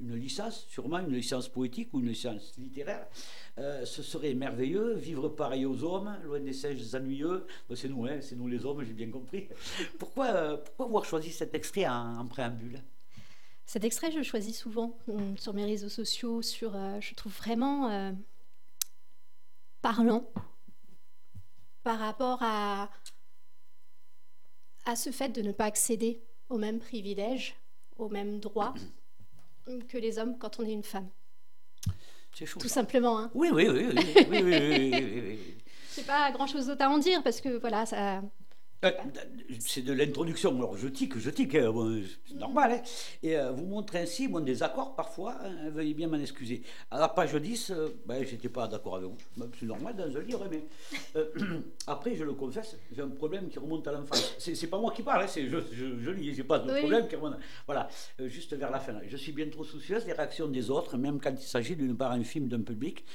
une 0.02 0.16
licence, 0.16 0.66
sûrement 0.68 1.00
une 1.00 1.14
licence 1.14 1.48
poétique 1.48 1.94
ou 1.94 2.00
une 2.00 2.08
licence 2.08 2.58
littéraire. 2.58 3.08
Euh, 3.58 3.86
ce 3.86 4.04
serait 4.04 4.34
merveilleux, 4.34 4.94
vivre 4.96 5.30
pareil 5.30 5.66
aux 5.66 5.84
hommes, 5.84 6.18
loin 6.24 6.40
des 6.40 6.54
singes 6.54 6.94
ennuyeux. 6.96 7.46
C'est 7.76 7.90
nous, 7.90 8.06
hein, 8.06 8.20
c'est 8.22 8.36
nous 8.36 8.48
les 8.48 8.66
hommes, 8.66 8.84
j'ai 8.84 8.94
bien 8.94 9.10
compris. 9.10 9.48
Pourquoi, 10.00 10.28
euh, 10.28 10.58
pourquoi 10.58 10.86
avoir 10.86 11.06
choisi 11.06 11.32
cet 11.32 11.54
extrait 11.54 11.88
en, 11.88 12.26
préambule? 12.28 12.80
Cet 13.66 13.84
extrait, 13.84 14.12
je 14.12 14.18
le 14.18 14.24
choisis 14.24 14.58
souvent 14.58 14.98
hum, 15.08 15.38
sur 15.38 15.54
mes 15.54 15.66
réseaux 15.66 15.90
sociaux. 15.90 16.42
Sur, 16.42 16.76
euh, 16.76 17.00
je 17.00 17.14
trouve 17.16 17.34
vraiment 17.34 18.14
parlant 19.82 20.30
par 21.84 22.00
rapport 22.00 22.40
à, 22.42 22.90
à 24.86 24.96
ce 24.96 25.12
fait 25.12 25.30
de 25.30 25.42
ne 25.42 25.52
pas 25.52 25.66
accéder 25.66 26.22
aux 26.50 26.58
mêmes 26.58 26.80
privilèges, 26.80 27.56
aux 27.98 28.10
mêmes 28.10 28.40
droits 28.40 28.74
que 29.88 29.98
les 29.98 30.20
hommes 30.20 30.38
quand 30.38 30.60
on 30.60 30.66
est 30.66 30.74
une 30.74 30.84
femme. 30.84 31.10
C'est 32.34 32.46
chaud. 32.46 32.60
Tout 32.60 32.68
simplement. 32.68 33.20
Hein. 33.20 33.32
Oui, 33.34 33.50
oui, 33.52 33.68
oui. 33.70 33.88
oui, 33.90 34.14
oui, 34.16 34.26
oui, 34.30 34.42
oui, 34.44 34.90
oui, 34.92 34.92
oui, 34.94 35.22
oui. 35.28 35.58
C'est 35.90 36.06
pas 36.08 36.32
grand 36.32 36.48
chose 36.48 36.68
d'autre 36.68 36.84
à 36.84 36.90
en 36.90 36.98
dire 36.98 37.22
parce 37.24 37.42
que 37.42 37.50
voilà, 37.60 37.86
ça, 37.86 38.22
euh, 38.84 38.92
C'est 39.60 39.84
de 39.84 39.94
l'introduction, 39.94 40.56
alors 40.56 40.76
je 40.76 40.88
tique, 40.88 41.18
je 41.20 41.30
tique, 41.30 41.54
hein, 41.54 41.72
bon, 41.72 42.02
c'est 42.26 42.34
normal. 42.36 42.72
hein. 42.72 42.82
Et 43.22 43.38
euh, 43.38 43.52
vous 43.52 43.66
montrez 43.66 44.00
ainsi 44.00 44.28
mon 44.28 44.40
désaccord 44.40 44.96
parfois, 44.96 45.36
hein, 45.44 45.70
veuillez 45.70 45.94
bien 45.94 46.08
m'en 46.08 46.18
excuser. 46.18 46.64
À 46.90 47.00
la 47.00 47.08
page 47.08 47.36
10, 47.36 47.70
euh, 47.72 47.90
ben, 48.08 48.26
j'étais 48.26 48.50
pas 48.50 48.68
d'accord 48.68 48.96
avec 48.96 49.08
vous, 49.10 49.18
Ben, 49.38 49.48
c'est 49.60 49.68
normal 49.68 49.96
dans 49.96 50.18
un 50.18 50.22
livre, 50.24 50.48
mais 50.50 50.64
après, 51.88 52.16
je 52.16 52.24
le 52.24 52.34
confesse, 52.34 52.76
j'ai 52.92 53.02
un 53.04 53.10
problème 53.10 53.50
qui 53.50 53.60
remonte 53.60 53.88
à 53.88 53.92
l'enfance. 53.92 54.34
C'est 54.40 54.56
c'est 54.56 54.68
pas 54.68 54.80
moi 54.80 54.92
qui 54.92 55.04
parle, 55.04 55.24
hein, 55.24 55.28
c'est 55.28 55.48
je, 55.48 55.58
je, 55.72 56.00
je 56.00 56.10
lis, 56.10 56.34
j'ai 56.34 56.44
pas 56.44 56.58
de 56.58 56.72
Oui. 56.72 56.80
problème 56.80 57.08
qui 57.08 57.16
remonte. 57.16 57.38
Voilà, 57.68 57.88
juste 58.20 58.56
vers 58.56 58.72
la 58.72 58.80
fin. 58.80 59.00
Je 59.08 59.18
suis 59.18 59.32
bien 59.32 59.48
trop 59.50 59.64
soucieuse 59.64 60.06
des 60.06 60.14
réactions 60.14 60.48
des 60.48 60.72
autres, 60.72 60.98
même 60.98 61.20
quand 61.22 61.32
il 61.40 61.46
s'agit 61.48 61.76
d'une 61.76 61.96
part 61.96 62.14
infime 62.14 62.48
d'un 62.48 62.62
public, 62.62 63.06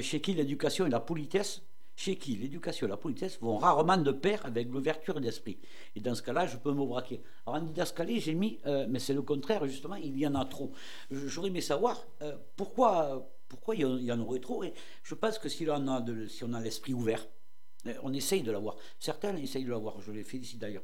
chez 0.00 0.22
qui 0.22 0.32
l'éducation 0.32 0.86
et 0.86 0.90
la 0.90 1.00
politesse 1.00 1.60
chez 1.94 2.16
qui 2.16 2.36
l'éducation 2.36 2.86
et 2.86 2.90
la 2.90 2.96
politesse 2.96 3.38
vont 3.40 3.58
rarement 3.58 3.96
de 3.98 4.12
pair 4.12 4.44
avec 4.46 4.68
l'ouverture 4.68 5.20
d'esprit. 5.20 5.58
Et 5.94 6.00
dans 6.00 6.14
ce 6.14 6.22
cas-là, 6.22 6.46
je 6.46 6.56
peux 6.56 6.72
me 6.72 6.84
braquer. 6.84 7.22
Alors 7.46 7.60
en 7.60 7.64
didascalie, 7.64 8.20
j'ai 8.20 8.34
mis, 8.34 8.58
euh, 8.66 8.86
mais 8.88 8.98
c'est 8.98 9.14
le 9.14 9.22
contraire, 9.22 9.66
justement, 9.66 9.96
il 9.96 10.16
y 10.18 10.26
en 10.26 10.34
a 10.34 10.44
trop. 10.44 10.72
J'aurais 11.10 11.48
aimé 11.48 11.60
savoir 11.60 12.02
euh, 12.22 12.36
pourquoi, 12.56 13.30
pourquoi 13.48 13.74
il 13.76 13.82
y 14.02 14.12
en- 14.12 14.20
aurait 14.20 14.40
trop. 14.40 14.64
Je 15.02 15.14
pense 15.14 15.38
que 15.38 15.48
si 15.48 15.66
on 15.68 15.88
a, 15.88 16.04
si 16.28 16.44
on 16.44 16.52
a 16.54 16.60
l'esprit 16.60 16.94
ouvert, 16.94 17.26
euh, 17.86 17.94
on 18.02 18.12
essaye 18.14 18.42
de 18.42 18.50
l'avoir. 18.50 18.76
Certains 18.98 19.36
essayent 19.36 19.64
de 19.64 19.70
l'avoir, 19.70 20.00
je 20.00 20.12
les 20.12 20.24
félicite 20.24 20.60
d'ailleurs. 20.60 20.82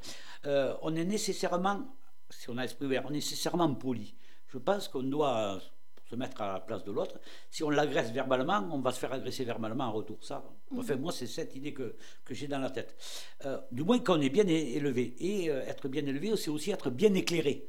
On 0.83 0.95
est 0.95 1.05
nécessairement, 1.05 1.87
si 2.31 2.51
on 2.51 2.59
a 2.59 2.63
l'esprit 2.63 2.87
ouvert, 2.87 3.05
on 3.07 3.11
est 3.11 3.15
nécessairement 3.15 3.75
poli. 3.75 4.15
Je 4.49 4.59
pense 4.59 4.89
qu'on 4.89 5.03
doit 5.03 5.61
se 6.09 6.17
mettre 6.17 6.41
à 6.41 6.55
la 6.55 6.61
place 6.61 6.85
de 6.85 6.93
l'autre. 6.93 7.19
Si 7.51 7.63
on 7.63 7.71
l'agresse 7.71 8.11
verbalement, 8.13 8.67
on 8.73 8.81
va 8.81 8.93
se 8.93 8.99
faire 8.99 9.13
agresser 9.13 9.45
verbalement 9.45 9.85
en 9.85 9.93
retour. 9.93 10.19
Ça, 10.23 10.43
enfin, 10.77 10.97
moi, 10.97 11.13
c'est 11.13 11.27
cette 11.27 11.55
idée 11.55 11.73
que, 11.73 11.97
que 12.25 12.35
j'ai 12.35 12.49
dans 12.49 12.59
la 12.59 12.71
tête. 12.71 12.97
Euh, 13.45 13.59
du 13.71 13.85
moins 13.85 13.99
qu'on 13.99 14.21
est 14.21 14.31
bien 14.31 14.47
élevé. 14.47 15.15
Et 15.19 15.51
euh, 15.51 15.63
être 15.67 15.89
bien 15.89 16.05
élevé, 16.07 16.35
c'est 16.37 16.51
aussi 16.51 16.71
être 16.71 16.91
bien 16.91 17.13
éclairé. 17.15 17.69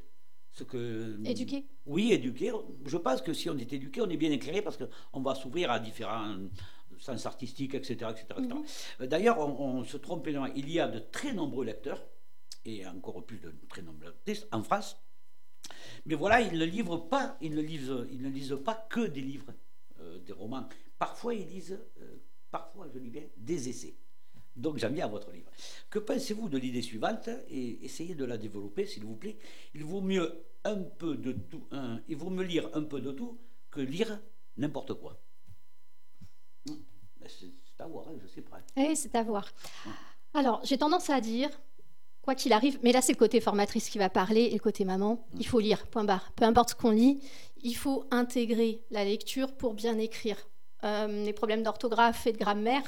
Ce 0.51 0.63
que, 0.63 1.17
Éduqué. 1.25 1.65
Oui, 1.85 2.11
éduqué. 2.11 2.51
Je 2.85 2.97
pense 2.97 3.21
que 3.21 3.33
si 3.33 3.49
on 3.49 3.57
est 3.57 3.71
éduqué, 3.71 4.01
on 4.01 4.09
est 4.09 4.17
bien 4.17 4.31
éclairé 4.31 4.61
parce 4.61 4.77
qu'on 4.77 5.21
va 5.21 5.35
s'ouvrir 5.35 5.71
à 5.71 5.79
différents 5.79 6.37
sens 6.97 7.25
artistiques, 7.25 7.75
etc. 7.75 7.93
etc., 8.11 8.25
etc. 8.39 8.59
Euh, 9.01 9.07
D'ailleurs, 9.07 9.39
on, 9.39 9.79
on 9.79 9.83
se 9.83 9.97
trompe 9.97 10.27
énormément. 10.27 10.55
Il 10.55 10.69
y 10.69 10.79
a 10.79 10.87
de 10.87 10.99
très 10.99 11.33
nombreux 11.33 11.65
lecteurs, 11.65 12.01
et 12.65 12.85
encore 12.87 13.25
plus 13.25 13.39
de 13.39 13.53
très 13.69 13.81
nombreux 13.81 14.07
lectrices, 14.07 14.47
en 14.51 14.63
France, 14.63 14.97
mais 16.05 16.15
voilà, 16.15 16.41
ils 16.41 16.57
ne 16.57 16.65
livrent 16.65 17.07
pas, 17.09 17.37
ils 17.41 17.53
ne 17.53 17.61
lisent, 17.61 17.93
ils 18.11 18.21
ne 18.21 18.29
lisent 18.29 18.57
pas 18.63 18.75
que 18.89 19.01
des 19.07 19.21
livres, 19.21 19.53
euh, 19.99 20.19
des 20.19 20.33
romans. 20.33 20.67
Parfois, 20.97 21.33
ils 21.33 21.47
lisent, 21.47 21.79
euh, 22.01 22.15
parfois, 22.51 22.87
je 22.93 22.99
dis 22.99 23.09
bien, 23.09 23.23
des 23.37 23.69
essais. 23.69 23.95
Donc, 24.55 24.77
j'en 24.77 24.89
viens 24.89 25.05
à 25.05 25.07
votre 25.07 25.31
livre. 25.31 25.49
Que 25.89 25.99
pensez-vous 25.99 26.49
de 26.49 26.57
l'idée 26.57 26.81
suivante? 26.81 27.29
Et 27.49 27.85
essayez 27.85 28.15
de 28.15 28.25
la 28.25 28.37
développer, 28.37 28.85
s'il 28.85 29.05
vous 29.05 29.15
plaît. 29.15 29.37
Il 29.73 29.85
vaut 29.85 30.01
mieux 30.01 30.43
un 30.65 30.83
peu 30.83 31.15
de 31.15 31.31
tout, 31.31 31.65
un- 31.71 32.01
il 32.09 32.17
vaut 32.17 32.29
mieux 32.29 32.43
lire 32.43 32.69
un 32.73 32.83
peu 32.83 32.99
de 32.99 33.11
tout 33.11 33.37
que 33.71 33.79
lire 33.79 34.19
n'importe 34.57 34.93
quoi. 34.95 35.21
Hum, 36.67 36.77
ben, 37.19 37.29
C'est 37.29 37.81
à 37.81 37.87
voir, 37.87 38.09
hein, 38.09 38.15
je 38.21 38.27
sais 38.27 38.41
pas. 38.41 38.59
Eh, 38.75 38.95
c'est 38.95 39.15
à 39.15 39.23
voir. 39.23 39.47
Alors, 40.33 40.59
j'ai 40.65 40.77
tendance 40.77 41.09
à 41.09 41.21
dire, 41.21 41.49
quoi 42.29 42.35
qu'il 42.35 42.53
arrive, 42.53 42.77
mais 42.83 42.91
là 42.91 43.01
c'est 43.01 43.13
le 43.13 43.17
côté 43.17 43.41
formatrice 43.41 43.89
qui 43.89 43.97
va 43.97 44.07
parler 44.07 44.41
et 44.43 44.53
le 44.53 44.59
côté 44.59 44.85
maman, 44.85 45.25
il 45.39 45.47
faut 45.47 45.59
lire, 45.59 45.87
point 45.87 46.03
barre. 46.03 46.31
Peu 46.35 46.45
importe 46.45 46.69
ce 46.69 46.75
qu'on 46.75 46.91
lit, 46.91 47.19
il 47.63 47.73
faut 47.73 48.05
intégrer 48.11 48.83
la 48.91 49.03
lecture 49.03 49.51
pour 49.53 49.73
bien 49.73 49.97
écrire. 49.97 50.37
Euh, 50.83 51.25
les 51.25 51.33
problèmes 51.33 51.63
d'orthographe 51.63 52.27
et 52.27 52.31
de 52.31 52.37
grammaire, 52.37 52.83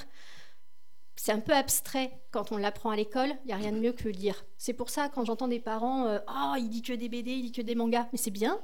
c'est 1.16 1.32
un 1.32 1.40
peu 1.40 1.54
abstrait 1.54 2.12
quand 2.30 2.52
on 2.52 2.58
l'apprend 2.58 2.92
à 2.92 2.96
l'école, 2.96 3.30
il 3.44 3.48
n'y 3.48 3.54
a 3.54 3.56
rien 3.56 3.72
de 3.72 3.80
mieux 3.80 3.94
que 3.94 4.10
lire. 4.10 4.46
C'est 4.60 4.74
pour 4.74 4.92
ça, 4.92 5.10
quand 5.10 5.26
j'entends 5.26 5.48
des 5.48 5.60
parents, 5.60 6.06
euh, 6.06 6.20
oh, 6.30 6.54
il 6.60 6.70
dit 6.70 6.84
que 6.84 6.94
des 6.94 7.10
BD, 7.10 7.32
il 7.32 7.42
dit 7.46 7.52
que 7.52 7.64
des 7.64 7.74
mangas, 7.74 8.10
mais 8.12 8.20
c'est 8.20 8.30
bien. 8.30 8.60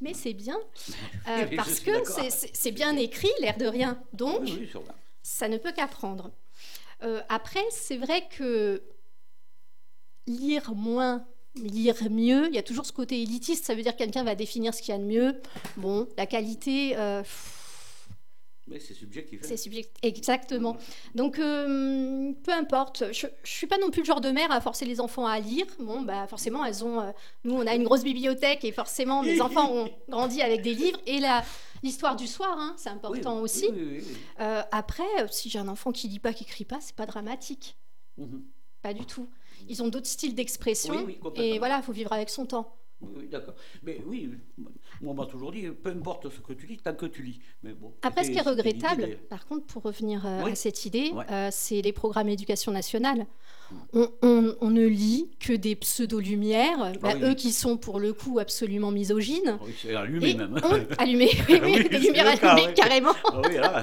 Mais 0.00 0.14
c'est 0.14 0.34
bien, 0.34 0.58
euh, 1.28 1.46
parce 1.56 1.78
que 1.78 1.92
c'est- 2.28 2.72
bien 2.72 2.96
écrit, 2.96 3.30
l'air 3.40 3.56
de 3.56 3.66
rien. 3.66 4.02
Donc, 4.12 4.40
Oui, 4.40 4.56
oui, 4.62 4.66
sûrement. 4.68 4.94
ça 5.22 5.46
ne 5.48 5.58
peut 5.58 5.70
qu'apprendre. 5.70 6.32
Euh, 7.04 7.20
après, 7.28 7.64
c'est 7.70 7.96
vrai 7.96 8.26
que 8.36 8.82
lire 10.26 10.74
moins, 10.74 11.24
lire 11.56 11.96
mieux, 12.10 12.48
il 12.48 12.54
y 12.54 12.58
a 12.58 12.62
toujours 12.62 12.86
ce 12.86 12.92
côté 12.92 13.20
élitiste, 13.22 13.64
ça 13.64 13.74
veut 13.74 13.82
dire 13.82 13.92
que 13.92 13.98
quelqu'un 13.98 14.24
va 14.24 14.34
définir 14.34 14.74
ce 14.74 14.80
qu'il 14.82 14.92
y 14.92 14.94
a 14.94 14.98
de 14.98 15.04
mieux. 15.04 15.40
Bon, 15.76 16.06
la 16.16 16.26
qualité, 16.26 16.94
euh, 16.96 17.22
Mais 18.68 18.78
c'est 18.78 18.94
subjectif. 18.94 19.40
hein. 19.42 19.46
c'est 19.46 19.56
subjectif. 19.56 19.92
Exactement. 20.02 20.76
Donc, 21.14 21.38
euh, 21.38 22.32
peu 22.44 22.52
importe. 22.52 23.12
Je 23.12 23.26
ne 23.26 23.32
suis 23.44 23.66
pas 23.66 23.76
non 23.78 23.90
plus 23.90 24.00
le 24.02 24.06
genre 24.06 24.20
de 24.20 24.30
mère 24.30 24.50
à 24.52 24.60
forcer 24.60 24.84
les 24.84 25.00
enfants 25.00 25.26
à 25.26 25.40
lire. 25.40 25.66
Bon, 25.80 26.02
bah, 26.02 26.26
forcément, 26.28 26.64
elles 26.64 26.84
ont. 26.84 27.00
euh, 27.00 27.10
nous, 27.44 27.54
on 27.54 27.66
a 27.66 27.74
une 27.74 27.82
grosse 27.84 28.04
bibliothèque 28.04 28.64
et 28.64 28.72
forcément, 28.72 29.22
mes 29.22 29.40
enfants 29.42 29.70
ont 29.72 29.90
grandi 30.08 30.40
avec 30.40 30.62
des 30.62 30.74
livres. 30.74 31.00
Et 31.06 31.18
la- 31.20 31.44
l'histoire 31.82 32.14
du 32.16 32.28
soir, 32.28 32.56
hein, 32.58 32.74
c'est 32.78 32.88
important 32.90 33.36
oui, 33.38 33.42
aussi. 33.42 33.66
oui, 33.72 33.78
oui, 33.82 34.04
oui. 34.08 34.16
Euh, 34.40 34.62
après, 34.70 35.02
euh, 35.18 35.26
si 35.30 35.50
j'ai 35.50 35.58
un 35.58 35.68
enfant 35.68 35.90
qui 35.92 36.06
lit 36.08 36.20
pas, 36.20 36.32
qui 36.32 36.44
écrit 36.44 36.64
pas, 36.64 36.78
c'est 36.80 36.94
pas 36.96 37.06
dramatique. 37.06 37.76
Mhm. 38.16 38.44
Pas 38.80 38.94
du 38.94 39.04
tout. 39.04 39.28
Ils 39.68 39.82
ont 39.82 39.88
d'autres 39.88 40.06
styles 40.06 40.34
d'expression. 40.34 40.94
Oui, 40.94 41.02
oui, 41.06 41.18
complètement. 41.18 41.54
et 41.54 41.58
voilà, 41.58 41.78
il 41.78 41.82
faut 41.82 41.92
vivre 41.92 42.12
avec 42.12 42.28
son 42.30 42.46
temps. 42.46 42.76
Oui, 43.00 43.26
d'accord. 43.28 43.54
Mais 43.82 44.00
oui, 44.06 44.30
on 45.02 45.12
m'a 45.12 45.26
toujours 45.26 45.50
dit, 45.50 45.66
peu 45.70 45.90
importe 45.90 46.28
ce 46.30 46.38
que 46.38 46.52
tu 46.52 46.66
lis, 46.66 46.78
tant 46.78 46.94
que 46.94 47.06
tu 47.06 47.22
lis. 47.24 47.40
Mais 47.64 47.72
bon, 47.72 47.92
Après, 48.02 48.22
ce 48.22 48.30
qui 48.30 48.38
est 48.38 48.42
regrettable, 48.42 49.18
par 49.28 49.44
contre, 49.46 49.66
pour 49.66 49.82
revenir 49.82 50.24
euh, 50.24 50.44
Oui. 50.44 50.52
à 50.52 50.54
cette 50.54 50.84
idée, 50.86 51.10
Ouais. 51.10 51.24
euh, 51.30 51.48
c'est 51.50 51.82
les 51.82 51.92
programmes 51.92 52.28
éducation 52.28 52.70
nationale. 52.70 53.26
On, 53.94 54.08
on- 54.22 54.56
on 54.60 54.70
ne 54.70 54.84
lit 54.86 55.30
que 55.40 55.52
des 55.52 55.74
pseudo-lumières, 55.76 56.92
bah, 57.00 57.10
Ah 57.12 57.14
oui. 57.16 57.24
eux 57.30 57.34
qui 57.34 57.52
sont 57.52 57.76
pour 57.78 58.00
le 58.00 58.12
coup 58.12 58.38
absolument 58.38 58.90
misogynes. 58.90 59.58
Oui, 59.64 59.72
c'est 59.80 59.94
allumé 59.94 60.30
Et 60.30 60.34
même. 60.34 60.60
on- 60.62 60.94
allumé, 60.98 61.30
oui, 61.48 61.60
oui, 61.62 61.72
Oui, 61.76 61.88
des 61.88 61.98
lumières 61.98 62.30
le 62.32 62.36
cas, 62.38 62.50
allumées, 62.52 62.68
oui. 62.68 62.74
carrément. 62.74 63.12
Ah 63.24 63.40
oui, 63.48 63.54
là. 63.56 63.82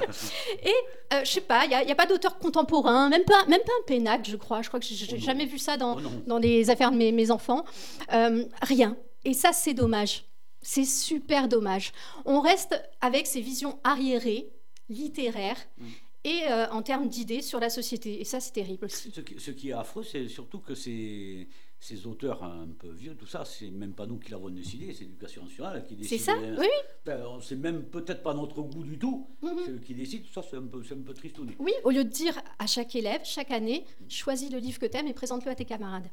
Euh, 1.12 1.20
je 1.24 1.30
sais 1.30 1.40
pas, 1.40 1.64
il 1.64 1.68
n'y 1.86 1.92
a, 1.92 1.94
pas 1.96 2.06
d'auteur 2.06 2.38
contemporain, 2.38 3.08
même 3.08 3.24
pas, 3.24 3.44
même 3.46 3.60
pas 3.66 3.72
un 3.80 3.84
Pénac, 3.86 4.28
je 4.28 4.36
crois. 4.36 4.62
Je 4.62 4.68
crois 4.68 4.78
que 4.80 4.86
j'ai 4.86 5.06
Oh 5.12 5.16
jamais 5.18 5.46
vu 5.46 5.58
ça 5.58 5.76
dans, 5.76 5.96
Oh 5.96 6.00
dans 6.26 6.38
les 6.38 6.70
affaires 6.70 6.92
de 6.92 6.96
mes, 6.96 7.10
mes 7.10 7.30
enfants. 7.32 7.64
Euh, 8.12 8.44
rien. 8.62 8.96
Et 9.24 9.34
ça, 9.34 9.52
c'est 9.52 9.74
dommage. 9.74 10.24
C'est 10.62 10.84
super 10.84 11.48
dommage. 11.48 11.92
On 12.26 12.40
reste 12.40 12.80
avec 13.00 13.26
ces 13.26 13.40
visions 13.40 13.78
arriérées, 13.82 14.50
littéraires, 14.88 15.56
Mm. 15.78 15.84
Et 16.24 16.42
euh, 16.50 16.68
en 16.70 16.82
termes 16.82 17.08
d'idées 17.08 17.42
sur 17.42 17.60
la 17.60 17.70
société. 17.70 18.20
Et 18.20 18.24
ça, 18.24 18.40
c'est 18.40 18.52
terrible 18.52 18.84
aussi. 18.86 19.10
Ce 19.10 19.20
qui, 19.20 19.38
ce 19.40 19.50
qui 19.50 19.70
est 19.70 19.72
affreux, 19.72 20.02
c'est 20.02 20.28
surtout 20.28 20.60
que 20.60 20.74
ces, 20.74 21.48
ces 21.78 22.06
auteurs 22.06 22.42
un 22.44 22.68
peu 22.78 22.90
vieux, 22.90 23.14
tout 23.16 23.26
ça, 23.26 23.44
c'est 23.44 23.70
même 23.70 23.94
pas 23.94 24.06
nous 24.06 24.18
qui 24.18 24.30
l'avons 24.30 24.50
décidé, 24.50 24.92
c'est 24.92 25.04
l'éducation 25.04 25.44
nationale 25.44 25.84
qui 25.86 25.96
décide. 25.96 26.18
C'est 26.18 26.24
ça 26.24 26.34
Oui, 26.38 26.56
oui. 26.58 26.66
Ben, 27.06 27.24
c'est 27.42 27.56
même 27.56 27.84
peut-être 27.84 28.22
pas 28.22 28.34
notre 28.34 28.60
goût 28.62 28.84
du 28.84 28.98
tout, 28.98 29.28
Mhm. 29.42 29.50
c'est 29.64 29.70
eux 29.72 29.78
qui 29.78 29.94
décident, 29.94 30.24
tout 30.26 30.32
ça 30.32 30.42
c'est 30.48 30.56
un 30.58 30.66
peu, 30.66 30.82
c'est 30.84 30.94
un 30.94 31.00
peu 31.02 31.14
tristouné. 31.14 31.56
Oui, 31.58 31.72
au 31.84 31.90
lieu 31.90 32.04
de 32.04 32.10
dire 32.10 32.38
à 32.58 32.66
chaque 32.66 32.94
élève, 32.94 33.22
chaque 33.24 33.50
année, 33.50 33.84
choisis 34.08 34.50
le 34.50 34.58
livre 34.58 34.78
que 34.78 34.86
t'aimes 34.86 35.06
et 35.08 35.14
présente-le 35.14 35.50
à 35.50 35.54
tes 35.54 35.64
camarades. 35.64 36.08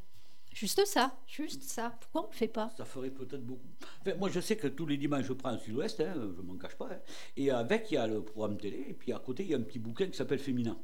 Juste 0.59 0.83
ça, 0.85 1.15
juste 1.27 1.61
ça. 1.61 1.95
Pourquoi 2.01 2.23
on 2.27 2.31
le 2.31 2.35
fait 2.35 2.47
pas? 2.47 2.71
Ça 2.75 2.83
ferait 2.83 3.11
peut-être 3.11 3.45
beaucoup. 3.45 3.67
Enfin, 4.01 4.15
moi, 4.17 4.27
je 4.29 4.39
sais 4.39 4.57
que 4.57 4.67
tous 4.67 4.87
les 4.87 4.97
dimanches, 4.97 5.25
je 5.25 5.33
prends 5.33 5.49
un 5.49 5.59
sud-ouest, 5.59 5.99
hein, 5.99 6.13
je 6.35 6.41
m'en 6.41 6.55
cache 6.57 6.75
pas. 6.75 6.89
hein. 6.91 6.99
et 7.35 7.51
avec, 7.51 7.91
il 7.91 7.93
y 7.93 7.97
a 7.97 8.07
le 8.07 8.23
programme 8.23 8.57
télé, 8.57 8.85
et 8.89 8.93
puis 8.93 9.13
à 9.13 9.19
côté, 9.19 9.43
il 9.43 9.49
y 9.49 9.53
a 9.53 9.57
un 9.57 9.61
petit 9.61 9.77
bouquin 9.77 10.07
qui 10.07 10.17
s'appelle 10.17 10.39
Féminin. 10.39 10.75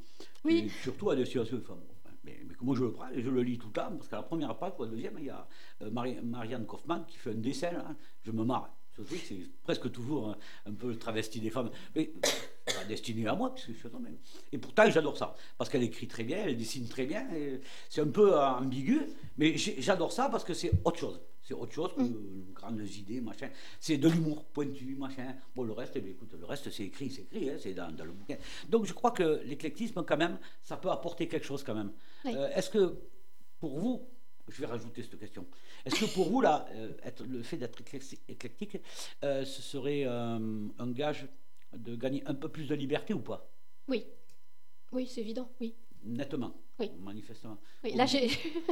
Oui. 0.46 0.66
Et 0.66 0.70
surtout 0.84 1.10
à 1.10 1.16
destination 1.16 1.58
des 1.58 1.64
femmes. 1.64 1.82
Mais, 2.24 2.40
mais 2.48 2.54
moi, 2.62 2.76
je 2.76 2.84
le 2.84 2.92
prends 2.92 3.10
et 3.10 3.22
je 3.24 3.30
le 3.32 3.42
lis 3.42 3.58
tout 3.58 3.68
le 3.68 3.74
temps, 3.74 3.92
parce 3.98 4.08
qu'à 4.08 4.18
la 4.18 4.24
première 4.24 4.56
page, 4.60 4.74
ou 4.78 4.84
à 4.84 4.86
la 4.86 4.92
deuxième, 4.92 5.16
il 5.18 5.26
y 5.26 5.30
a 5.32 5.48
euh, 5.82 5.90
Mari- 5.90 6.22
Marianne 6.22 6.66
Kaufmann 6.68 7.04
qui 7.08 7.18
fait 7.18 7.32
un 7.32 7.36
dessin, 7.36 7.72
là, 7.72 7.96
je 8.22 8.32
me 8.32 8.44
marre. 8.46 8.76
C'est 9.08 9.38
presque 9.64 9.92
toujours 9.92 10.30
un, 10.30 10.38
un 10.68 10.74
peu 10.74 10.90
le 10.90 10.98
travesti 10.98 11.40
des 11.40 11.50
femmes. 11.50 11.72
Mais 11.96 12.12
pas 12.66 12.84
destiné 12.88 13.28
à 13.28 13.36
moi, 13.36 13.54
puisque 13.54 13.72
je 13.74 13.78
suis 13.78 13.88
un 13.88 13.94
homme. 13.96 14.08
hein. 14.10 14.16
Et 14.52 14.58
pourtant, 14.58 14.90
j'adore 14.90 15.18
ça. 15.18 15.36
Parce 15.58 15.70
qu'elle 15.70 15.84
écrit 15.84 16.08
très 16.08 16.24
bien, 16.24 16.44
elle 16.46 16.58
dessine 16.58 16.88
très 16.88 17.06
bien. 17.06 17.28
C'est 17.90 18.02
un 18.02 18.08
peu 18.08 18.34
euh, 18.34 18.48
ambigu, 18.50 19.02
mais 19.38 19.58
j'adore 19.58 20.12
ça 20.12 20.30
parce 20.30 20.44
que 20.44 20.54
c'est 20.54 20.72
autre 20.86 20.98
chose. 21.00 21.20
C'est 21.46 21.54
autre 21.54 21.74
chose 21.74 21.94
que 21.98 22.04
de 22.04 22.54
grandes 22.54 22.80
idées, 22.88 23.20
machin. 23.20 23.50
C'est 23.80 23.98
de 23.98 24.08
l'humour 24.08 24.46
pointu, 24.46 24.96
machin. 24.96 25.36
Bon, 25.56 25.64
le 25.64 25.74
reste, 25.74 25.92
eh 25.96 26.00
bien, 26.02 26.12
écoute, 26.12 26.30
le 26.40 26.46
reste, 26.46 26.70
c'est 26.72 26.84
écrit, 26.86 27.10
c'est 27.12 27.24
écrit, 27.24 27.50
hein, 27.50 27.56
c'est 27.60 27.74
dans, 27.74 27.92
dans 27.92 28.06
le 28.06 28.14
bouquin. 28.14 28.38
Donc, 28.70 28.86
je 28.86 28.94
crois 28.94 29.12
que 29.12 29.42
l'éclectisme, 29.44 30.04
quand 30.08 30.16
même, 30.16 30.38
ça 30.62 30.78
peut 30.78 30.90
apporter 30.90 31.28
quelque 31.28 31.46
chose, 31.46 31.62
quand 31.64 31.76
même. 31.76 31.92
Oui. 32.24 32.32
Euh, 32.34 32.48
Est-ce 32.56 32.70
que, 32.70 32.96
pour 33.60 33.78
vous, 33.78 34.08
je 34.50 34.60
vais 34.62 34.68
rajouter 34.68 35.02
cette 35.04 35.18
question. 35.20 35.46
Est-ce 35.86 36.00
que 36.06 36.14
pour 36.14 36.30
vous, 36.30 36.42
là, 36.42 36.66
euh, 36.76 36.92
être, 37.04 37.24
le 37.26 37.42
fait 37.44 37.58
d'être 37.58 37.80
éclecti- 37.82 38.20
éclectique, 38.28 38.78
euh, 39.24 39.46
ce 39.46 39.62
serait 39.62 40.04
euh, 40.06 40.68
un 40.80 40.92
gage 40.92 41.28
de 41.76 41.96
gagner 41.96 42.24
un 42.26 42.34
peu 42.36 42.50
plus 42.50 42.68
de 42.68 42.76
liberté 42.76 43.14
ou 43.14 43.20
pas? 43.20 43.50
Oui. 43.88 44.06
Oui, 44.92 45.08
c'est 45.08 45.22
évident, 45.22 45.50
oui. 45.60 45.76
Nettement. 46.06 46.54
Oui. 46.80 46.92
Manifestement. 47.00 47.58
Oui, 47.84 47.94
là, 47.96 48.06
j'ai... 48.06 48.26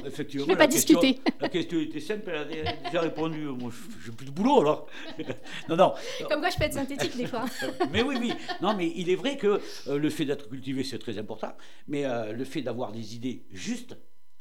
Effectivement. 0.03 0.45
Je 0.47 0.51
vais 0.51 0.53
la 0.53 0.57
pas 0.57 0.67
question- 0.67 0.99
discuter. 0.99 1.31
La 1.39 1.49
question 1.49 1.79
était 1.79 1.99
simple, 1.99 2.29
elle 2.29 2.35
a 2.35 2.45
dé- 2.45 2.63
déjà 2.85 3.01
répondu. 3.01 3.39
Moi, 3.45 3.71
je- 3.71 4.05
j'ai 4.05 4.11
plus 4.11 4.25
de 4.25 4.31
boulot, 4.31 4.59
alors. 4.61 4.87
non, 5.69 5.77
non. 5.77 5.93
Comme 6.27 6.41
quoi, 6.41 6.49
je 6.49 6.57
peux 6.57 6.63
être 6.63 6.73
synthétique 6.73 7.15
des 7.15 7.27
fois. 7.27 7.45
Mais 7.91 8.01
oui, 8.03 8.15
oui. 8.19 8.33
Non, 8.61 8.75
mais 8.75 8.91
il 8.95 9.09
est 9.09 9.15
vrai 9.15 9.37
que 9.37 9.61
euh, 9.87 9.97
le 9.97 10.09
fait 10.09 10.25
d'être 10.25 10.49
cultivé, 10.49 10.83
c'est 10.83 10.99
très 10.99 11.17
important. 11.17 11.55
Mais 11.87 12.03
euh, 12.05 12.33
le 12.33 12.43
fait 12.43 12.61
d'avoir 12.63 12.91
des 12.91 13.15
idées 13.15 13.45
justes, 13.51 13.95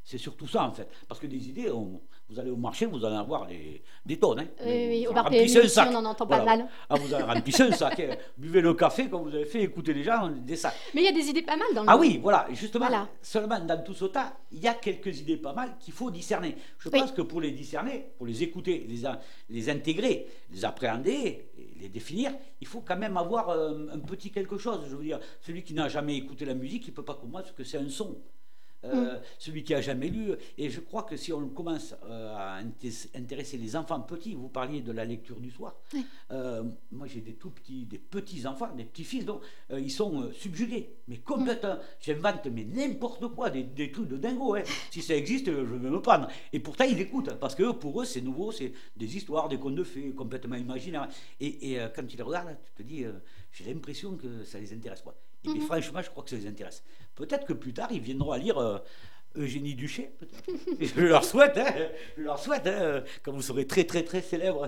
c'est 0.05 0.19
surtout 0.19 0.47
ça, 0.49 0.65
en 0.65 0.73
fait. 0.73 0.89
Parce 1.09 1.21
que 1.21 1.27
des 1.27 1.49
idées, 1.49 1.71
on- 1.71 2.01
vous 2.29 2.39
allez 2.39 2.51
au 2.51 2.57
marché, 2.57 2.87
vous 2.87 3.05
allez 3.05 3.17
avoir 3.17 3.47
des, 3.49 3.83
des 4.07 4.17
tonnes. 4.19 4.39
hein. 4.41 4.47
Oui, 4.65 4.87
oui, 4.89 5.07
au 5.09 5.13
remplissez 5.13 5.63
un 5.65 5.69
sac. 5.69 5.89
on 5.91 5.97
en 5.97 6.05
entend 6.05 6.27
pas 6.27 6.37
Voilà. 6.37 6.57
mal. 6.59 6.69
Ah, 6.89 6.95
vous 6.97 7.13
avez 7.13 7.25
rempli 7.25 7.53
un 7.61 7.73
sac. 7.73 7.99
hein. 7.99 8.15
Buvez 8.39 8.61
le 8.61 8.73
café, 8.75 9.09
comme 9.09 9.23
vous 9.29 9.35
avez 9.35 9.47
fait, 9.47 9.63
écoutez 9.63 9.93
les 9.93 10.05
gens, 10.05 10.29
des 10.29 10.55
sacs. 10.57 10.75
Mais 10.95 11.03
il 11.03 11.05
y 11.07 11.09
a 11.09 11.13
des 11.13 11.29
idées 11.29 11.43
pas 11.43 11.57
mal 11.57 11.67
dans 11.75 11.83
le 11.83 11.89
Ah 11.91 11.97
oui, 11.99 12.19
voilà, 12.23 12.47
justement, 12.53 12.87
Voilà. 12.87 13.09
seulement 13.21 13.59
dans 13.61 13.83
tout 13.83 13.95
ce 13.95 14.05
tas, 14.05 14.37
il 14.53 14.61
y 14.61 14.69
a 14.69 14.75
quelques 14.75 15.21
idées 15.21 15.37
pas 15.39 15.53
mal 15.53 15.77
qu'il 15.81 15.93
faut 15.93 16.11
discerner. 16.11 16.55
Je 16.79 16.89
Oui. 16.89 17.01
pense 17.01 17.11
que 17.13 17.23
pour 17.23 17.41
les 17.41 17.51
discerner, 17.51 18.07
pour 18.17 18.27
les 18.29 18.43
écouter, 18.45 18.87
les, 18.89 19.05
a- 19.07 19.21
les 19.49 19.69
intégrer, 19.69 20.27
les 20.53 20.65
appréhender, 20.65 21.51
les 21.81 21.89
définir, 21.89 22.33
il 22.61 22.67
faut 22.69 22.81
quand 22.83 22.97
même 22.97 23.17
avoir 23.17 23.49
euh, 23.51 23.89
un 23.93 23.99
petit 23.99 24.31
quelque 24.31 24.57
chose. 24.57 24.83
Je 24.89 24.95
veux 24.95 25.03
dire, 25.05 25.19
celui 25.41 25.65
qui 25.65 25.75
n'a 25.75 25.89
jamais 25.89 26.17
écouté 26.17 26.45
la 26.45 26.55
musique, 26.55 26.87
il 26.87 26.91
ne 26.91 26.95
peut 26.97 27.05
pas 27.05 27.15
comprendre 27.15 27.47
ce 27.47 27.53
que 27.53 27.65
c'est 27.65 27.79
un 27.79 27.89
son. 27.89 28.17
Euh, 28.85 29.17
Mm. 29.17 29.21
Celui 29.39 29.63
qui 29.65 29.75
a 29.75 29.81
jamais 29.83 30.09
lu, 30.09 30.33
et 30.57 30.71
je 30.71 30.81
crois 30.81 31.03
que 31.03 31.17
si 31.17 31.33
on 31.35 31.49
commence 31.51 31.95
euh, 32.07 32.35
à 32.35 32.63
inté- 32.63 33.09
intéresser 33.15 33.59
les 33.59 33.77
enfants 33.77 34.01
petits, 34.01 34.35
vous 34.35 34.49
parliez 34.49 34.81
de 34.81 34.91
la 34.93 35.05
lecture 35.05 35.39
du 35.39 35.51
soir. 35.51 35.75
Oui. 35.93 36.07
Euh, 36.31 36.63
moi 36.91 37.07
j'ai 37.07 37.21
des 37.21 37.35
tout 37.35 37.51
petits, 37.51 37.85
des 37.85 37.99
petits 37.99 38.47
enfants, 38.47 38.75
des 38.75 38.85
petits 38.85 39.05
fils, 39.05 39.27
donc 39.27 39.43
ils 39.71 39.91
sont 39.91 40.31
subjugués, 40.33 40.95
mais 41.09 41.19
complètement. 41.19 41.77
J'invente 42.01 42.47
mais 42.47 42.65
n'importe 42.65 43.29
quoi, 43.35 43.51
des, 43.51 43.65
des 43.65 43.93
trucs 43.93 44.09
de 44.09 44.17
dingo. 44.17 44.55
hein. 44.55 44.63
Si 44.91 45.03
ça 45.03 45.15
existe, 45.15 45.47
je 45.47 45.53
vais 45.75 45.91
me 45.91 46.01
prendre. 46.01 46.29
Et 46.53 46.59
pourtant 46.61 46.85
ils 46.85 46.99
écoutent, 47.01 47.35
parce 47.35 47.55
que 47.55 47.73
pour 47.73 48.01
eux 48.01 48.07
c'est 48.07 48.23
nouveau, 48.23 48.51
c'est 48.51 48.73
des 48.97 49.15
histoires, 49.17 49.49
des 49.51 49.59
contes 49.59 49.75
de 49.75 49.85
fées, 49.85 50.11
complètement 50.13 50.57
imaginaires. 50.57 51.09
Et, 51.39 51.73
et, 51.75 51.79
quand 51.95 52.03
ils 52.11 52.17
les 52.17 52.23
regardent, 52.23 52.57
tu 52.77 52.83
te 52.83 52.89
dis, 52.89 53.05
j'ai 53.53 53.65
l'impression 53.65 54.17
que 54.17 54.43
ça 54.45 54.59
les 54.59 54.73
intéresse 54.73 55.03
pas. 55.03 55.15
Et 55.45 55.49
Mhm. 55.49 55.61
franchement, 55.63 56.03
je 56.03 56.11
crois 56.11 56.23
que 56.23 56.31
ça 56.31 56.37
les 56.37 56.47
intéresse. 56.47 56.83
Peut-être 57.15 57.47
que 57.47 57.53
plus 57.55 57.73
tard 57.73 57.89
ils 57.91 58.01
viendront 58.01 58.33
à 58.33 58.39
lire. 58.39 58.59
euh, 58.59 58.79
Eugénie 59.37 59.77
Duché, 59.77 60.11
peut-être. 60.19 60.43
Je 60.97 61.01
leur 61.03 61.23
souhaite, 61.25 61.57
hein, 61.57 61.73
je 62.17 62.23
leur 62.25 62.37
souhaite, 62.41 62.67
hein, 62.67 63.05
quand 63.23 63.31
vous 63.31 63.43
serez 63.43 63.65
très 63.65 63.85
très 63.85 64.03
très 64.03 64.23
célèbre. 64.23 64.67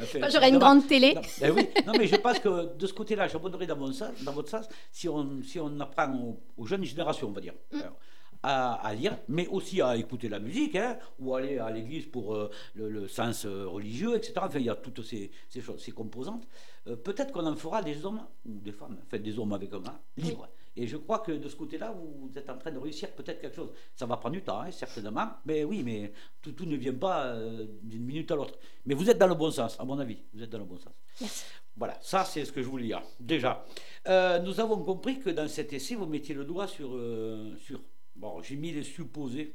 enfin, 0.00 0.28
j'aurai 0.30 0.50
une 0.50 0.58
grande 0.58 0.86
télé. 0.86 1.14
non, 1.14 1.20
ben 1.40 1.50
oui, 1.50 1.68
non, 1.84 1.92
mais 1.98 2.06
je 2.06 2.14
pense 2.14 2.38
que 2.38 2.76
de 2.76 2.86
ce 2.86 2.92
côté-là, 2.92 3.26
j'abonnerai 3.26 3.66
dans, 3.66 3.76
mon 3.76 3.92
sens, 3.92 4.10
dans 4.22 4.30
votre 4.32 4.50
sens 4.50 4.68
si 4.92 5.08
on, 5.08 5.42
si 5.42 5.58
on 5.58 5.80
apprend 5.80 6.14
aux, 6.14 6.38
aux 6.56 6.66
jeunes 6.66 6.84
générations, 6.84 7.26
on 7.28 7.32
va 7.32 7.40
dire, 7.40 7.54
Mm. 7.72 7.80
alors, 7.80 8.78
à, 8.82 8.94
lire, 8.94 9.18
mais 9.28 9.46
aussi 9.48 9.80
à 9.80 9.96
écouter 9.96 10.28
la 10.28 10.38
musique, 10.38 10.76
hein, 10.76 10.98
ou 11.18 11.34
aller 11.34 11.58
à 11.58 11.70
l'église 11.70 12.06
pour 12.06 12.34
euh, 12.36 12.50
le, 12.74 12.88
le 12.90 13.08
sens 13.08 13.46
euh, 13.46 13.66
religieux, 13.66 14.14
etc. 14.16 14.34
Enfin, 14.42 14.58
il 14.58 14.66
y 14.66 14.70
a 14.70 14.76
toutes 14.76 15.02
ces, 15.02 15.30
ces 15.48 15.60
choses, 15.62 15.82
ces 15.82 15.92
composantes. 15.92 16.46
Euh, 16.86 16.96
Peut-être 16.96 17.32
qu'on 17.32 17.46
en 17.46 17.56
fera 17.56 17.82
des 17.82 18.04
hommes, 18.04 18.22
ou 18.46 18.58
des 18.60 18.72
femmes, 18.72 18.98
enfin 19.06 19.18
des 19.18 19.38
hommes 19.38 19.52
avec 19.52 19.72
un 19.72 19.82
A, 19.84 20.00
libres. 20.16 20.48
Et 20.76 20.86
je 20.88 20.96
crois 20.96 21.20
que 21.20 21.30
de 21.32 21.48
ce 21.48 21.54
côté-là, 21.54 21.92
vous 21.96 22.30
êtes 22.36 22.50
en 22.50 22.58
train 22.58 22.72
de 22.72 22.78
réussir 22.78 23.10
peut-être 23.12 23.40
quelque 23.40 23.54
chose. 23.54 23.70
Ça 23.94 24.06
va 24.06 24.16
prendre 24.16 24.34
du 24.34 24.42
temps, 24.42 24.60
hein, 24.60 24.70
certainement. 24.72 25.28
Mais 25.44 25.62
oui, 25.62 25.82
mais 25.84 26.12
tout, 26.42 26.50
tout 26.52 26.66
ne 26.66 26.76
vient 26.76 26.92
pas 26.94 27.26
euh, 27.26 27.66
d'une 27.82 28.04
minute 28.04 28.30
à 28.32 28.34
l'autre. 28.36 28.58
Mais 28.84 28.94
vous 28.94 29.08
êtes 29.08 29.18
dans 29.18 29.28
le 29.28 29.36
bon 29.36 29.52
sens, 29.52 29.78
à 29.78 29.84
mon 29.84 29.98
avis. 30.00 30.18
Vous 30.32 30.42
êtes 30.42 30.50
dans 30.50 30.58
le 30.58 30.64
bon 30.64 30.78
sens. 30.78 30.92
Merci. 31.20 31.44
Voilà, 31.76 31.96
ça 32.00 32.24
c'est 32.24 32.44
ce 32.44 32.52
que 32.52 32.60
je 32.62 32.68
voulais 32.68 32.86
dire. 32.86 33.02
Déjà, 33.20 33.64
Euh, 34.06 34.38
nous 34.40 34.60
avons 34.60 34.82
compris 34.84 35.18
que 35.20 35.30
dans 35.30 35.48
cet 35.48 35.72
essai, 35.72 35.94
vous 35.94 36.06
mettiez 36.06 36.34
le 36.34 36.44
doigt 36.44 36.66
sur... 36.66 36.90
sur 37.58 37.80
bon, 38.16 38.42
j'ai 38.42 38.56
mis 38.56 38.72
les 38.72 38.82
supposés. 38.82 39.54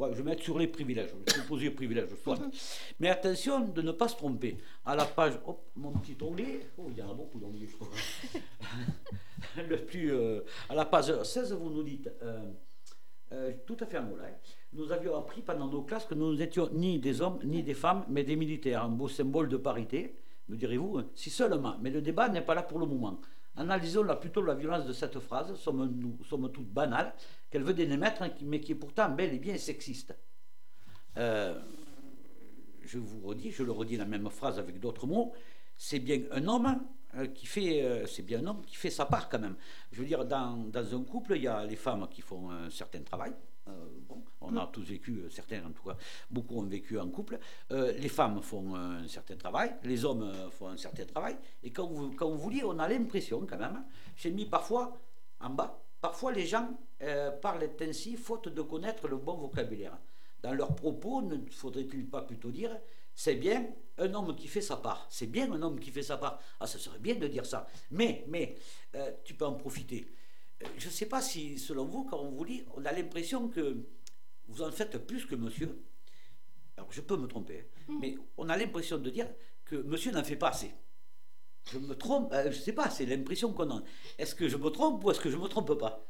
Bon, 0.00 0.08
je 0.14 0.22
vais 0.22 0.30
mettre 0.30 0.42
sur 0.42 0.58
les 0.58 0.66
privilèges, 0.66 1.10
les 1.26 1.32
supposés 1.34 1.70
privilèges, 1.70 2.08
soit. 2.22 2.38
Mais 3.00 3.10
attention 3.10 3.60
de 3.60 3.82
ne 3.82 3.92
pas 3.92 4.08
se 4.08 4.16
tromper. 4.16 4.56
À 4.86 4.96
la 4.96 5.04
page... 5.04 5.34
Hop, 5.44 5.60
mon 5.76 5.92
petit 5.92 6.16
onglet. 6.22 6.68
Oh, 6.78 6.86
il 6.90 6.96
y 6.96 7.02
en 7.02 7.10
a 7.10 7.12
beaucoup 7.12 7.38
d'onglets, 7.38 7.66
je 7.66 7.76
crois. 7.76 7.88
le 9.68 9.76
plus... 9.84 10.10
euh, 10.10 10.40
à 10.70 10.74
la 10.74 10.86
page 10.86 11.22
16, 11.22 11.52
vous 11.52 11.68
nous 11.68 11.82
dites... 11.82 12.10
euh, 12.22 12.50
euh, 13.32 13.52
tout 13.66 13.76
à 13.78 13.84
fait 13.84 13.98
un 13.98 14.00
mot 14.00 14.16
là. 14.16 14.24
hein. 14.28 14.36
Nous 14.72 14.90
avions 14.90 15.18
appris 15.18 15.42
pendant 15.42 15.68
nos 15.68 15.82
classes 15.82 16.06
que 16.06 16.14
nous 16.14 16.34
n'étions 16.34 16.70
ni 16.72 16.98
des 16.98 17.20
hommes 17.20 17.38
ni 17.44 17.62
des 17.62 17.74
femmes, 17.74 18.06
mais 18.08 18.24
des 18.24 18.36
militaires. 18.36 18.84
Un 18.84 18.88
beau 18.88 19.06
symbole 19.06 19.50
de 19.50 19.58
parité, 19.58 20.16
me 20.48 20.56
direz-vous, 20.56 20.96
hein. 20.96 21.10
si 21.14 21.28
seulement. 21.28 21.76
Mais 21.82 21.90
le 21.90 22.00
débat 22.00 22.30
n'est 22.30 22.40
pas 22.40 22.54
là 22.54 22.62
pour 22.62 22.78
le 22.78 22.86
moment. 22.86 23.20
Analysons 23.54 24.04
là 24.04 24.16
plutôt 24.16 24.40
la 24.40 24.54
violence 24.54 24.86
de 24.86 24.94
cette 24.94 25.18
phrase, 25.18 25.54
somme, 25.56 25.92
nous, 25.94 26.16
somme 26.24 26.50
toute 26.50 26.68
banale, 26.72 27.12
qu'elle 27.50 27.64
veut 27.64 27.74
démettre, 27.74 28.22
mais 28.42 28.60
qui 28.60 28.72
est 28.72 28.76
pourtant 28.76 29.08
bel 29.10 29.34
et 29.34 29.38
bien 29.38 29.58
sexiste. 29.58 30.14
Euh, 31.16 31.60
je 32.82 32.98
vous 32.98 33.20
redis, 33.26 33.50
je 33.50 33.62
le 33.62 33.72
redis 33.72 33.96
la 33.96 34.04
même 34.04 34.28
phrase 34.30 34.58
avec 34.58 34.80
d'autres 34.80 35.06
mots, 35.06 35.32
c'est 35.76 35.98
bien 35.98 36.20
un 36.32 36.46
homme 36.46 36.80
euh, 37.16 37.26
qui 37.26 37.46
fait, 37.46 37.82
euh, 37.82 38.06
c'est 38.06 38.22
bien 38.22 38.40
un 38.40 38.46
homme 38.46 38.62
qui 38.64 38.76
fait 38.76 38.90
sa 38.90 39.06
part 39.06 39.28
quand 39.28 39.38
même. 39.38 39.56
Je 39.92 40.00
veux 40.00 40.06
dire, 40.06 40.24
dans, 40.24 40.56
dans 40.56 40.94
un 40.94 41.04
couple, 41.04 41.36
il 41.36 41.42
y 41.42 41.48
a 41.48 41.64
les 41.64 41.76
femmes 41.76 42.06
qui 42.08 42.20
font 42.20 42.50
un 42.50 42.70
certain 42.70 43.02
travail. 43.02 43.32
Euh, 43.68 43.72
bon, 44.08 44.22
on 44.40 44.56
a 44.56 44.66
tous 44.66 44.82
vécu, 44.82 45.22
certains 45.30 45.64
en 45.64 45.70
tout 45.70 45.82
cas, 45.82 45.96
beaucoup 46.30 46.58
ont 46.58 46.66
vécu 46.66 46.98
en 46.98 47.08
couple. 47.08 47.38
Euh, 47.72 47.92
les 47.92 48.08
femmes 48.08 48.40
font 48.42 48.74
un 48.74 49.06
certain 49.06 49.36
travail, 49.36 49.74
les 49.84 50.04
hommes 50.04 50.32
font 50.50 50.68
un 50.68 50.76
certain 50.76 51.04
travail. 51.04 51.36
Et 51.62 51.70
quand 51.70 51.86
vous, 51.86 52.12
quand 52.12 52.30
vous 52.30 52.50
lisez, 52.50 52.64
on 52.64 52.78
a 52.78 52.88
l'impression 52.88 53.44
quand 53.46 53.58
même, 53.58 53.84
j'ai 54.16 54.30
mis 54.30 54.46
parfois 54.46 54.98
en 55.40 55.50
bas, 55.50 55.82
parfois 56.00 56.32
les 56.32 56.46
gens 56.46 56.78
euh, 57.02 57.30
parlent 57.30 57.68
ainsi 57.80 58.16
faute 58.16 58.48
de 58.48 58.62
connaître 58.62 59.08
le 59.08 59.16
bon 59.16 59.34
vocabulaire. 59.34 59.98
Dans 60.42 60.54
leurs 60.54 60.74
propos, 60.74 61.22
ne 61.22 61.36
faudrait-il 61.50 62.08
pas 62.08 62.22
plutôt 62.22 62.50
dire 62.50 62.78
c'est 63.14 63.34
bien 63.34 63.66
un 63.98 64.14
homme 64.14 64.34
qui 64.34 64.48
fait 64.48 64.62
sa 64.62 64.76
part. 64.76 65.06
C'est 65.10 65.26
bien 65.26 65.52
un 65.52 65.60
homme 65.60 65.78
qui 65.78 65.90
fait 65.90 66.02
sa 66.02 66.16
part. 66.16 66.40
Ah, 66.58 66.66
ça 66.66 66.78
serait 66.78 66.98
bien 66.98 67.16
de 67.16 67.26
dire 67.26 67.44
ça. 67.44 67.66
Mais, 67.90 68.24
mais, 68.28 68.56
euh, 68.94 69.10
tu 69.24 69.34
peux 69.34 69.44
en 69.44 69.54
profiter. 69.54 70.06
Euh, 70.62 70.66
je 70.78 70.86
ne 70.86 70.92
sais 70.92 71.06
pas 71.06 71.20
si, 71.20 71.58
selon 71.58 71.84
vous, 71.84 72.04
quand 72.04 72.18
on 72.18 72.30
vous 72.30 72.44
lit, 72.44 72.64
on 72.76 72.84
a 72.84 72.92
l'impression 72.92 73.48
que 73.48 73.84
vous 74.48 74.62
en 74.62 74.70
faites 74.70 74.96
plus 75.06 75.26
que 75.26 75.34
monsieur. 75.34 75.84
Alors, 76.76 76.90
je 76.92 77.02
peux 77.02 77.16
me 77.16 77.26
tromper, 77.26 77.68
hein, 77.88 77.98
mais 78.00 78.16
on 78.38 78.48
a 78.48 78.56
l'impression 78.56 78.96
de 78.96 79.10
dire 79.10 79.28
que 79.66 79.76
monsieur 79.76 80.12
n'en 80.12 80.24
fait 80.24 80.36
pas 80.36 80.48
assez. 80.48 80.72
Je 81.72 81.78
me 81.78 81.94
trompe, 81.94 82.32
euh, 82.32 82.44
je 82.44 82.48
ne 82.58 82.62
sais 82.62 82.72
pas, 82.72 82.90
c'est 82.90 83.06
l'impression 83.06 83.52
qu'on 83.52 83.70
a. 83.70 83.82
Est-ce 84.18 84.34
que 84.34 84.48
je 84.48 84.56
me 84.56 84.70
trompe 84.70 85.04
ou 85.04 85.10
est-ce 85.10 85.20
que 85.20 85.30
je 85.30 85.36
ne 85.36 85.42
me 85.42 85.48
trompe 85.48 85.74
pas? 85.74 86.04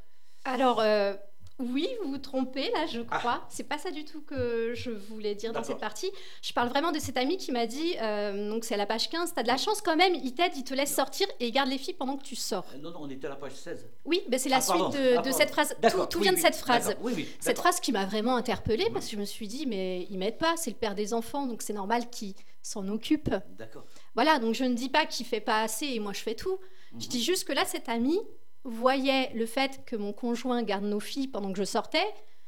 Alors, 0.44 0.80
euh, 0.80 1.12
oui, 1.58 1.86
vous 2.02 2.12
vous 2.12 2.18
trompez 2.18 2.70
là, 2.70 2.86
je 2.86 3.02
crois. 3.02 3.44
C'est 3.50 3.64
pas 3.68 3.76
ça 3.76 3.90
du 3.90 4.06
tout 4.06 4.22
que 4.22 4.72
je 4.74 4.90
voulais 4.90 5.34
dire 5.34 5.52
dans 5.52 5.62
cette 5.62 5.78
partie. 5.78 6.10
Je 6.40 6.54
parle 6.54 6.70
vraiment 6.70 6.92
de 6.92 6.98
cet 6.98 7.18
ami 7.18 7.36
qui 7.36 7.52
m'a 7.52 7.66
dit, 7.66 7.94
euh, 8.00 8.48
donc 8.48 8.64
c'est 8.64 8.72
à 8.72 8.78
la 8.78 8.86
page 8.86 9.10
15, 9.10 9.34
t'as 9.34 9.42
de 9.42 9.48
la 9.48 9.58
chance 9.58 9.82
quand 9.82 9.96
même, 9.96 10.14
il 10.14 10.32
t'aide, 10.32 10.52
il 10.56 10.64
te 10.64 10.72
laisse 10.72 10.94
sortir 10.94 11.26
et 11.38 11.48
il 11.48 11.52
garde 11.52 11.68
les 11.68 11.76
filles 11.76 11.92
pendant 11.94 12.16
que 12.16 12.22
tu 12.22 12.36
sors. 12.36 12.64
Non, 12.80 12.90
non, 12.90 13.00
on 13.02 13.10
était 13.10 13.26
à 13.26 13.30
la 13.30 13.36
page 13.36 13.52
16. 13.52 13.86
Oui, 14.06 14.22
ben 14.30 14.38
c'est 14.40 14.48
la 14.48 14.56
Ah, 14.58 14.64
pardon. 14.66 14.90
suite 14.90 15.02
de, 15.02 15.16
Ah, 15.18 15.32
cette 15.32 15.50
phrase. 15.50 15.68
Tout, 15.74 15.80
D'accord, 15.82 16.08
tout 16.08 16.18
oui, 16.18 16.24
vient 16.24 16.32
de 16.32 16.38
cette 16.38 16.56
phrase. 16.56 16.96
Oui. 17.02 17.28
Cette 17.40 17.58
phrase 17.58 17.80
qui 17.80 17.92
m'a 17.92 18.06
vraiment 18.06 18.36
interpellée 18.36 18.88
parce 18.94 19.04
que 19.04 19.12
je 19.12 19.20
me 19.20 19.26
suis 19.26 19.46
dit, 19.48 19.66
mais 19.66 20.06
il 20.08 20.16
m'aide 20.16 20.38
pas, 20.38 20.56
c'est 20.56 20.70
le 20.70 20.76
père 20.76 20.94
des 20.94 21.12
enfants, 21.12 21.46
donc 21.46 21.60
c'est 21.60 21.74
normal 21.74 22.08
qu'il 22.08 22.34
s'en 22.70 22.86
occupe. 22.88 23.30
D'accord. 23.58 23.84
Voilà, 24.14 24.38
donc 24.38 24.54
je 24.54 24.64
ne 24.64 24.74
dis 24.74 24.88
pas 24.88 25.06
qu'il 25.06 25.26
fait 25.26 25.40
pas 25.40 25.62
assez 25.62 25.86
et 25.86 26.00
moi 26.00 26.12
je 26.12 26.20
fais 26.20 26.34
tout. 26.34 26.58
Je 26.98 27.06
dis 27.08 27.22
juste 27.22 27.44
que 27.46 27.52
là, 27.52 27.64
cet 27.64 27.88
ami 27.88 28.18
voyait 28.64 29.32
le 29.34 29.46
fait 29.46 29.84
que 29.86 29.96
mon 29.96 30.12
conjoint 30.12 30.62
garde 30.62 30.84
nos 30.84 31.00
filles 31.00 31.28
pendant 31.28 31.52
que 31.52 31.58
je 31.58 31.64
sortais 31.64 32.04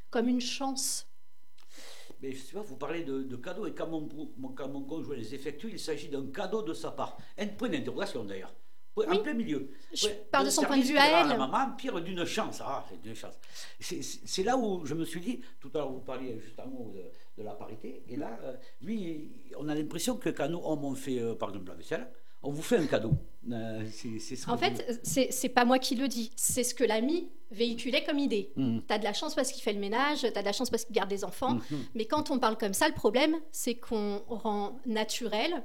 comme 0.09 0.27
une 0.27 0.41
chance. 0.41 1.07
Mais 2.21 2.31
je 2.31 2.41
sais 2.41 2.53
pas, 2.53 2.61
vous 2.61 2.77
parlez 2.77 3.03
de, 3.03 3.23
de 3.23 3.35
cadeaux, 3.35 3.65
et 3.67 3.73
quand 3.73 3.87
mon, 3.87 4.07
mon- 4.37 4.49
quand 4.49 4.69
mon 4.69 4.83
conjoint 4.83 5.15
les 5.15 5.33
effectue, 5.35 5.69
il 5.71 5.79
s'agit 5.79 6.07
d'un 6.07 6.25
cadeau 6.27 6.61
de 6.61 6.73
sa 6.73 6.91
part. 6.91 7.17
Un 7.37 7.47
point 7.47 7.69
d'interrogation 7.69 8.23
d'ailleurs. 8.23 8.53
En 8.95 9.01
Oui. 9.09 9.19
plein 9.23 9.33
milieu. 9.33 9.69
Je 9.93 10.05
Ouais, 10.07 10.25
parle 10.31 10.45
de 10.45 10.51
son 10.51 10.61
point 10.63 10.77
de 10.77 10.83
vue 10.83 10.97
à 10.97 11.21
elle. 11.21 11.29
La 11.29 11.37
maman, 11.37 11.71
pire 11.75 11.99
d'une 12.01 12.25
chance. 12.25 12.61
Ah, 12.63 12.85
c'est 12.89 13.01
d'une 13.01 13.15
chance. 13.15 13.33
C'est- 13.79 14.43
là 14.43 14.55
où 14.57 14.85
je 14.85 14.93
me 14.93 15.03
suis 15.05 15.19
dit, 15.19 15.41
tout 15.59 15.69
à 15.73 15.79
l'heure 15.79 15.91
vous 15.91 15.99
parliez 15.99 16.39
juste 16.39 16.59
un 16.59 16.65
mot 16.65 16.93
de, 16.93 17.03
de 17.41 17.43
la 17.45 17.53
parité, 17.53 18.03
et 18.07 18.15
là, 18.15 18.37
euh, 18.43 18.53
lui, 18.81 19.31
on 19.57 19.67
a 19.67 19.73
l'impression 19.75 20.15
que 20.17 20.29
quand 20.29 20.47
nous, 20.47 20.61
hommes, 20.63 20.85
on 20.85 20.95
fait 20.95 21.19
euh, 21.19 21.33
par 21.33 21.49
exemple 21.49 21.69
la 21.69 21.75
vaisselle, 21.75 22.07
on 22.43 22.51
vous 22.51 22.61
fait 22.61 22.77
un 22.77 22.85
cadeau. 22.85 23.13
Euh, 23.51 23.83
ce 23.89 24.49
En 24.49 24.57
fait, 24.57 24.99
c'est 25.03 25.31
c'est 25.31 25.49
pas 25.49 25.65
moi 25.65 25.79
qui 25.79 25.95
le 25.95 26.07
dis, 26.07 26.31
c'est 26.35 26.63
ce 26.63 26.75
que 26.75 26.83
l'ami 26.83 27.29
véhiculait 27.51 28.03
comme 28.03 28.19
idée. 28.19 28.51
Mhm. 28.57 28.83
T'as 28.87 28.97
de 28.99 29.03
la 29.03 29.13
chance 29.13 29.33
parce 29.33 29.51
qu'il 29.51 29.63
fait 29.63 29.73
le 29.73 29.79
ménage, 29.79 30.21
t'as 30.33 30.41
de 30.41 30.45
la 30.45 30.53
chance 30.53 30.69
parce 30.69 30.85
qu'il 30.85 30.95
garde 30.95 31.09
des 31.09 31.23
enfants. 31.23 31.55
Mhm. 31.55 31.79
Mais 31.95 32.05
quand 32.05 32.31
on 32.31 32.39
parle 32.39 32.57
comme 32.57 32.73
ça, 32.73 32.87
le 32.87 32.93
problème, 32.93 33.35
c'est 33.51 33.75
qu'on 33.75 34.21
rend 34.27 34.77
naturel 34.85 35.63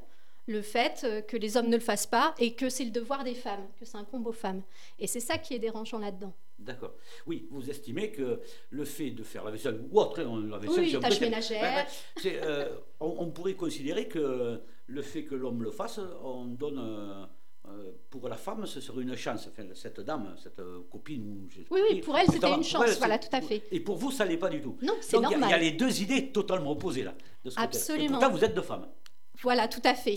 le 0.49 0.63
fait 0.63 1.03
euh, 1.05 1.21
que 1.21 1.37
les 1.37 1.57
hommes 1.57 1.69
ne 1.69 1.77
le 1.77 1.83
fassent 1.83 2.07
pas 2.07 2.35
et 2.39 2.55
que 2.55 2.69
c'est 2.69 2.85
le 2.85 2.91
devoir 2.91 3.23
des 3.23 3.35
femmes, 3.35 3.67
que 3.79 3.85
c'est 3.85 3.97
un 3.97 4.05
combo 4.05 4.33
femmes. 4.33 4.63
Et 4.99 5.07
c'est 5.07 5.21
ça 5.21 5.39
qui 5.39 5.55
est 5.55 5.59
dérangeant 5.59 5.99
là-dedans. 5.99 6.35
D'accord. 6.59 6.95
Oui, 7.27 7.47
vous 7.51 7.71
estimez 7.71 8.11
que 8.11 8.41
le 8.71 8.85
fait 8.85 9.11
de 9.11 9.23
faire 9.23 9.45
la 9.45 9.53
vaisselle 9.53 9.81
ou 9.91 10.01
autre, 10.01 10.21
hein, 10.21 10.45
la 10.51 10.59
vaisselle, 10.59 10.99
Oui, 10.99 11.21
ménagères. 11.21 11.63
Ouais, 11.63 11.77
ouais. 11.77 11.87
C'est, 12.17 12.43
euh, 12.43 12.69
on, 12.99 13.15
on 13.19 13.31
pourrait 13.31 13.55
considérer 13.55 14.09
que 14.09 14.61
le 14.89 15.03
fait 15.03 15.25
que 15.25 15.35
l'homme 15.37 15.63
le 15.63 15.71
fasse, 15.71 16.01
on 16.25 16.47
donne 16.47 16.79
euh, 16.79 17.25
euh, 17.71 17.93
pour 18.11 18.29
la 18.29 18.37
femme, 18.37 18.67
ce 18.67 18.81
serait 18.81 19.03
une 19.03 19.15
chance. 19.17 19.49
Enfin, 19.51 19.69
cette 19.75 20.01
dame, 20.01 20.35
cette 20.43 20.59
euh, 20.61 20.81
copine. 20.91 21.23
ou 21.29 21.49
je 21.51 21.57
sais 21.57 21.67
Oui, 21.71 21.81
oui, 21.91 22.01
pour 22.01 22.17
elle, 22.17 22.27
c'était 22.27 22.49
une 22.49 22.61
elle, 22.61 22.65
chance, 22.65 22.99
voilà, 22.99 23.19
tout 23.19 23.35
à 23.35 23.41
fait. 23.41 23.63
Et 23.71 23.81
pour 23.81 23.97
vous, 23.97 24.11
ça 24.11 24.25
l'est 24.25 24.39
pas 24.39 24.49
du 24.49 24.61
tout. 24.63 24.77
Non, 24.83 24.95
c'est 25.01 25.17
il 25.17 25.21
y 25.21 25.23
normal. 25.23 25.43
Il 25.45 25.51
y, 25.51 25.55
a 25.55 25.59
les 25.59 25.73
deux 25.73 26.01
idées 26.03 26.33
totalement 26.33 26.73
opposées 26.73 27.03
là. 27.05 27.15
De 27.45 27.51
ce 27.51 27.57
côté-là. 27.57 27.65
Absolument. 27.65 28.05
Et 28.05 28.09
pourtant, 28.09 28.31
vous 28.31 28.45
êtes 28.45 28.55
deux 28.55 28.63
femmes. 28.63 28.89
Voilà, 29.43 29.69
tout 29.69 29.83
à 29.85 29.95
fait. 29.95 30.17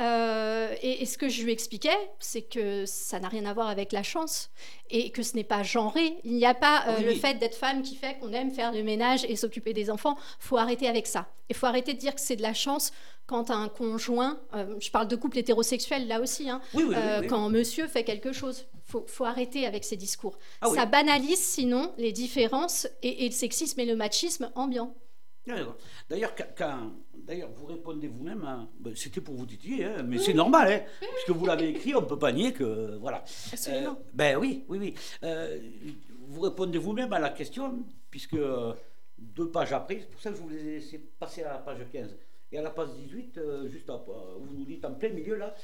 Euh, 0.00 0.74
et, 0.80 1.02
et 1.02 1.06
ce 1.06 1.18
que 1.18 1.28
je 1.28 1.42
lui 1.42 1.52
expliquais, 1.52 1.96
c'est 2.18 2.42
que 2.42 2.86
ça 2.86 3.20
n'a 3.20 3.28
rien 3.28 3.44
à 3.44 3.52
voir 3.52 3.68
avec 3.68 3.92
la 3.92 4.02
chance 4.02 4.50
et 4.88 5.10
que 5.10 5.22
ce 5.22 5.36
n'est 5.36 5.44
pas 5.44 5.62
genré. 5.62 6.14
Il 6.24 6.32
n'y 6.34 6.46
a 6.46 6.54
pas 6.54 6.84
euh, 6.88 6.94
Oui, 6.98 7.04
le 7.04 7.14
fait 7.14 7.34
d'être 7.34 7.54
femme 7.56 7.82
qui 7.82 7.94
fait 7.96 8.18
qu'on 8.18 8.32
aime 8.32 8.50
faire 8.50 8.72
le 8.72 8.82
ménage 8.82 9.24
et 9.28 9.36
s'occuper 9.36 9.74
des 9.74 9.90
enfants. 9.90 10.16
faut 10.38 10.56
arrêter 10.56 10.88
avec 10.88 11.06
ça. 11.06 11.26
Il 11.50 11.56
faut 11.56 11.66
arrêter 11.66 11.92
de 11.92 11.98
dire 11.98 12.14
que 12.14 12.20
c'est 12.22 12.36
de 12.36 12.42
la 12.42 12.54
chance 12.54 12.92
quand 13.26 13.50
un 13.50 13.68
conjoint, 13.68 14.40
euh, 14.54 14.76
je 14.80 14.90
parle 14.90 15.08
de 15.08 15.16
couple 15.16 15.38
hétérosexuel 15.38 16.08
là 16.08 16.20
aussi, 16.20 16.48
hein, 16.48 16.60
Oui, 16.74 16.84
oui, 16.88 17.26
quand 17.28 17.48
monsieur 17.50 17.86
fait 17.86 18.02
quelque 18.04 18.32
chose. 18.32 18.64
faut, 18.86 19.04
faut 19.06 19.24
arrêter 19.24 19.66
avec 19.66 19.84
ces 19.84 19.96
discours. 19.96 20.38
Ah 20.60 20.68
ça 20.74 20.86
banalise 20.86 21.38
sinon 21.38 21.92
les 21.98 22.12
différences 22.12 22.86
et, 23.02 23.24
et 23.24 23.28
le 23.28 23.34
sexisme 23.34 23.78
et 23.80 23.86
le 23.86 23.94
machisme 23.96 24.50
ambiant. 24.54 24.94
Ah. 25.50 25.54
D'ailleurs, 26.08 26.34
quand, 26.56 26.92
d'ailleurs, 27.14 27.50
vous 27.56 27.66
répondez 27.66 28.06
vous-même, 28.06 28.44
hein, 28.44 28.68
ben, 28.78 28.94
c'était 28.94 29.20
pour 29.20 29.34
vous 29.34 29.46
titiller, 29.46 29.84
hein, 29.86 30.02
mais 30.04 30.18
c'est 30.18 30.34
normal, 30.34 30.70
hein, 30.72 31.06
puisque 31.14 31.30
vous 31.30 31.46
l'avez 31.46 31.70
écrit, 31.70 31.94
on 31.96 32.00
ne 32.02 32.06
peut 32.06 32.18
pas 32.18 32.30
nier 32.32 32.52
que. 32.52 32.96
Voilà. 32.98 33.24
Euh, 33.68 33.90
ben 34.14 34.36
oui, 34.36 34.64
oui, 34.68 34.78
oui. 34.78 34.94
Euh, 35.24 35.58
vous 36.28 36.40
répondez 36.42 36.78
vous-même 36.78 37.12
à 37.12 37.18
la 37.18 37.30
question, 37.30 37.84
puisque 38.10 38.34
euh, 38.34 38.72
deux 39.18 39.50
pages 39.50 39.72
après, 39.72 39.98
c'est 40.00 40.10
pour 40.10 40.20
ça 40.20 40.30
que 40.30 40.36
je 40.36 40.42
vous 40.42 40.54
ai 40.54 40.62
laissé 40.62 40.98
passer 41.18 41.42
à 41.42 41.54
la 41.54 41.58
page 41.58 41.78
15. 41.90 42.16
Et 42.52 42.58
à 42.58 42.62
la 42.62 42.70
page 42.70 42.90
18, 42.94 43.38
euh, 43.38 43.68
juste 43.68 43.88
à- 43.90 43.94
euh, 43.94 44.36
vous 44.38 44.54
nous 44.58 44.64
dites 44.64 44.84
en 44.84 44.92
plein 44.94 45.08
milieu 45.08 45.36
là, 45.36 45.54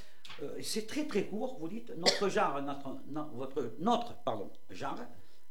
c'est 0.61 0.87
très 0.87 1.05
très 1.07 1.24
court, 1.26 1.57
vous 1.61 1.68
dites 1.68 1.93
notre 1.97 2.29
genre, 2.29 2.61
notre, 2.62 2.97
non, 3.11 3.29
votre, 3.35 3.74
notre 3.79 4.14
pardon, 4.24 4.51
genre 4.70 4.99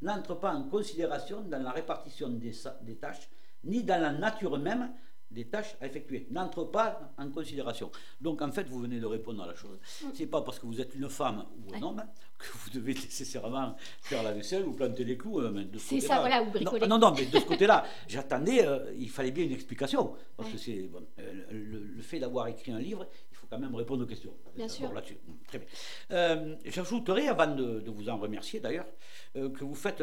n'entre 0.02 0.36
pas 0.40 0.54
en 0.54 0.64
considération 0.64 1.42
dans 1.42 1.62
la 1.62 1.72
répartition 1.72 2.30
des 2.30 2.96
tâches, 2.98 3.30
ni 3.68 3.84
dans 3.84 4.01
la 4.01 4.11
nature 4.11 4.57
même 4.57 4.91
des 5.30 5.43
tâches 5.45 5.76
à 5.82 5.88
effectuer. 5.88 6.26
N'entre 6.32 6.63
pas 6.63 7.11
en 7.18 7.30
considération. 7.30 7.91
Donc 8.22 8.41
en 8.41 8.49
fait, 8.49 8.63
vous 8.70 8.80
venez 8.80 8.97
de 9.01 9.05
répondre 9.05 9.43
à 9.43 9.47
la 9.47 9.55
chose. 9.55 9.78
C'est 10.13 10.26
pas 10.26 10.41
parce 10.41 10.57
que 10.57 10.65
vous 10.65 10.80
êtes 10.80 10.95
une 10.95 11.09
femme 11.09 11.45
ou 11.57 11.74
un 11.76 11.78
Ouais. 11.80 11.84
homme 11.84 12.01
que 12.39 12.45
vous 12.53 12.70
devez 12.70 12.93
nécessairement 12.93 13.76
faire 14.01 14.24
la 14.24 14.32
vaisselle 14.32 14.63
ou 14.65 14.72
planter 14.72 15.03
les 15.03 15.18
clous. 15.18 15.39
euh, 15.41 15.65
ce 15.74 15.80
C'est 15.80 15.99
ça, 15.99 16.22
voilà, 16.22 16.41
ou 16.41 16.49
bricoler. 16.49 16.88
Non, 16.88 16.97
non, 16.97 17.11
mais 17.11 17.26
de 17.26 17.39
ce 17.39 17.45
côté-là, 17.45 17.84
j'attendais, 18.07 18.65
euh, 18.65 18.89
il 18.97 19.09
fallait 19.09 19.32
bien 19.32 19.43
une 19.43 19.51
explication. 19.51 20.15
Parce 20.38 20.47
Ouais. 20.47 20.55
que 20.55 20.61
c'est 20.61 20.84
bon, 20.88 21.05
euh, 21.20 21.43
le, 21.51 21.80
le 21.97 22.01
fait 22.01 22.20
d'avoir 22.20 22.47
écrit 22.47 22.72
un 22.72 22.80
livre, 22.80 23.05
il 23.30 23.36
faut 23.36 23.47
quand 23.49 23.59
même 23.59 23.76
répondre 23.76 24.03
aux 24.05 24.07
questions. 24.07 24.34
Bien 24.55 24.70
sûr. 24.70 24.93
là-dessus. 24.93 25.18
Très 25.49 25.59
bien. 25.59 26.55
J'ajouterai, 26.65 27.28
avant 27.28 27.53
de, 27.53 27.82
de 27.82 27.91
vous 27.91 28.07
en 28.07 28.15
remercier 28.18 28.61
d'ailleurs, 28.61 28.88
que 29.34 29.63
vous 29.65 29.76
faites 29.76 30.01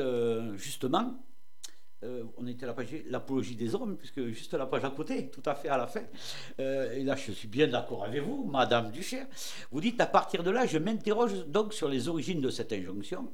justement, 0.56 1.14
euh, 2.05 2.24
on 2.36 2.46
était 2.46 2.64
à 2.64 2.68
la 2.68 2.74
page 2.74 2.88
l'apologie 3.07 3.57
des 3.57 3.74
hommes, 3.74 3.96
puisque 3.96 4.24
juste 4.26 4.55
la 4.55 4.66
page 4.66 4.84
à 4.84 4.90
côté, 4.90 5.30
tout 5.30 5.42
à 5.46 5.55
fait 5.55 5.68
à 5.68 5.76
la 5.76 5.86
fin. 5.86 6.02
Euh, 6.61 6.92
et 6.92 7.02
là, 7.02 7.16
je 7.16 7.32
suis 7.32 7.48
bien 7.48 7.66
d'accord 7.66 8.05
avec 8.05 8.22
vous, 8.22 8.44
Madame 8.44 8.90
Duchère. 8.90 9.26
Vous 9.70 9.80
dites 9.80 10.00
à 10.00 10.07
partir 10.07 10.42
de 10.42 10.50
là, 10.50 10.66
je 10.66 10.78
m'interroge 10.78 11.46
donc 11.46 11.72
sur 11.72 11.88
les 11.88 12.09
origines 12.09 12.40
de 12.40 12.50
cette 12.50 12.72
injonction. 12.72 13.32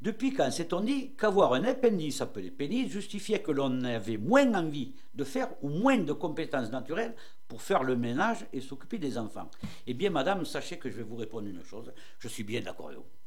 Depuis 0.00 0.32
quand 0.32 0.50
s'est-on 0.52 0.80
dit 0.80 1.14
qu'avoir 1.16 1.54
un 1.54 1.64
appendice 1.64 2.20
appelé 2.20 2.52
pénis 2.52 2.88
justifiait 2.88 3.42
que 3.42 3.50
l'on 3.50 3.82
avait 3.82 4.16
moins 4.16 4.54
envie 4.54 4.94
de 5.14 5.24
faire 5.24 5.48
ou 5.60 5.68
moins 5.68 5.98
de 5.98 6.12
compétences 6.12 6.70
naturelles 6.70 7.16
pour 7.48 7.62
faire 7.62 7.82
le 7.82 7.96
ménage 7.96 8.46
et 8.52 8.60
s'occuper 8.60 8.98
des 8.98 9.18
enfants? 9.18 9.50
Eh 9.88 9.94
bien, 9.94 10.10
madame, 10.10 10.44
sachez 10.44 10.78
que 10.78 10.88
je 10.88 10.98
vais 10.98 11.02
vous 11.02 11.16
répondre 11.16 11.48
une 11.48 11.64
chose. 11.64 11.92
Je 12.20 12.28
suis 12.28 12.44
bien 12.44 12.60
d'accord 12.60 12.86
avec 12.86 12.98
vous. 12.98 13.17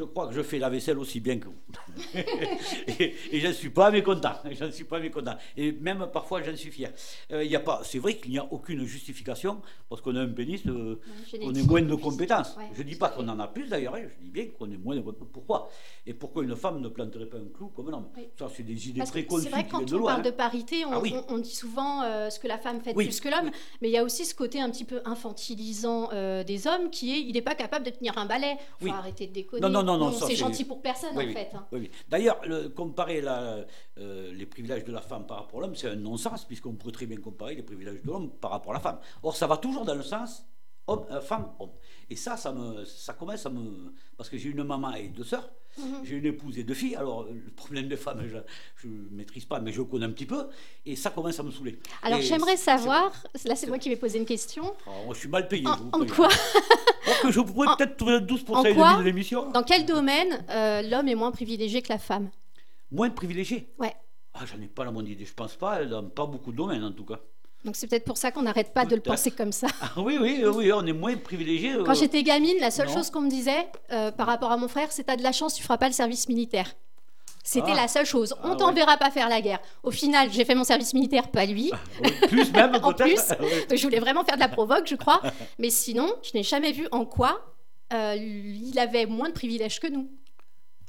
Je 0.00 0.04
crois 0.04 0.28
que 0.28 0.34
je 0.34 0.42
fais 0.42 0.58
la 0.58 0.70
vaisselle 0.70 0.98
aussi 0.98 1.20
bien 1.20 1.38
que 1.38 1.48
vous. 1.48 1.58
et 2.98 3.14
et 3.32 3.40
je 3.40 3.46
ne 3.48 3.52
suis 3.52 3.68
pas 3.70 3.90
mécontent. 3.90 4.32
Je 4.50 4.64
ne 4.64 4.70
suis 4.70 4.84
pas 4.84 4.98
mécontent. 4.98 5.36
Et 5.58 5.72
même 5.72 6.08
parfois, 6.12 6.42
j'en 6.42 6.56
suis 6.56 6.70
fier. 6.70 6.90
Euh, 7.32 7.44
il 7.44 7.50
y 7.50 7.56
a 7.56 7.60
pas, 7.60 7.82
c'est 7.84 7.98
vrai 7.98 8.16
qu'il 8.16 8.30
n'y 8.30 8.38
a 8.38 8.46
aucune 8.50 8.84
justification 8.84 9.60
parce 9.90 10.00
qu'on 10.00 10.16
a 10.16 10.20
un 10.22 10.28
pénis, 10.28 10.62
euh, 10.66 10.98
on 11.42 11.54
est 11.54 11.62
moins 11.68 11.82
de 11.82 11.94
compétences. 11.94 12.56
Ouais, 12.56 12.64
je 12.74 12.82
ne 12.82 12.88
dis 12.88 12.96
pas 12.96 13.10
qu'on 13.10 13.28
en 13.28 13.38
a 13.38 13.46
plus 13.48 13.68
d'ailleurs, 13.68 13.94
hein, 13.96 14.02
je 14.18 14.24
dis 14.24 14.30
bien 14.30 14.46
qu'on 14.58 14.70
est 14.70 14.76
moins 14.78 14.96
de 14.96 15.00
Pourquoi? 15.02 15.68
Et 16.06 16.14
pourquoi 16.14 16.44
une 16.44 16.56
femme 16.56 16.80
ne 16.80 16.88
planterait 16.88 17.26
pas 17.26 17.36
un 17.38 17.48
clou 17.54 17.68
comme 17.68 17.88
un 17.90 17.92
homme? 17.98 18.08
Oui. 18.16 18.28
Ça, 18.38 18.48
c'est 18.54 18.62
des 18.62 18.88
idées 18.88 19.00
Parce 19.00 19.10
préconçues 19.10 19.44
c'est 19.44 19.50
vrai 19.50 19.66
quand 19.70 19.82
de 19.82 19.94
on 19.94 19.98
loin. 19.98 20.12
parle 20.12 20.22
de 20.22 20.30
hein. 20.30 20.34
parité, 20.36 20.84
on, 20.86 20.92
Ah 20.92 21.00
oui. 21.00 21.14
on- 21.28 21.34
on 21.34 21.38
dit 21.38 21.54
souvent 21.54 22.02
euh, 22.02 22.30
ce 22.30 22.40
que 22.40 22.48
la 22.48 22.58
femme 22.58 22.80
fait 22.80 22.94
Oui, 22.96 23.04
plus 23.04 23.20
que 23.20 23.28
l'homme, 23.28 23.50
mais 23.82 23.88
il 23.88 23.92
y 23.92 23.98
a 23.98 24.04
aussi 24.04 24.24
ce 24.24 24.34
côté 24.34 24.60
un 24.60 24.70
petit 24.70 24.84
peu 24.86 25.00
infantilisant 25.04 26.08
euh, 26.12 26.42
des 26.44 26.66
hommes 26.66 26.90
qui 26.90 27.12
est 27.14 27.20
il 27.20 27.32
n'est 27.34 27.42
pas 27.42 27.54
capable 27.54 27.84
de 27.84 27.90
tenir 27.90 28.16
un 28.18 28.26
balai. 28.26 28.56
Faut 28.78 28.86
Oui. 28.86 28.90
arrêter 28.90 29.26
de 29.26 29.32
déconner. 29.32 29.60
Non, 29.62 29.68
non, 29.68 29.82
non, 29.82 29.89
non, 29.98 30.12
ça, 30.12 30.26
c'est 30.26 30.36
gentil 30.36 30.64
pour 30.64 30.80
personne 30.82 31.16
Oui, 31.16 31.24
en 31.24 31.26
oui. 31.28 31.32
fait. 31.32 31.50
hein. 31.54 31.66
Oui. 31.72 31.90
D'ailleurs, 32.08 32.40
le- 32.46 32.68
comparer 32.68 33.20
la- 33.20 33.64
euh, 33.98 34.32
les 34.32 34.46
privilèges 34.46 34.84
de 34.84 34.92
la 34.92 35.00
femme 35.00 35.26
par 35.26 35.38
rapport 35.38 35.60
à 35.60 35.62
l'homme, 35.62 35.74
c'est 35.74 35.88
un 35.88 35.96
non-sens, 35.96 36.44
puisqu'on 36.44 36.74
pourrait 36.74 36.92
très 36.92 37.06
bien 37.06 37.18
comparer 37.18 37.54
les 37.54 37.62
privilèges 37.62 38.02
de 38.02 38.06
l'homme 38.06 38.30
par 38.38 38.50
rapport 38.52 38.72
à 38.72 38.74
la 38.74 38.80
femme. 38.80 38.98
Or, 39.22 39.36
ça 39.36 39.46
va 39.46 39.56
toujours 39.56 39.84
dans 39.84 39.94
le 39.94 40.02
sens 40.02 40.44
homme, 40.86 41.04
euh, 41.10 41.20
femme, 41.20 41.52
homme. 41.60 41.70
Et 42.08 42.16
ça, 42.16 42.36
ça, 42.36 42.52
me, 42.52 42.84
ça 42.84 43.12
commence 43.14 43.46
à 43.46 43.50
me... 43.50 43.94
Parce 44.16 44.28
que 44.28 44.36
j'ai 44.36 44.48
une 44.48 44.64
maman 44.64 44.92
et 44.94 45.08
deux 45.08 45.22
sœurs, 45.24 45.48
Mhm. 45.80 46.04
j'ai 46.04 46.16
une 46.16 46.26
épouse 46.26 46.58
et 46.58 46.64
deux 46.64 46.74
filles, 46.74 46.96
alors 46.96 47.22
euh, 47.22 47.32
le 47.32 47.50
problème 47.52 47.88
des 47.88 47.96
femmes, 47.96 48.22
je 48.76 48.88
ne 48.88 49.10
maîtrise 49.10 49.44
pas, 49.44 49.60
mais 49.60 49.72
je 49.72 49.82
connais 49.82 50.06
un 50.06 50.10
petit 50.10 50.26
peu, 50.26 50.46
et 50.86 50.96
ça 50.96 51.10
commence 51.10 51.38
à 51.38 51.42
me 51.42 51.50
saouler. 51.50 51.78
Alors 52.02 52.20
j'aimerais 52.20 52.56
savoir, 52.56 53.12
là 53.44 53.56
c'est 53.56 53.66
moi 53.66 53.78
qui 53.78 53.88
vais 53.88 53.96
poser 53.96 54.18
une 54.18 54.26
question. 54.26 54.74
Alors, 54.86 55.04
moi, 55.06 55.14
je 55.14 55.20
suis 55.20 55.28
mal 55.28 55.48
payé, 55.48 55.66
En, 55.66 55.76
je 55.76 55.82
vous 55.82 55.90
en 55.92 56.06
quoi, 56.06 56.28
que 57.22 57.30
je 57.30 57.40
pourrais 57.40 57.68
peut-être 57.76 57.96
trouver 57.96 58.18
12% 58.18 58.52
en 58.52 58.64
et 58.64 58.74
quoi 58.74 58.92
demi 58.92 58.98
de 59.00 59.04
l'émission. 59.04 59.50
Dans 59.50 59.62
quel 59.62 59.86
domaine 59.86 60.44
euh, 60.50 60.82
l'homme 60.82 61.08
est 61.08 61.14
moins 61.14 61.32
privilégié 61.32 61.82
que 61.82 61.92
la 61.92 61.98
femme? 61.98 62.30
Moins 62.90 63.10
privilégié? 63.10 63.72
Ouais. 63.78 63.94
Ah, 64.34 64.44
j'en 64.46 64.60
ai 64.62 64.66
pas 64.68 64.84
la 64.84 64.90
moindre 64.90 65.08
idée. 65.08 65.24
Je 65.24 65.34
pense 65.34 65.56
pas, 65.56 65.84
dans 65.84 66.08
pas 66.08 66.26
beaucoup 66.26 66.52
de 66.52 66.56
domaines 66.56 66.84
en 66.84 66.92
tout 66.92 67.04
cas. 67.04 67.20
Donc 67.64 67.76
c'est 67.76 67.86
peut-être 67.86 68.04
pour 68.04 68.16
ça 68.16 68.30
qu'on 68.30 68.42
n'arrête 68.42 68.72
pas 68.72 68.86
de 68.86 68.94
le 68.94 69.02
penser 69.02 69.30
comme 69.30 69.52
ça. 69.52 69.66
Ah, 69.82 69.92
oui, 69.98 70.16
oui, 70.20 70.40
euh, 70.42 70.50
oui, 70.52 70.72
on 70.72 70.84
est 70.86 70.92
moins 70.94 71.16
privilégié. 71.16 71.74
Quand 71.84 71.94
j'étais 71.94 72.22
gamine, 72.22 72.56
la 72.60 72.70
seule 72.70 72.88
non. 72.88 72.94
chose 72.94 73.10
qu'on 73.10 73.20
me 73.20 73.28
disait 73.30 73.68
euh, 73.92 74.10
par 74.10 74.26
rapport 74.26 74.50
à 74.50 74.56
mon 74.56 74.68
frère, 74.68 74.88
c'est 74.90 75.04
t'as 75.04 75.16
de 75.16 75.22
la 75.22 75.32
chance, 75.32 75.54
tu 75.54 75.62
feras 75.62 75.76
pas 75.76 75.86
le 75.88 75.92
service 75.92 76.28
militaire. 76.28 76.72
C'était 77.42 77.72
Ah. 77.72 77.82
la 77.82 77.88
seule 77.88 78.06
chose. 78.06 78.34
On 78.44 78.52
Ah 78.52 78.56
t'enverra 78.56 78.96
pas 78.98 79.10
faire 79.10 79.28
la 79.28 79.40
guerre. 79.40 79.60
Au 79.82 79.90
final, 79.90 80.30
j'ai 80.30 80.44
fait 80.44 80.54
mon 80.54 80.64
service 80.64 80.92
militaire, 80.94 81.28
pas 81.28 81.46
lui. 81.46 81.70
plus 82.28 82.52
même 82.52 82.74
En. 82.82 82.92
Oui. 83.00 83.16
Je 83.76 83.82
voulais 83.82 83.98
vraiment 84.00 84.24
faire 84.24 84.34
de 84.36 84.40
la 84.40 84.48
provoque, 84.48 84.86
je 84.86 84.94
crois. 84.94 85.20
Mais 85.58 85.70
sinon, 85.70 86.10
je 86.22 86.30
n'ai 86.34 86.42
jamais 86.42 86.72
vu 86.72 86.86
en 86.92 87.04
quoi 87.04 87.46
euh, 87.92 88.14
il 88.16 88.78
avait 88.78 89.04
moins 89.06 89.28
de 89.28 89.34
privilèges 89.34 89.80
que 89.80 89.88
nous. 89.88 90.08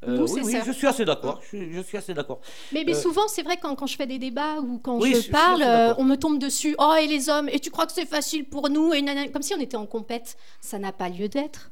Euh, 0.07 0.25
oui, 0.27 0.41
oui, 0.43 0.57
je 0.65 0.71
suis 0.71 0.87
assez 0.87 1.05
d'accord. 1.05 1.39
Je, 1.43 1.47
suis- 1.47 1.73
je 1.73 1.81
suis 1.81 1.97
assez 1.97 2.13
d'accord. 2.15 2.41
Mais, 2.71 2.83
mais 2.83 2.95
Euh, 2.95 2.99
souvent, 2.99 3.27
c'est 3.27 3.43
vrai, 3.43 3.57
quand, 3.57 3.75
quand 3.75 3.85
je 3.85 3.95
fais 3.95 4.07
des 4.07 4.17
débats 4.17 4.59
ou 4.59 4.79
quand 4.79 4.99
Oui, 4.99 5.13
je- 5.13 5.29
parle, 5.29 5.61
euh, 5.61 5.93
on 5.99 6.03
me 6.03 6.15
tombe 6.15 6.39
dessus. 6.39 6.75
Oh, 6.79 6.93
et 6.99 7.05
les 7.05 7.29
hommes 7.29 7.49
Et 7.49 7.59
tu 7.59 7.69
crois 7.69 7.85
que 7.85 7.91
c'est 7.91 8.07
facile 8.07 8.49
pour 8.49 8.69
nous 8.69 8.93
et 8.93 9.01
nanana. 9.03 9.29
Comme 9.29 9.43
si 9.43 9.53
on 9.53 9.59
était 9.59 9.77
en 9.77 9.85
compète. 9.85 10.37
Ça 10.59 10.79
n'a 10.79 10.91
pas 10.91 11.07
lieu 11.09 11.29
d'être. 11.29 11.71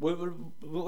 Oui, 0.00 0.12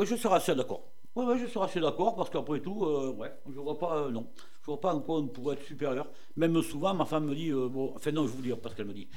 je 0.06 0.16
serai 0.16 0.36
assez 0.36 0.54
d'accord. 0.54 0.84
Oui, 1.16 1.24
oui, 1.28 1.38
je 1.38 1.46
serai 1.46 1.64
assez 1.66 1.80
d'accord 1.80 2.14
parce 2.14 2.30
qu'après 2.30 2.60
tout, 2.60 2.84
euh, 2.84 3.12
ouais, 3.12 3.32
je 3.52 3.58
vois 3.60 3.78
pas, 3.78 3.96
euh, 3.96 4.10
non, 4.10 4.26
je 4.62 4.66
vois 4.66 4.80
pas 4.80 4.94
en 4.94 5.00
quoi 5.00 5.18
on 5.18 5.26
pourrait 5.26 5.56
être 5.56 5.64
supérieur. 5.64 6.06
Même 6.36 6.62
souvent, 6.62 6.94
ma 6.94 7.04
femme 7.04 7.26
me 7.26 7.34
dit, 7.34 7.50
euh, 7.50 7.68
bon, 7.68 7.92
enfin 7.96 8.12
non, 8.12 8.26
je 8.26 8.32
vous 8.32 8.42
dis 8.42 8.52
parce 8.62 8.74
qu'elle 8.74 8.86
me 8.86 8.94
dit, 8.94 9.08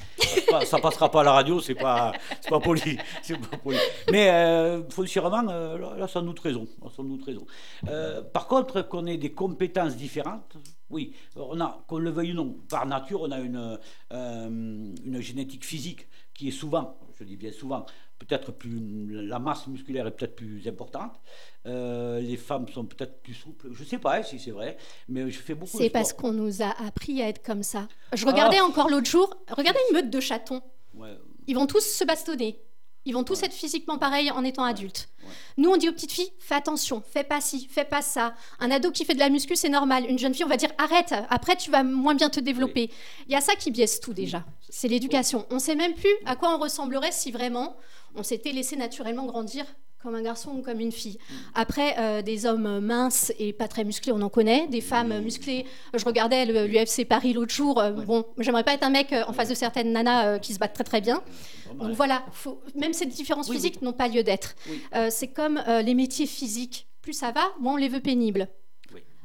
ça, 0.50 0.62
ça 0.62 0.80
passera 0.80 1.10
pas 1.10 1.22
à 1.22 1.24
la 1.24 1.32
radio, 1.34 1.60
c'est 1.62 1.76
pas, 1.76 2.12
c'est 2.42 2.50
pas 2.50 2.60
poli, 2.60 2.98
c'est 3.22 3.38
pas 3.38 3.58
poli. 3.58 3.78
Mais 4.12 4.30
euh, 4.30 4.84
foncièrement, 4.90 5.48
euh, 5.50 5.78
là, 5.78 5.96
là, 5.98 6.08
sans 6.08 6.24
doute 6.24 6.40
raison, 6.40 6.68
raison. 7.26 7.46
Par 8.34 8.48
contre, 8.48 8.82
qu'on 8.82 9.06
ait 9.06 9.18
des 9.18 9.34
compétences 9.34 9.96
différentes, 9.96 10.58
oui, 10.90 11.14
on 11.36 11.60
a, 11.62 11.84
qu'on 11.88 11.98
le 11.98 12.10
veuille 12.10 12.32
ou 12.32 12.36
non, 12.36 12.58
par 12.70 12.86
nature, 12.86 13.22
on 13.22 13.32
a 13.32 13.40
une, 13.40 13.80
euh, 14.12 14.48
une 14.50 15.20
génétique 15.20 15.66
physique 15.66 16.08
qui 16.34 16.50
est 16.50 16.52
souvent, 16.52 16.98
je 17.18 17.24
dis 17.24 17.38
bien 17.38 17.52
souvent, 17.52 17.86
peut-être 18.20 18.52
plus, 18.52 18.80
la 19.28 19.40
masse 19.40 19.68
musculaire 19.68 20.08
est 20.08 20.12
peut-être 20.12 20.36
plus 20.36 20.68
importante. 20.68 21.14
Euh, 21.66 22.20
les 22.20 22.38
femmes 22.38 22.68
sont 22.70 22.86
peut-être 22.86 23.22
plus 23.22 23.34
souples. 23.34 23.68
Je 23.74 23.84
sais 23.84 23.98
pas 23.98 24.24
si 24.24 24.40
c'est 24.40 24.52
vrai, 24.52 24.78
mais 25.10 25.30
je 25.30 25.40
fais 25.40 25.54
beaucoup 25.56 25.78
C'est 25.78 25.90
parce 25.90 26.14
qu'on 26.14 26.32
nous 26.32 26.62
a 26.62 26.70
appris 26.86 27.22
à 27.22 27.28
être 27.30 27.44
comme 27.44 27.64
ça. 27.64 27.88
Je 28.14 28.26
regardais 28.26 28.58
Ah. 28.60 28.66
encore 28.66 28.90
l'autre 28.90 29.10
jour, 29.10 29.36
regardez 29.50 29.80
une 29.90 29.96
meute 29.98 30.10
de 30.10 30.20
chatons. 30.20 30.62
Ouais, 30.94 31.18
Ils 31.48 31.56
vont 31.56 31.68
tous 31.68 31.82
se 31.86 32.04
bastonner. 32.04 32.60
Ils 33.06 33.14
vont 33.14 33.24
tous 33.24 33.40
Ouais. 33.42 33.46
être 33.46 33.54
physiquement 33.54 33.98
pareils 33.98 34.32
en 34.32 34.44
étant 34.44 34.64
adultes. 34.64 35.10
ouais. 35.24 35.30
Nous, 35.58 35.70
on 35.70 35.78
dit 35.78 35.88
aux 35.90 35.92
petites 35.92 36.12
filles, 36.12 36.32
fais 36.40 36.56
attention, 36.56 37.04
fais 37.08 37.24
pas 37.24 37.40
ci, 37.40 37.68
fais 37.70 37.86
pas 37.86 38.02
ça. 38.02 38.34
Un 38.60 38.72
ado 38.72 38.92
qui 38.92 39.06
fait 39.06 39.14
de 39.14 39.20
la 39.20 39.30
muscu, 39.30 39.56
c'est 39.56 39.70
normal. 39.70 40.06
Une 40.10 40.18
jeune 40.20 40.34
fille, 40.34 40.44
on 40.46 40.50
va 40.50 40.58
dire, 40.58 40.72
arrête, 40.78 41.14
après 41.30 41.56
tu 41.56 41.70
vas 41.72 41.84
moins 41.84 42.16
bien 42.16 42.30
te 42.30 42.40
développer. 42.40 42.90
Il 43.28 43.32
y 43.32 43.36
a 43.36 43.42
ça 43.42 43.56
qui 43.56 43.70
biaise 43.72 44.00
tout 44.00 44.14
déjà. 44.14 44.44
C'est 44.70 44.88
l'éducation. 44.88 45.46
On 45.52 45.60
sait 45.60 45.76
même 45.76 45.94
plus 45.94 46.14
à 46.26 46.36
quoi 46.36 46.54
on 46.56 46.58
ressemblerait 46.60 47.12
si 47.12 47.32
vraiment 47.32 47.78
on 48.16 48.24
s'était 48.24 48.52
laissé 48.52 48.76
naturellement 48.76 49.26
grandir 49.26 49.66
comme 50.02 50.14
un 50.16 50.22
garçon 50.22 50.52
ou 50.52 50.62
comme 50.62 50.80
une 50.80 50.92
fille. 50.92 51.18
Après, 51.56 51.96
euh, 51.98 52.22
des 52.22 52.46
hommes 52.46 52.80
minces 52.80 53.34
et 53.40 53.54
pas 53.54 53.68
très 53.68 53.84
musclés, 53.84 54.12
on 54.12 54.22
en 54.22 54.30
connaît. 54.30 54.68
Des 54.68 54.82
femmes 54.82 55.20
musclées. 55.22 55.66
Je 55.96 56.06
regardais 56.06 56.46
l'UFC 56.46 57.06
Paris 57.08 57.34
l'autre 57.34 57.54
jour. 57.54 57.80
euh, 57.80 57.92
Bon, 57.92 58.24
j'aimerais 58.38 58.64
pas 58.64 58.74
être 58.76 58.84
un 58.84 58.92
mec 58.92 59.12
euh, 59.14 59.24
en 59.28 59.34
face 59.34 59.50
de 59.50 59.56
certaines 59.56 59.92
nanas 59.92 60.26
euh, 60.28 60.38
qui 60.38 60.54
se 60.54 60.60
battent 60.60 60.74
très 60.76 60.84
très 60.84 61.02
bien. 61.02 61.24
Donc 61.80 61.92
voilà, 61.94 62.24
faut- 62.34 62.62
même 62.76 62.94
ces 62.94 63.08
différences 63.08 63.50
Oui, 63.50 63.56
physiques 63.56 63.82
n'ont 63.82 63.94
pas 63.94 64.08
lieu 64.08 64.22
d'être. 64.24 64.56
Oui. 64.70 64.82
C'est 65.10 65.28
comme 65.30 65.62
les 65.84 65.94
métiers 65.96 66.28
physiques. 66.28 66.88
Plus 67.02 67.14
ça 67.14 67.32
va, 67.32 67.42
moins 67.60 67.74
on 67.74 67.78
les 67.78 67.90
veut 67.90 68.00
pénibles. 68.00 68.48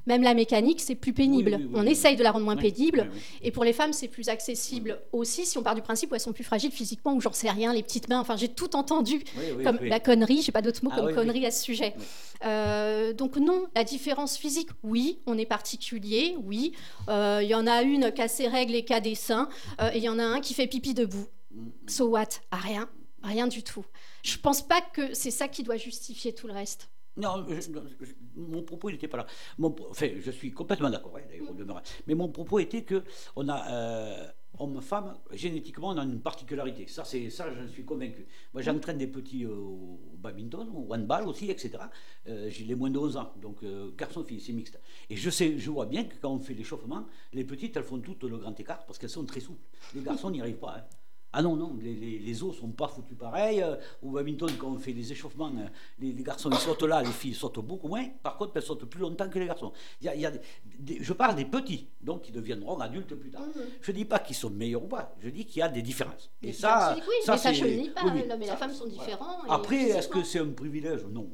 Même 0.07 0.23
la 0.23 0.35
mécanique, 0.35 0.81
c'est 0.81 0.95
plus 0.95 1.13
pénible. 1.13 1.57
Oui, 1.59 1.63
oui, 1.65 1.71
oui, 1.75 1.81
on 1.81 1.87
essaye 1.87 2.17
de 2.17 2.23
la 2.23 2.31
rendre 2.33 2.45
moins 2.45 2.57
pénible. 2.57 3.11
Et 3.43 3.51
pour 3.51 3.65
les 3.65 3.73
femmes, 3.73 3.93
c'est 3.93 4.09
plus 4.09 4.29
accessible 4.29 5.01
aussi 5.13 5.47
si 5.47 5.59
on 5.59 5.63
part 5.63 5.75
du 5.75 5.83
principe 5.83 6.11
où 6.11 6.15
elles 6.15 6.21
sont 6.21 6.33
plus 6.33 6.45
fragiles 6.45 6.73
physiquement 6.73 7.15
ou 7.15 7.21
j'en 7.21 7.33
sais 7.33 7.51
rien, 7.51 7.73
les 7.73 7.83
petites 7.83 8.09
mains. 8.09 8.21
Enfin, 8.21 8.37
j'ai 8.37 8.49
tout 8.49 8.77
entendu 8.77 9.23
comme 9.65 9.79
la 9.83 10.01
connerie, 10.01 10.43
j'ai 10.43 10.53
pas 10.53 10.63
d'autres 10.63 10.85
mots 10.85 10.91
Ah 10.93 11.01
comme 11.01 11.15
connerie 11.15 11.47
à 11.47 11.51
ce 11.51 11.63
sujet. 11.63 11.95
Euh, 12.45 13.13
donc 13.13 13.37
non, 13.37 13.67
la 13.75 13.85
différence 13.85 14.37
physique, 14.37 14.69
oui, 14.83 15.19
on 15.27 15.37
est 15.37 15.47
particulier, 15.47 16.37
oui. 16.45 16.73
Euh, 17.09 17.41
Il 17.43 17.49
y 17.49 17.55
en 17.55 17.67
a 17.67 17.83
une 17.83 18.13
qui 18.13 18.23
a 18.23 18.29
ses 18.29 18.49
règles 18.49 18.75
et 18.75 18.85
qui 18.85 18.95
a 18.95 19.01
des 19.01 19.15
seins, 19.15 19.49
euh, 19.81 19.91
et 19.93 19.99
il 19.99 20.03
y 20.05 20.09
en 20.09 20.19
a 20.19 20.25
un 20.25 20.41
qui 20.41 20.55
fait 20.55 20.67
pipi 20.67 20.95
debout. 20.95 21.27
So 21.87 22.07
what? 22.09 22.29
Ah, 22.51 22.57
Rien, 22.59 22.89
rien 23.23 23.47
du 23.47 23.63
tout. 23.63 23.85
Je 24.23 24.37
pense 24.37 24.63
pas 24.63 24.81
que 24.81 25.15
c'est 25.15 25.31
ça 25.31 25.49
qui 25.49 25.63
doit 25.63 25.77
justifier 25.77 26.33
tout 26.35 26.47
le 26.47 26.53
reste. 26.53 26.89
Non, 27.17 27.45
je- 27.49 27.71
non, 27.71 27.83
je- 28.01 28.07
mon 28.37 28.63
propos 28.63 28.91
n'était 28.91 29.09
pas 29.09 29.19
là. 29.19 29.27
Mon, 29.59 29.75
enfin, 29.91 30.09
je 30.19 30.31
suis 30.31 30.53
complètement 30.53 30.91
d'accord, 30.91 31.17
hein, 31.17 31.23
d'ailleurs, 31.29 31.51
au 31.51 31.55
demeurant. 31.55 31.83
Mais 32.07 32.15
mon 32.15 32.29
propos 32.29 32.59
était 32.61 32.85
que 32.85 33.03
on 33.37 33.49
a 33.49 33.69
euh, 33.71 34.27
homme-femme, 34.59 35.17
génétiquement, 35.33 35.89
on 35.89 35.99
a 35.99 36.05
une 36.05 36.21
particularité. 36.21 36.87
Ça, 36.87 37.05
c'est 37.05 37.29
ça, 37.31 37.47
je 37.53 37.67
suis 37.67 37.85
convaincu. 37.85 38.27
Moi, 38.55 38.63
j'entraîne 38.63 38.97
des 38.99 39.07
petits 39.09 39.45
euh, 39.45 39.51
au 39.55 40.01
badminton, 40.19 40.69
au 40.75 40.93
handball 40.95 41.27
aussi, 41.29 41.51
etc. 41.51 41.85
Euh, 42.29 42.49
J'ai 42.49 42.65
les 42.65 42.75
moins 42.77 42.91
de 42.91 42.99
11 42.99 43.17
ans, 43.17 43.33
donc 43.43 43.63
euh, 43.65 43.91
garçon-fille, 43.97 44.41
c'est 44.41 44.53
mixte. 44.53 44.81
Et 45.11 45.17
je 45.17 45.31
sais, 45.31 45.59
je 45.59 45.71
vois 45.71 45.87
bien 45.87 46.05
que 46.05 46.15
quand 46.17 46.31
on 46.33 46.39
fait 46.39 46.55
l'échauffement, 46.55 47.07
les 47.33 47.45
petites, 47.45 47.77
elles 47.77 47.85
font 47.85 48.01
toutes 48.01 48.23
le 48.25 48.39
grand 48.39 48.59
écart 48.59 48.87
parce 48.87 48.99
qu'elles 48.99 49.11
sont 49.11 49.25
très 49.27 49.41
souples. 49.41 49.61
Les 49.95 50.03
garçons 50.03 50.31
n'y 50.31 50.41
arrivent 50.41 50.59
pas. 50.59 50.77
hein. 50.79 50.85
Ah 51.33 51.43
non, 51.43 51.55
non, 51.55 51.77
les, 51.81 51.95
les, 51.95 52.19
les 52.19 52.43
os 52.43 52.57
sont 52.59 52.71
pas 52.73 52.89
foutus 52.89 53.17
pareil. 53.17 53.63
Euh, 53.63 53.77
au 54.03 54.11
badminton, 54.11 54.51
quand 54.59 54.69
on 54.73 54.79
fait 54.79 54.93
les 54.93 55.13
échauffements, 55.13 55.53
euh, 55.57 55.69
les, 56.01 56.13
les 56.13 56.23
garçons 56.25 56.51
ils 56.51 56.59
sautent 56.59 56.83
là, 56.83 57.03
les 57.03 57.13
filles 57.13 57.35
sautent 57.35 57.61
beaucoup 57.65 57.87
moins. 57.87 58.05
Par 58.23 58.37
contre, 58.37 58.53
elles 58.57 58.63
sautent 58.63 58.85
plus 58.87 59.01
longtemps 59.01 59.29
que 59.29 59.39
les 59.39 59.47
garçons. 59.47 59.73
Il 60.01 60.07
y 60.07 60.09
a, 60.09 60.15
il 60.17 60.21
y 60.23 60.27
a 60.27 60.33
des- 60.33 60.41
des- 60.81 60.99
je 61.03 61.13
parle 61.13 61.37
des 61.37 61.45
petits, 61.45 61.87
donc 62.01 62.23
qui 62.23 62.33
deviendront 62.33 62.79
adultes 62.81 63.15
plus 63.15 63.31
tard. 63.31 63.45
Je 63.81 63.93
dis 63.93 64.05
pas 64.05 64.19
qu'ils 64.19 64.35
sont 64.35 64.51
meilleurs 64.51 64.83
ou 64.83 64.89
pas, 64.89 65.15
je 65.21 65.29
dis 65.29 65.45
qu'il 65.47 65.61
y 65.61 65.63
a 65.63 65.69
des 65.69 65.83
différences. 65.83 66.31
Et 66.43 66.53
ça, 66.53 66.97
oui, 66.97 67.15
ça 67.25 67.33
mais 67.33 67.39
ça, 67.39 67.53
je 67.53 67.65
le 67.65 67.71
nie 67.75 67.91
pas. 67.91 68.03
oui, 68.07 68.23
L'homme 68.29 68.43
et 68.43 68.47
la 68.47 68.57
femme 68.57 68.73
sont 68.73 68.87
différents. 68.89 69.43
Après, 69.49 69.77
est-ce 69.83 70.09
que 70.09 70.25
c'est 70.25 70.41
un 70.41 70.49
privilège? 70.51 71.05
Non. 71.07 71.31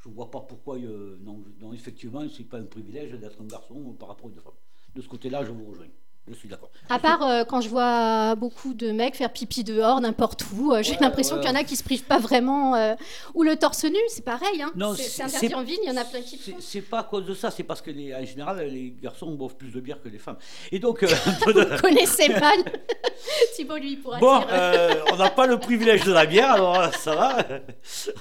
Je 0.00 0.08
vois 0.08 0.30
pas 0.30 0.40
pourquoi. 0.40 0.76
euh, 0.76 1.18
non, 1.22 1.42
non, 1.60 1.72
effectivement, 1.72 2.22
c'est 2.28 2.44
pas 2.44 2.58
un 2.58 2.64
privilège 2.64 3.12
d'être 3.12 3.40
un 3.40 3.46
garçon 3.46 3.92
par 3.98 4.08
rapport 4.08 4.26
à 4.26 4.32
une 4.32 4.40
femme. 4.40 4.52
De 4.94 5.00
ce 5.02 5.08
côté-là, 5.08 5.44
je 5.44 5.50
vous 5.50 5.64
rejoins. 5.66 5.86
Je 6.28 6.34
suis 6.34 6.48
d'accord. 6.48 6.70
À 6.90 6.98
part 6.98 7.22
euh, 7.22 7.44
quand 7.44 7.60
je 7.60 7.68
vois 7.68 8.34
beaucoup 8.34 8.74
de 8.74 8.90
mecs 8.90 9.14
faire 9.14 9.32
pipi 9.32 9.62
dehors, 9.62 10.00
n'importe 10.00 10.44
où, 10.56 10.72
euh, 10.72 10.82
j'ai 10.82 10.92
Ouais, 10.92 10.98
l'impression 11.00 11.36
ouais. 11.36 11.42
qu'il 11.42 11.50
y 11.50 11.52
en 11.52 11.56
a 11.56 11.62
qui 11.62 11.76
se 11.76 11.84
privent 11.84 12.02
pas 12.04 12.18
vraiment. 12.18 12.74
euh, 12.74 12.94
ou 13.34 13.44
le 13.44 13.54
torse 13.56 13.84
nu, 13.84 13.96
c'est 14.08 14.24
pareil. 14.24 14.60
Hein. 14.60 14.72
C'est 14.96 15.22
interdit 15.22 15.54
en 15.54 15.62
ville, 15.62 15.78
il 15.84 15.88
y 15.88 15.92
en 15.92 15.96
a 16.00 16.04
plein 16.04 16.20
qui 16.22 16.36
le 16.36 16.42
C'est- 16.42 16.50
font. 16.52 16.56
C'est 16.60 16.80
pas 16.80 16.98
à 17.00 17.02
cause 17.04 17.26
de 17.26 17.34
ça, 17.34 17.50
c'est 17.52 17.62
parce 17.62 17.80
que 17.80 17.90
les, 17.92 18.12
en 18.14 18.24
général, 18.24 18.58
les 18.68 18.92
garçons 19.00 19.30
boivent 19.34 19.54
plus 19.56 19.70
de 19.70 19.80
bière 19.80 20.00
que 20.02 20.08
les 20.08 20.18
femmes. 20.18 20.36
Et 20.72 20.78
donc, 20.80 21.04
Vous 21.04 21.80
connaissez 21.80 22.28
mal. 22.28 22.58
Thibaut, 23.54 23.76
lui, 23.76 23.96
pourra 23.96 24.18
bon, 24.18 24.38
dire. 24.40 25.04
on 25.12 25.16
n'a 25.16 25.30
pas 25.30 25.46
le 25.46 25.58
privilège 25.58 26.02
de 26.04 26.12
la 26.12 26.26
bière, 26.26 26.52
alors 26.54 26.92
ça 26.94 27.14
va. 27.14 27.36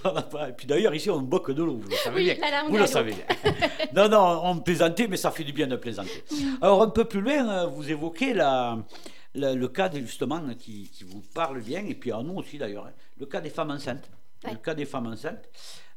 On 0.04 0.22
pas- 0.22 0.50
Et 0.50 0.54
puis 0.54 0.68
d'ailleurs, 0.68 0.94
ici, 0.94 1.10
on 1.10 1.20
boit 1.22 1.40
que 1.40 1.52
de 1.52 1.64
l'eau, 1.64 1.80
vous 1.82 1.90
le 1.90 1.96
savez 1.96 2.16
Oui, 2.16 2.24
bien. 2.26 2.36
là, 2.40 2.52
là, 2.52 2.64
on 2.66 2.70
vous 2.70 2.78
le 2.78 2.86
savez 2.88 3.14
bien. 3.14 3.54
non, 3.96 4.10
non, 4.10 4.42
on 4.44 4.58
plaisantait, 4.60 5.08
mais 5.08 5.18
ça 5.18 5.32
fait 5.32 5.44
du 5.44 5.54
bien 5.54 5.68
de 5.68 5.76
plaisanter. 5.76 6.24
Alors, 6.62 6.82
un 6.84 6.90
peu 6.90 7.06
plus 7.06 7.22
loin, 7.22 7.66
vous 7.68 7.90
la, 8.34 8.78
la- 9.34 9.54
le 9.56 9.68
cas, 9.68 9.90
de- 9.90 10.00
justement, 10.00 10.42
qui, 10.58 10.90
qui 10.90 11.04
vous 11.04 11.22
parle 11.34 11.62
bien, 11.62 11.86
et 11.86 11.96
puis 11.96 12.12
à 12.12 12.22
nous 12.22 12.36
aussi 12.36 12.58
d'ailleurs, 12.58 12.86
hein, 12.88 12.94
le 13.20 13.26
cas 13.26 13.42
des 13.42 13.50
femmes 13.50 13.72
enceintes. 13.72 14.10
Ouais. 14.44 14.52
Le 14.52 14.58
cas 14.58 14.74
des 14.74 14.86
femmes 14.86 15.08
enceintes. 15.08 15.50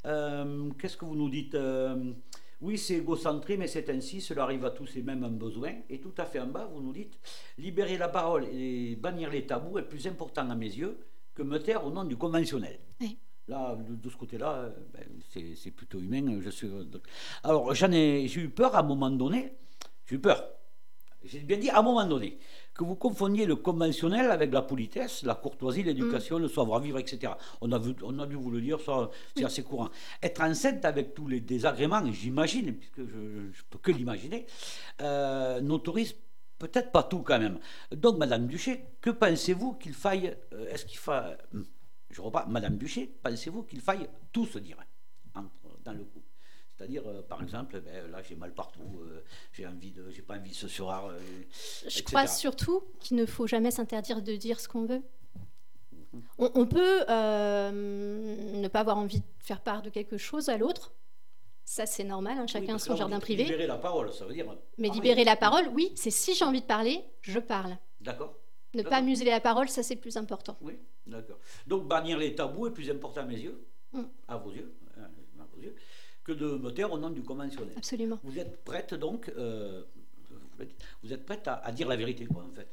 Euh, 0.06 0.70
Qu'est-ce 0.78 0.96
que 0.96 1.04
vous 1.04 1.16
nous 1.16 1.28
dites 1.30 1.54
Euh, 1.54 2.12
Oui, 2.60 2.78
c'est 2.78 2.94
égocentré, 2.94 3.56
mais 3.56 3.66
c'est 3.68 3.88
ainsi, 3.90 4.20
cela 4.20 4.42
arrive 4.44 4.64
à 4.64 4.70
tous 4.70 4.96
et 4.96 5.02
même 5.02 5.22
un 5.24 5.30
besoin. 5.30 5.72
Et 5.90 6.00
tout 6.00 6.14
à 6.18 6.24
fait 6.24 6.40
en 6.40 6.46
bas, 6.46 6.68
vous 6.72 6.80
nous 6.80 6.92
dites 6.92 7.18
libérer 7.58 7.96
la 7.98 8.08
parole 8.08 8.46
et 8.52 8.96
bannir 8.96 9.30
les 9.30 9.46
tabous 9.46 9.78
est 9.78 9.82
plus 9.88 10.06
important 10.06 10.48
à 10.50 10.54
mes 10.54 10.66
yeux 10.66 10.98
que 11.34 11.42
me 11.42 11.58
taire 11.58 11.84
au 11.84 11.90
nom 11.90 12.04
du 12.04 12.16
conventionnel. 12.16 12.78
Oui. 13.00 13.18
Là, 13.46 13.76
de, 13.76 13.94
de 13.94 14.10
ce 14.10 14.16
côté-là, 14.16 14.52
euh, 14.56 14.70
ben, 14.92 15.04
c'est 15.30 15.54
c'est 15.54 15.70
plutôt 15.70 16.00
humain. 16.00 16.40
Je 16.40 16.50
suis... 16.50 16.68
Alors, 17.44 17.74
j'en 17.74 17.90
ai, 17.92 18.26
j'ai 18.28 18.40
eu 18.42 18.50
peur 18.50 18.74
à 18.74 18.80
un 18.80 18.82
moment 18.82 19.10
donné. 19.10 19.54
J'ai 20.06 20.16
eu 20.16 20.20
peur. 20.20 20.42
J'ai 21.24 21.40
bien 21.40 21.58
dit 21.58 21.68
à 21.70 21.80
un 21.80 21.82
moment 21.82 22.06
donné 22.06 22.38
que 22.74 22.84
vous 22.84 22.94
confondiez 22.94 23.44
le 23.44 23.56
conventionnel 23.56 24.30
avec 24.30 24.52
la 24.52 24.62
politesse, 24.62 25.24
la 25.24 25.34
courtoisie, 25.34 25.82
l'éducation, 25.82 26.38
le 26.38 26.46
savoir-vivre, 26.48 26.98
etc. 26.98 27.32
On 27.60 27.72
a, 27.72 27.78
vu, 27.78 27.94
on 28.04 28.18
a 28.20 28.26
dû 28.26 28.36
vous 28.36 28.50
le 28.52 28.60
dire, 28.60 28.78
c'est 29.36 29.44
assez 29.44 29.64
courant. 29.64 29.88
Être 30.22 30.40
enceinte 30.42 30.84
avec 30.84 31.14
tous 31.14 31.26
les 31.26 31.40
désagréments, 31.40 32.04
j'imagine, 32.12 32.72
puisque 32.76 33.04
je 33.04 33.16
ne 33.16 33.50
peux 33.68 33.78
que 33.78 33.90
l'imaginer, 33.90 34.46
euh, 35.00 35.60
n'autorise 35.60 36.14
peut-être 36.58 36.92
pas 36.92 37.02
tout 37.02 37.20
quand 37.22 37.38
même. 37.40 37.58
Donc, 37.92 38.16
Madame 38.18 38.46
Duché, 38.46 38.84
que 39.00 39.10
pensez-vous 39.10 39.74
qu'il 39.74 39.94
faille, 39.94 40.36
euh, 40.52 40.68
est-ce 40.70 40.84
qu'il 40.86 40.98
fa... 40.98 41.36
hum, 41.52 41.64
je 42.10 42.20
repars, 42.20 42.48
Madame 42.48 42.76
Duché, 42.78 43.12
pensez-vous 43.22 43.64
qu'il 43.64 43.80
faille 43.80 44.08
tout 44.32 44.46
se 44.46 44.58
dire 44.60 44.76
entre- 45.34 45.50
dans 45.84 45.92
le 45.92 46.04
c'est-à-dire, 46.78 47.02
euh, 47.06 47.22
par 47.22 47.42
exemple, 47.42 47.80
ben, 47.80 48.08
là 48.10 48.22
j'ai 48.22 48.36
mal 48.36 48.54
partout, 48.54 49.00
euh, 49.02 49.20
j'ai 49.52 49.66
envie 49.66 49.90
de, 49.90 50.08
j'ai 50.10 50.22
pas 50.22 50.36
envie 50.36 50.54
ce 50.54 50.68
soir. 50.68 51.06
euh, 51.06 51.18
Je 51.82 51.86
etc. 51.86 52.04
crois 52.04 52.26
surtout 52.28 52.84
qu'il 53.00 53.16
ne 53.16 53.26
faut 53.26 53.48
jamais 53.48 53.72
s'interdire 53.72 54.22
de 54.22 54.36
dire 54.36 54.60
ce 54.60 54.68
qu'on 54.68 54.84
veut. 54.84 55.02
On, 56.38 56.50
on 56.54 56.66
peut 56.66 57.04
euh, 57.10 57.70
ne 57.72 58.68
pas 58.68 58.80
avoir 58.80 58.96
envie 58.98 59.18
de 59.20 59.24
faire 59.40 59.60
part 59.60 59.82
de 59.82 59.90
quelque 59.90 60.16
chose 60.18 60.48
à 60.48 60.56
l'autre. 60.56 60.94
Ça, 61.64 61.84
c'est 61.84 62.04
normal, 62.04 62.38
hein, 62.38 62.42
Oui, 62.42 62.48
chacun 62.48 62.66
parce 62.74 62.84
son 62.84 62.92
là, 62.92 62.98
jardin 63.00 63.20
privé. 63.20 63.42
Libérer 63.42 63.66
la 63.66 63.76
parole, 63.76 64.10
ça 64.12 64.24
veut 64.24 64.32
dire. 64.32 64.46
Mais 64.78 64.88
libérer 64.88 65.24
la 65.24 65.36
parole, 65.36 65.68
oui, 65.74 65.92
c'est 65.96 66.10
si 66.10 66.34
j'ai 66.34 66.44
envie 66.44 66.62
de 66.62 66.66
parler, 66.66 67.04
je 67.20 67.38
parle. 67.40 67.76
D'accord. 68.00 68.38
Ne 68.74 68.82
pas 68.82 69.02
museler 69.02 69.30
la 69.30 69.40
parole, 69.40 69.68
ça 69.68 69.82
c'est 69.82 69.94
le 69.96 70.00
plus 70.00 70.16
important. 70.16 70.56
Oui, 70.62 70.78
d'accord. 71.06 71.38
Donc 71.66 71.88
bannir 71.88 72.16
les 72.18 72.34
tabous 72.34 72.68
est 72.68 72.70
plus 72.72 72.88
important 72.90 73.22
à 73.22 73.24
mes 73.24 73.36
yeux, 73.38 73.64
Mm. 73.92 74.02
à 74.28 74.36
vos 74.36 74.52
yeux, 74.52 74.74
euh, 74.98 75.02
à 75.40 75.46
vos 75.54 75.62
yeux, 75.62 75.74
que 76.28 76.32
de 76.34 76.58
me 76.58 76.70
taire 76.70 76.92
au 76.92 76.98
nom 76.98 77.08
du 77.08 77.22
conventionnel. 77.22 77.72
Absolument. 77.76 78.18
Vous 78.22 78.38
êtes 78.38 78.62
prête 78.62 78.92
donc, 78.92 79.32
euh, 79.38 79.82
vous 81.02 81.12
êtes- 81.12 81.24
prête 81.24 81.48
à, 81.48 81.54
à 81.64 81.72
dire 81.72 81.88
la 81.88 81.96
vérité, 81.96 82.26
quoi, 82.26 82.44
en 82.50 82.54
fait. 82.54 82.68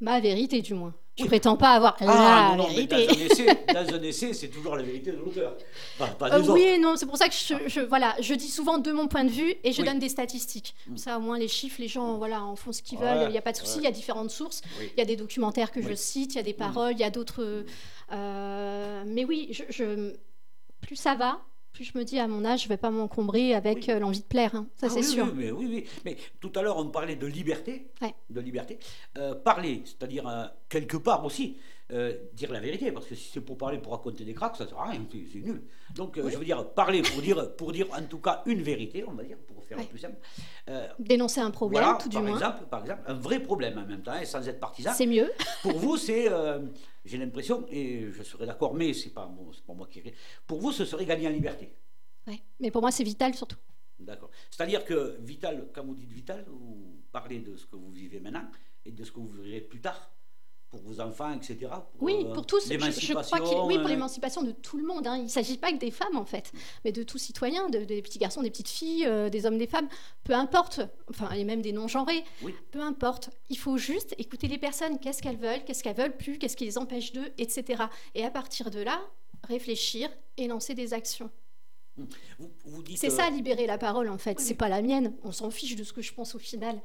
Ma 0.00 0.20
vérité, 0.20 0.60
du 0.62 0.74
moins. 0.74 0.94
Je 1.16 1.22
Oui. 1.22 1.28
prétends 1.28 1.56
pas 1.56 1.70
avoir 1.70 1.96
la 2.00 2.06
Ah, 2.10 2.54
non, 2.56 2.64
non, 2.64 2.68
mais 2.68 2.86
vérité. 2.86 3.06
dans 3.06 3.12
un 3.14 3.24
essai, 3.26 3.46
dans 3.74 3.94
un 3.96 4.02
essai, 4.02 4.32
c'est 4.34 4.48
toujours 4.48 4.76
la 4.76 4.82
vérité 4.84 5.10
de 5.10 5.16
l'auteur, 5.16 5.56
pas, 5.98 6.06
pas 6.08 6.32
Euh, 6.38 6.42
oui 6.50 6.62
et 6.62 6.78
non, 6.78 6.94
c'est 6.96 7.06
pour 7.06 7.16
ça 7.16 7.28
que 7.28 7.34
je, 7.34 7.54
je- 7.66 7.80
voilà, 7.80 8.14
je 8.20 8.34
dis 8.34 8.46
souvent 8.48 8.78
de 8.78 8.92
mon 8.92 9.08
point 9.08 9.24
de 9.24 9.30
vue 9.30 9.54
et 9.64 9.72
je 9.72 9.80
Oui. 9.80 9.88
donne 9.88 9.98
des 9.98 10.08
statistiques. 10.10 10.76
Comme 10.86 10.98
ça, 10.98 11.16
au 11.18 11.20
moins, 11.20 11.38
les 11.38 11.48
chiffres, 11.48 11.80
les 11.80 11.88
gens 11.88 12.18
voilà, 12.18 12.44
en 12.44 12.54
font 12.54 12.70
ce 12.72 12.82
qu'ils 12.82 12.98
veulent, 12.98 13.24
il 13.28 13.30
n'y 13.32 13.38
a 13.38 13.42
pas 13.42 13.52
de 13.52 13.56
souci, 13.56 13.78
il 13.78 13.84
y 13.84 13.88
a 13.88 13.90
différentes 13.90 14.30
sources. 14.30 14.60
Oui. 14.78 14.90
Il 14.94 14.98
y 14.98 15.02
a 15.02 15.06
des 15.06 15.16
documentaires 15.16 15.72
que 15.72 15.80
je 15.82 15.94
cite, 15.94 16.34
il 16.34 16.36
y 16.36 16.40
a 16.40 16.44
des 16.44 16.52
paroles, 16.54 16.92
il 16.92 17.00
y 17.00 17.04
a 17.04 17.10
d'autres. 17.10 17.64
euh, 18.12 19.02
mais 19.06 19.24
oui, 19.24 19.48
je, 19.50 19.64
je- 19.70 20.14
plus 20.82 20.94
ça 20.96 21.14
va, 21.16 21.40
je 21.84 21.96
me 21.98 22.04
dis 22.04 22.18
à 22.18 22.26
mon 22.28 22.44
âge, 22.44 22.64
je 22.64 22.68
vais 22.68 22.76
pas 22.76 22.90
m'encombrer 22.90 23.54
avec 23.54 23.78
Oui. 23.78 23.90
euh, 23.90 23.98
l'envie 23.98 24.20
de 24.20 24.24
plaire. 24.26 24.54
hein. 24.54 24.66
Ça, 24.76 24.86
Ah 24.88 24.90
c'est 24.90 25.00
oui, 25.00 25.04
sûr. 25.04 25.24
Oui, 25.26 25.32
mais, 25.36 25.50
oui, 25.50 25.66
oui. 25.68 25.86
Mais 26.04 26.16
tout 26.40 26.52
à 26.56 26.62
l'heure, 26.62 26.76
on 26.78 26.86
parlait 26.88 27.16
de 27.16 27.26
liberté. 27.26 27.88
Ouais. 28.02 28.14
De 28.30 28.40
liberté. 28.40 28.78
Euh, 29.16 29.34
parler, 29.34 29.82
c'est-à-dire 29.84 30.26
euh, 30.28 30.44
quelque 30.68 30.96
part 30.96 31.24
aussi, 31.24 31.56
euh, 31.90 32.16
dire 32.34 32.52
la 32.52 32.60
vérité, 32.60 32.92
parce 32.92 33.06
que 33.06 33.14
si 33.14 33.30
c'est 33.32 33.40
pour 33.40 33.56
parler 33.56 33.78
pour 33.78 33.92
raconter 33.92 34.24
des 34.24 34.34
cracks, 34.34 34.56
ça 34.56 34.64
ne 34.64 34.68
sert 34.68 34.78
à 34.78 34.90
rien, 34.90 35.04
c'est 35.10 35.38
nul. 35.40 35.62
Donc, 35.94 36.18
euh, 36.18 36.28
je 36.28 36.36
veux 36.36 36.44
dire, 36.44 36.68
parler 36.74 37.00
pour 37.02 37.22
dire, 37.22 37.56
pour 37.56 37.72
dire 37.72 37.86
en 37.92 38.02
tout 38.02 38.18
cas 38.18 38.42
une 38.46 38.60
vérité, 38.62 39.04
on 39.06 39.12
va 39.12 39.24
dire, 39.24 39.38
pour 39.46 39.64
faire 39.64 39.78
Ouais. 39.78 39.84
plus 39.84 39.98
simple. 39.98 40.16
Euh, 40.68 40.86
Dénoncer 40.98 41.40
un 41.40 41.50
problème, 41.50 41.82
voilà, 41.82 41.98
tout 41.98 42.08
du 42.08 42.14
par 42.16 42.22
moins. 42.24 42.34
exemple, 42.34 42.64
par 42.70 42.80
exemple, 42.82 43.02
un 43.06 43.14
vrai 43.14 43.40
problème 43.40 43.78
en 43.78 43.86
même 43.86 44.02
temps, 44.02 44.12
hein, 44.12 44.24
sans 44.24 44.46
être 44.48 44.60
partisan. 44.60 44.92
C'est 44.94 45.06
mieux. 45.06 45.30
Pour 45.62 45.78
vous, 45.78 45.96
c'est, 45.96 46.26
j'ai 47.04 47.16
l'impression, 47.18 47.66
et 47.70 48.10
je 48.10 48.22
serais 48.22 48.46
d'accord, 48.46 48.74
mais 48.74 48.92
c'est 48.92 49.10
pas, 49.10 49.26
bon, 49.26 49.50
pas 49.66 49.74
moi 49.74 49.86
qui. 49.90 50.02
Pour 50.46 50.60
vous, 50.60 50.72
ce 50.72 50.84
serait 50.84 51.06
gagner 51.06 51.26
en 51.28 51.30
liberté. 51.32 51.72
Ouais. 52.26 52.40
Mais 52.60 52.70
pour 52.70 52.82
moi, 52.82 52.90
c'est 52.90 53.04
vital 53.04 53.34
surtout. 53.34 53.56
D'accord. 53.98 54.30
C'est-à-dire 54.50 54.84
que 54.84 55.16
vital, 55.20 55.68
quand 55.74 55.84
vous 55.84 55.94
dites 55.94 56.12
vital, 56.12 56.44
vous 56.46 57.02
parlez 57.10 57.38
de 57.40 57.56
ce 57.56 57.66
que 57.66 57.76
vous 57.76 57.90
vivez 57.90 58.20
maintenant 58.20 58.44
et 58.84 58.92
de 58.92 59.02
ce 59.04 59.10
que 59.10 59.18
vous 59.18 59.28
vivrez 59.30 59.60
plus 59.62 59.80
tard 59.80 60.10
pour 60.70 60.80
vos 60.82 61.00
enfants, 61.00 61.32
etc. 61.34 61.56
Pour, 61.96 62.02
Oui, 62.02 62.24
euh, 62.26 62.32
pour 62.34 62.44
tous. 62.46 62.64
Je, 62.70 62.78
je 62.78 63.12
crois 63.14 63.40
qu'il 63.40 63.58
oui, 63.64 63.76
pour 63.78 63.86
euh, 63.86 63.88
l'émancipation 63.88 64.42
de 64.42 64.52
tout 64.52 64.76
le 64.76 64.84
monde. 64.86 65.06
hein. 65.06 65.16
Il 65.16 65.24
ne 65.24 65.28
s'agit 65.28 65.56
pas 65.56 65.72
que 65.72 65.78
des 65.78 65.90
femmes, 65.90 66.16
en 66.16 66.24
fait, 66.26 66.52
mais 66.84 66.92
de 66.92 67.02
tout 67.02 67.16
citoyen, 67.18 67.68
de- 67.70 67.84
des 67.84 68.02
petits 68.02 68.18
garçons, 68.18 68.42
des 68.42 68.50
petites 68.50 68.68
filles, 68.68 69.06
euh, 69.06 69.30
des 69.30 69.46
hommes, 69.46 69.56
des 69.56 69.66
femmes, 69.66 69.88
peu 70.24 70.34
importe. 70.34 70.80
Enfin, 71.08 71.30
et 71.30 71.44
même 71.44 71.62
des 71.62 71.72
non-genrés. 71.72 72.22
Oui. 72.42 72.54
Peu 72.70 72.80
importe. 72.80 73.30
Il 73.48 73.56
faut 73.58 73.78
juste 73.78 74.14
écouter 74.18 74.46
les 74.48 74.58
personnes. 74.58 74.98
Qu'est-ce 74.98 75.22
qu'elles 75.22 75.38
veulent 75.38 75.64
Qu'est-ce 75.64 75.82
qu'elles 75.82 75.96
veulent 75.96 76.16
plus 76.16 76.38
Qu'est-ce 76.38 76.56
qui 76.56 76.64
les 76.66 76.76
empêche 76.76 77.12
d'eux 77.12 77.32
Etc. 77.38 77.82
Et 78.14 78.24
à 78.24 78.30
partir 78.30 78.70
de 78.70 78.80
là, 78.80 79.00
réfléchir 79.48 80.10
et 80.36 80.48
lancer 80.48 80.74
des 80.74 80.92
actions. 80.92 81.30
Vous, 82.38 82.50
vous 82.66 82.82
dites, 82.82 82.98
C'est 82.98 83.08
euh, 83.10 83.16
ça, 83.16 83.30
libérer 83.30 83.66
la 83.66 83.76
parole, 83.78 84.08
en 84.08 84.18
fait. 84.18 84.36
oui, 84.38 84.44
C'est 84.44 84.50
oui. 84.50 84.56
pas 84.56 84.68
la 84.68 84.82
mienne. 84.82 85.14
On 85.24 85.32
s'en 85.32 85.50
fiche 85.50 85.74
de 85.74 85.82
ce 85.82 85.92
que 85.92 86.02
je 86.02 86.12
pense 86.12 86.34
au 86.34 86.38
final. 86.38 86.80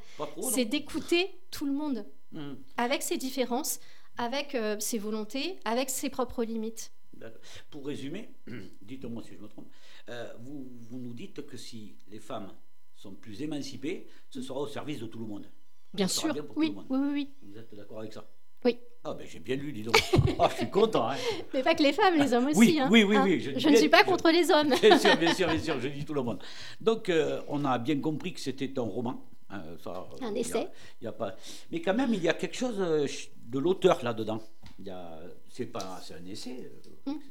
C'est 0.54 0.66
d'écouter 0.66 1.30
tout 1.52 1.66
le 1.66 1.72
monde, 1.74 2.04
Hum, 2.36 2.58
avec 2.78 3.02
ses 3.04 3.18
différences, 3.18 3.80
avec 4.18 4.56
euh, 4.56 4.80
ses 4.80 4.98
volontés, 4.98 5.58
avec 5.66 5.90
ses 5.90 6.10
propres 6.10 6.44
limites. 6.44 6.92
Pour 7.70 7.86
résumer, 7.86 8.30
dites-moi 8.82 9.24
si 9.24 9.36
je 9.36 9.40
me 9.42 9.48
trompe, 9.48 9.68
euh, 10.10 10.34
vous, 10.42 10.68
vous 10.90 11.00
nous 11.00 11.14
dites 11.14 11.46
que 11.46 11.58
si 11.58 11.96
les 12.10 12.20
femmes 12.20 12.52
sont 12.96 13.14
plus 13.14 13.42
émancipées, 13.42 14.08
ce 14.30 14.42
sera 14.42 14.60
au 14.60 14.68
service 14.68 15.00
de 15.00 15.06
tout 15.06 15.20
le 15.20 15.26
monde. 15.26 15.46
Bien 15.94 16.08
sûr. 16.08 16.34
bien 16.34 16.44
Oui, 16.56 16.72
monde. 16.72 16.86
oui, 16.90 17.00
oui, 17.00 17.10
oui. 17.14 17.30
Vous 17.44 17.58
êtes 17.58 17.74
d'accord 17.76 18.00
avec 18.00 18.14
ça? 18.14 18.26
Oui. 18.66 18.78
Ah 19.04 19.14
ben 19.14 19.28
j'ai 19.28 19.40
bien 19.40 19.56
lu, 19.58 19.72
dis 19.74 19.84
donc. 19.84 19.98
Ah, 20.40 20.50
je 20.52 20.56
suis 20.58 20.70
content. 20.72 21.10
Hein. 21.10 21.18
Mais 21.54 21.62
pas 21.62 21.76
que 21.76 21.84
les 21.84 21.94
femmes, 21.94 22.16
les 22.18 22.34
hommes 22.34 22.48
aussi. 22.48 22.58
Oui, 22.60 22.80
hein. 22.80 22.90
oui, 22.92 23.04
oui, 23.04 23.16
Hein. 23.18 23.24
oui, 23.26 23.40
Je, 23.42 23.60
je- 23.60 23.70
ne 23.70 23.76
suis 23.76 23.90
pas 23.90 24.00
je- 24.04 24.06
contre 24.10 24.32
les 24.32 24.50
hommes. 24.50 24.70
Bien 24.82 24.98
sûr, 24.98 25.16
bien 25.18 25.34
sûr, 25.34 25.48
bien 25.48 25.60
sûr, 25.60 25.80
je 25.80 25.88
dis 25.90 26.04
tout 26.06 26.14
le 26.14 26.24
monde. 26.24 26.42
Donc, 26.82 27.10
euh, 27.10 27.42
on 27.50 27.64
a 27.66 27.78
bien 27.78 28.00
compris 28.00 28.34
que 28.34 28.40
c'était 28.40 28.78
un 28.80 28.84
roman. 28.84 29.24
Hein, 29.50 29.64
ça, 29.84 30.06
Un 30.22 30.32
y 30.34 30.38
a- 30.38 30.40
essai. 30.40 30.68
il 31.02 31.06
y 31.06 31.08
a 31.08 31.12
pas... 31.12 31.36
Mais 31.72 31.82
quand 31.82 31.94
même, 31.94 32.14
il 32.14 32.24
y 32.24 32.30
a 32.30 32.34
quelque 32.34 32.56
chose 32.56 32.76
euh, 32.80 33.08
de 33.46 33.60
l'auteur 33.60 34.04
là-dedans. 34.04 34.42
Y 34.80 34.90
a... 34.90 35.20
C'est 35.50 35.68
pas... 35.68 36.02
Un 36.20 36.26
essai. 36.26 36.72
euh, 37.08 37.12
Mm. 37.12 37.18
etc. 37.18 37.30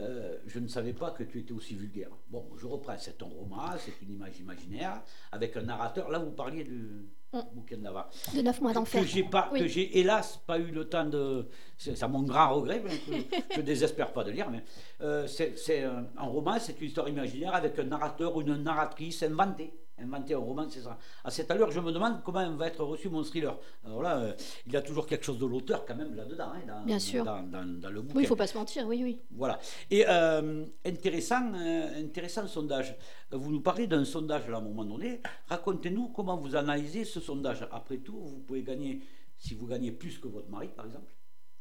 Euh, 0.00 0.38
je 0.46 0.58
ne 0.58 0.66
savais 0.68 0.92
pas 0.92 1.10
que 1.12 1.22
tu 1.22 1.38
étais 1.38 1.52
aussi 1.52 1.74
vulgaire. 1.74 2.10
Bon, 2.28 2.44
je 2.60 2.66
reprends. 2.66 2.96
C'est 2.98 3.22
un 3.22 3.26
roman, 3.26 3.70
c'est 3.78 3.94
une 4.02 4.12
image 4.14 4.38
imaginaire, 4.40 5.02
avec 5.32 5.56
un 5.56 5.62
narrateur. 5.62 6.10
Là, 6.10 6.18
vous 6.18 6.32
parliez 6.32 6.64
du 6.64 7.06
Mm. 7.32 7.40
bouquin 7.52 7.76
d'Ava. 7.78 8.08
De 8.34 8.42
neuf 8.42 8.60
mois 8.60 8.72
d'enfer. 8.72 9.00
Que 9.02 9.06
j'ai 9.08 9.22
pas, 9.24 9.48
Oui. 9.52 9.60
que 9.60 9.66
j'ai 9.66 9.98
hélas 9.98 10.40
pas 10.46 10.58
eu 10.58 10.70
le 10.70 10.88
temps 10.88 11.04
de. 11.04 11.48
C'est 11.78 11.96
c'est 11.96 12.06
mon 12.08 12.22
grand 12.22 12.54
regret, 12.54 12.80
que 12.80 13.54
je 13.56 13.60
désespère 13.62 14.12
pas 14.12 14.22
de 14.22 14.30
lire. 14.30 14.48
Mais 14.50 14.62
euh, 15.00 15.26
c'est 15.26 15.56
c'est 15.58 15.82
un, 15.82 16.06
un 16.16 16.26
roman, 16.26 16.58
c'est 16.60 16.80
une 16.80 16.86
histoire 16.86 17.08
imaginaire 17.08 17.54
avec 17.54 17.76
un 17.78 17.84
narrateur 17.84 18.36
ou 18.36 18.42
une 18.42 18.56
narratrice 18.62 19.22
inventée. 19.24 19.72
Inventer 19.96 20.34
un 20.34 20.38
roman, 20.38 20.68
c'est 20.68 20.80
ça. 20.82 20.98
À 21.22 21.30
cette 21.30 21.48
allure, 21.52 21.70
je 21.70 21.78
me 21.78 21.92
demande 21.92 22.20
comment 22.24 22.50
va 22.56 22.66
être 22.66 22.82
reçu 22.82 23.08
mon 23.08 23.22
thriller. 23.22 23.56
Alors 23.84 24.02
là, 24.02 24.18
euh, 24.18 24.32
il 24.66 24.72
y 24.72 24.76
a 24.76 24.82
toujours 24.82 25.06
quelque 25.06 25.24
chose 25.24 25.38
de 25.38 25.46
l'auteur 25.46 25.86
quand 25.86 25.94
même 25.94 26.14
là-dedans, 26.16 26.50
hein, 26.52 26.62
dans, 26.66 26.84
Bien 26.84 26.98
sûr. 26.98 27.24
dans, 27.24 27.42
dans- 27.44 27.80
dans 27.80 27.90
le 27.90 28.02
bouquin. 28.02 28.16
Oui, 28.16 28.24
il 28.24 28.26
faut 28.26 28.34
pas 28.34 28.48
se 28.48 28.58
mentir, 28.58 28.86
oui, 28.88 29.02
oui. 29.04 29.20
Voilà. 29.30 29.60
Et 29.92 30.04
euh, 30.08 30.66
intéressant, 30.84 31.52
euh, 31.54 32.02
intéressant 32.02 32.48
sondage. 32.48 32.96
Vous 33.30 33.52
nous 33.52 33.60
parlez 33.60 33.86
d'un 33.86 34.04
sondage 34.04 34.48
là, 34.48 34.56
à 34.56 34.60
un 34.60 34.64
moment 34.64 34.84
donné. 34.84 35.20
Racontez-nous 35.46 36.08
comment 36.08 36.36
vous 36.38 36.56
analysez 36.56 37.04
ce 37.04 37.20
sondage. 37.20 37.64
Après 37.70 37.98
tout, 37.98 38.18
vous 38.18 38.40
pouvez 38.40 38.64
gagner, 38.64 39.00
si 39.38 39.54
vous 39.54 39.68
gagnez 39.68 39.92
plus 39.92 40.18
que 40.18 40.26
votre 40.26 40.48
mari, 40.48 40.68
par 40.74 40.86
exemple, 40.86 41.14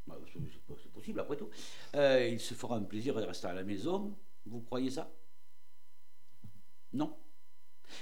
bah, 0.07 0.17
c'est 0.33 0.39
c'est 0.81 0.91
possible 0.91 1.19
après 1.19 1.37
tout, 1.37 1.49
euh, 1.95 2.27
il 2.31 2.39
se 2.39 2.55
fera 2.55 2.77
un 2.77 2.83
plaisir 2.83 3.13
de 3.13 3.21
rester 3.21 3.45
à 3.45 3.53
la 3.53 3.63
maison. 3.63 4.17
Vous 4.47 4.61
croyez 4.61 4.89
ça? 4.89 5.11
Non? 6.93 7.15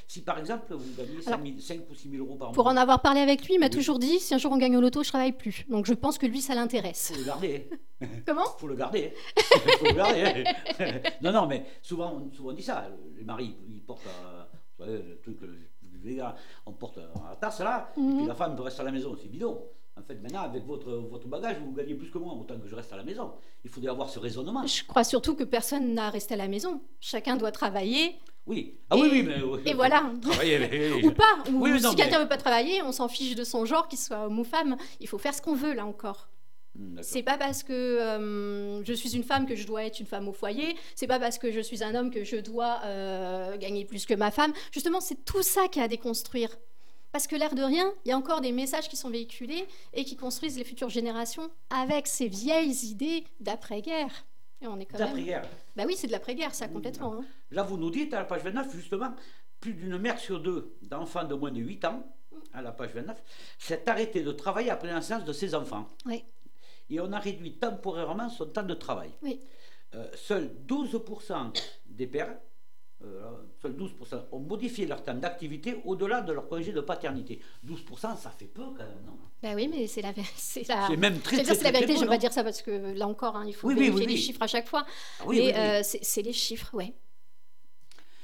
Si 0.07 0.21
par 0.21 0.37
exemple 0.39 0.73
vous 0.73 0.93
gagnez 0.97 1.21
5, 1.21 1.33
Alors, 1.33 1.45
5 1.59 1.79
ou 1.89 1.95
6 1.95 2.09
000 2.11 2.25
euros 2.25 2.35
par 2.37 2.51
Pour 2.51 2.63
mois, 2.65 2.73
en 2.73 2.77
avoir 2.77 3.01
parlé 3.01 3.19
avec 3.21 3.45
lui, 3.45 3.55
il 3.55 3.59
m'a 3.59 3.65
Oui. 3.67 3.71
toujours 3.71 3.99
dit 3.99 4.19
si 4.19 4.33
un 4.33 4.37
jour 4.37 4.51
on 4.51 4.57
gagne 4.57 4.75
au 4.77 4.81
loto, 4.81 5.03
je 5.03 5.09
travaille 5.09 5.31
plus. 5.33 5.65
Donc 5.69 5.85
je 5.85 5.93
pense 5.93 6.17
que 6.17 6.25
lui, 6.25 6.41
ça 6.41 6.55
l'intéresse. 6.55 7.11
faut 7.13 7.19
le 7.19 7.25
garder. 7.25 7.69
Comment? 8.25 8.45
Faut 8.57 8.67
le 8.67 8.75
garder. 8.75 9.13
faut 9.79 9.85
le 9.85 9.93
garder. 9.93 10.43
non, 11.21 11.31
non, 11.31 11.47
mais 11.47 11.65
souvent, 11.81 12.13
on, 12.13 12.31
souvent 12.33 12.49
on 12.49 12.53
dit 12.53 12.63
ça. 12.63 12.89
Les 13.17 13.23
maris, 13.23 13.55
ils 13.69 13.81
portent, 13.81 14.01
vous 14.79 14.85
savez, 14.85 14.97
le 14.97 15.19
truc, 15.21 15.37
là, 16.05 16.35
on 16.65 16.71
porte 16.73 16.97
la 16.97 17.35
tasse 17.35 17.59
là, 17.59 17.91
et 17.95 17.99
Mhm. 17.99 18.17
puis 18.17 18.25
la 18.27 18.35
femme 18.35 18.59
reste 18.59 18.79
à 18.79 18.83
la 18.83 18.91
maison. 18.91 19.15
C'est 19.21 19.29
bidon. 19.29 19.63
En 19.99 20.03
fait, 20.03 20.15
maintenant, 20.15 20.41
avec 20.41 20.65
votre, 20.65 20.89
votre 20.89 21.27
bagage, 21.27 21.57
vous 21.63 21.73
gagnez 21.73 21.93
plus 21.93 22.09
que 22.09 22.17
moi, 22.17 22.33
autant 22.33 22.57
que 22.57 22.67
je 22.67 22.73
reste 22.73 22.91
à 22.93 22.97
la 22.97 23.03
maison. 23.03 23.33
Il 23.63 23.69
faudrait 23.69 23.91
avoir 23.91 24.09
ce 24.09 24.17
raisonnement. 24.19 24.65
Je 24.65 24.83
crois 24.85 25.03
surtout 25.03 25.35
que 25.35 25.43
personne 25.43 25.93
n'a 25.93 26.07
à 26.07 26.09
rester 26.09 26.33
à 26.33 26.37
la 26.37 26.47
maison. 26.47 26.81
Chacun 27.01 27.35
doit 27.35 27.51
travailler. 27.51 28.15
Oui. 28.47 28.75
Ah 28.89 28.95
Et- 28.97 29.01
oui, 29.01 29.09
oui, 29.11 29.23
mais. 29.23 29.41
oui. 29.41 29.59
Et 29.65 29.73
voilà. 29.73 30.11
Ou 31.03 31.11
pas. 31.11 31.23
Ou 31.51 31.61
Oui, 31.63 31.79
si 31.79 31.95
quelqu'un 31.95 32.17
mais- 32.17 32.23
veut 32.23 32.29
pas 32.29 32.37
travailler, 32.37 32.81
on 32.81 32.91
s'en 32.91 33.07
fiche 33.07 33.35
de 33.35 33.43
son 33.43 33.65
genre, 33.65 33.87
qu'il 33.87 33.99
soit 33.99 34.25
homme 34.25 34.39
ou 34.39 34.43
femme. 34.43 34.77
Il 34.99 35.07
faut 35.07 35.17
faire 35.17 35.33
ce 35.33 35.41
qu'on 35.41 35.55
veut 35.55 35.73
là 35.73 35.85
encore. 35.85 36.27
Hmm. 36.77 36.97
C'est 37.01 37.21
pas 37.23 37.37
parce 37.37 37.63
que 37.63 37.73
euh, 37.73 38.83
je 38.83 38.93
suis 38.93 39.15
une 39.15 39.23
femme 39.23 39.45
que 39.45 39.55
je 39.55 39.67
dois 39.67 39.83
être 39.83 39.99
une 39.99 40.05
femme 40.05 40.27
au 40.27 40.33
foyer. 40.33 40.75
C'est 40.95 41.07
pas 41.07 41.19
parce 41.19 41.37
que 41.37 41.51
je 41.51 41.59
suis 41.59 41.83
un 41.83 41.93
homme 41.95 42.09
que 42.11 42.23
je 42.23 42.37
dois 42.37 42.79
euh, 42.85 43.57
gagner 43.57 43.85
plus 43.85 44.05
que 44.05 44.13
ma 44.13 44.31
femme. 44.31 44.53
Justement, 44.71 45.01
c'est 45.01 45.23
tout 45.25 45.43
ça 45.43 45.67
qui 45.67 45.79
a 45.79 45.83
à 45.83 45.87
déconstruire. 45.87 46.57
Parce 47.11 47.27
que 47.27 47.35
l'air 47.35 47.53
de 47.55 47.61
rien, 47.61 47.93
il 48.05 48.09
y 48.09 48.11
a 48.13 48.17
encore 48.17 48.39
des 48.39 48.53
messages 48.53 48.87
qui 48.87 48.95
sont 48.95 49.09
véhiculés 49.09 49.65
et 49.93 50.05
qui 50.05 50.15
construisent 50.15 50.57
les 50.57 50.63
futures 50.63 50.87
générations 50.89 51.49
avec 51.69 52.07
ces 52.07 52.29
vieilles 52.29 52.85
idées 52.85 53.25
d'après-guerre. 53.41 54.25
Et 54.61 54.67
on 54.67 54.79
est 54.79 54.85
quand 54.85 54.97
même. 54.99 55.07
D'après-guerre. 55.07 55.43
Bah 55.75 55.83
oui, 55.87 55.95
c'est 55.97 56.07
de 56.07 56.11
l'après-guerre, 56.11 56.53
ça 56.53 56.67
complètement. 56.67 57.13
hein. 57.15 57.25
Là, 57.51 57.63
vous 57.63 57.77
nous 57.77 57.89
dites 57.89 58.13
à 58.13 58.19
la 58.19 58.25
page 58.25 58.43
29, 58.43 58.71
justement, 58.75 59.13
plus 59.59 59.73
d'une 59.73 59.97
mère 59.97 60.19
sur 60.19 60.39
deux 60.39 60.75
d'enfants 60.83 61.23
de 61.23 61.33
moins 61.33 61.51
de 61.51 61.59
8 61.59 61.85
ans, 61.85 62.03
à 62.53 62.61
la 62.61 62.71
page 62.71 62.91
29, 62.93 63.21
s'est 63.57 63.89
arrêtée 63.89 64.21
de 64.23 64.31
travailler 64.31 64.69
après 64.69 64.87
la 64.87 64.95
naissance 64.95 65.23
de 65.25 65.33
ses 65.33 65.55
enfants. 65.55 65.87
Oui. 66.05 66.23
Et 66.89 66.99
on 66.99 67.11
a 67.13 67.19
réduit 67.19 67.57
temporairement 67.57 68.29
son 68.29 68.45
temps 68.47 68.63
de 68.63 68.73
travail. 68.73 69.11
Oui. 69.21 69.39
Euh, 69.95 70.07
seuls 70.15 70.51
12% 70.67 71.53
des 71.85 72.07
pères, 72.07 72.37
seuls 73.61 73.73
12% 73.73 73.89
ont 74.31 74.39
modifié 74.39 74.85
leur 74.85 75.03
temps 75.03 75.13
d'activité 75.13 75.81
au-delà 75.85 76.21
de 76.21 76.33
leur 76.33 76.47
congé 76.47 76.71
de 76.71 76.81
paternité. 76.81 77.39
12%, 77.67 78.17
ça 78.17 78.29
fait 78.29 78.45
peu 78.45 78.63
quand 78.63 78.77
même, 78.83 79.03
non? 79.05 79.17
Bah 79.41 79.49
oui, 79.55 79.67
mais 79.67 79.87
c'est 79.87 80.01
la, 80.01 80.11
vé- 80.11 80.29
c'est 80.35 80.67
la... 80.67 80.89
Même 80.95 81.19
très, 81.19 81.43
très, 81.43 81.55
c'est 81.55 81.63
la 81.63 81.71
très, 81.71 81.71
vérité, 81.71 81.93
très 81.93 81.95
je 81.95 81.99
ne 81.99 82.05
vais 82.05 82.15
pas 82.15 82.17
dire 82.17 82.33
ça 82.33 82.43
parce 82.43 82.61
que 82.61 82.93
là 82.97 83.07
encore, 83.07 83.35
hein, 83.35 83.45
il 83.47 83.53
faut 83.53 83.67
Oui, 83.67 83.73
oui, 83.75 83.81
vérifier 83.81 84.05
oui, 84.05 84.11
les 84.13 84.17
oui. 84.17 84.21
chiffres 84.21 84.41
à 84.41 84.47
chaque 84.47 84.67
fois. 84.67 84.85
Ah 85.19 85.23
oui, 85.27 85.37
mais 85.37 85.45
oui, 85.47 85.51
oui. 85.53 85.59
euh, 85.59 85.81
c'est 85.83 86.21
les 86.21 86.33
chiffres, 86.33 86.73
ouais. 86.73 86.93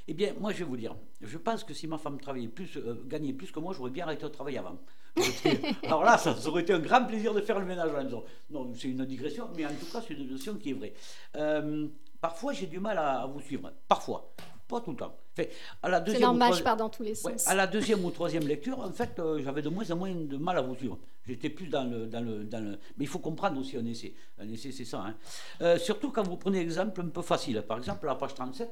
Eh 0.10 0.14
bien, 0.14 0.34
moi, 0.40 0.54
je 0.54 0.60
vais 0.60 0.64
vous 0.64 0.78
dire, 0.78 0.96
je 1.22 1.38
pense 1.38 1.66
que 1.66 1.74
si 1.74 1.86
ma 1.86 1.98
femme 1.98 2.20
travaillait 2.20 2.48
plus, 2.48 2.78
euh, 2.78 3.04
gagnait 3.06 3.34
plus 3.34 3.52
que 3.52 3.60
moi, 3.60 3.74
j'aurais 3.76 3.92
bien 3.92 4.06
arrêté 4.06 4.24
de 4.24 4.30
travailler 4.30 4.58
avant. 4.58 4.80
Alors 5.84 6.04
là, 6.04 6.18
ça, 6.18 6.36
aurait 6.48 6.62
été 6.62 6.74
un 6.74 6.80
grand 6.80 7.04
plaisir 7.06 7.34
de 7.34 7.42
faire 7.42 7.60
le 7.60 7.66
ménage 7.66 7.90
à 7.90 7.94
la 7.94 8.04
maison. 8.04 8.24
Non, 8.50 8.72
c'est 8.74 8.88
une 8.88 9.04
digression, 9.06 9.50
mais 9.56 9.66
en 9.66 9.74
tout 9.74 9.86
cas, 9.92 10.02
c'est 10.08 10.14
une 10.14 10.30
notion 10.30 10.56
qui 10.56 10.70
est 10.70 10.74
vraie. 10.74 10.94
Euh, 11.36 11.88
parfois, 12.22 12.54
j'ai 12.54 12.68
du 12.68 12.80
mal 12.80 12.98
à, 12.98 13.26
vous 13.26 13.42
suivre. 13.42 13.74
Parfois. 13.88 14.34
Pas 14.68 14.82
tout 14.82 14.92
le 14.92 14.98
temps. 14.98 15.16
c'est 15.36 16.20
normal, 16.20 16.54
je 16.54 16.62
pars 16.62 16.76
dans 16.76 16.90
tous 16.90 17.04
les 17.04 17.16
sens. 17.16 17.48
à 17.48 17.56
la 17.56 17.68
deuxième 17.68 18.04
ou 18.04 18.12
troisième 18.12 18.46
lecture, 18.46 18.80
en 18.80 18.92
fait, 18.92 19.18
euh, 19.20 19.42
j'avais 19.42 19.62
de 19.62 19.70
moins 19.70 19.90
en 19.92 19.96
moins 19.96 20.14
de 20.14 20.38
mal 20.38 20.58
à 20.58 20.62
vous 20.62 20.76
suivre. 20.76 21.00
J'étais 21.26 21.50
plus 21.50 21.68
dans 21.68 21.84
le, 21.84 22.08
dans, 22.08 22.22
le, 22.22 22.44
dans 22.44 22.64
le, 22.64 22.72
Mais 22.98 23.06
il 23.06 23.08
faut 23.08 23.20
comprendre 23.20 23.60
aussi 23.60 23.78
un 23.78 23.86
essai. 23.86 24.14
Un 24.40 24.50
essai, 24.50 24.72
c'est 24.72 24.86
ça. 24.86 25.04
Hein. 25.06 25.16
Euh, 25.62 25.78
surtout 25.78 26.12
quand 26.12 26.24
vous 26.24 26.38
prenez 26.38 26.60
l'exemple 26.60 27.02
un 27.02 27.08
peu 27.08 27.22
facile. 27.22 27.62
Par 27.68 27.78
exemple, 27.78 28.06
la 28.06 28.16
page 28.16 28.34
37, 28.34 28.70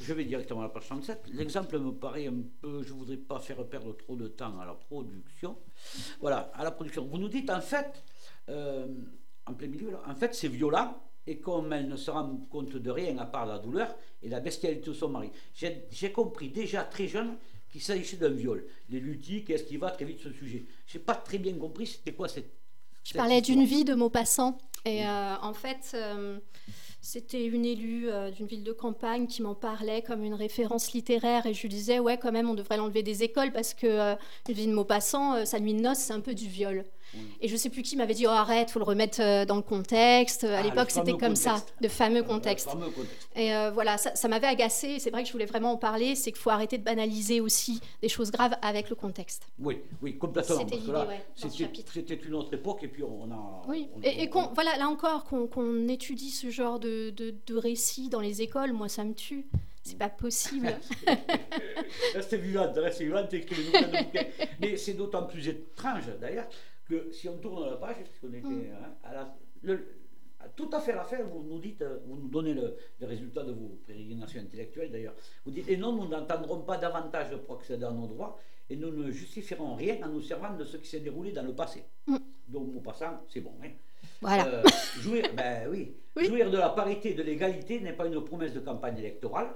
je 0.00 0.12
vais 0.12 0.24
directement 0.24 0.60
à 0.60 0.64
la 0.64 0.68
page 0.70 0.86
37. 0.86 1.24
L'exemple 1.32 1.78
me 1.78 1.92
paraît 1.92 2.26
un 2.26 2.42
peu. 2.60 2.82
Je 2.82 2.92
ne 2.92 2.98
voudrais 2.98 3.16
pas 3.16 3.38
faire 3.38 3.64
perdre 3.66 3.96
trop 3.96 4.16
de 4.16 4.28
temps 4.28 4.58
à 4.60 4.64
la 4.64 4.74
production. 4.74 5.56
Voilà, 6.20 6.50
à 6.54 6.64
la 6.64 6.70
production. 6.70 7.04
Vous 7.04 7.18
nous 7.18 7.28
dites, 7.28 7.50
en 7.50 7.60
fait, 7.60 8.04
euh, 8.48 8.86
en 9.46 9.54
plein 9.54 9.68
milieu, 9.68 9.90
là, 9.90 10.02
en 10.06 10.14
fait, 10.14 10.34
c'est 10.34 10.48
violent 10.48 10.96
et 11.28 11.36
comme 11.36 11.72
elle 11.74 11.88
ne 11.88 11.96
se 11.96 12.10
rend 12.10 12.36
compte 12.50 12.74
de 12.74 12.90
rien 12.90 13.18
à 13.18 13.26
part 13.26 13.44
la 13.44 13.58
douleur 13.58 13.94
et 14.22 14.28
la 14.28 14.40
bestialité 14.40 14.88
de 14.88 14.94
son 14.94 15.10
mari. 15.10 15.30
J'ai 15.54 16.10
compris 16.10 16.48
déjà 16.48 16.82
très 16.84 17.06
jeune 17.06 17.36
qu'il 17.70 17.82
s'agissait 17.82 18.16
d'un 18.16 18.30
viol. 18.30 18.64
Les 18.88 18.98
luthiers, 18.98 19.44
qu'est-ce 19.44 19.64
qui 19.64 19.76
va 19.76 19.90
très 19.90 20.06
vite 20.06 20.20
ce 20.20 20.32
sujet? 20.32 20.64
Je 20.86 20.96
n'ai 20.96 21.04
pas 21.04 21.14
très 21.14 21.38
bien 21.38 21.52
compris 21.54 21.86
c'était 21.86 22.14
quoi 22.14 22.28
cette. 22.28 22.50
Je 23.04 23.12
parlais 23.12 23.42
d'une 23.42 23.64
vie 23.64 23.84
de 23.84 23.94
Maupassant. 23.94 24.58
Et 24.84 25.06
euh, 25.06 25.34
en 25.42 25.52
fait, 25.52 25.92
euh, 25.94 26.38
c'était 27.00 27.44
une 27.44 27.64
élue 27.66 28.08
euh, 28.08 28.30
d'une 28.30 28.46
ville 28.46 28.64
de 28.64 28.72
campagne 28.72 29.26
qui 29.26 29.42
m'en 29.42 29.54
parlait 29.54 30.02
comme 30.02 30.24
une 30.24 30.34
référence 30.34 30.92
littéraire. 30.92 31.44
Et 31.44 31.52
je 31.52 31.62
lui 31.62 31.68
disais, 31.68 31.98
ouais, 31.98 32.16
quand 32.16 32.32
même, 32.32 32.48
on 32.48 32.54
devrait 32.54 32.78
l'enlever 32.78 33.02
des 33.02 33.22
écoles 33.22 33.52
parce 33.52 33.74
que 33.74 34.14
une 34.48 34.54
vie 34.54 34.66
de 34.66 34.72
Maupassant, 34.72 35.44
sa 35.44 35.60
nuit 35.60 35.74
de 35.74 35.80
noces, 35.80 35.98
c'est 35.98 36.14
un 36.14 36.20
peu 36.20 36.34
du 36.34 36.48
viol. 36.48 36.84
Et 37.40 37.48
je 37.48 37.56
sais 37.56 37.70
plus 37.70 37.82
qui 37.82 37.96
m'avait 37.96 38.14
dit 38.14 38.26
oh, 38.26 38.30
arrête, 38.30 38.70
faut 38.70 38.78
le 38.78 38.84
remettre 38.84 39.20
euh, 39.20 39.44
dans 39.44 39.56
le 39.56 39.62
contexte. 39.62 40.44
À 40.44 40.58
ah, 40.58 40.62
l'époque, 40.62 40.90
c'était 40.90 41.16
comme 41.16 41.36
ça, 41.36 41.64
de 41.80 41.88
fameux 41.88 42.22
contextes. 42.22 42.68
Et 43.36 43.54
euh, 43.54 43.70
voilà, 43.70 43.98
ça, 43.98 44.28
m'avait 44.28 44.46
agacé. 44.46 44.98
C'est 44.98 45.10
vrai 45.10 45.22
que 45.22 45.28
je 45.28 45.32
voulais 45.32 45.46
vraiment 45.46 45.72
en 45.72 45.76
parler. 45.76 46.14
C'est 46.14 46.32
qu'il 46.32 46.40
faut 46.40 46.50
arrêter 46.50 46.78
de 46.78 46.84
banaliser 46.84 47.40
aussi 47.40 47.80
des 48.02 48.08
choses 48.08 48.30
graves 48.30 48.56
avec 48.62 48.90
le 48.90 48.96
contexte. 48.96 49.44
Oui, 49.58 49.78
oui, 50.02 50.18
complètement. 50.18 50.66
C'était 51.34 52.14
une 52.14 52.34
autre 52.34 52.54
époque 52.54 52.82
et 52.82 52.88
puis 52.88 53.02
on 53.02 53.30
a. 53.30 53.62
Oui. 53.68 53.88
et, 54.02 54.28
voilà, 54.54 54.76
là 54.76 54.88
encore, 54.88 55.24
qu'on 55.24 55.88
étudie 55.88 56.30
ce 56.30 56.50
genre 56.50 56.78
de, 56.78 57.10
de, 57.10 57.34
de 57.46 57.56
récits 57.56 58.08
dans 58.08 58.20
les 58.20 58.42
écoles, 58.42 58.72
moi, 58.72 58.88
ça 58.88 59.04
me 59.04 59.14
tue. 59.14 59.46
C'est 59.88 59.96
pas 59.96 60.10
possible. 60.10 60.76
restez 62.14 62.36
vivante, 62.36 62.76
restez 62.76 63.04
vivante, 63.04 63.32
écrivez-nous 63.32 64.20
Mais 64.60 64.76
c'est 64.76 64.92
d'autant 64.92 65.22
plus 65.22 65.48
étrange 65.48 66.04
d'ailleurs 66.20 66.46
que 66.88 67.12
si 67.12 67.28
on 67.28 67.38
tourne 67.38 67.68
la 67.68 67.76
page, 67.76 67.96
puisqu'on 67.96 68.32
était 68.34 68.46
mm. 68.46 68.72
hein, 68.72 68.94
à 69.04 69.12
la, 69.12 69.36
tout 70.56 70.70
à 70.72 70.80
fait 70.80 70.92
à 70.92 70.96
la 70.96 71.04
fin, 71.04 71.22
vous 71.22 71.42
nous 71.42 71.58
dites, 71.58 71.84
vous 72.06 72.16
nous 72.16 72.28
donnez 72.28 72.54
le, 72.54 72.76
les 73.00 73.06
résultats 73.06 73.42
de 73.42 73.52
vos 73.52 73.78
pérégrinations 73.86 74.40
intellectuelles 74.40 74.90
d'ailleurs. 74.90 75.14
Vous 75.44 75.50
dites, 75.50 75.68
et 75.68 75.76
non, 75.76 75.92
nous 75.92 76.08
n'entendrons 76.08 76.62
pas 76.62 76.78
davantage 76.78 77.36
procéder 77.38 77.84
à 77.84 77.90
nos 77.90 78.06
droits 78.06 78.38
et 78.70 78.76
nous 78.76 78.90
ne 78.90 79.10
justifierons 79.10 79.74
rien 79.74 79.98
en 80.04 80.08
nous 80.08 80.22
servant 80.22 80.54
de 80.54 80.64
ce 80.64 80.76
qui 80.76 80.88
s'est 80.88 81.00
déroulé 81.00 81.32
dans 81.32 81.42
le 81.42 81.54
passé. 81.54 81.84
Mm. 82.06 82.16
Donc, 82.48 82.76
au 82.76 82.80
passant, 82.80 83.20
c'est 83.28 83.40
bon. 83.40 83.52
Hein. 83.62 83.70
Voilà. 84.20 84.46
Euh, 84.46 84.62
jouir, 85.00 85.24
ben 85.34 85.68
oui, 85.70 85.96
jouir 86.16 86.50
de 86.50 86.56
la 86.56 86.70
parité, 86.70 87.14
de 87.14 87.22
l'égalité 87.22 87.80
n'est 87.80 87.92
pas 87.92 88.06
une 88.06 88.22
promesse 88.24 88.54
de 88.54 88.60
campagne 88.60 88.98
électorale 88.98 89.48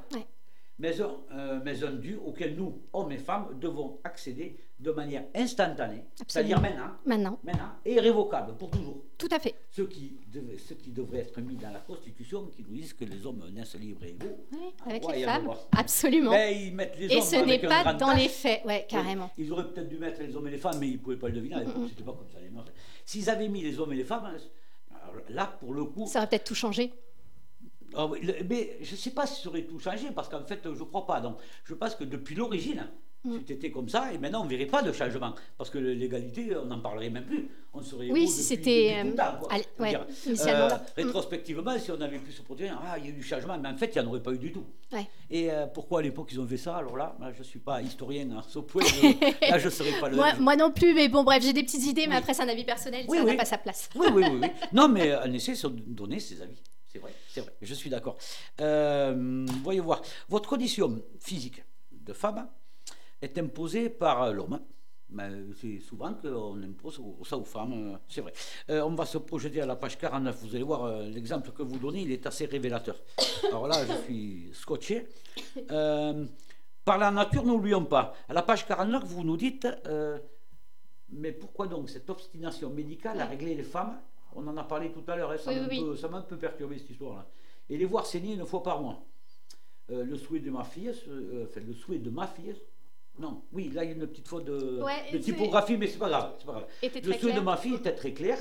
un, 1.00 1.16
euh, 1.32 1.60
mais 1.64 1.84
un 1.84 1.92
dû 1.92 2.16
auquel 2.16 2.56
nous, 2.56 2.82
hommes 2.92 3.12
et 3.12 3.18
femmes, 3.18 3.58
devons 3.60 4.00
accéder 4.04 4.56
de 4.78 4.90
manière 4.90 5.24
instantanée, 5.34 6.04
c'est-à-dire 6.26 6.60
maintenant, 6.60 6.90
maintenant, 7.06 7.38
maintenant, 7.44 7.70
et 7.84 7.94
irrévocable 7.94 8.56
pour 8.56 8.70
toujours. 8.70 9.04
Tout 9.16 9.28
à 9.30 9.38
fait. 9.38 9.54
Ce 9.70 9.82
qui, 9.82 10.18
ce 10.58 10.74
qui 10.74 10.90
devrait 10.90 11.20
être 11.20 11.40
mis 11.40 11.54
dans 11.54 11.70
la 11.70 11.78
Constitution, 11.78 12.46
qui 12.46 12.64
nous 12.68 12.74
dit 12.74 12.92
que 12.98 13.04
les 13.04 13.24
hommes 13.24 13.44
naissent 13.52 13.76
libres 13.76 14.02
et 14.04 14.10
égaux. 14.10 14.46
Oui, 14.52 14.74
avec 14.84 15.06
les 15.12 15.24
femmes, 15.24 15.50
absolument. 15.76 16.32
Ben, 16.32 16.52
ils 16.52 16.74
mettent 16.74 16.98
les 16.98 17.12
et 17.12 17.20
ce 17.20 17.36
n'est 17.36 17.60
pas 17.60 17.94
dans 17.94 18.12
les 18.12 18.28
faits, 18.28 18.64
ouais, 18.64 18.84
carrément. 18.88 19.30
Ils 19.38 19.52
auraient 19.52 19.68
peut-être 19.72 19.88
dû 19.88 19.98
mettre 19.98 20.20
les 20.20 20.34
hommes 20.34 20.48
et 20.48 20.52
les 20.52 20.58
femmes, 20.58 20.78
mais 20.80 20.88
ils 20.88 20.94
ne 20.94 20.98
pouvaient 20.98 21.16
pas 21.16 21.28
le 21.28 21.34
deviner. 21.34 21.56
C'était 21.88 22.02
pas 22.02 22.12
comme 22.12 22.28
ça. 22.32 22.38
S'ils 23.04 23.30
avaient 23.30 23.48
mis 23.48 23.62
les 23.62 23.78
hommes 23.78 23.92
et 23.92 23.96
les 23.96 24.04
femmes, 24.04 24.36
là, 25.28 25.56
pour 25.60 25.74
le 25.74 25.84
coup. 25.84 26.06
Ça 26.06 26.18
aurait 26.18 26.28
peut-être 26.28 26.44
tout 26.44 26.54
changé. 26.54 26.92
Ah 27.94 28.08
mais 28.48 28.78
je 28.80 28.92
ne 28.92 28.96
sais 28.96 29.10
pas 29.10 29.26
si 29.26 29.42
ça 29.42 29.48
aurait 29.48 29.64
tout 29.64 29.78
changé, 29.78 30.08
parce 30.14 30.28
qu'en 30.28 30.44
fait, 30.44 30.60
je 30.64 30.70
ne 30.70 30.84
crois 30.84 31.06
pas. 31.06 31.20
Donc, 31.20 31.38
je 31.64 31.74
pense 31.74 31.94
que 31.94 32.04
depuis 32.04 32.34
l'origine, 32.34 32.88
mm. 33.24 33.38
c'était 33.46 33.70
comme 33.70 33.88
ça, 33.88 34.12
et 34.12 34.18
maintenant, 34.18 34.42
on 34.42 34.44
ne 34.44 34.50
verrait 34.50 34.66
pas 34.66 34.82
de 34.82 34.92
changement. 34.92 35.34
Parce 35.58 35.70
que 35.70 35.78
l'égalité, 35.78 36.56
on 36.56 36.66
n'en 36.66 36.80
parlerait 36.80 37.10
même 37.10 37.24
plus. 37.24 37.48
On 37.74 37.82
serait 37.82 38.10
oui, 38.10 38.28
si 38.28 38.42
c'était. 38.42 39.02
Euh, 39.02 39.12
euh, 39.80 40.68
rétrospectivement, 40.94 41.78
si 41.78 41.90
on 41.90 42.00
avait 42.02 42.18
pu 42.18 42.30
se 42.30 42.42
protéger, 42.42 42.70
ah, 42.70 42.98
il 42.98 43.04
y 43.04 43.08
a 43.08 43.10
eu 43.10 43.14
du 43.14 43.22
changement, 43.22 43.56
mais 43.58 43.70
en 43.70 43.76
fait, 43.78 43.92
il 43.94 44.00
n'y 44.00 44.06
en 44.06 44.10
aurait 44.10 44.22
pas 44.22 44.32
eu 44.32 44.38
du 44.38 44.52
tout. 44.52 44.66
Et 45.30 45.50
euh, 45.50 45.66
pourquoi 45.66 46.00
à 46.00 46.02
l'époque 46.02 46.28
ils 46.32 46.40
ont 46.40 46.46
fait 46.46 46.58
ça? 46.58 46.76
Alors 46.76 46.98
là, 46.98 47.16
je 47.32 47.38
ne 47.38 47.44
suis 47.44 47.60
pas 47.60 47.80
historien 47.80 48.28
à 48.36 48.42
ce 48.46 48.58
point, 48.58 48.82
là, 49.48 49.58
je 49.58 49.64
ne 49.64 49.70
serais 49.70 49.98
pas 49.98 50.10
le. 50.10 50.16
moi, 50.16 50.34
moi, 50.38 50.54
non 50.54 50.70
plus, 50.70 50.92
mais 50.92 51.08
bon, 51.08 51.24
bref, 51.24 51.42
j'ai 51.42 51.54
des 51.54 51.62
petites 51.62 51.86
idées, 51.86 52.06
mais 52.06 52.16
après, 52.16 52.34
c'est 52.34 52.42
un 52.42 52.48
avis 52.48 52.64
personnel, 52.64 53.06
ça 53.08 53.24
n'a 53.24 53.34
pas 53.34 53.44
sa 53.46 53.56
place. 53.58 53.88
Oui, 53.94 54.08
oui, 54.12 54.24
oui. 54.30 54.48
non, 54.74 54.88
mais 54.88 55.14
on 55.24 55.32
essaie 55.32 55.54
de 55.54 55.68
donner 55.68 56.20
ses 56.20 56.42
avis. 56.42 56.60
C'est 56.92 56.98
vrai, 56.98 57.14
c'est 57.26 57.40
vrai, 57.40 57.54
je 57.62 57.74
suis 57.74 57.88
d'accord. 57.88 58.18
Euh, 58.60 59.46
voyez 59.62 59.80
voir, 59.80 60.02
votre 60.28 60.46
condition 60.46 61.02
physique 61.20 61.64
de 61.90 62.12
femme 62.12 62.46
est 63.22 63.38
imposée 63.38 63.88
par 63.88 64.30
l'homme. 64.32 64.60
C'est 65.60 65.78
souvent 65.80 66.14
qu'on 66.14 66.62
impose 66.62 67.00
ça 67.24 67.36
aux 67.36 67.44
femmes, 67.44 67.98
c'est 68.08 68.20
vrai. 68.20 68.32
Euh, 68.70 68.82
on 68.82 68.94
va 68.94 69.06
se 69.06 69.18
projeter 69.18 69.60
à 69.60 69.66
la 69.66 69.76
page 69.76 69.98
49. 69.98 70.38
Vous 70.42 70.54
allez 70.54 70.64
voir 70.64 70.84
euh, 70.84 71.08
l'exemple 71.08 71.50
que 71.52 71.62
vous 71.62 71.78
donnez, 71.78 72.02
il 72.02 72.12
est 72.12 72.26
assez 72.26 72.46
révélateur. 72.46 72.98
Alors 73.48 73.68
là, 73.68 73.76
je 73.86 73.92
suis 74.04 74.50
scotché. 74.52 75.06
Euh, 75.70 76.26
par 76.84 76.98
la 76.98 77.10
nature, 77.10 77.44
n'oublions 77.44 77.84
pas. 77.84 78.14
À 78.28 78.32
la 78.32 78.42
page 78.42 78.66
49, 78.66 79.04
vous 79.04 79.24
nous 79.24 79.36
dites, 79.36 79.66
mais 81.10 81.32
pourquoi 81.32 81.66
donc 81.68 81.90
cette 81.90 82.08
obstination 82.10 82.70
médicale 82.70 83.20
à 83.20 83.26
régler 83.26 83.54
les 83.54 83.62
femmes 83.62 84.00
on 84.36 84.46
en 84.46 84.56
a 84.56 84.64
parlé 84.64 84.90
tout 84.90 85.02
à 85.08 85.16
l'heure, 85.16 85.30
hein, 85.30 85.36
ça 85.38 86.08
m'a 86.08 86.18
un 86.18 86.22
peu 86.22 86.36
perturbé 86.36 86.78
cette 86.78 86.90
histoire-là. 86.90 87.28
Et 87.68 87.76
les 87.76 87.84
voir 87.84 88.06
saigner 88.06 88.34
une 88.34 88.44
fois 88.44 88.62
par 88.62 88.80
mois. 88.80 89.04
Euh, 89.90 90.04
le 90.04 90.16
souhait 90.16 90.40
de 90.40 90.50
ma 90.50 90.64
fille, 90.64 90.92
euh, 91.08 91.44
enfin, 91.48 91.60
le 91.66 91.74
souhait 91.74 91.98
de 91.98 92.10
ma 92.10 92.26
fille, 92.26 92.54
non, 93.18 93.42
oui, 93.52 93.70
là 93.74 93.84
il 93.84 93.90
y 93.90 93.92
a 93.92 93.94
une 93.94 94.06
petite 94.06 94.28
faute 94.28 94.44
de, 94.44 95.18
typographie, 95.18 95.76
mais 95.76 95.86
c'est 95.86 95.98
pas 95.98 96.08
grave. 96.08 96.32
Pas 96.46 96.52
grave. 96.52 96.66
Le 96.82 97.12
souhait 97.12 97.32
de 97.32 97.40
ma 97.40 97.56
fille 97.56 97.74
était 97.74 97.94
très 97.94 98.12
clair 98.12 98.38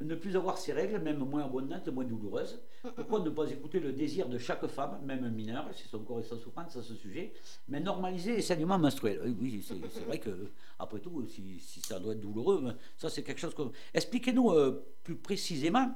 ne 0.00 0.14
plus 0.14 0.36
avoir 0.36 0.58
ses 0.58 0.72
règles, 0.72 0.98
même 0.98 1.18
moins 1.18 1.44
abondantes, 1.44 1.88
moins 1.88 2.04
douloureuses. 2.04 2.60
Pourquoi 2.96 3.20
ne 3.20 3.30
pas 3.30 3.48
écouter 3.50 3.80
le 3.80 3.92
désir 3.92 4.28
de 4.28 4.38
chaque 4.38 4.66
femme, 4.66 4.98
même 5.04 5.28
mineure, 5.30 5.68
si 5.72 5.88
son 5.88 6.00
corps 6.00 6.20
est 6.20 6.24
sans 6.24 6.38
souffrance 6.38 6.76
à 6.76 6.82
ce 6.82 6.94
sujet, 6.94 7.32
mais 7.68 7.80
normaliser 7.80 8.36
les 8.36 8.42
saignements 8.42 8.78
menstruels? 8.78 9.34
Oui, 9.40 9.64
c'est 9.64 10.04
vrai 10.04 10.18
que, 10.18 10.50
après 10.78 11.00
tout, 11.00 11.24
si, 11.26 11.60
ça 11.80 11.98
doit 12.00 12.14
être 12.14 12.20
douloureux, 12.20 12.74
ça 12.96 13.08
c'est 13.08 13.22
quelque 13.22 13.40
chose 13.40 13.54
que. 13.54 13.62
Expliquez-nous 13.94 14.50
euh, 14.50 14.84
plus 15.04 15.16
précisément 15.16 15.94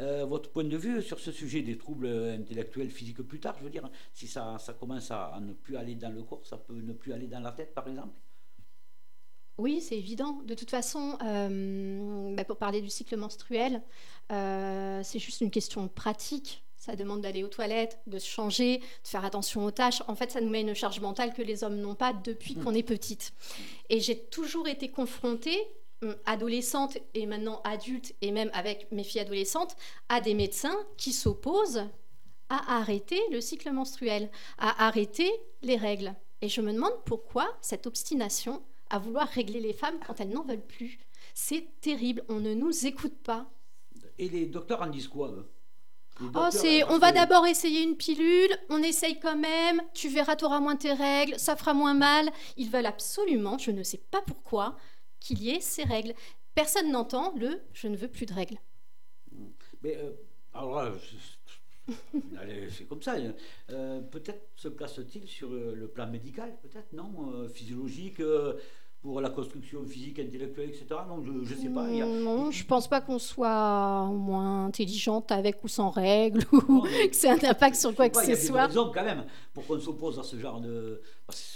euh, 0.00 0.24
votre 0.26 0.50
point 0.50 0.64
de 0.64 0.76
vue 0.76 1.02
sur 1.02 1.18
ce 1.18 1.32
sujet 1.32 1.62
des 1.62 1.78
troubles 1.78 2.06
intellectuels, 2.06 2.90
physiques 2.90 3.22
plus 3.22 3.40
tard. 3.40 3.56
Je 3.58 3.64
veux 3.64 3.70
dire, 3.70 3.88
si 4.12 4.26
ça 4.26 4.58
commence 4.78 5.10
à 5.10 5.38
ne 5.40 5.52
plus 5.52 5.76
aller 5.76 5.94
dans 5.94 6.14
le 6.14 6.22
corps, 6.22 6.44
ça 6.44 6.58
peut 6.58 6.74
ne 6.74 6.92
plus 6.92 7.12
aller 7.12 7.26
dans 7.26 7.40
la 7.40 7.52
tête, 7.52 7.74
par 7.74 7.88
exemple 7.88 8.14
oui, 9.58 9.80
c'est 9.80 9.96
évident. 9.96 10.40
De 10.44 10.54
toute 10.54 10.70
façon, 10.70 11.18
euh, 11.24 12.34
bah, 12.34 12.44
pour 12.44 12.56
parler 12.56 12.80
du 12.80 12.90
cycle 12.90 13.16
menstruel, 13.16 13.82
euh, 14.30 15.00
c'est 15.02 15.18
juste 15.18 15.40
une 15.40 15.50
question 15.50 15.88
pratique. 15.88 16.62
Ça 16.76 16.94
demande 16.94 17.22
d'aller 17.22 17.42
aux 17.42 17.48
toilettes, 17.48 17.98
de 18.06 18.20
se 18.20 18.28
changer, 18.28 18.78
de 18.78 19.08
faire 19.08 19.24
attention 19.24 19.64
aux 19.64 19.72
tâches. 19.72 20.00
En 20.06 20.14
fait, 20.14 20.30
ça 20.30 20.40
nous 20.40 20.48
met 20.48 20.60
une 20.60 20.74
charge 20.74 21.00
mentale 21.00 21.34
que 21.34 21.42
les 21.42 21.64
hommes 21.64 21.76
n'ont 21.76 21.96
pas 21.96 22.12
depuis 22.12 22.54
mm. 22.54 22.62
qu'on 22.62 22.72
est 22.72 22.84
petite. 22.84 23.32
Et 23.90 23.98
j'ai 23.98 24.16
toujours 24.16 24.68
été 24.68 24.90
confrontée, 24.90 25.58
hum, 26.02 26.14
adolescente 26.24 26.96
et 27.14 27.26
maintenant 27.26 27.60
adulte, 27.64 28.14
et 28.22 28.30
même 28.30 28.50
avec 28.54 28.90
mes 28.92 29.02
filles 29.02 29.22
adolescentes, 29.22 29.74
à 30.08 30.20
des 30.20 30.34
médecins 30.34 30.78
qui 30.96 31.12
s'opposent 31.12 31.84
à 32.48 32.78
arrêter 32.78 33.20
le 33.32 33.40
cycle 33.40 33.72
menstruel, 33.72 34.30
à 34.56 34.86
arrêter 34.86 35.30
les 35.62 35.76
règles. 35.76 36.14
Et 36.42 36.48
je 36.48 36.60
me 36.60 36.72
demande 36.72 36.94
pourquoi 37.04 37.52
cette 37.60 37.88
obstination 37.88 38.62
à 38.90 38.98
vouloir 38.98 39.28
régler 39.28 39.60
les 39.60 39.72
femmes 39.72 39.98
quand 40.06 40.20
elles 40.20 40.30
n'en 40.30 40.44
veulent 40.44 40.66
plus. 40.66 40.98
C'est 41.34 41.80
terrible, 41.80 42.24
on 42.28 42.40
ne 42.40 42.54
nous 42.54 42.86
écoute 42.86 43.18
pas. 43.22 43.50
Et 44.18 44.28
les 44.28 44.46
docteurs 44.46 44.82
en 44.82 44.88
disent 44.88 45.08
quoi 45.08 45.34
Oh, 46.34 46.48
c'est, 46.50 46.82
on 46.84 46.98
va 46.98 47.12
d'abord 47.12 47.46
essayer 47.46 47.82
une 47.82 47.96
pilule, 47.96 48.50
on 48.70 48.82
essaye 48.82 49.20
quand 49.20 49.38
même, 49.38 49.80
tu 49.94 50.08
verras, 50.08 50.34
tu 50.34 50.44
auras 50.44 50.58
moins 50.58 50.74
tes 50.74 50.92
règles, 50.92 51.38
ça 51.38 51.54
fera 51.54 51.74
moins 51.74 51.94
mal. 51.94 52.30
Ils 52.56 52.68
veulent 52.68 52.86
absolument, 52.86 53.56
je 53.56 53.70
ne 53.70 53.84
sais 53.84 54.02
pas 54.10 54.20
pourquoi, 54.22 54.76
qu'il 55.20 55.40
y 55.40 55.50
ait 55.50 55.60
ces 55.60 55.84
règles. 55.84 56.14
Personne 56.56 56.90
n'entend 56.90 57.32
le 57.36 57.60
je 57.72 57.86
ne 57.86 57.96
veux 57.96 58.08
plus 58.08 58.26
de 58.26 58.34
règles. 58.34 58.58
Mais 59.82 59.96
euh, 59.96 60.10
alors 60.52 60.82
là, 60.82 60.92
c'est 62.70 62.86
comme 62.88 63.02
ça. 63.02 63.16
Euh, 63.70 64.00
peut-être 64.00 64.48
se 64.56 64.68
place-t-il 64.68 65.26
sur 65.26 65.52
euh, 65.52 65.74
le 65.74 65.88
plan 65.88 66.06
médical, 66.06 66.56
peut-être, 66.62 66.92
non 66.92 67.48
Physiologique, 67.48 68.20
euh, 68.20 68.54
pour 69.00 69.20
la 69.20 69.30
construction 69.30 69.84
physique, 69.84 70.18
intellectuelle, 70.18 70.70
etc. 70.70 70.86
Non, 71.08 71.22
je 71.22 71.30
ne 71.30 71.44
sais 71.44 71.68
pas. 71.68 71.84
a- 71.84 72.06
Non, 72.06 72.50
je 72.50 72.64
pense 72.64 72.88
pas 72.88 73.00
qu'on 73.00 73.18
soit 73.20 74.06
moins 74.06 74.66
intelligente 74.66 75.30
avec 75.30 75.62
ou 75.62 75.68
sans 75.68 75.90
règles 75.90 76.42
ou 76.68 76.80
que 77.10 77.12
c'est 77.16 77.28
un 77.28 77.48
impact 77.50 77.76
sur 77.76 77.94
quoi 77.94 78.08
que 78.08 78.16
ce 78.18 78.24
Il 78.24 78.28
y 78.30 78.32
a 78.32 78.36
soit. 78.36 78.66
des 78.68 78.74
quand 78.74 79.04
même 79.04 79.24
pour 79.54 79.66
qu'on 79.66 79.78
s'oppose 79.78 80.18
à 80.18 80.22
ce 80.24 80.36
genre 80.36 80.60
de. 80.60 81.00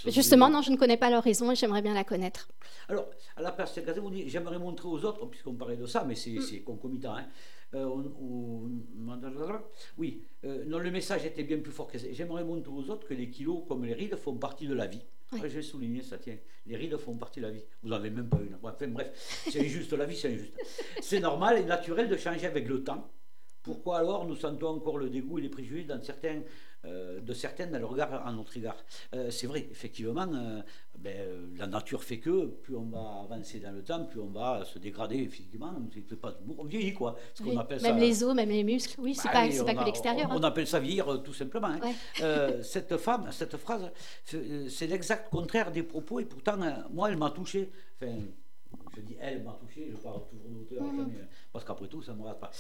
Justement, 0.07 0.47
des- 0.49 0.53
non, 0.55 0.63
je 0.63 0.71
ne 0.71 0.77
connais 0.77 0.97
pas 0.97 1.11
leur 1.11 1.23
raison 1.25 1.51
et 1.51 1.57
j'aimerais 1.57 1.83
bien 1.83 1.95
la 1.95 2.05
connaître. 2.05 2.49
Alors, 2.89 3.07
à 3.37 3.43
la 3.43 3.51
place 3.53 3.75
de 3.75 4.01
vous 4.01 4.11
dites 4.11 4.29
j'aimerais 4.29 4.59
montrer 4.59 4.89
aux 4.89 5.05
autres, 5.05 5.27
puisqu'on 5.27 5.55
parlait 5.55 5.77
de 5.77 5.87
ça, 5.87 6.05
mais 6.07 6.15
c'est 6.15 6.31
Mm. 6.61 6.65
concomitant. 6.65 7.15
Hein. 7.17 7.25
Euh, 7.75 7.87
on- 7.87 8.13
on- 8.23 8.71
oui, 9.99 10.23
euh, 10.45 10.65
non, 10.67 10.79
le 10.79 10.91
message 10.91 11.25
était 11.25 11.43
bien 11.43 11.59
plus 11.59 11.73
fort 11.73 11.87
que 11.89 11.99
ça. 11.99 12.07
J'aimerais 12.13 12.45
montrer 12.45 12.71
aux 12.73 12.89
autres 12.91 13.07
que 13.09 13.15
les 13.15 13.31
kilos, 13.31 13.63
comme 13.67 13.85
les 13.85 13.95
rides, 13.95 14.17
font 14.17 14.35
partie 14.37 14.67
de 14.67 14.75
la 14.75 14.87
vie. 14.87 15.01
Oui. 15.33 15.41
Vais 15.41 15.63
souligner 15.63 16.03
ça, 16.03 16.19
tiens. 16.19 16.37
Les 16.67 16.77
rides 16.77 16.97
font 16.99 17.17
partie 17.17 17.41
de 17.41 17.47
la 17.47 17.53
vie. 17.53 17.65
Vous 17.83 17.89
n'en 17.89 17.97
avez 17.97 18.11
même 18.11 18.29
pas 18.29 18.39
une. 18.39 18.55
Enfin, 18.63 18.89
bref, 18.89 19.11
c'est 19.51 19.61
injuste, 19.61 19.93
la 19.95 20.05
vie, 20.05 20.17
c'est 20.17 20.29
injuste. 20.29 20.55
C'est 21.01 21.21
normal 21.21 21.59
et 21.59 21.65
naturel 21.65 22.09
de 22.09 22.17
changer 22.17 22.47
avec 22.47 22.69
le 22.69 22.85
temps. 22.85 23.11
Pourquoi 23.63 23.99
alors 23.99 24.27
nous 24.27 24.37
sentons 24.37 24.69
encore 24.69 24.99
le 24.99 25.09
dégoût 25.09 25.39
et 25.39 25.43
les 25.43 25.49
préjugés 25.49 25.85
dans 25.85 26.03
certains, 26.03 26.43
euh, 26.85 27.21
de 27.21 27.33
certaines 27.33 27.71
dans 27.71 27.79
le 27.79 27.87
regard 27.87 28.27
à 28.27 28.33
notre 28.33 28.57
égard 28.57 28.77
Euh, 29.15 29.31
C'est 29.31 29.47
vrai, 29.47 29.69
effectivement, 29.71 30.27
euh, 30.35 30.61
ben, 30.99 31.17
la 31.57 31.67
nature 31.67 32.03
fait 32.03 32.19
que 32.19 32.47
plus 32.47 32.77
on 32.77 32.87
va 32.87 33.23
avancer 33.25 33.61
dans 33.61 33.71
le 33.73 33.83
temps, 33.83 34.05
plus 34.05 34.21
on 34.21 34.31
va 34.31 34.65
se 34.65 34.79
dégrader 34.79 35.27
physiquement. 35.29 35.73
Pas- 36.21 36.37
on 36.59 36.65
vieillit, 36.65 36.93
quoi. 36.93 37.17
Ce 37.35 37.43
Oui, 37.45 37.57
appelle 37.57 37.81
Même 37.83 37.95
ça. 37.99 38.01
les 38.01 38.25
os, 38.25 38.35
même 38.35 38.49
les 38.49 38.65
muscles. 38.65 39.01
Oui, 39.01 39.15
c'est 39.15 39.29
Bah 39.29 39.33
pas, 39.35 39.41
a- 39.43 39.75
que 39.75 39.85
l'extérieur. 39.85 40.29
On, 40.31 40.33
hein. 40.35 40.39
on 40.41 40.43
appelle 40.43 40.67
ça 40.67 40.81
vieillir 40.81 41.23
tout 41.23 41.35
simplement. 41.35 41.69
hein. 41.69 41.81
Ouais. 42.21 42.63
Cette 42.63 42.97
femme, 42.97 43.29
cette 43.31 43.57
phrase, 43.57 43.91
c'est 44.25 44.87
l'exact 44.87 45.31
contraire 45.31 45.71
des 45.71 45.83
propos 45.85 46.21
et 46.21 46.25
pourtant, 46.25 46.57
moi, 46.91 47.11
elle 47.11 47.17
m'a 47.17 47.31
touché. 47.31 47.71
Enfin, 48.03 48.13
je 48.97 49.01
dis 49.03 49.17
elle 49.21 49.43
m'a 49.45 49.53
touché, 49.61 49.89
je 49.91 49.97
parle 49.97 50.23
toujours 50.29 50.49
d'auteur, 50.51 50.83
Mhm. 50.83 51.01
euh, 51.01 51.25
parce 51.53 51.65
qu'après 51.65 51.87
tout, 51.87 52.03
ça 52.03 52.13
ne 52.13 52.19
me 52.19 52.23
regarde 52.23 52.41
pas. 52.41 52.51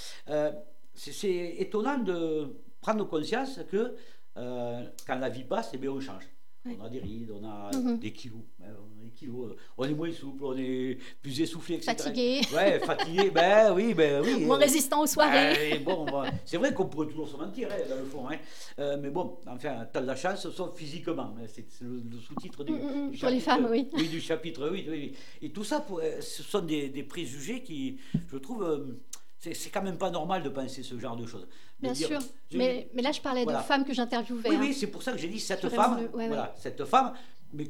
C'est 0.95 1.55
étonnant 1.59 1.99
de 1.99 2.55
prendre 2.83 3.05
conscience 3.09 3.61
que 3.71 3.95
euh, 4.37 4.85
quand 5.07 5.19
la 5.19 5.29
vie 5.31 5.45
passe, 5.45 5.71
eh 5.73 5.79
bien, 5.79 5.91
on 5.91 6.01
change. 6.01 6.25
On 6.65 6.85
a 6.85 6.89
des 6.89 7.01
rides, 7.01 7.33
on 7.33 7.45
a 7.45 7.71
Mhm. 7.77 7.99
des 7.99 8.13
kilos, 8.13 8.39
hein, 8.63 8.67
on 8.79 9.01
a 9.01 9.05
des 9.05 9.11
kilos, 9.11 9.51
euh, 9.51 9.57
on 9.77 9.85
est 9.85 9.95
moins 9.95 10.13
souple, 10.13 10.45
on 10.45 10.57
est 10.57 10.97
plus 11.21 11.41
essoufflé, 11.41 11.75
etc. 11.75 11.93
Fatigué, 11.99 12.41
Ouais, 12.55 12.79
fatigué, 12.79 13.31
ben 13.31 13.75
oui, 13.75 13.95
ben 13.95 14.23
oui. 14.25 14.45
moins 14.45 14.59
euh, 14.59 14.61
résistant 14.61 15.01
aux 15.03 15.09
soirées. 15.09 15.55
Ouais, 15.55 15.79
bon, 15.81 16.07
c'est 16.45 16.59
vrai 16.59 16.73
qu'on 16.73 16.87
pourrait 16.87 17.09
toujours 17.09 17.29
se 17.29 17.37
mentir, 17.37 17.69
hein, 17.73 17.83
dans 17.89 17.97
le 17.97 18.05
fond. 18.05 18.29
hein. 18.29 18.37
Euh, 18.79 18.97
mais 19.03 19.11
bon, 19.11 19.39
enfin, 19.49 19.89
t'as 19.93 20.01
de 20.03 20.07
la 20.07 20.15
chance, 20.15 20.49
sauf 20.51 20.77
physiquement. 20.77 21.35
hein, 21.37 21.47
C'est 21.49 21.67
le, 21.81 22.01
le 22.09 22.19
sous-titre 22.21 22.63
du, 22.63 22.75
Mm, 22.75 22.77
mm, 22.77 23.11
du 23.11 23.19
pour 23.19 23.29
les 23.29 23.41
chapitre- 23.41 23.45
femmes, 23.45 23.69
oui. 23.69 24.09
du 24.09 24.21
chapitre, 24.21 24.69
oui, 24.71 24.87
oui, 24.89 24.97
oui. 25.11 25.13
Et 25.43 25.51
tout 25.51 25.65
ça, 25.65 25.81
pour- 25.81 26.01
ce 26.21 26.43
sont 26.45 26.61
des, 26.63 26.91
des 26.91 27.03
préjugés 27.03 27.65
qui, 27.65 27.99
je 28.31 28.37
trouve, 28.37 28.97
c'est 29.53 29.71
quand 29.71 29.83
même 29.83 29.99
pas 29.99 30.11
normal 30.11 30.43
de 30.43 30.49
penser 30.49 30.83
ce 30.83 30.99
genre 30.99 31.17
de 31.17 31.27
choses. 31.27 31.43
De 31.43 31.49
Bien 31.81 31.93
dire- 31.93 32.07
sûr. 32.09 32.21
je- 32.51 32.59
Mais, 32.59 32.89
mais 32.95 33.03
là, 33.03 33.11
je 33.13 33.21
parlais 33.21 33.43
Voilà. 33.45 33.59
de 33.61 33.65
femmes 33.65 33.85
que 33.85 33.93
j'interviewais. 33.93 34.49
oui, 34.49 34.55
hein. 34.57 34.59
oui, 34.61 34.75
c'est 34.75 34.87
pour 34.87 35.03
ça 35.03 35.13
que 35.13 35.19
j'ai 35.19 35.29
dit 35.29 35.41
cette 35.41 35.69
femme, 35.69 36.01
le- 36.03 36.17
ouais, 36.17 36.29
voilà, 36.29 36.55
cette 36.59 36.85
femme, 36.85 37.13
mais 37.53 37.65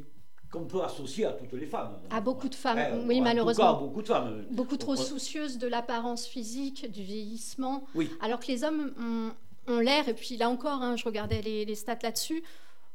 qu'on 0.52 0.66
peut 0.66 0.82
associer 0.82 1.24
à 1.24 1.32
toutes 1.32 1.54
les 1.54 1.64
femmes. 1.66 1.96
À 2.10 2.20
beaucoup 2.20 2.50
de 2.50 2.54
femmes, 2.54 2.76
Ouais, 2.76 3.04
oui, 3.06 3.20
malheureusement. 3.22 3.72
cas, 3.72 3.80
beaucoup 3.80 4.02
de 4.02 4.06
femmes. 4.08 4.44
Beaucoup 4.50 4.76
trop 4.76 4.96
soucieuses 4.96 5.56
de 5.56 5.66
l'apparence 5.66 6.26
physique, 6.26 6.90
du 6.92 7.02
vieillissement, 7.02 7.84
Oui. 7.94 8.10
alors 8.20 8.38
que 8.38 8.48
les 8.48 8.62
hommes 8.64 8.92
ont, 9.00 9.72
ont 9.72 9.78
l'air, 9.78 10.08
et 10.10 10.14
puis 10.14 10.36
là 10.36 10.50
encore, 10.50 10.82
hein, 10.82 10.96
je 10.96 11.04
regardais 11.06 11.40
les, 11.40 11.64
les 11.64 11.74
stats 11.74 11.98
là-dessus, 12.02 12.42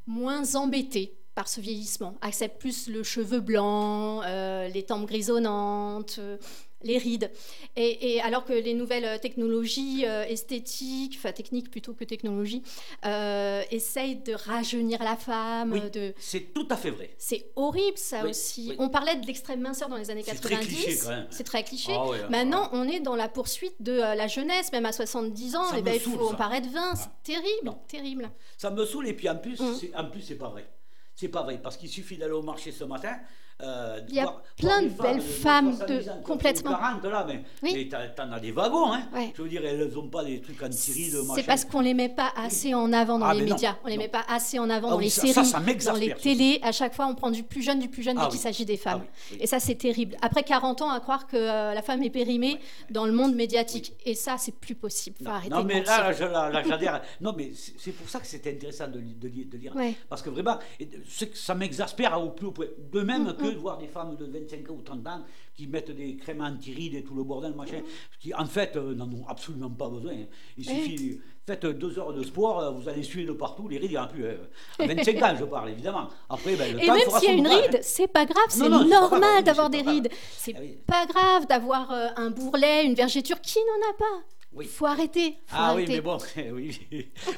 moins 0.06 0.54
embêtés 0.56 1.18
par 1.34 1.48
ce 1.48 1.60
vieillissement, 1.62 2.16
acceptent 2.22 2.60
plus 2.60 2.90
le 2.90 3.02
cheveu 3.04 3.40
blanc, 3.40 4.22
euh, 4.24 4.68
les 4.68 4.84
tempes 4.84 5.06
grisonnantes, 5.08 6.18
euh, 6.20 6.38
les 6.84 6.98
rides. 6.98 7.32
Et, 7.76 8.14
et 8.16 8.22
alors 8.22 8.46
que 8.46 8.54
les 8.54 8.74
nouvelles 8.74 9.20
technologies 9.20 10.06
euh, 10.06 10.24
esthétiques, 10.26 11.16
enfin 11.18 11.32
techniques 11.32 11.70
plutôt 11.72 11.94
que 11.94 12.04
technologies, 12.04 12.64
euh, 13.06 13.64
essayent 13.72 14.18
de 14.18 14.34
rajeunir 14.34 15.04
la 15.04 15.16
femme, 15.16 15.74
Oui. 15.74 15.82
de... 15.92 16.14
C'est 16.20 16.54
tout 16.54 16.68
à 16.70 16.78
fait 16.78 16.92
vrai. 16.92 17.10
C'est 17.18 17.52
horrible 17.56 17.98
ça 17.98 18.24
Oui, 18.24 18.30
aussi. 18.30 18.68
oui. 18.70 18.76
On 18.80 18.90
parlait 18.90 19.16
de 19.16 19.26
l'extrême 19.26 19.62
minceur 19.62 19.90
dans 19.90 19.98
les 19.98 20.10
années 20.12 20.24
C'est 20.26 20.36
très 20.36 20.56
90. 20.56 20.76
cliché, 20.84 21.00
quand 21.04 21.10
même. 21.10 21.28
C'est 21.32 21.44
très 21.44 21.64
cliché. 21.64 21.94
Ah 21.96 22.28
Maintenant, 22.30 22.70
on 22.74 22.88
est 22.88 23.00
dans 23.00 23.16
la 23.16 23.28
poursuite 23.30 23.76
de 23.82 23.94
euh, 23.94 24.16
la 24.16 24.28
jeunesse, 24.28 24.72
même 24.72 24.86
à 24.86 24.92
70 24.92 25.56
ans. 25.56 25.66
Ça 25.66 25.78
et 25.78 25.82
me 25.82 25.86
ben, 25.86 25.94
il 25.96 26.00
faut 26.00 26.28
en 26.30 26.36
paraître 26.36 26.70
20. 26.70 26.96
C'est 26.96 27.06
Ah. 27.08 27.20
terrible, 27.24 27.66
Non. 27.66 27.80
terrible. 27.88 28.30
Ça 28.58 28.70
me 28.70 28.86
saoule 28.86 29.08
et 29.08 29.14
puis 29.14 29.28
en 29.30 29.36
plus, 29.38 29.60
Mm. 29.60 29.76
c'est, 29.80 29.96
en 29.96 30.06
plus 30.10 30.22
c'est 30.22 30.36
pas 30.36 30.50
vrai. 30.50 30.68
C'est 31.16 31.30
pas 31.30 31.42
vrai 31.44 31.60
parce 31.62 31.78
qu'il 31.78 31.90
suffit 31.90 32.18
d'aller 32.18 32.34
au 32.34 32.44
marché 32.44 32.72
ce 32.72 32.84
matin. 32.84 33.18
Euh, 33.62 34.00
Il 34.10 34.16
y 34.16 34.20
a 34.20 34.24
voir- 34.24 34.42
plein 34.58 34.88
voir 34.88 35.10
de 35.14 35.18
belles 35.18 35.22
femmes 35.22 35.74
70 35.76 36.06
de- 36.06 36.12
ont 36.12 36.22
complètement. 36.22 36.72
40 36.72 37.04
là, 37.06 37.26
mais, 37.28 37.44
Oui. 37.64 37.90
t'en 37.90 38.32
as 38.32 38.40
des 38.40 38.52
wagons. 38.52 38.92
Hein. 38.94 39.04
Ouais. 39.14 39.34
Je 39.36 39.42
veux 39.42 39.50
dire, 39.50 39.66
elles 39.66 39.92
n'ont 39.94 40.08
pas 40.10 40.24
des 40.24 40.42
trucs 40.42 40.62
en 40.62 40.72
Syrie 40.72 41.10
de. 41.12 41.22
C'est 41.36 41.44
parce 41.44 41.66
qu'on 41.66 41.80
les 41.82 41.94
met 41.94 42.10
pas 42.10 42.32
assez 42.36 42.74
en 42.76 42.94
avant 42.94 43.18
dans 43.20 43.26
Ah, 43.26 43.34
les 43.34 43.46
non, 43.46 43.56
médias. 43.56 43.76
On 43.84 43.88
les 43.88 43.96
non. 43.98 44.04
met 44.04 44.08
pas 44.10 44.26
assez 44.30 44.60
en 44.60 44.70
avant 44.70 44.90
Ah 44.90 44.92
dans 44.92 44.98
oui, 44.98 45.06
les 45.06 45.10
ça- 45.10 45.22
séries, 45.22 45.34
ça, 45.34 45.44
ça 45.44 45.60
dans 45.60 45.98
les 45.98 46.14
télés. 46.14 46.60
À 46.62 46.72
chaque 46.72 46.94
fois, 46.94 47.08
on 47.08 47.16
prend 47.16 47.32
du 47.32 47.44
plus 47.44 47.62
jeune, 47.64 47.80
du 47.80 47.90
plus 47.90 48.04
jeune 48.04 48.18
Ah 48.20 48.26
dès 48.26 48.32
qu'il 48.32 48.40
s'agit 48.40 48.66
des 48.66 48.78
femmes. 48.78 49.02
Ah. 49.32 49.36
Et 49.40 49.48
ça, 49.48 49.60
c'est 49.60 49.76
terrible. 49.76 50.16
Après 50.22 50.44
40 50.44 50.82
ans, 50.82 50.90
à 50.92 51.00
croire 51.00 51.28
que 51.28 51.38
euh, 51.38 51.74
la 51.74 51.82
femme 51.82 52.04
est 52.04 52.10
périmée 52.10 52.54
Ouais, 52.54 52.60
dans 52.92 53.06
le 53.06 53.12
monde 53.12 53.36
médiatique. 53.36 53.94
Et 54.06 54.14
ça, 54.16 54.36
c'est 54.38 54.56
plus 54.56 54.76
possible. 54.76 55.18
Non, 55.50 55.62
de 55.62 55.66
mais 55.68 55.84
là, 55.84 56.12
j'adhère. 56.68 57.02
non, 57.22 57.34
mais 57.36 57.52
c'est 57.78 57.92
pour 57.92 58.08
ça 58.10 58.20
que 58.20 58.28
c'était 58.28 58.52
intéressant 58.52 58.88
de, 58.88 59.00
li- 59.00 59.16
de 59.16 59.28
li- 59.28 59.46
de 59.46 59.58
lire. 59.58 59.74
Parce 60.10 60.22
que 60.22 60.30
vraiment, 60.30 60.58
que 60.80 61.38
ça 61.38 61.56
m'exaspère 61.56 62.22
au 62.22 62.30
plus 62.30 62.48
haut 62.48 62.52
point. 62.52 62.68
De 62.92 63.02
même 63.02 63.24
Mm, 63.24 63.34
de 63.54 63.58
voir 63.58 63.78
des 63.78 63.88
femmes 63.88 64.16
de 64.18 64.26
25 64.26 64.70
ans 64.70 64.74
ou 64.76 64.82
30 64.82 65.08
ans 65.08 65.22
qui 65.56 65.68
mettent 65.68 65.92
des 65.92 66.16
crèmes 66.18 66.42
anti-rides 66.42 66.96
et 66.96 67.04
tout 67.04 67.16
le 67.16 67.24
bordel, 67.24 67.54
machin, 67.54 67.82
qui 68.20 68.34
en 68.34 68.46
fait 68.46 68.76
euh, 68.76 68.94
n'en 68.94 69.08
ont 69.12 69.26
absolument 69.28 69.70
pas 69.70 69.90
besoin. 69.90 70.14
Il 70.58 70.64
suffit, 70.66 71.20
faites 71.46 71.66
deux 71.66 71.98
heures 71.98 72.14
de 72.14 72.24
sport, 72.24 72.60
euh, 72.60 72.72
vous 72.72 72.88
allez 72.88 73.02
suer 73.04 73.26
de 73.26 73.32
partout, 73.32 73.68
les 73.68 73.78
rides, 73.78 73.92
il 73.92 73.94
n'y 73.94 73.98
en 73.98 74.04
a 74.04 74.08
plus. 74.08 74.28
hein. 74.28 74.36
À 74.80 74.86
25 74.86 75.24
ans, 75.24 75.36
je 75.40 75.46
parle, 75.46 75.70
évidemment. 75.72 76.10
Après, 76.30 76.56
ben, 76.56 76.74
le 76.76 76.84
Et 76.84 76.86
temps 76.86 76.94
même 76.94 77.10
s'il 77.20 77.30
y 77.30 77.32
a 77.32 77.36
une 77.36 77.48
ride, 77.48 77.76
hein. 77.76 77.80
c'est 77.82 78.08
pas 78.08 78.26
grave, 78.26 78.46
c'est 78.50 78.70
normal 78.70 79.44
d'avoir 79.44 79.70
des 79.70 79.82
rides. 79.82 80.10
C'est 80.36 80.54
Ah 80.56 80.60
oui. 80.62 80.78
pas 80.86 81.06
grave 81.08 81.48
d'avoir 81.48 81.92
euh, 81.92 82.08
un 82.18 82.30
bourrelet, 82.30 82.86
une 82.86 82.94
vergéture. 82.94 83.42
Qui 83.42 83.58
n'en 83.60 83.90
a 83.90 83.94
pas 83.98 84.24
Oui. 84.54 84.66
Faut 84.66 84.86
arrêter. 84.86 85.32
Faut 85.48 85.56
Ah 85.58 85.74
oui, 85.76 85.86
mais 85.88 86.02
bon, 86.02 86.18
oui. 86.54 86.80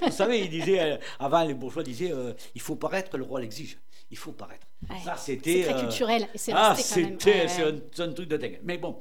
Vous 0.01 0.11
savez, 0.11 0.41
il 0.41 0.49
disait, 0.49 0.79
euh, 0.81 0.97
avant 1.19 1.43
les 1.45 1.53
bourgeois 1.53 1.83
disaient, 1.83 2.11
euh, 2.11 2.33
il 2.55 2.59
faut 2.61 2.75
paraître, 2.75 3.17
le 3.17 3.23
roi 3.23 3.39
l'exige. 3.39 3.77
Il 4.11 4.17
faut 4.17 4.31
paraître. 4.31 4.65
Ouais. 4.89 4.97
Ça, 5.03 5.15
c'était. 5.15 5.63
C'est 5.63 5.69
très 5.69 5.73
euh, 5.77 5.81
culturel. 5.81 6.27
C'est 6.35 6.51
Ah, 6.55 6.73
c'était 6.75 7.41
Ouais, 7.41 7.47
c'est 7.47 7.63
ouais. 7.63 7.81
un, 7.99 8.11
truc 8.13 8.27
de 8.27 8.37
dingue. 8.37 8.59
Mais 8.63 8.77
bon, 8.77 8.97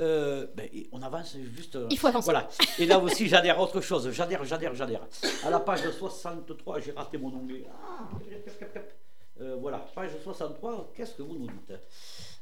euh, 0.00 0.46
ben, 0.54 0.68
on 0.92 1.00
avance 1.02 1.36
juste. 1.56 1.76
euh, 1.76 1.86
Il 1.90 1.98
faut 1.98 2.08
avancer. 2.08 2.26
Voilà. 2.26 2.48
Et 2.78 2.84
là 2.86 2.98
aussi, 2.98 3.26
j'adhère 3.28 3.58
à 3.58 3.62
autre 3.62 3.80
chose. 3.80 4.10
J'adhère, 4.12 4.44
j'adhère, 4.44 4.74
j'adère. 4.74 5.06
À 5.44 5.50
la 5.50 5.60
page 5.60 5.88
63, 5.90 6.80
j'ai 6.80 6.92
raté 6.92 7.16
mon 7.16 7.32
onglet. 7.34 7.64
Ah, 7.70 8.08
cap, 8.44 8.58
cap, 8.58 8.72
cap. 8.74 8.92
Euh, 9.40 9.56
voilà, 9.58 9.78
page 9.94 10.10
63, 10.22 10.92
qu'est-ce 10.94 11.14
que 11.14 11.22
vous 11.22 11.38
nous 11.38 11.46
dites? 11.46 11.72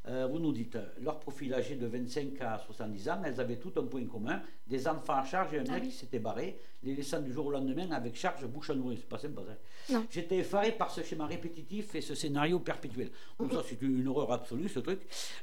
Euh, 0.08 0.26
Vous 0.26 0.38
nous 0.38 0.52
dites, 0.52 0.78
leur 1.02 1.20
profil 1.20 1.52
âgé 1.52 1.74
de 1.76 1.86
25 1.86 2.40
à 2.40 2.58
70 2.58 3.08
ans, 3.10 3.20
elles 3.24 3.38
avaient 3.40 3.56
tout 3.58 3.72
un 3.76 3.84
point 3.84 4.04
commun, 4.06 4.40
des 4.66 4.88
enfants 4.88 5.14
à 5.16 5.24
charge 5.24 5.52
et 5.52 5.58
un 5.58 5.64
Ah 5.68 5.72
mec 5.74 5.82
oui. 5.82 5.88
qui 5.90 5.96
s'était 5.96 6.18
barré, 6.18 6.58
les 6.82 6.94
laissant 6.94 7.20
du 7.20 7.30
jour 7.32 7.46
au 7.46 7.50
lendemain 7.50 7.90
avec 7.90 8.16
charge 8.16 8.46
bouche 8.46 8.70
à 8.70 8.74
nourrir. 8.74 8.96
C'est 9.00 9.08
pas 9.08 9.18
sympa 9.18 9.42
ça. 9.46 9.92
Non. 9.94 10.06
J'étais 10.10 10.38
effaré 10.38 10.72
par 10.72 10.90
ce 10.90 11.02
schéma 11.02 11.26
répétitif 11.26 11.94
et 11.94 12.00
ce 12.00 12.14
scénario 12.14 12.58
perpétuel. 12.60 13.10
Donc 13.38 13.52
ça, 13.52 13.62
c'est 13.68 13.82
une 13.82 14.08
horreur 14.08 14.32
absolue, 14.32 14.68
ce 14.68 14.78
truc. 14.80 15.00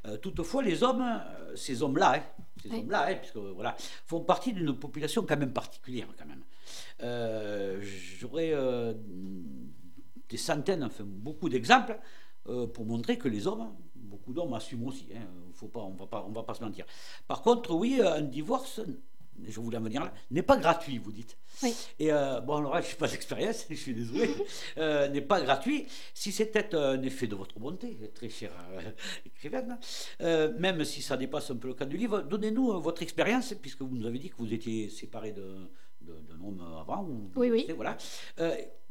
Euh, 0.07 0.17
toutefois, 0.17 0.63
les 0.63 0.81
hommes, 0.83 1.01
euh, 1.03 1.55
ces 1.55 1.83
hommes-là, 1.83 2.15
hein, 2.15 2.23
ces 2.63 2.69
Oui. 2.69 2.79
hommes-là, 2.79 3.07
hein, 3.09 3.15
puisque 3.15 3.37
voilà, 3.37 3.75
font 4.05 4.21
partie 4.21 4.51
d'une 4.53 4.75
population 4.77 5.23
quand 5.27 5.37
même 5.37 5.53
particulière, 5.53 6.07
quand 6.17 6.25
même. 6.25 6.41
Euh, 7.03 7.79
J'aurais 7.83 8.51
euh, 8.53 8.93
des 10.29 10.37
centaines, 10.37 10.83
enfin 10.83 11.03
beaucoup 11.05 11.49
d'exemples 11.49 11.99
euh, 12.47 12.65
pour 12.67 12.85
montrer 12.85 13.17
que 13.19 13.27
les 13.27 13.45
hommes, 13.47 13.67
beaucoup 14.25 14.33
d'hommes 14.33 14.53
assument 14.53 14.87
aussi. 14.87 15.07
Hein, 15.15 15.27
faut 15.53 15.67
pas, 15.67 15.81
on 15.81 15.91
va 15.91 16.07
pas, 16.07 16.25
on 16.27 16.31
va 16.31 16.43
pas 16.43 16.53
se 16.53 16.63
mentir. 16.63 16.85
Par 17.27 17.41
contre, 17.41 17.73
oui, 17.75 18.01
un 18.01 18.21
divorce, 18.21 18.81
je 19.47 19.59
voulais 19.59 19.77
en 19.77 19.81
venir 19.81 20.03
là, 20.03 20.13
n'est 20.31 20.41
pas 20.41 20.57
gratuit, 20.57 20.97
vous 20.97 21.11
dites. 21.11 21.37
Oui. 21.63 21.73
Et 21.99 22.11
euh, 22.11 22.39
bon, 22.41 22.57
alors 22.57 22.73
là, 22.75 22.81
je 22.81 22.89
n'ai 22.89 22.95
pas 22.95 23.07
d'expérience, 23.13 23.65
je 23.69 23.75
suis 23.75 23.93
désolé, 23.93 24.29
euh, 24.77 25.07
n'est 25.09 25.21
pas 25.21 25.41
gratuit. 25.41 25.85
Si 26.13 26.31
c'était 26.31 26.73
un 26.75 27.01
effet 27.03 27.27
de 27.27 27.35
votre 27.35 27.59
bonté, 27.59 27.97
très 28.15 28.29
chère 28.29 28.51
euh, 28.73 28.81
écrivaine, 29.25 29.77
euh, 30.21 30.51
même 30.57 30.83
si 30.83 31.01
ça 31.01 31.17
dépasse 31.17 31.51
un 31.51 31.57
peu 31.57 31.67
le 31.67 31.73
cadre 31.75 31.91
du 31.91 31.97
livre, 31.97 32.21
donnez-nous 32.21 32.71
euh, 32.71 32.79
votre 32.79 33.03
expérience, 33.03 33.53
puisque 33.61 33.81
vous 33.81 33.95
nous 33.95 34.05
avez 34.07 34.19
dit 34.19 34.29
que 34.29 34.37
vous 34.37 34.53
étiez 34.53 34.89
séparé 34.89 35.31
d'un 35.33 35.69
homme 36.43 36.61
avant. 36.81 37.03
ou- 37.03 37.31
Oui, 37.35 37.49
oui. 37.51 37.67
Voilà. 37.75 37.97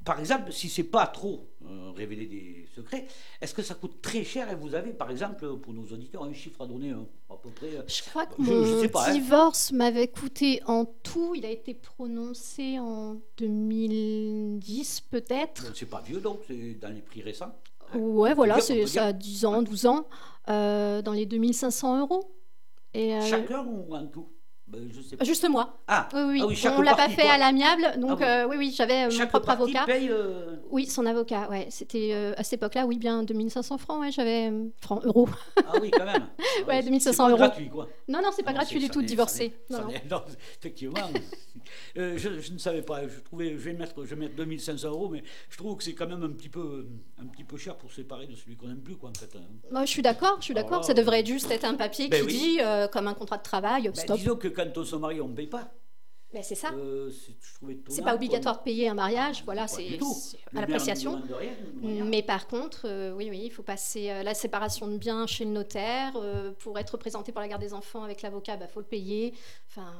Euh, 0.05 0.12
par 0.12 0.20
exemple, 0.20 0.52
si 0.52 0.68
c'est 0.68 0.85
pas 0.85 1.06
trop 1.06 1.48
euh, 1.64 1.90
révéler 1.97 2.26
des 2.26 2.66
secrets, 2.74 3.06
est-ce 3.40 3.55
que 3.55 3.62
ça 3.62 3.74
coûte 3.74 4.02
très 4.02 4.22
cher 4.24 4.51
et 4.51 4.55
vous 4.55 4.74
avez, 4.74 4.93
par 4.93 5.10
exemple, 5.10 5.56
pour 5.59 5.72
nos 5.72 5.85
auditeurs, 5.86 6.24
un 6.24 6.32
chiffre 6.35 6.60
à 6.62 6.66
donner 6.66 6.90
hein, 6.90 7.06
à 7.31 7.36
peu 7.36 7.48
près 7.51 7.74
euh, 7.76 7.82
Je 7.86 8.02
crois 8.10 8.26
que 8.26 8.35
Je- 8.43 8.51
mon 8.52 8.64
je 8.64 8.86
hein. 8.86 9.12
divorce 9.12 9.72
m'avait 9.72 10.09
coûté 10.09 10.60
en 10.66 10.85
tout, 10.85 11.35
il 11.35 11.47
a 11.47 11.51
été 11.51 11.74
prononcé 11.74 12.78
en 12.78 13.16
2010 13.39 15.01
peut-être. 15.10 15.74
C'est 15.74 15.86
pas 15.89 16.01
vieux 16.02 16.20
donc, 16.20 16.40
c'est 16.47 16.74
dans 16.74 16.90
les 16.90 17.01
prix 17.01 17.22
récents. 17.22 17.52
Ouais, 17.94 18.35
voilà, 18.35 18.60
c'est 18.60 18.86
ça 18.86 19.06
a 19.06 19.12
10 19.12 19.44
ans, 19.44 19.62
12 19.62 19.86
ans, 19.86 20.06
euh, 20.48 21.01
dans 21.02 21.12
les 21.12 21.26
2500 21.26 22.01
euros. 22.01 22.31
Et, 22.93 23.14
euh, 23.14 23.20
Chacun 23.22 23.64
ou 23.64 23.94
en 23.94 24.06
tout? 24.06 24.28
Je 24.73 25.03
sais 25.03 25.16
pas. 25.16 25.24
Juste 25.24 25.49
moi. 25.49 25.78
Ah, 25.86 26.09
Oui, 26.15 26.20
oui, 26.27 26.41
ah 26.43 26.47
oui, 26.47 26.62
on 26.78 26.82
l'a 26.82 26.95
pas 26.95 27.09
fait 27.09 27.23
quoi. 27.23 27.32
à 27.32 27.39
l'amiable, 27.39 28.01
donc 28.01 28.19
Ah 28.23 28.45
bon. 28.45 28.49
euh, 28.49 28.49
oui, 28.49 28.57
oui, 28.59 28.74
j'avais 28.77 29.05
euh, 29.05 29.11
mon 29.19 29.27
propre 29.27 29.51
avocat. 29.51 29.85
paye. 29.85 30.09
euh, 30.11 30.57
Oui, 30.70 30.86
son 30.86 31.05
avocat, 31.07 31.49
ouais. 31.51 31.66
C'était 31.70 32.11
euh, 32.12 32.32
à 32.36 32.43
cette 32.43 32.55
époque-là, 32.55 32.86
oui, 32.86 32.99
bien 32.99 33.23
2500 33.23 33.78
francs, 33.78 34.01
ouais, 34.01 34.11
j'avais 34.11 34.51
francs, 34.81 35.05
euros. 35.05 35.28
Ah 35.59 35.74
oui, 35.81 35.91
quand 35.91 36.07
même. 36.07 36.27
Ah 36.39 36.66
Ouais, 36.66 36.77
c'est- 36.77 36.85
2500 36.85 37.12
c'est 37.12 37.16
pas 37.16 37.28
euros. 37.31 37.36
gratuit, 37.39 37.69
quoi. 37.69 37.89
Non, 38.09 38.20
non, 38.23 38.31
c'est 38.35 38.43
pas 38.43 38.51
Ah 38.51 38.53
non, 38.55 38.59
gratuit 38.61 38.81
du 38.81 38.89
tout 38.89 39.03
de 39.03 39.07
divorcer. 39.07 39.55
Non, 39.70 39.77
ça 39.78 39.82
non. 39.85 39.91
n'est- 39.91 40.03
non, 40.11 40.23
effectivement. 40.59 41.01
Je, 41.97 42.16
je 42.41 42.53
ne 42.53 42.59
savais 42.59 42.82
pas. 42.82 43.07
Je 43.09 43.20
trouvais, 43.20 43.51
je 43.53 43.57
vais 43.57 43.73
mettre, 43.73 43.95
je 44.05 44.15
vais 44.15 44.16
mettre 44.16 44.35
2500 44.36 44.89
euros, 44.89 45.09
mais 45.09 45.23
je 45.49 45.57
trouve 45.57 45.77
que 45.77 45.82
c'est 45.85 45.95
quand 45.95 46.07
même 46.07 46.23
un 46.23 46.28
petit 46.31 46.49
peu, 46.51 46.86
un 47.20 47.27
petit 47.27 47.45
peu 47.45 47.57
cher 47.57 47.77
pour 47.77 47.91
se 47.91 47.97
séparer 47.97 48.27
de 48.27 48.35
celui 48.35 48.57
qu'on 48.57 48.66
n'aime 48.69 48.82
plus, 48.82 48.97
quoi, 48.97 49.11
en 49.11 49.15
fait. 49.19 49.31
hein. 49.36 49.43
Moi, 49.70 49.85
je 49.85 49.91
suis 49.91 50.03
d'accord, 50.03 50.36
je 50.41 50.45
suis 50.45 50.55
d'accord. 50.55 50.78
là, 50.78 50.82
Ça 50.82 50.93
devrait 50.95 51.24
juste 51.24 51.51
être 51.51 51.65
un 51.65 51.74
papier 51.74 52.09
ben 52.09 52.27
qui 52.27 52.36
dit, 52.36 52.59
comme 52.93 53.07
un 53.09 53.15
contrat 53.15 53.39
de 53.39 53.43
travail, 53.43 53.85
Ben, 53.85 53.95
stop. 53.95 54.19
Quand 54.55 54.76
on 54.78 54.85
se 54.85 54.97
marie, 54.97 55.20
on 55.20 55.28
ne 55.28 55.35
paye 55.35 55.47
pas. 55.47 55.70
Ben, 56.32 56.43
c'est 56.43 56.56
ça. 56.56 56.72
Euh, 56.72 57.10
c'est- 57.10 58.02
pas 58.02 58.14
obligatoire 58.16 58.59
de 58.59 58.64
payer 58.64 58.89
un 58.89 58.94
mariage, 58.94 59.44
voilà, 59.44 59.62
Pas 59.62 59.68
c'est 59.68 59.86
à 60.56 60.60
l'appréciation. 60.60 61.22
Mais 61.82 62.22
par 62.24 62.48
contre, 62.48 62.86
euh, 62.89 63.12
oui, 63.14 63.28
oui, 63.31 63.43
il 63.44 63.51
faut 63.51 63.62
passer 63.62 64.10
euh, 64.10 64.22
la 64.24 64.35
séparation 64.35 64.89
de 64.89 64.97
biens 64.98 65.26
chez 65.28 65.44
le 65.44 65.52
notaire. 65.52 66.12
euh, 66.16 66.51
pour 66.59 66.76
être 66.78 66.90
représenté 66.90 67.31
pour 67.31 67.40
la 67.40 67.47
garde 67.48 67.62
des 67.62 67.72
enfants 67.72 68.02
avec 68.02 68.22
l'avocat, 68.22 68.59
il 68.60 68.66
faut 68.66 68.81
le 68.81 68.86
payer. 68.86 69.32
Enfin, 69.68 69.93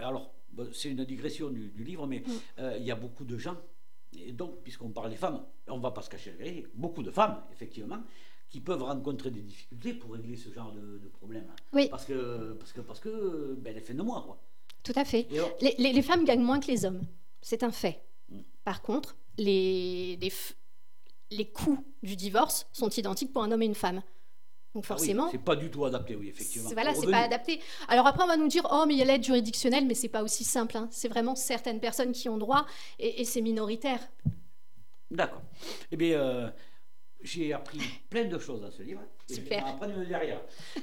alors, 0.00 0.32
bon, 0.52 0.68
c'est 0.72 0.88
une 0.90 1.04
digression 1.04 1.48
du, 1.50 1.68
du 1.68 1.84
livre, 1.84 2.06
mais 2.08 2.24
Mm. 2.58 2.62
il 2.78 2.84
y 2.84 2.90
a 2.90 2.96
beaucoup 2.96 3.24
de 3.24 3.38
gens, 3.38 3.56
et 4.12 4.32
donc, 4.32 4.62
puisqu'on 4.64 4.90
parle 4.90 5.10
des 5.10 5.16
femmes, 5.16 5.44
on 5.68 5.76
ne 5.76 5.82
va 5.82 5.92
pas 5.92 6.02
se 6.02 6.10
cacher 6.10 6.30
la 6.32 6.38
vérité, 6.44 6.66
beaucoup 6.74 7.02
de 7.04 7.10
femmes, 7.12 7.40
effectivement, 7.52 7.98
qui 8.50 8.60
peuvent 8.60 8.82
rencontrer 8.82 9.30
des 9.30 9.42
difficultés 9.42 9.94
pour 9.94 10.12
régler 10.12 10.36
ce 10.36 10.52
genre 10.52 10.72
de, 10.72 10.98
de 10.98 11.08
problème. 11.08 11.46
Oui. 11.72 11.88
Parce 11.88 12.04
que, 12.04 12.52
parce 12.58 12.72
que, 12.72 12.80
parce 12.80 13.00
que 13.00 13.54
ben, 13.58 13.74
les 13.74 13.94
de 13.94 14.02
mois, 14.02 14.22
quoi. 14.26 14.42
tout 14.82 14.92
à 14.96 15.04
fait. 15.04 15.26
Alors, 15.32 15.50
Les, 15.60 15.74
les- 15.78 15.92
les 15.92 16.02
femmes 16.02 16.24
gagnent 16.24 16.42
moins 16.42 16.58
que 16.60 16.66
les 16.66 16.84
hommes, 16.84 17.00
c'est 17.40 17.62
un 17.62 17.70
fait. 17.70 18.02
Mm. 18.28 18.40
Par 18.64 18.82
contre, 18.82 19.16
les, 19.38 20.16
les, 20.20 20.32
les 21.30 21.48
coûts 21.48 21.84
du 22.02 22.16
divorce 22.16 22.66
sont 22.72 22.88
identiques 22.90 23.32
pour 23.32 23.42
un 23.44 23.52
homme 23.52 23.62
et 23.62 23.66
une 23.66 23.74
femme. 23.76 24.02
Donc 24.74 24.84
ah 24.84 24.94
oui, 24.94 24.98
forcément, 24.98 25.28
c'est 25.32 25.38
pas 25.38 25.56
du 25.56 25.68
tout 25.68 25.84
adapté, 25.84 26.14
oui, 26.14 26.28
effectivement. 26.28 26.70
voilà, 26.70 26.94
c'est 26.94 27.10
pas 27.10 27.22
adapté. 27.24 27.60
Alors 27.88 28.06
après, 28.06 28.22
on 28.22 28.28
va 28.28 28.36
nous 28.36 28.46
dire, 28.46 28.66
oh, 28.70 28.84
mais 28.86 28.94
il 28.94 28.98
y 28.98 29.02
a 29.02 29.04
l'aide 29.04 29.24
juridictionnelle, 29.24 29.84
mais 29.84 29.94
c'est 29.94 30.08
pas 30.08 30.22
aussi 30.22 30.44
simple. 30.44 30.76
hein. 30.76 30.86
C'est 30.92 31.08
vraiment 31.08 31.34
certaines 31.34 31.80
personnes 31.80 32.12
qui 32.12 32.28
ont 32.28 32.38
droit, 32.38 32.66
et, 33.00 33.20
et 33.20 33.24
c'est 33.24 33.40
minoritaire. 33.40 34.00
D'accord. 35.10 35.42
Eh 35.90 35.96
bien, 35.96 36.18
euh, 36.20 36.50
j'ai 37.22 37.52
appris 37.52 37.80
plein 38.08 38.24
de 38.24 38.38
choses 38.38 38.60
dans 38.62 38.70
ce 38.70 38.82
livre. 38.82 39.00
Et 39.28 39.34
Super. 39.34 39.64
Je 39.82 40.00
vais 40.00 40.06
derrière. 40.06 40.40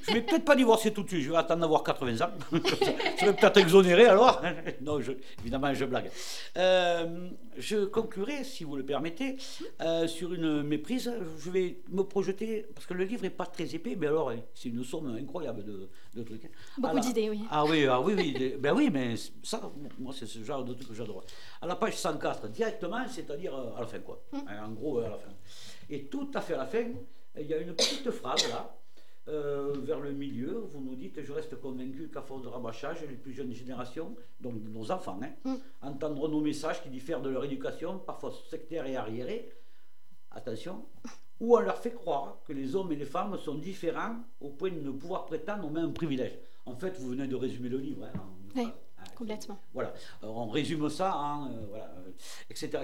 Je 0.08 0.14
vais 0.14 0.22
peut-être 0.22 0.46
pas 0.46 0.56
divorcer 0.56 0.94
tout 0.94 1.04
de 1.04 1.08
suite, 1.10 1.22
je 1.24 1.32
vais 1.32 1.36
attendre 1.38 1.62
d'avoir 1.62 1.84
80 1.84 2.22
ans. 2.26 2.30
je 2.52 3.26
vais 3.26 3.34
peut-être 3.34 3.58
exonérer 3.58 4.06
alors. 4.06 4.42
non, 4.82 5.02
je- 5.02 5.12
évidemment, 5.42 5.74
je 5.74 5.84
blague. 5.86 6.10
Euh, 6.58 7.30
je 7.58 7.86
conclurai, 7.86 8.44
si 8.44 8.64
vous 8.64 8.76
le 8.78 8.86
permettez, 8.86 9.36
euh, 9.82 10.08
sur 10.08 10.34
une 10.34 10.64
méprise. 10.64 11.12
Je 11.40 11.50
vais 11.50 11.80
me 11.90 12.04
projeter, 12.04 12.66
parce 12.74 12.86
que 12.86 12.94
le 12.94 13.04
livre 13.04 13.24
n'est 13.24 13.30
pas 13.30 13.46
très 13.46 13.76
épais, 13.76 13.96
mais 13.98 14.08
alors, 14.08 14.32
c'est 14.54 14.70
une 14.70 14.84
somme 14.84 15.16
incroyable 15.20 15.64
de, 15.66 15.90
de 16.16 16.24
trucs. 16.24 16.50
Beaucoup 16.78 17.00
d'idées, 17.00 17.30
oui. 17.30 17.42
ah 17.52 17.66
oui, 17.66 17.86
ah 17.86 18.00
oui, 18.00 18.14
oui, 18.16 18.56
ben 18.60 18.74
oui, 18.74 18.90
mais 18.92 19.16
ça, 19.44 19.62
moi, 20.00 20.14
c'est 20.18 20.26
ce 20.28 20.42
genre 20.44 20.64
de 20.64 20.74
truc 20.74 20.88
que 20.90 20.94
j'adore. 20.94 21.24
À 21.62 21.68
la 21.68 21.76
page 21.76 21.96
104, 21.98 22.48
directement, 22.50 23.06
c'est-à-dire 23.10 23.54
euh, 23.56 23.76
à 23.76 23.82
la 23.82 23.88
fin, 23.88 24.00
quoi. 24.00 24.22
Hum. 24.32 24.44
En 24.64 24.70
gros, 24.72 25.00
à 25.00 25.10
la 25.10 25.18
fin. 25.18 25.30
Et 25.90 26.06
tout 26.06 26.30
à 26.34 26.42
fait 26.42 26.54
à 26.54 26.58
la 26.58 26.66
fin, 26.66 26.84
il 27.40 27.46
y 27.48 27.54
a 27.54 27.58
une 27.58 27.74
petite 27.74 28.10
phrase 28.12 28.48
là, 28.50 28.76
euh, 29.30 29.74
vers 29.84 30.00
le 30.00 30.12
milieu. 30.12 30.64
Vous 30.72 30.82
nous 30.82 30.96
dites 30.96 31.22
Je 31.22 31.32
reste 31.32 31.56
convaincu 31.60 32.10
qu'à 32.14 32.22
force 32.22 32.44
de 32.44 32.48
rabâchage, 32.48 33.02
les 33.08 33.16
plus 33.16 33.34
jeunes 33.34 33.54
générations, 33.54 34.16
donc 34.42 34.56
nos 34.70 34.92
enfants, 34.92 35.20
hein, 35.24 35.32
Hum. 35.46 35.60
entendront 35.82 36.28
nos 36.30 36.42
messages 36.42 36.82
qui 36.84 36.90
diffèrent 36.90 37.22
de 37.22 37.30
leur 37.30 37.44
éducation, 37.46 38.00
parfois 38.00 38.32
sectaire 38.50 38.86
et 38.86 38.96
arriérée. 38.96 39.52
Attention. 40.32 40.86
Ou 41.40 41.56
on 41.56 41.60
leur 41.60 41.78
fait 41.78 41.94
croire 41.94 42.40
que 42.46 42.52
les 42.54 42.76
hommes 42.76 42.92
et 42.92 42.96
les 42.96 43.06
femmes 43.06 43.38
sont 43.38 43.56
différents 43.56 44.16
au 44.42 44.50
point 44.50 44.72
de 44.72 44.80
ne 44.82 44.92
pouvoir 44.92 45.26
prétendre 45.26 45.66
aux 45.68 45.70
mêmes 45.70 45.94
privilèges. 45.94 46.38
En 46.66 46.76
fait, 46.76 46.98
vous 47.00 47.10
venez 47.10 47.28
de 47.28 47.36
résumer 47.36 47.70
le 47.70 47.78
livre. 47.78 48.06
hein, 48.06 48.20
en 48.20 48.60
Oui, 48.60 48.68
Complètement. 49.18 49.60
voilà, 49.73 49.94
on 50.22 50.48
résume 50.48 50.88
ça 50.91 51.18
en. 51.18 51.48
euh, 51.48 51.65
voilà, 51.69 51.85
euh, 51.85 52.11
etc.. 52.52 52.84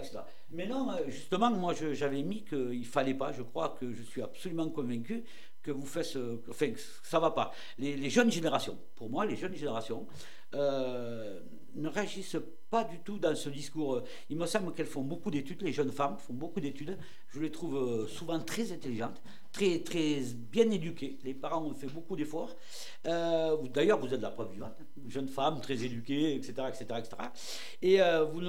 Mais 0.50 0.66
non, 0.66 0.90
euh, 0.90 1.04
justement, 1.08 1.52
moi 1.52 1.76
j'avais 1.76 2.24
mis 2.24 2.44
qu'il 2.44 2.80
ne 2.80 2.84
fallait 2.84 3.14
pas, 3.14 3.32
je 3.32 3.44
crois 3.44 3.78
que 3.80 3.94
je 3.94 4.02
suis 4.02 4.24
absolument 4.24 4.68
convaincu 4.70 5.24
que 5.62 5.70
vous 5.70 5.86
faites. 5.86 6.18
enfin, 6.50 6.74
ça 7.04 7.18
ne 7.18 7.22
va 7.22 7.30
pas. 7.30 7.52
Les, 7.78 8.10
jeunes 8.10 8.32
générations, 8.32 8.80
pour 8.96 9.12
moi, 9.12 9.28
les 9.28 9.36
jeunes 9.36 9.54
générations, 9.54 10.08
ne 10.54 11.88
réagissent 11.88 12.38
pas 12.72 12.84
du 12.84 13.00
tout 13.02 13.20
dans 13.20 13.36
ce 13.36 13.50
discours. 13.50 14.02
Il 14.32 14.38
me 14.38 14.48
semble 14.48 14.74
qu'elles 14.74 14.88
font 14.88 15.04
beaucoup 15.04 15.30
d'études, 15.30 15.62
les 15.62 15.72
jeunes 15.72 15.92
femmes 15.92 16.18
font 16.18 16.34
beaucoup 16.34 16.62
d'études. 16.62 16.98
Je 17.30 17.42
les 17.42 17.52
trouve 17.52 18.08
souvent 18.10 18.40
très 18.40 18.72
intelligentes, 18.72 19.22
très, 19.54 19.80
très 19.80 20.20
bien 20.52 20.70
éduquées. 20.72 21.20
Les 21.24 21.34
parents 21.34 21.64
ont 21.64 21.74
fait 21.74 21.88
beaucoup 21.88 22.16
d'efforts. 22.16 22.56
Euh, 23.08 23.56
D'ailleurs, 23.70 24.00
vous 24.00 24.14
êtes 24.14 24.22
la 24.22 24.32
preuve 24.32 24.52
vivante. 24.52 24.76
Jeune 25.08 25.28
femme, 25.30 25.62
très 25.62 25.82
éduquée, 25.84 26.36
etc. 26.36 26.54
etc., 26.70 26.86
etc. 27.00 27.10
Et 27.82 28.02
euh, 28.02 28.26
vous 28.26 28.42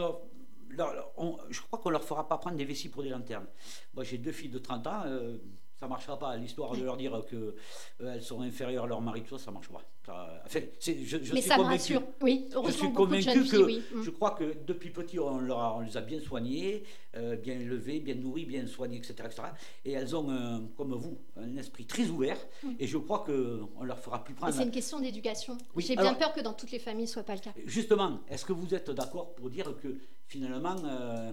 je 1.51 1.61
crois 1.61 1.79
qu'on 1.79 1.91
ne 1.91 1.93
leur 1.93 2.05
fera 2.05 2.27
pas 2.29 2.39
prendre 2.39 2.57
des 2.57 2.65
vessies 2.65 2.89
pour 2.89 3.03
des 3.05 3.09
lanternes. 3.09 3.47
Moi, 3.95 4.03
j'ai 4.05 4.19
deux 4.19 4.33
filles 4.33 4.49
de 4.49 4.59
30 4.59 4.87
ans. 4.89 5.03
euh, 5.07 5.39
ça 5.79 5.87
ne 5.87 5.91
marchera 5.91 6.19
pas. 6.19 6.37
L'histoire 6.37 6.73
de 6.77 6.83
leur 6.85 6.97
dire 6.97 7.21
qu'elles 7.29 8.23
sont 8.23 8.41
inférieures 8.43 8.85
à 8.85 8.87
leur 8.87 9.01
mari, 9.01 9.23
tout 9.23 9.37
ça, 9.39 9.47
ça 9.47 9.51
ne 9.51 9.55
marche 9.55 9.69
pas. 9.69 9.83
Ça- 10.07 10.43
enfin, 10.45 10.61
c'est- 10.79 11.03
je, 11.05 11.17
je 11.23 11.33
Mais 11.33 11.41
suis 11.41 11.49
ça 11.49 11.57
me 11.57 11.63
rassure. 11.63 12.03
Oui, 12.21 12.49
Je 12.67 12.71
suis 12.73 12.93
convaincu 12.93 13.25
que 13.33 13.43
filles, 13.45 13.63
oui. 13.65 13.83
Mm. 13.95 14.03
je 14.03 14.11
crois 14.11 14.33
que 14.33 14.55
depuis 14.67 14.91
petit, 14.91 15.19
on, 15.19 15.39
leur 15.39 15.59
a- 15.59 15.77
on 15.77 15.81
les 15.81 15.97
a 15.97 16.03
bien 16.03 16.21
soignés, 16.21 16.85
euh, 17.17 17.37
bien 17.37 17.55
élevés, 17.59 18.01
bien 18.01 18.15
nourris, 18.15 18.45
bien 18.45 18.67
soignés, 18.67 18.99
etc. 18.99 19.15
etc. 19.25 19.43
et 19.85 19.93
elles 19.93 20.15
ont, 20.15 20.31
euh, 20.31 20.59
comme 20.77 20.95
vous, 20.95 21.19
un 21.37 21.57
esprit 21.57 21.87
très 21.87 22.07
ouvert. 22.09 22.37
Et 22.79 22.87
je 22.87 22.99
crois 22.99 23.21
qu'on 23.21 23.33
ne 23.81 23.87
leur 23.87 23.99
fera 23.99 24.23
plus 24.23 24.35
prendre. 24.35 24.53
Mm. 24.53 24.57
c'est 24.59 24.65
une 24.65 24.71
question 24.71 25.01
d'éducation. 25.01 25.57
Oui, 25.75 25.85
J'ai 25.87 25.97
bien 25.97 26.15
peur 26.15 26.33
que 26.35 26.41
dans 26.41 26.53
toutes 26.53 26.71
les 26.71 26.79
familles 26.79 27.07
ce 27.07 27.15
soit 27.15 27.23
pas 27.25 27.35
le 27.35 27.41
cas. 27.41 27.53
Justement, 27.65 28.21
est-ce 28.29 28.45
que 28.45 28.53
vous 28.53 28.75
êtes 28.75 28.91
d'accord 28.91 29.35
pour 29.35 29.49
dire 29.51 29.75
que 29.83 29.97
finalement, 30.27 30.77
euh, 30.85 31.33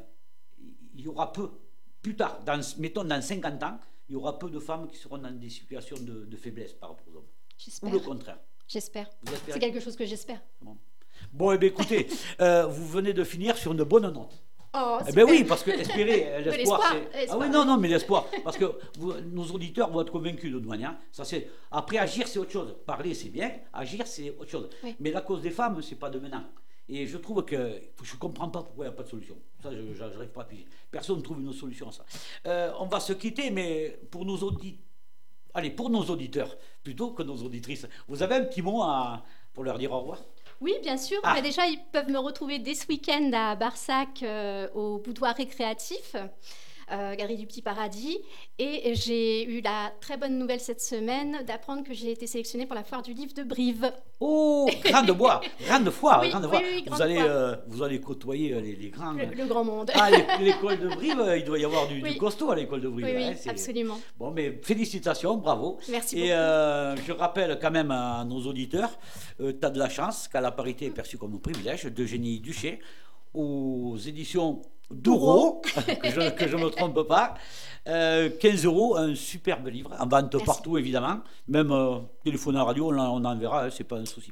il 0.95 1.01
y 1.01 1.07
aura 1.07 1.31
peu, 1.33 1.49
plus 2.01 2.15
tard, 2.15 2.39
dans, 2.45 2.59
mettons 2.79 3.03
dans 3.03 3.21
50 3.21 3.61
ans, 3.63 3.79
il 4.11 4.15
y 4.15 4.17
aura 4.17 4.37
peu 4.37 4.49
de 4.49 4.59
femmes 4.59 4.87
qui 4.89 4.97
seront 4.97 5.17
dans 5.17 5.31
des 5.31 5.49
situations 5.49 5.95
de, 5.97 6.25
de 6.25 6.35
faiblesse 6.35 6.73
par 6.73 6.89
rapport 6.89 7.05
aux 7.13 7.17
hommes 7.19 7.27
Ou 7.83 7.89
le 7.93 7.99
contraire 7.99 8.39
J'espère. 8.67 9.09
C'est 9.47 9.57
quelque 9.57 9.79
chose 9.79 9.95
que 9.95 10.05
j'espère. 10.05 10.41
Bon, 11.31 11.53
eh 11.53 11.57
bien, 11.57 11.69
écoutez, 11.69 12.07
euh, 12.41 12.65
vous 12.65 12.85
venez 12.87 13.13
de 13.13 13.23
finir 13.23 13.55
sur 13.57 13.71
une 13.71 13.83
bonne 13.83 14.11
note. 14.11 14.43
Oh, 14.73 14.97
Eh 15.07 15.13
ben 15.13 15.25
oui, 15.29 15.45
parce 15.45 15.63
que 15.63 15.71
espérer, 15.71 16.41
l'espoir, 16.43 16.93
c'est. 17.13 17.29
Ah 17.29 17.37
oui, 17.37 17.49
non, 17.49 17.63
non, 17.63 17.77
mais 17.77 17.87
l'espoir. 17.87 18.27
Parce 18.43 18.57
que 18.57 18.65
vous- 18.97 19.13
nos 19.13 19.45
auditeurs 19.45 19.89
vont 19.89 20.01
être 20.01 20.11
convaincus 20.11 20.51
de 20.51 20.59
manière. 20.59 20.97
Ça, 21.13 21.23
c'est... 21.23 21.49
Après, 21.71 21.97
agir, 21.97 22.27
c'est 22.27 22.39
autre 22.39 22.51
chose. 22.51 22.75
Parler, 22.85 23.13
c'est 23.13 23.29
bien. 23.29 23.49
Agir, 23.71 24.05
c'est 24.07 24.31
autre 24.37 24.49
chose. 24.49 24.69
Oui. 24.83 24.93
Mais 24.99 25.11
la 25.11 25.21
cause 25.21 25.41
des 25.41 25.51
femmes, 25.51 25.81
c'est 25.81 25.95
pas 25.95 26.09
de 26.09 26.19
maintenant. 26.19 26.43
Et 26.93 27.07
je 27.07 27.17
trouve 27.17 27.45
que 27.45 27.81
je 28.03 28.13
ne 28.13 28.19
comprends 28.19 28.49
pas 28.49 28.63
pourquoi 28.63 28.83
il 28.83 28.89
n'y 28.89 28.93
a 28.93 28.97
pas 28.97 29.03
de 29.03 29.07
solution. 29.07 29.37
Ça, 29.63 29.69
je 29.71 30.03
n'arrive 30.03 30.29
pas 30.29 30.41
à 30.41 30.43
piger. 30.43 30.65
Personne 30.91 31.17
ne 31.17 31.21
trouve 31.21 31.39
une 31.39 31.53
solution 31.53 31.87
à 31.87 31.91
ça. 31.93 32.03
Euh, 32.45 32.73
on 32.79 32.87
va 32.87 32.99
se 32.99 33.13
quitter, 33.13 33.49
mais 33.49 33.97
pour 34.11 34.25
nos 34.25 34.37
auditeurs, 34.37 34.83
allez, 35.53 35.71
pour 35.71 35.89
nos 35.89 36.03
auditeurs, 36.03 36.57
plutôt 36.83 37.11
que 37.11 37.23
nos 37.23 37.37
auditrices, 37.37 37.87
vous 38.09 38.21
avez 38.21 38.35
un 38.35 38.43
petit 38.43 38.61
mot 38.61 38.81
à... 38.83 39.23
pour 39.53 39.63
leur 39.63 39.77
dire 39.77 39.93
au 39.93 40.01
revoir? 40.01 40.19
Oui, 40.59 40.73
bien 40.81 40.97
sûr. 40.97 41.19
Ah. 41.23 41.39
Déjà, 41.41 41.65
ils 41.65 41.79
peuvent 41.93 42.09
me 42.09 42.19
retrouver 42.19 42.59
dès 42.59 42.75
ce 42.75 42.85
week-end 42.87 43.31
à 43.33 43.55
Barsac 43.55 44.21
euh, 44.21 44.67
au 44.73 44.99
boudoir 44.99 45.33
récréatif. 45.35 46.17
Euh, 46.91 47.15
Galerie 47.15 47.37
du 47.37 47.45
Petit 47.47 47.61
Paradis. 47.61 48.17
Et 48.59 48.93
j'ai 48.95 49.43
eu 49.45 49.61
la 49.61 49.91
très 50.01 50.17
bonne 50.17 50.37
nouvelle 50.37 50.59
cette 50.59 50.81
semaine 50.81 51.43
d'apprendre 51.47 51.83
que 51.83 51.93
j'ai 51.93 52.11
été 52.11 52.27
sélectionnée 52.27 52.65
pour 52.65 52.75
la 52.75 52.83
foire 52.83 53.01
du 53.01 53.13
livre 53.13 53.33
de 53.33 53.43
Brive. 53.43 53.91
Oh, 54.19 54.69
grande 54.83 55.11
bois, 55.11 55.41
grande 55.67 55.89
foire, 55.89 56.21
Oui, 56.23 56.29
grande 56.29 56.47
foire. 56.47 56.61
oui, 56.63 56.79
vous, 56.83 56.89
grande 56.89 57.01
allez, 57.01 57.15
foire. 57.15 57.25
euh, 57.29 57.55
vous 57.67 57.81
allez 57.83 57.99
côtoyer 58.01 58.53
euh, 58.53 58.61
les, 58.61 58.75
les 58.75 58.89
grands. 58.89 59.13
Le, 59.13 59.25
le 59.25 59.45
grand 59.45 59.63
monde. 59.63 59.89
Ah, 59.95 60.11
l'é- 60.11 60.25
l'école 60.45 60.79
de 60.79 60.87
Brive, 60.89 61.19
euh, 61.19 61.37
il 61.37 61.43
doit 61.43 61.57
y 61.59 61.65
avoir 61.65 61.87
du, 61.87 62.01
costaud 62.17 62.51
à 62.51 62.55
l'école 62.55 62.81
de 62.81 62.89
Brive. 62.89 63.05
oui, 63.15 63.23
hein, 63.23 63.33
absolument. 63.47 63.99
Bon, 64.17 64.31
mais 64.31 64.59
félicitations, 64.63 65.37
bravo. 65.37 65.79
Merci 65.89 66.17
Et 66.17 66.21
beaucoup. 66.21 66.31
euh, 66.33 66.95
je 67.07 67.11
rappelle 67.13 67.57
quand 67.61 67.71
même 67.71 67.91
à 67.91 68.23
nos 68.25 68.41
auditeurs, 68.45 68.91
tu 69.39 69.55
as 69.61 69.69
de 69.69 69.79
la 69.79 69.89
chance, 69.89 70.27
car 70.27 70.41
la 70.41 70.51
parité 70.51 70.85
est 70.85 70.91
perçue 70.91 71.17
comme 71.17 71.33
un 71.33 71.37
privilège, 71.39 71.85
d'Eugénie 71.85 72.39
Duché, 72.39 72.79
aux 73.33 73.97
éditions 74.05 74.61
d'euros, 74.93 75.61
que 76.37 76.47
je 76.47 76.55
ne 76.57 76.63
me 76.63 76.69
trompe 76.69 77.03
pas. 77.07 77.35
Euh, 77.87 78.29
15 78.39 78.65
euros, 78.65 78.95
un 78.95 79.15
superbe 79.15 79.67
livre, 79.67 79.89
en 79.99 80.07
vente 80.07 80.31
Merci. 80.33 80.45
partout 80.45 80.77
évidemment, 80.77 81.17
même 81.47 81.71
euh, 81.71 81.95
téléphone 82.23 82.55
à 82.57 82.63
radio, 82.63 82.91
on, 82.93 82.97
en- 82.99 83.19
on 83.19 83.25
en 83.25 83.35
verra, 83.35 83.65
hein, 83.65 83.69
c'est 83.75 83.83
pas 83.85 83.97
un 83.97 84.05
souci. 84.05 84.31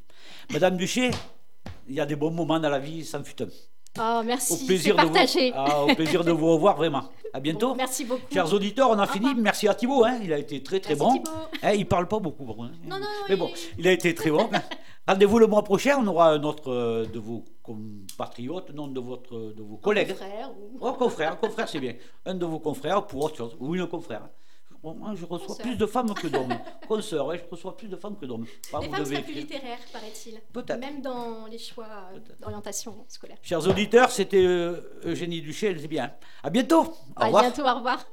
Madame 0.53 0.77
Duché, 0.77 1.09
il 1.87 1.95
y 1.95 1.99
a 1.99 2.05
des 2.05 2.15
bons 2.15 2.29
moments 2.29 2.59
dans 2.59 2.69
la 2.69 2.77
vie, 2.79 3.03
sans 3.03 3.23
fut 3.23 3.41
un. 3.41 3.47
Oh, 3.99 4.21
merci, 4.23 4.53
Au 4.53 4.67
plaisir, 4.67 4.95
de 4.95 5.01
vous, 5.01 5.51
ah, 5.55 5.83
au 5.83 5.95
plaisir 5.95 6.23
de 6.23 6.31
vous 6.31 6.53
revoir 6.53 6.75
vraiment. 6.77 7.09
À 7.33 7.39
bientôt. 7.39 7.69
Bon, 7.69 7.75
merci 7.75 8.05
beaucoup. 8.05 8.21
Chers 8.31 8.53
auditeurs, 8.53 8.91
on 8.91 8.99
a 8.99 9.07
fini. 9.07 9.33
Merci 9.35 9.67
à 9.67 9.73
Thibaut, 9.73 10.05
hein, 10.05 10.19
il 10.23 10.31
a 10.31 10.37
été 10.37 10.61
très 10.61 10.79
très 10.79 10.95
Merci, 10.95 11.19
bon. 11.19 11.31
Hein, 11.63 11.71
il 11.73 11.87
parle 11.87 12.07
pas 12.07 12.19
beaucoup. 12.19 12.45
hein. 12.61 12.69
Non, 12.85 12.99
non, 12.99 13.05
Mais 13.27 13.35
bon, 13.35 13.49
il 13.79 13.87
a 13.87 13.91
été 13.91 14.13
très 14.13 14.29
bon. 14.29 14.47
Rendez-vous 15.09 15.39
le 15.39 15.47
mois 15.47 15.63
prochain, 15.63 15.97
on 15.99 16.05
aura 16.05 16.29
un 16.33 16.43
autre 16.43 16.71
euh, 16.71 17.03
de 17.05 17.17
vos 17.17 17.43
compatriotes, 17.63 18.69
non 18.75 18.87
de, 18.87 18.99
votre, 18.99 19.53
de 19.57 19.63
vos 19.63 19.77
collègues. 19.77 20.13
Frère, 20.13 20.51
ou- 20.51 20.77
Oh, 20.79 20.93
confrère, 20.93 21.39
confrère, 21.39 21.67
c'est 21.67 21.79
bien. 21.79 21.95
Un 22.27 22.35
de 22.35 22.45
vos 22.45 22.59
confrères 22.59 23.07
pour 23.07 23.23
autre 23.23 23.35
chose. 23.37 23.57
Oui, 23.59 23.79
un 23.81 23.87
confrère. 23.87 24.29
Moi, 24.83 25.13
je 25.15 25.25
reçois 25.25 25.47
Consoeur. 25.47 25.65
plus 25.65 25.75
de 25.77 25.85
femmes 25.87 26.13
que 26.13 26.27
d'hommes. 26.27 26.53
Consoeur, 26.87 27.25
ouais, 27.25 27.41
je 27.43 27.49
reçois 27.49 27.75
plus 27.75 27.87
de 27.87 27.95
femmes 27.97 28.17
que 28.17 28.25
d'hommes. 28.27 28.45
Les 28.81 28.87
femmes 28.87 29.03
seraient 29.05 29.23
plus 29.23 29.33
littéraires, 29.33 29.79
paraît-il. 29.91 30.39
Peut-être. 30.53 30.79
Même 30.79 31.01
dans 31.01 31.47
les 31.47 31.57
choix 31.57 31.87
euh, 32.13 32.19
d'orientation 32.39 33.03
scolaire. 33.07 33.37
Chers 33.41 33.67
auditeurs, 33.67 34.11
c'était 34.11 34.45
euh, 34.45 34.79
Eugénie 35.05 35.41
Duché, 35.41 35.75
c'est 35.79 35.87
bien. 35.87 36.13
À 36.43 36.51
bientôt. 36.51 36.81
Au 36.83 36.93
À 37.21 37.25
revoir. 37.25 37.43
bientôt, 37.45 37.63
au 37.67 37.75
revoir. 37.75 38.05